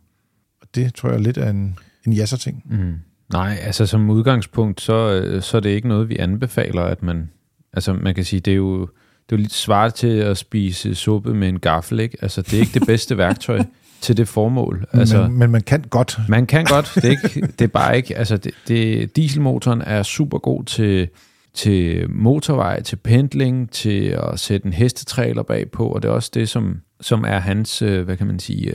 Og 0.60 0.66
det 0.74 0.94
tror 0.94 1.08
jeg 1.08 1.16
er 1.16 1.22
lidt 1.22 1.38
af 1.38 1.50
en, 1.50 1.78
en 2.06 2.12
jasser-ting. 2.12 2.62
Mm. 2.70 2.94
Nej, 3.32 3.58
altså 3.62 3.86
som 3.86 4.10
udgangspunkt, 4.10 4.80
så, 4.80 5.38
så 5.40 5.56
er 5.56 5.60
det 5.60 5.70
ikke 5.70 5.88
noget, 5.88 6.08
vi 6.08 6.16
anbefaler, 6.16 6.82
at 6.82 7.02
man, 7.02 7.30
altså 7.72 7.92
man 7.92 8.14
kan 8.14 8.24
sige, 8.24 8.40
det 8.40 8.50
er 8.50 8.56
jo, 8.56 8.80
det 8.80 9.34
er 9.34 9.36
jo 9.36 9.36
lidt 9.36 9.52
svaret 9.52 9.94
til 9.94 10.08
at 10.18 10.36
spise 10.36 10.94
suppe 10.94 11.34
med 11.34 11.48
en 11.48 11.58
gaffel, 11.58 12.00
ikke? 12.00 12.18
Altså 12.22 12.42
det 12.42 12.54
er 12.54 12.60
ikke 12.60 12.74
det 12.74 12.86
bedste 12.92 13.18
værktøj 13.18 13.62
til 14.00 14.16
det 14.16 14.28
formål. 14.28 14.86
Altså, 14.92 15.22
men, 15.22 15.38
men 15.38 15.50
man 15.50 15.62
kan 15.62 15.82
godt. 15.90 16.18
Man 16.28 16.46
kan 16.46 16.64
godt, 16.64 16.92
det 16.94 17.04
er, 17.04 17.10
ikke, 17.10 17.40
det 17.58 17.60
er 17.60 17.68
bare 17.68 17.96
ikke, 17.96 18.18
altså 18.18 18.36
det, 18.36 18.52
det, 18.68 19.16
dieselmotoren 19.16 19.82
er 19.82 20.02
super 20.02 20.38
god 20.38 20.64
til, 20.64 21.08
til 21.54 22.10
motorvej, 22.10 22.82
til 22.82 22.96
pendling, 22.96 23.70
til 23.70 24.04
at 24.04 24.40
sætte 24.40 24.66
en 24.66 24.72
hestetræler 24.72 25.42
bagpå, 25.42 25.88
og 25.88 26.02
det 26.02 26.08
er 26.08 26.12
også 26.12 26.30
det, 26.34 26.48
som, 26.48 26.80
som 27.00 27.24
er 27.24 27.38
hans, 27.38 27.78
hvad 27.78 28.16
kan 28.16 28.26
man 28.26 28.38
sige, 28.38 28.72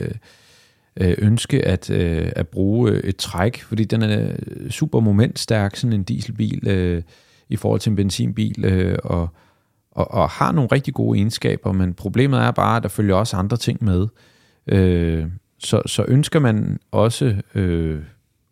ønske 1.00 1.64
at, 1.64 1.90
at 1.90 2.48
bruge 2.48 3.02
et 3.04 3.16
træk, 3.16 3.62
fordi 3.62 3.84
den 3.84 4.02
er 4.02 4.32
super 4.70 5.00
momentstærk, 5.00 5.76
sådan 5.76 5.92
en 5.92 6.02
dieselbil, 6.02 7.02
i 7.48 7.56
forhold 7.56 7.80
til 7.80 7.90
en 7.90 7.96
benzinbil, 7.96 8.96
og, 9.04 9.28
og, 9.90 10.10
og 10.10 10.30
har 10.30 10.52
nogle 10.52 10.68
rigtig 10.72 10.94
gode 10.94 11.18
egenskaber, 11.18 11.72
men 11.72 11.94
problemet 11.94 12.40
er 12.40 12.50
bare, 12.50 12.76
at 12.76 12.82
der 12.82 12.88
følger 12.88 13.14
også 13.14 13.36
andre 13.36 13.56
ting 13.56 13.84
med. 13.84 14.06
Øh, 14.66 15.26
så, 15.58 15.82
så 15.86 16.04
ønsker 16.08 16.40
man 16.40 16.78
også 16.90 17.36
øh, 17.54 18.02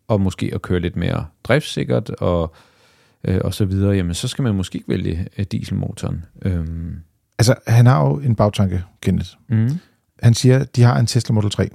og 0.07 0.21
måske 0.21 0.51
at 0.53 0.61
køre 0.61 0.79
lidt 0.79 0.95
mere 0.95 1.25
driftssikkert 1.43 2.09
og, 2.09 2.53
øh, 3.23 3.41
og 3.43 3.53
så 3.53 3.65
videre, 3.65 3.91
jamen 3.91 4.13
så 4.13 4.27
skal 4.27 4.43
man 4.43 4.55
måske 4.55 4.75
ikke 4.75 4.89
vælge 4.89 5.27
øh, 5.37 5.45
dieselmotoren. 5.51 6.25
Øhm. 6.41 6.95
Altså, 7.39 7.55
han 7.67 7.85
har 7.85 8.07
jo 8.07 8.19
en 8.19 8.35
bagtanke, 8.35 8.83
Kenneth. 9.01 9.29
Mm. 9.49 9.69
Han 10.21 10.33
siger, 10.33 10.63
de 10.63 10.81
har 10.81 10.99
en 10.99 11.05
Tesla 11.05 11.33
Model 11.33 11.49
3. 11.49 11.69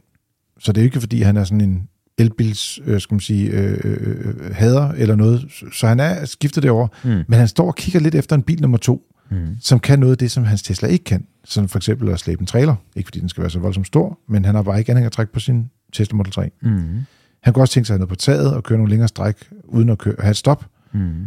Så 0.58 0.72
det 0.72 0.80
er 0.80 0.84
ikke, 0.84 1.00
fordi 1.00 1.22
han 1.22 1.36
er 1.36 1.44
sådan 1.44 1.60
en 1.60 1.88
elbils, 2.18 2.80
øh, 2.84 3.00
skal 3.00 3.14
man 3.14 3.20
sige, 3.20 3.50
øh, 3.50 3.78
øh, 3.84 4.54
hader 4.54 4.88
eller 4.88 5.16
noget. 5.16 5.44
Så 5.72 5.86
han 5.86 6.00
er 6.00 6.24
skiftet 6.24 6.62
det 6.62 6.70
over. 6.70 6.88
Mm. 7.04 7.10
Men 7.10 7.32
han 7.38 7.48
står 7.48 7.66
og 7.66 7.76
kigger 7.76 8.00
lidt 8.00 8.14
efter 8.14 8.36
en 8.36 8.42
bil 8.42 8.60
nummer 8.62 8.78
to, 8.78 9.04
Mm. 9.30 9.56
som 9.60 9.80
kan 9.80 9.98
noget 9.98 10.12
af 10.12 10.18
det, 10.18 10.30
som 10.30 10.44
hans 10.44 10.62
Tesla 10.62 10.88
ikke 10.88 11.04
kan. 11.04 11.26
Som 11.44 11.68
for 11.68 11.78
eksempel 11.78 12.08
at 12.08 12.20
slæbe 12.20 12.40
en 12.40 12.46
trailer. 12.46 12.74
Ikke 12.96 13.06
fordi 13.06 13.20
den 13.20 13.28
skal 13.28 13.40
være 13.40 13.50
så 13.50 13.58
voldsomt 13.58 13.86
stor, 13.86 14.18
men 14.28 14.44
han 14.44 14.54
har 14.54 14.62
bare 14.62 14.78
ikke 14.78 14.90
anhængertræk 14.92 15.28
på 15.28 15.40
sin 15.40 15.70
Tesla 15.92 16.16
Model 16.16 16.32
3. 16.32 16.50
Mm. 16.62 17.00
Han 17.42 17.52
kunne 17.54 17.62
også 17.62 17.74
tænke 17.74 17.86
sig 17.86 17.94
at 17.94 17.98
have 17.98 17.98
noget 18.00 18.08
på 18.08 18.14
taget 18.14 18.54
og 18.54 18.62
køre 18.64 18.78
nogle 18.78 18.90
længere 18.90 19.08
stræk, 19.08 19.36
uden 19.64 19.88
at 19.88 19.98
køre, 19.98 20.14
have 20.18 20.30
et 20.30 20.36
stop. 20.36 20.66
Mm. 20.92 21.26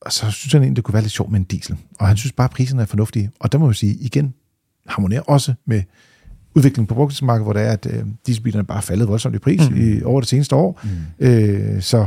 Og 0.00 0.12
så 0.12 0.30
synes 0.30 0.52
han 0.52 0.62
egentlig, 0.62 0.76
det 0.76 0.84
kunne 0.84 0.92
være 0.92 1.02
lidt 1.02 1.12
sjovt 1.12 1.30
med 1.32 1.40
en 1.40 1.44
diesel. 1.44 1.76
Og 1.98 2.08
han 2.08 2.16
synes 2.16 2.32
bare, 2.32 2.44
at 2.44 2.50
priserne 2.50 2.82
er 2.82 2.86
fornuftige. 2.86 3.30
Og 3.40 3.52
der 3.52 3.58
må 3.58 3.68
jeg 3.68 3.74
sige, 3.74 3.94
igen, 3.94 4.34
harmonerer 4.86 5.20
også 5.20 5.54
med 5.66 5.82
udviklingen 6.54 6.86
på 6.86 6.94
brugtidsmarkedet, 6.94 7.44
hvor 7.44 7.52
det 7.52 7.62
er, 7.62 7.70
at 7.72 7.86
øh, 7.90 8.04
dieselbilerne 8.26 8.66
bare 8.66 8.78
er 8.78 8.82
faldet 8.82 9.08
voldsomt 9.08 9.34
i 9.34 9.38
pris 9.38 9.70
mm. 9.70 9.76
i, 9.76 10.02
over 10.02 10.20
det 10.20 10.28
seneste 10.28 10.56
år. 10.56 10.80
Mm. 11.20 11.26
Øh, 11.26 11.82
så, 11.82 12.06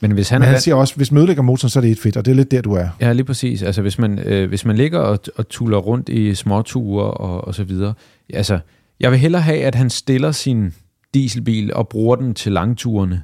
Men 0.00 0.10
hvis 0.10 0.28
han, 0.28 0.40
men 0.40 0.48
han 0.48 0.60
siger 0.60 0.74
også, 0.74 0.96
hvis 0.96 1.12
man 1.12 1.18
ødelægger 1.18 1.42
motoren, 1.42 1.70
så 1.70 1.78
er 1.78 1.80
det 1.80 1.90
et 1.90 1.98
fedt, 1.98 2.16
og 2.16 2.24
det 2.24 2.30
er 2.30 2.34
lidt 2.36 2.50
der, 2.50 2.60
du 2.62 2.72
er. 2.72 2.88
Ja, 3.00 3.12
lige 3.12 3.24
præcis. 3.24 3.62
Altså, 3.62 3.82
hvis 3.82 3.98
man, 3.98 4.18
øh, 4.18 4.48
hvis 4.48 4.64
man 4.64 4.76
ligger 4.76 4.98
og, 4.98 5.18
og 5.36 5.48
tuller 5.48 5.78
rundt 5.78 6.08
i 6.08 6.34
småture 6.34 7.04
og, 7.10 7.44
og 7.48 7.54
så 7.54 7.64
videre. 7.64 7.94
Altså, 8.34 8.58
jeg 9.00 9.10
vil 9.10 9.18
hellere 9.18 9.42
have, 9.42 9.58
at 9.64 9.74
han 9.74 9.90
stiller 9.90 10.32
sin 10.32 10.72
dieselbil 11.14 11.74
og 11.74 11.88
bruger 11.88 12.16
den 12.16 12.34
til 12.34 12.52
langturene, 12.52 13.22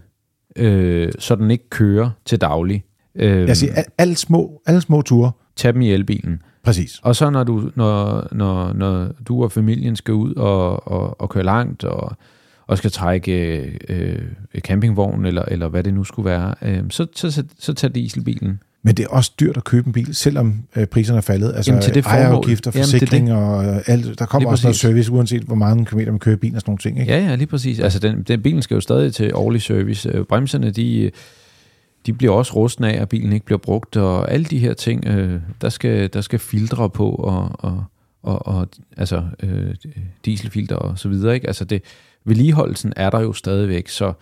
øh, 0.56 1.12
så 1.18 1.34
den 1.34 1.50
ikke 1.50 1.70
kører 1.70 2.10
til 2.26 2.40
daglig. 2.40 2.84
Øh, 3.14 3.48
Jeg 3.48 3.56
siger, 3.56 3.72
al- 3.74 3.84
alle 3.98 4.16
små, 4.16 4.62
alle 4.66 4.80
små 4.80 5.02
ture, 5.02 5.32
tag 5.56 5.72
dem 5.72 5.82
i 5.82 5.90
elbilen. 5.92 6.42
Præcis. 6.62 7.00
Og 7.02 7.16
så 7.16 7.30
når 7.30 7.44
du, 7.44 7.70
når, 7.74 8.28
når, 8.32 8.72
når 8.72 9.08
du 9.28 9.42
og 9.44 9.52
familien 9.52 9.96
skal 9.96 10.14
ud 10.14 10.34
og, 10.34 10.88
og, 10.88 11.20
og 11.20 11.28
køre 11.30 11.44
langt 11.44 11.84
og, 11.84 12.16
og 12.66 12.78
skal 12.78 12.90
trække 12.90 13.62
øh, 13.88 14.22
campingvogn 14.58 15.26
eller, 15.26 15.42
eller 15.48 15.68
hvad 15.68 15.84
det 15.84 15.94
nu 15.94 16.04
skulle 16.04 16.30
være, 16.30 16.54
øh, 16.62 16.82
så, 16.90 17.06
så, 17.14 17.30
så, 17.30 17.44
så 17.58 17.72
tag 17.74 17.94
dieselbilen. 17.94 18.60
Men 18.82 18.94
det 18.94 19.04
er 19.04 19.08
også 19.08 19.32
dyrt 19.40 19.56
at 19.56 19.64
købe 19.64 19.86
en 19.86 19.92
bil, 19.92 20.14
selvom 20.14 20.62
øh, 20.76 20.86
priserne 20.86 21.16
er 21.16 21.22
faldet. 21.22 21.52
Altså 21.56 21.70
Jamen, 21.70 21.82
til 21.82 21.94
det 21.94 22.04
formål. 22.04 22.20
ejerafgifter, 22.20 22.70
Jamen, 22.74 22.82
det 22.84 22.90
forsikring 22.90 23.32
og 23.32 23.64
øh, 23.64 23.80
alt. 23.86 24.18
Der 24.18 24.26
kommer 24.26 24.48
Lige 24.48 24.52
også 24.52 24.66
noget 24.66 24.72
præcis. 24.72 24.80
service, 24.80 25.12
uanset 25.12 25.42
hvor 25.42 25.54
mange 25.54 25.84
kilometer 25.84 26.12
man 26.12 26.18
kører 26.18 26.36
bilen 26.36 26.54
og 26.56 26.60
sådan 26.60 26.70
nogle 26.70 26.78
ting. 26.78 27.00
Ikke? 27.00 27.12
Ja, 27.12 27.18
ja, 27.28 27.34
lige 27.34 27.46
præcis. 27.46 27.80
Altså, 27.80 27.98
den, 27.98 28.22
den 28.22 28.42
bilen 28.42 28.62
skal 28.62 28.74
jo 28.74 28.80
stadig 28.80 29.14
til 29.14 29.34
årlig 29.34 29.62
service. 29.62 30.08
Øh, 30.14 30.24
Bremserne, 30.24 30.70
de, 30.70 31.10
de 32.06 32.12
bliver 32.12 32.32
også 32.32 32.52
rustne 32.54 32.92
af, 32.92 33.02
at 33.02 33.08
bilen 33.08 33.32
ikke 33.32 33.46
bliver 33.46 33.58
brugt, 33.58 33.96
og 33.96 34.32
alle 34.32 34.44
de 34.44 34.58
her 34.58 34.74
ting, 34.74 35.06
øh, 35.06 35.40
der, 35.60 35.68
skal, 35.68 36.12
der 36.12 36.20
skal 36.20 36.38
filtre 36.38 36.90
på, 36.90 37.10
og, 37.10 37.50
og, 37.58 37.84
og, 38.22 38.46
og 38.46 38.68
altså 38.96 39.24
øh, 39.42 39.74
dieselfilter 40.24 40.76
og 40.76 40.98
så 40.98 41.08
videre. 41.08 41.34
Ikke? 41.34 41.46
Altså, 41.46 41.64
det, 41.64 41.82
vedligeholdelsen 42.24 42.92
er 42.96 43.10
der 43.10 43.20
jo 43.20 43.32
stadigvæk, 43.32 43.88
så 43.88 44.12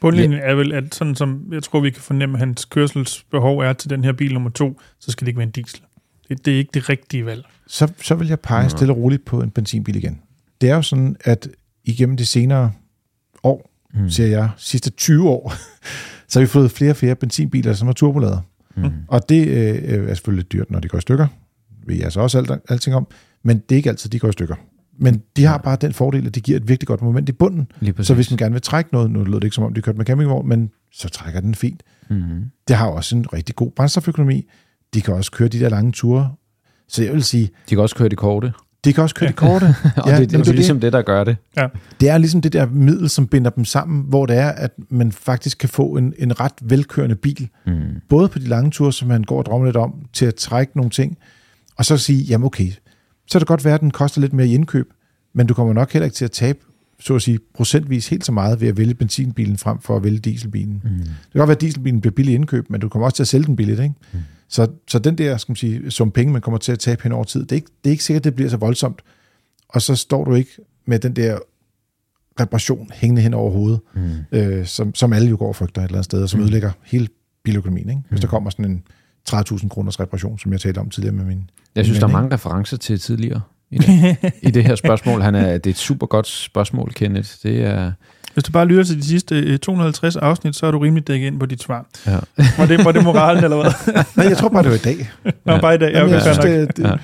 Bundlinjen 0.00 0.40
er 0.40 0.54
vel, 0.54 0.72
at 0.72 0.94
sådan 0.94 1.14
som 1.14 1.52
jeg 1.52 1.62
tror, 1.62 1.80
vi 1.80 1.90
kan 1.90 2.02
fornemme, 2.02 2.34
at 2.34 2.38
hans 2.38 2.64
kørselsbehov 2.64 3.58
er 3.58 3.72
til 3.72 3.90
den 3.90 4.04
her 4.04 4.12
bil 4.12 4.32
nummer 4.32 4.50
to, 4.50 4.80
så 4.98 5.10
skal 5.10 5.24
det 5.24 5.28
ikke 5.28 5.38
være 5.38 5.46
en 5.46 5.50
diesel. 5.50 5.80
Det, 6.28 6.44
det 6.44 6.54
er 6.54 6.58
ikke 6.58 6.70
det 6.74 6.88
rigtige 6.88 7.26
valg. 7.26 7.44
så, 7.66 7.92
så 8.02 8.14
vil 8.14 8.28
jeg 8.28 8.40
pege 8.40 8.70
stille 8.70 8.92
og 8.92 8.96
roligt 8.96 9.24
på 9.24 9.40
en 9.40 9.50
benzinbil 9.50 9.96
igen. 9.96 10.20
Det 10.60 10.70
er 10.70 10.74
jo 10.74 10.82
sådan, 10.82 11.16
at 11.24 11.48
igennem 11.84 12.16
de 12.16 12.26
senere 12.26 12.72
år, 13.42 13.70
mm. 13.94 14.10
siger 14.10 14.26
jeg, 14.26 14.50
sidste 14.56 14.90
20 14.90 15.28
år, 15.28 15.52
så 16.30 16.38
har 16.38 16.44
vi 16.44 16.46
fået 16.48 16.70
flere 16.70 16.90
og 16.90 16.96
flere 16.96 17.14
benzinbiler, 17.14 17.72
som 17.72 17.88
er 17.88 17.92
turbolader. 17.92 18.40
mm, 18.76 18.90
Og 19.08 19.28
det 19.28 19.48
øh, 19.48 20.08
er 20.08 20.14
selvfølgelig 20.14 20.42
lidt 20.42 20.52
dyrt, 20.52 20.70
når 20.70 20.80
de 20.80 20.88
går 20.88 20.98
i 20.98 21.00
stykker. 21.00 21.26
Ved 21.86 21.94
jeg 21.96 22.04
altså 22.04 22.20
også 22.20 22.38
alt, 22.38 22.50
alting 22.68 22.96
om. 22.96 23.06
Men 23.42 23.58
det 23.58 23.72
er 23.72 23.76
ikke 23.76 23.88
altid, 23.90 24.10
de 24.10 24.18
går 24.18 24.28
i 24.28 24.32
stykker. 24.32 24.54
Men 24.98 25.22
de 25.36 25.44
har 25.44 25.58
bare 25.58 25.76
den 25.80 25.92
fordel, 25.92 26.26
at 26.26 26.34
de 26.34 26.40
giver 26.40 26.56
et 26.58 26.68
virkelig 26.68 26.86
godt 26.86 27.02
moment 27.02 27.28
i 27.28 27.32
bunden. 27.32 27.66
Så 28.04 28.14
hvis 28.14 28.30
man 28.30 28.36
gerne 28.38 28.52
vil 28.52 28.62
trække 28.62 28.90
noget, 28.92 29.10
nu 29.10 29.24
lød 29.24 29.34
det 29.34 29.44
ikke 29.44 29.54
som 29.54 29.64
om, 29.64 29.74
de 29.74 29.82
kørte 29.82 29.98
med 29.98 30.06
campingvogn, 30.06 30.48
men 30.48 30.70
så 30.92 31.08
trækker 31.08 31.40
den 31.40 31.54
fint. 31.54 31.82
mm, 32.10 32.44
Det 32.68 32.76
har 32.76 32.86
også 32.86 33.16
en 33.16 33.32
rigtig 33.32 33.56
god 33.56 33.70
brændstoføkonomi. 33.76 34.48
De 34.94 35.00
kan 35.00 35.14
også 35.14 35.30
køre 35.32 35.48
de 35.48 35.60
der 35.60 35.68
lange 35.68 35.92
ture. 35.92 36.32
Så 36.88 37.04
jeg 37.04 37.12
vil 37.12 37.24
sige, 37.24 37.46
de 37.46 37.74
kan 37.74 37.78
også 37.78 37.96
køre 37.96 38.08
de 38.08 38.16
korte, 38.16 38.52
de 38.84 38.92
kan 38.92 39.02
også 39.02 39.14
køre 39.14 39.28
de 39.28 39.34
korte. 39.34 39.64
og 39.96 40.08
Ja, 40.10 40.20
det, 40.20 40.30
det, 40.30 40.32
men 40.32 40.40
det 40.40 40.48
er 40.48 40.52
ligesom 40.52 40.80
det, 40.80 40.92
der 40.92 41.02
gør 41.02 41.24
det. 41.24 41.36
Det 42.00 42.08
er 42.08 42.18
ligesom 42.18 42.40
det 42.40 42.52
der 42.52 42.66
middel, 42.66 43.08
som 43.08 43.26
binder 43.26 43.50
dem 43.50 43.64
sammen, 43.64 44.04
hvor 44.08 44.26
det 44.26 44.36
er, 44.36 44.48
at 44.48 44.70
man 44.88 45.12
faktisk 45.12 45.58
kan 45.58 45.68
få 45.68 45.96
en, 45.96 46.14
en 46.18 46.40
ret 46.40 46.52
velkørende 46.62 47.16
bil, 47.16 47.48
Mm, 47.66 47.72
både 48.08 48.28
på 48.28 48.38
de 48.38 48.44
lange 48.48 48.70
ture, 48.70 48.92
som 48.92 49.08
man 49.08 49.22
går 49.24 49.38
og 49.38 49.46
drømmer 49.46 49.66
lidt 49.66 49.76
om, 49.76 49.94
til 50.12 50.26
at 50.26 50.34
trække 50.34 50.72
nogle 50.76 50.90
ting, 50.90 51.18
og 51.76 51.84
så 51.84 51.96
sige, 51.96 52.22
jamen 52.22 52.46
okay, 52.46 52.70
så 53.26 53.32
kan 53.32 53.40
det 53.40 53.48
godt 53.48 53.64
være, 53.64 53.74
at 53.74 53.80
den 53.80 53.90
koster 53.90 54.20
lidt 54.20 54.32
mere 54.32 54.46
i 54.48 54.54
indkøb, 54.54 54.86
men 55.34 55.46
du 55.46 55.54
kommer 55.54 55.72
nok 55.72 55.92
heller 55.92 56.04
ikke 56.04 56.14
til 56.16 56.24
at 56.24 56.30
tabe, 56.30 56.58
så 57.00 57.14
at 57.14 57.22
sige, 57.22 57.38
procentvis 57.54 58.08
helt 58.08 58.24
så 58.24 58.32
meget 58.32 58.60
ved 58.60 58.68
at 58.68 58.76
vælge 58.76 58.94
benzinbilen 58.94 59.56
frem 59.58 59.78
for 59.80 59.96
at 59.96 60.04
vælge 60.04 60.18
dieselbilen. 60.18 60.80
mm, 60.84 60.90
Det 60.90 61.06
kan 61.32 61.38
godt 61.38 61.48
være, 61.48 61.54
at 61.56 61.60
dieselbilen 61.60 62.00
bliver 62.00 62.12
billig 62.14 62.32
i 62.32 62.34
indkøb, 62.34 62.70
men 62.70 62.80
du 62.80 62.88
kommer 62.88 63.06
også 63.06 63.16
til 63.16 63.22
at 63.22 63.28
sælge 63.28 63.46
den 63.46 63.56
billigt, 63.56 63.80
ikke? 63.80 63.94
Mm. 64.12 64.18
Så, 64.50 64.68
så 64.88 64.98
den 64.98 65.18
der, 65.18 65.36
skal 65.36 65.50
man 65.50 65.56
sige, 65.56 65.90
som 65.90 66.10
penge, 66.10 66.32
man 66.32 66.42
kommer 66.42 66.58
til 66.58 66.72
at 66.72 66.78
tabe 66.78 67.02
hen 67.02 67.12
over 67.12 67.24
tid, 67.24 67.40
det 67.40 67.52
er, 67.52 67.56
ikke, 67.56 67.70
det 67.84 67.90
er 67.90 67.92
ikke 67.92 68.04
sikkert, 68.04 68.24
det 68.24 68.34
bliver 68.34 68.50
så 68.50 68.56
voldsomt. 68.56 69.02
Og 69.68 69.82
så 69.82 69.96
står 69.96 70.24
du 70.24 70.34
ikke 70.34 70.50
med 70.86 70.98
den 70.98 71.16
der 71.16 71.38
reparation 72.40 72.90
hængende 72.94 73.22
hen 73.22 73.34
over 73.34 73.50
hovedet, 73.50 73.80
mm. 73.94 74.10
øh, 74.32 74.66
som, 74.66 74.94
som 74.94 75.12
alle 75.12 75.28
jo 75.28 75.36
går 75.38 75.48
og 75.48 75.56
frygter 75.56 75.80
et 75.82 75.84
eller 75.84 75.96
andet 75.96 76.04
sted, 76.04 76.22
og 76.22 76.28
som 76.28 76.38
Mm. 76.40 76.44
ødelægger 76.44 76.70
hele 76.84 77.08
biløkonomien. 77.44 77.88
Ikke? 77.90 78.02
Hvis 78.08 78.16
Mm. 78.16 78.20
der 78.20 78.28
kommer 78.28 78.50
sådan 78.50 78.64
en 78.64 78.82
30.000 79.30 79.68
kroners 79.68 80.00
reparation, 80.00 80.38
som 80.38 80.52
jeg 80.52 80.60
talte 80.60 80.78
om 80.78 80.90
tidligere 80.90 81.14
med 81.16 81.24
min... 81.24 81.50
Jeg 81.74 81.84
synes, 81.84 81.96
min 81.96 82.00
der 82.00 82.08
er 82.08 82.12
mange 82.12 82.34
referencer 82.34 82.76
til 82.76 82.98
tidligere 83.00 83.40
i 83.70 83.78
det, 83.78 84.16
i 84.42 84.50
det 84.50 84.64
her 84.64 84.74
spørgsmål. 84.74 85.20
Han 85.20 85.34
er, 85.34 85.52
det 85.58 85.66
er 85.66 85.70
et 85.70 85.76
super 85.76 86.06
godt 86.06 86.26
spørgsmål, 86.26 86.92
Kenneth. 86.94 87.28
Det 87.42 87.62
er... 87.64 87.92
Hvis 88.40 88.44
du 88.44 88.52
bare 88.52 88.66
lytter 88.66 88.84
til 88.84 88.96
de 88.96 89.04
sidste 89.04 89.40
øh, 89.40 89.58
250 89.58 90.16
afsnit, 90.16 90.56
så 90.56 90.66
er 90.66 90.70
du 90.70 90.78
rimelig 90.78 91.06
dækket 91.08 91.26
ind 91.26 91.40
på 91.40 91.46
dit 91.46 91.62
svar. 91.62 91.86
Ja. 92.06 92.18
Var 92.58 92.66
det, 92.66 92.84
var 92.84 92.92
det 92.92 93.04
moralen, 93.04 93.44
eller 93.44 93.56
hvad? 93.56 93.72
Nej, 94.16 94.26
jeg 94.28 94.36
tror 94.36 94.48
bare, 94.48 94.62
det 94.62 94.70
var 94.70 94.76
i 94.76 94.94
dag. 94.94 95.10
Nå, 95.44 95.52
Ja. 95.52 95.60
bare 95.60 95.74
i 95.74 95.78
dag. 95.78 95.92
Ja, 95.92 95.98
Jamen, 95.98 96.14
okay, 96.14 96.26
jeg 96.26 96.34
synes, 96.34 96.38
det, 96.68 96.76
det, 96.76 96.84
Ja. 96.84 96.94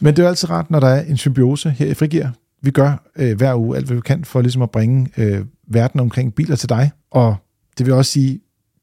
Men 0.00 0.14
det 0.14 0.18
er 0.18 0.22
jo 0.22 0.28
altid 0.28 0.50
rart, 0.50 0.70
når 0.70 0.80
der 0.80 0.88
er 0.88 1.02
en 1.02 1.16
symbiose 1.16 1.70
her 1.70 1.86
i 1.86 1.94
Frigir. 1.94 2.26
Vi 2.62 2.70
gør 2.70 3.10
øh, 3.16 3.36
hver 3.36 3.54
uge 3.54 3.76
alt, 3.76 3.86
hvad 3.86 3.94
vi 3.94 4.00
kan 4.00 4.24
for 4.24 4.40
ligesom 4.40 4.62
at 4.62 4.70
bringe 4.70 5.08
øh, 5.16 5.44
verden 5.68 6.00
omkring 6.00 6.34
biler 6.34 6.56
til 6.56 6.68
dig. 6.68 6.90
Og 7.10 7.36
det 7.78 7.86
vil 7.86 7.94
også 7.94 8.10
sige, 8.12 8.40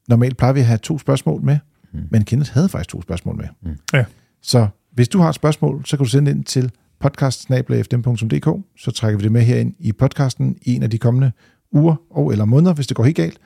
normalt 0.09 0.37
plejer 0.37 0.53
vi 0.53 0.59
at 0.59 0.65
have 0.65 0.77
to 0.77 0.99
spørgsmål 0.99 1.41
med, 1.43 1.57
Mm. 1.93 1.99
men 2.11 2.23
Kenneth 2.23 2.51
havde 2.53 2.69
faktisk 2.69 2.89
to 2.89 3.01
spørgsmål 3.01 3.35
med. 3.37 3.45
Mm. 3.63 3.77
Ja. 3.93 4.03
Så 4.43 4.67
hvis 4.93 5.07
du 5.09 5.19
har 5.19 5.29
et 5.29 5.35
spørgsmål, 5.35 5.81
så 5.85 5.97
kan 5.97 6.03
du 6.03 6.09
sende 6.09 6.31
ind 6.31 6.43
til 6.43 6.71
podcast.fdm.dk, 7.01 8.63
så 8.77 8.91
trækker 8.91 9.17
vi 9.17 9.23
det 9.23 9.31
med 9.31 9.41
herind 9.41 9.73
i 9.79 9.91
podcasten 9.91 10.55
i 10.61 10.75
en 10.75 10.83
af 10.83 10.89
de 10.89 10.97
kommende 10.97 11.31
uger 11.71 11.95
og 12.09 12.31
eller 12.31 12.45
måneder, 12.45 12.73
hvis 12.73 12.87
det 12.87 12.97
går 12.97 13.03
helt 13.03 13.15
galt. 13.15 13.37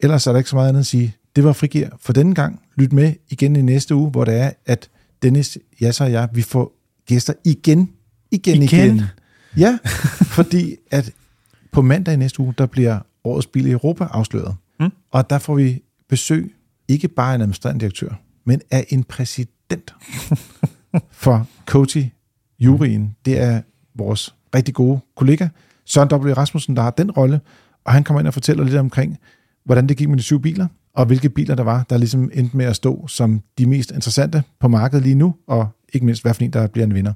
Ellers 0.00 0.26
er 0.26 0.32
der 0.32 0.38
ikke 0.38 0.50
så 0.50 0.56
meget 0.56 0.68
andet 0.68 0.80
at 0.80 0.86
sige. 0.86 1.16
Det 1.36 1.44
var 1.44 1.52
Frigir 1.52 1.88
for 2.00 2.12
denne 2.12 2.34
gang. 2.34 2.60
Lyt 2.76 2.92
med 2.92 3.12
igen 3.30 3.56
i 3.56 3.62
næste 3.62 3.94
uge, 3.94 4.10
hvor 4.10 4.24
det 4.24 4.34
er, 4.34 4.50
at 4.66 4.90
Dennis, 5.22 5.58
Jasser 5.80 6.04
og 6.04 6.12
jeg, 6.12 6.28
vi 6.32 6.42
får 6.42 6.72
gæster 7.06 7.32
igen, 7.44 7.90
igen, 8.30 8.62
igen. 8.62 8.96
Igen? 8.96 9.02
Ja, 9.56 9.78
fordi 10.36 10.76
at 10.90 11.12
på 11.72 11.82
mandag 11.82 12.14
i 12.14 12.16
næste 12.16 12.40
uge, 12.40 12.54
der 12.58 12.66
bliver 12.66 12.98
årets 13.24 13.46
bil 13.46 13.66
i 13.66 13.70
Europa 13.70 14.04
afsløret. 14.04 14.56
Mm. 14.80 14.90
Og 15.10 15.30
der 15.30 15.38
får 15.38 15.54
vi 15.54 15.82
besøg, 16.08 16.54
ikke 16.88 17.08
bare 17.08 17.30
af 17.30 17.34
en 17.34 17.40
administrerende 17.40 17.80
direktør, 17.80 18.20
men 18.44 18.60
af 18.70 18.86
en 18.88 19.04
præsident 19.04 19.94
for 21.22 21.46
Coty 21.66 22.02
juryen. 22.58 23.16
Det 23.24 23.38
er 23.38 23.62
vores 23.94 24.34
rigtig 24.54 24.74
gode 24.74 25.00
kollega, 25.16 25.48
Søren 25.86 26.08
W. 26.12 26.32
Rasmussen, 26.32 26.76
der 26.76 26.82
har 26.82 26.90
den 26.90 27.10
rolle, 27.10 27.40
og 27.84 27.92
han 27.92 28.04
kommer 28.04 28.20
ind 28.20 28.26
og 28.26 28.34
fortæller 28.34 28.64
lidt 28.64 28.76
omkring, 28.76 29.18
hvordan 29.64 29.88
det 29.88 29.96
gik 29.96 30.08
med 30.08 30.16
de 30.16 30.22
syv 30.22 30.40
biler, 30.40 30.66
og 30.94 31.06
hvilke 31.06 31.28
biler 31.28 31.54
der 31.54 31.62
var, 31.62 31.84
der 31.90 31.98
ligesom 31.98 32.30
endte 32.34 32.56
med 32.56 32.64
at 32.66 32.76
stå 32.76 33.06
som 33.06 33.42
de 33.58 33.66
mest 33.66 33.90
interessante 33.90 34.42
på 34.60 34.68
markedet 34.68 35.02
lige 35.02 35.14
nu, 35.14 35.34
og 35.46 35.68
ikke 35.92 36.06
mindst, 36.06 36.22
hvad 36.22 36.34
for 36.34 36.42
en, 36.42 36.52
der 36.52 36.66
bliver 36.66 36.86
en 36.86 36.94
vinder. 36.94 37.12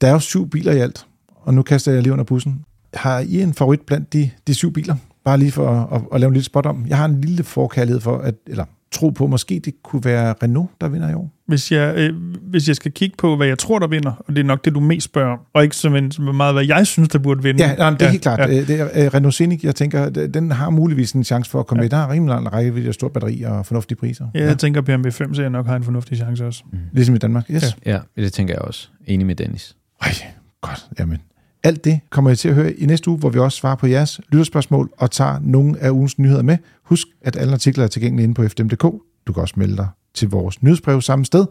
Der 0.00 0.08
er 0.08 0.12
jo 0.12 0.18
syv 0.18 0.50
biler 0.50 0.72
i 0.72 0.78
alt, 0.78 1.06
og 1.34 1.54
nu 1.54 1.62
kaster 1.62 1.92
jeg 1.92 2.02
lige 2.02 2.12
under 2.12 2.24
bussen. 2.24 2.64
Har 2.94 3.18
I 3.18 3.42
en 3.42 3.54
favorit 3.54 3.80
blandt 3.80 4.12
de, 4.12 4.30
de 4.46 4.54
syv 4.54 4.72
biler? 4.72 4.96
Bare 5.24 5.38
lige 5.38 5.52
for 5.52 5.68
at, 5.68 6.00
at, 6.00 6.08
at 6.12 6.20
lave 6.20 6.28
en 6.28 6.34
lille 6.34 6.44
spot 6.44 6.66
om. 6.66 6.86
Jeg 6.86 6.96
har 6.96 7.04
en 7.04 7.20
lille 7.20 7.44
forkærlighed 7.44 8.00
for, 8.00 8.18
at, 8.18 8.34
eller 8.46 8.64
tro 8.92 9.10
på, 9.10 9.26
måske 9.26 9.60
det 9.64 9.74
kunne 9.82 10.04
være 10.04 10.34
Renault, 10.42 10.70
der 10.80 10.88
vinder 10.88 11.10
i 11.10 11.14
år? 11.14 11.30
Hvis 11.46 11.72
jeg, 11.72 11.94
øh, 11.96 12.14
hvis 12.42 12.68
jeg 12.68 12.76
skal 12.76 12.92
kigge 12.92 13.16
på, 13.18 13.36
hvad 13.36 13.46
jeg 13.46 13.58
tror, 13.58 13.78
der 13.78 13.86
vinder, 13.86 14.12
og 14.26 14.36
det 14.36 14.38
er 14.38 14.44
nok 14.44 14.64
det, 14.64 14.74
du 14.74 14.80
mest 14.80 15.04
spørger 15.04 15.32
om, 15.32 15.38
og 15.54 15.62
ikke 15.62 15.76
som 15.76 15.92
meget, 16.34 16.54
hvad 16.54 16.66
jeg 16.66 16.86
synes, 16.86 17.08
der 17.08 17.18
burde 17.18 17.42
vinde. 17.42 17.64
Ja, 17.64 17.84
jamen, 17.84 17.94
det 17.94 18.02
er 18.02 18.06
ja, 18.06 18.10
helt 18.10 18.22
klart. 18.22 18.38
Ja. 18.38 18.60
Det 18.60 18.80
er 18.80 19.06
uh, 19.06 19.14
Renault 19.14 19.34
Scenic, 19.34 19.64
jeg 19.64 19.74
tænker, 19.74 20.08
den 20.08 20.50
har 20.50 20.70
muligvis 20.70 21.12
en 21.12 21.24
chance 21.24 21.50
for 21.50 21.60
at 21.60 21.66
komme 21.66 21.80
ja. 21.80 21.84
med. 21.84 21.90
Der 21.90 21.96
har 21.96 22.10
rimelig 22.10 22.34
lang 22.34 22.52
række, 22.52 22.92
stort 22.92 23.12
batteri 23.12 23.42
og 23.42 23.66
fornuftige 23.66 23.98
priser. 23.98 24.26
Ja, 24.34 24.40
jeg 24.40 24.48
ja. 24.48 24.54
tænker, 24.54 24.80
BMW 24.80 25.10
5 25.10 25.34
ser 25.34 25.48
nok 25.48 25.66
har 25.66 25.76
en 25.76 25.84
fornuftig 25.84 26.16
chance 26.16 26.46
også. 26.46 26.62
Mm. 26.72 26.78
Ligesom 26.92 27.14
i 27.14 27.18
Danmark, 27.18 27.50
yes. 27.50 27.76
Ja. 27.86 27.98
ja, 28.16 28.22
det 28.22 28.32
tænker 28.32 28.54
jeg 28.54 28.62
også. 28.62 28.88
Enig 29.06 29.26
med 29.26 29.34
Dennis. 29.34 29.76
Ej, 30.02 30.12
godt. 30.60 30.86
Jamen, 30.98 31.18
alt 31.62 31.84
det 31.84 32.00
kommer 32.10 32.30
I 32.30 32.36
til 32.36 32.48
at 32.48 32.54
høre 32.54 32.72
i 32.72 32.86
næste 32.86 33.10
uge, 33.10 33.18
hvor 33.18 33.30
vi 33.30 33.38
også 33.38 33.58
svarer 33.58 33.76
på 33.76 33.86
jeres 33.86 34.20
lytterspørgsmål 34.28 34.90
og 34.96 35.10
tager 35.10 35.38
nogle 35.42 35.78
af 35.80 35.90
ugens 35.90 36.18
nyheder 36.18 36.42
med. 36.42 36.58
Husk, 36.82 37.06
at 37.22 37.36
alle 37.36 37.52
artikler 37.52 37.84
er 37.84 37.88
tilgængelige 37.88 38.24
inde 38.24 38.34
på 38.34 38.48
fdm.dk. 38.48 38.82
Du 39.26 39.32
kan 39.32 39.40
også 39.40 39.54
melde 39.56 39.76
dig 39.76 39.88
til 40.14 40.30
vores 40.30 40.62
nyhedsbrev 40.62 41.00
samme 41.00 41.24
sted. 41.24 41.46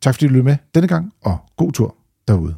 Tak 0.00 0.14
fordi 0.14 0.26
du 0.26 0.32
lyttede 0.32 0.44
med 0.44 0.56
denne 0.74 0.88
gang, 0.88 1.12
og 1.24 1.38
god 1.56 1.72
tur 1.72 1.96
derude. 2.28 2.54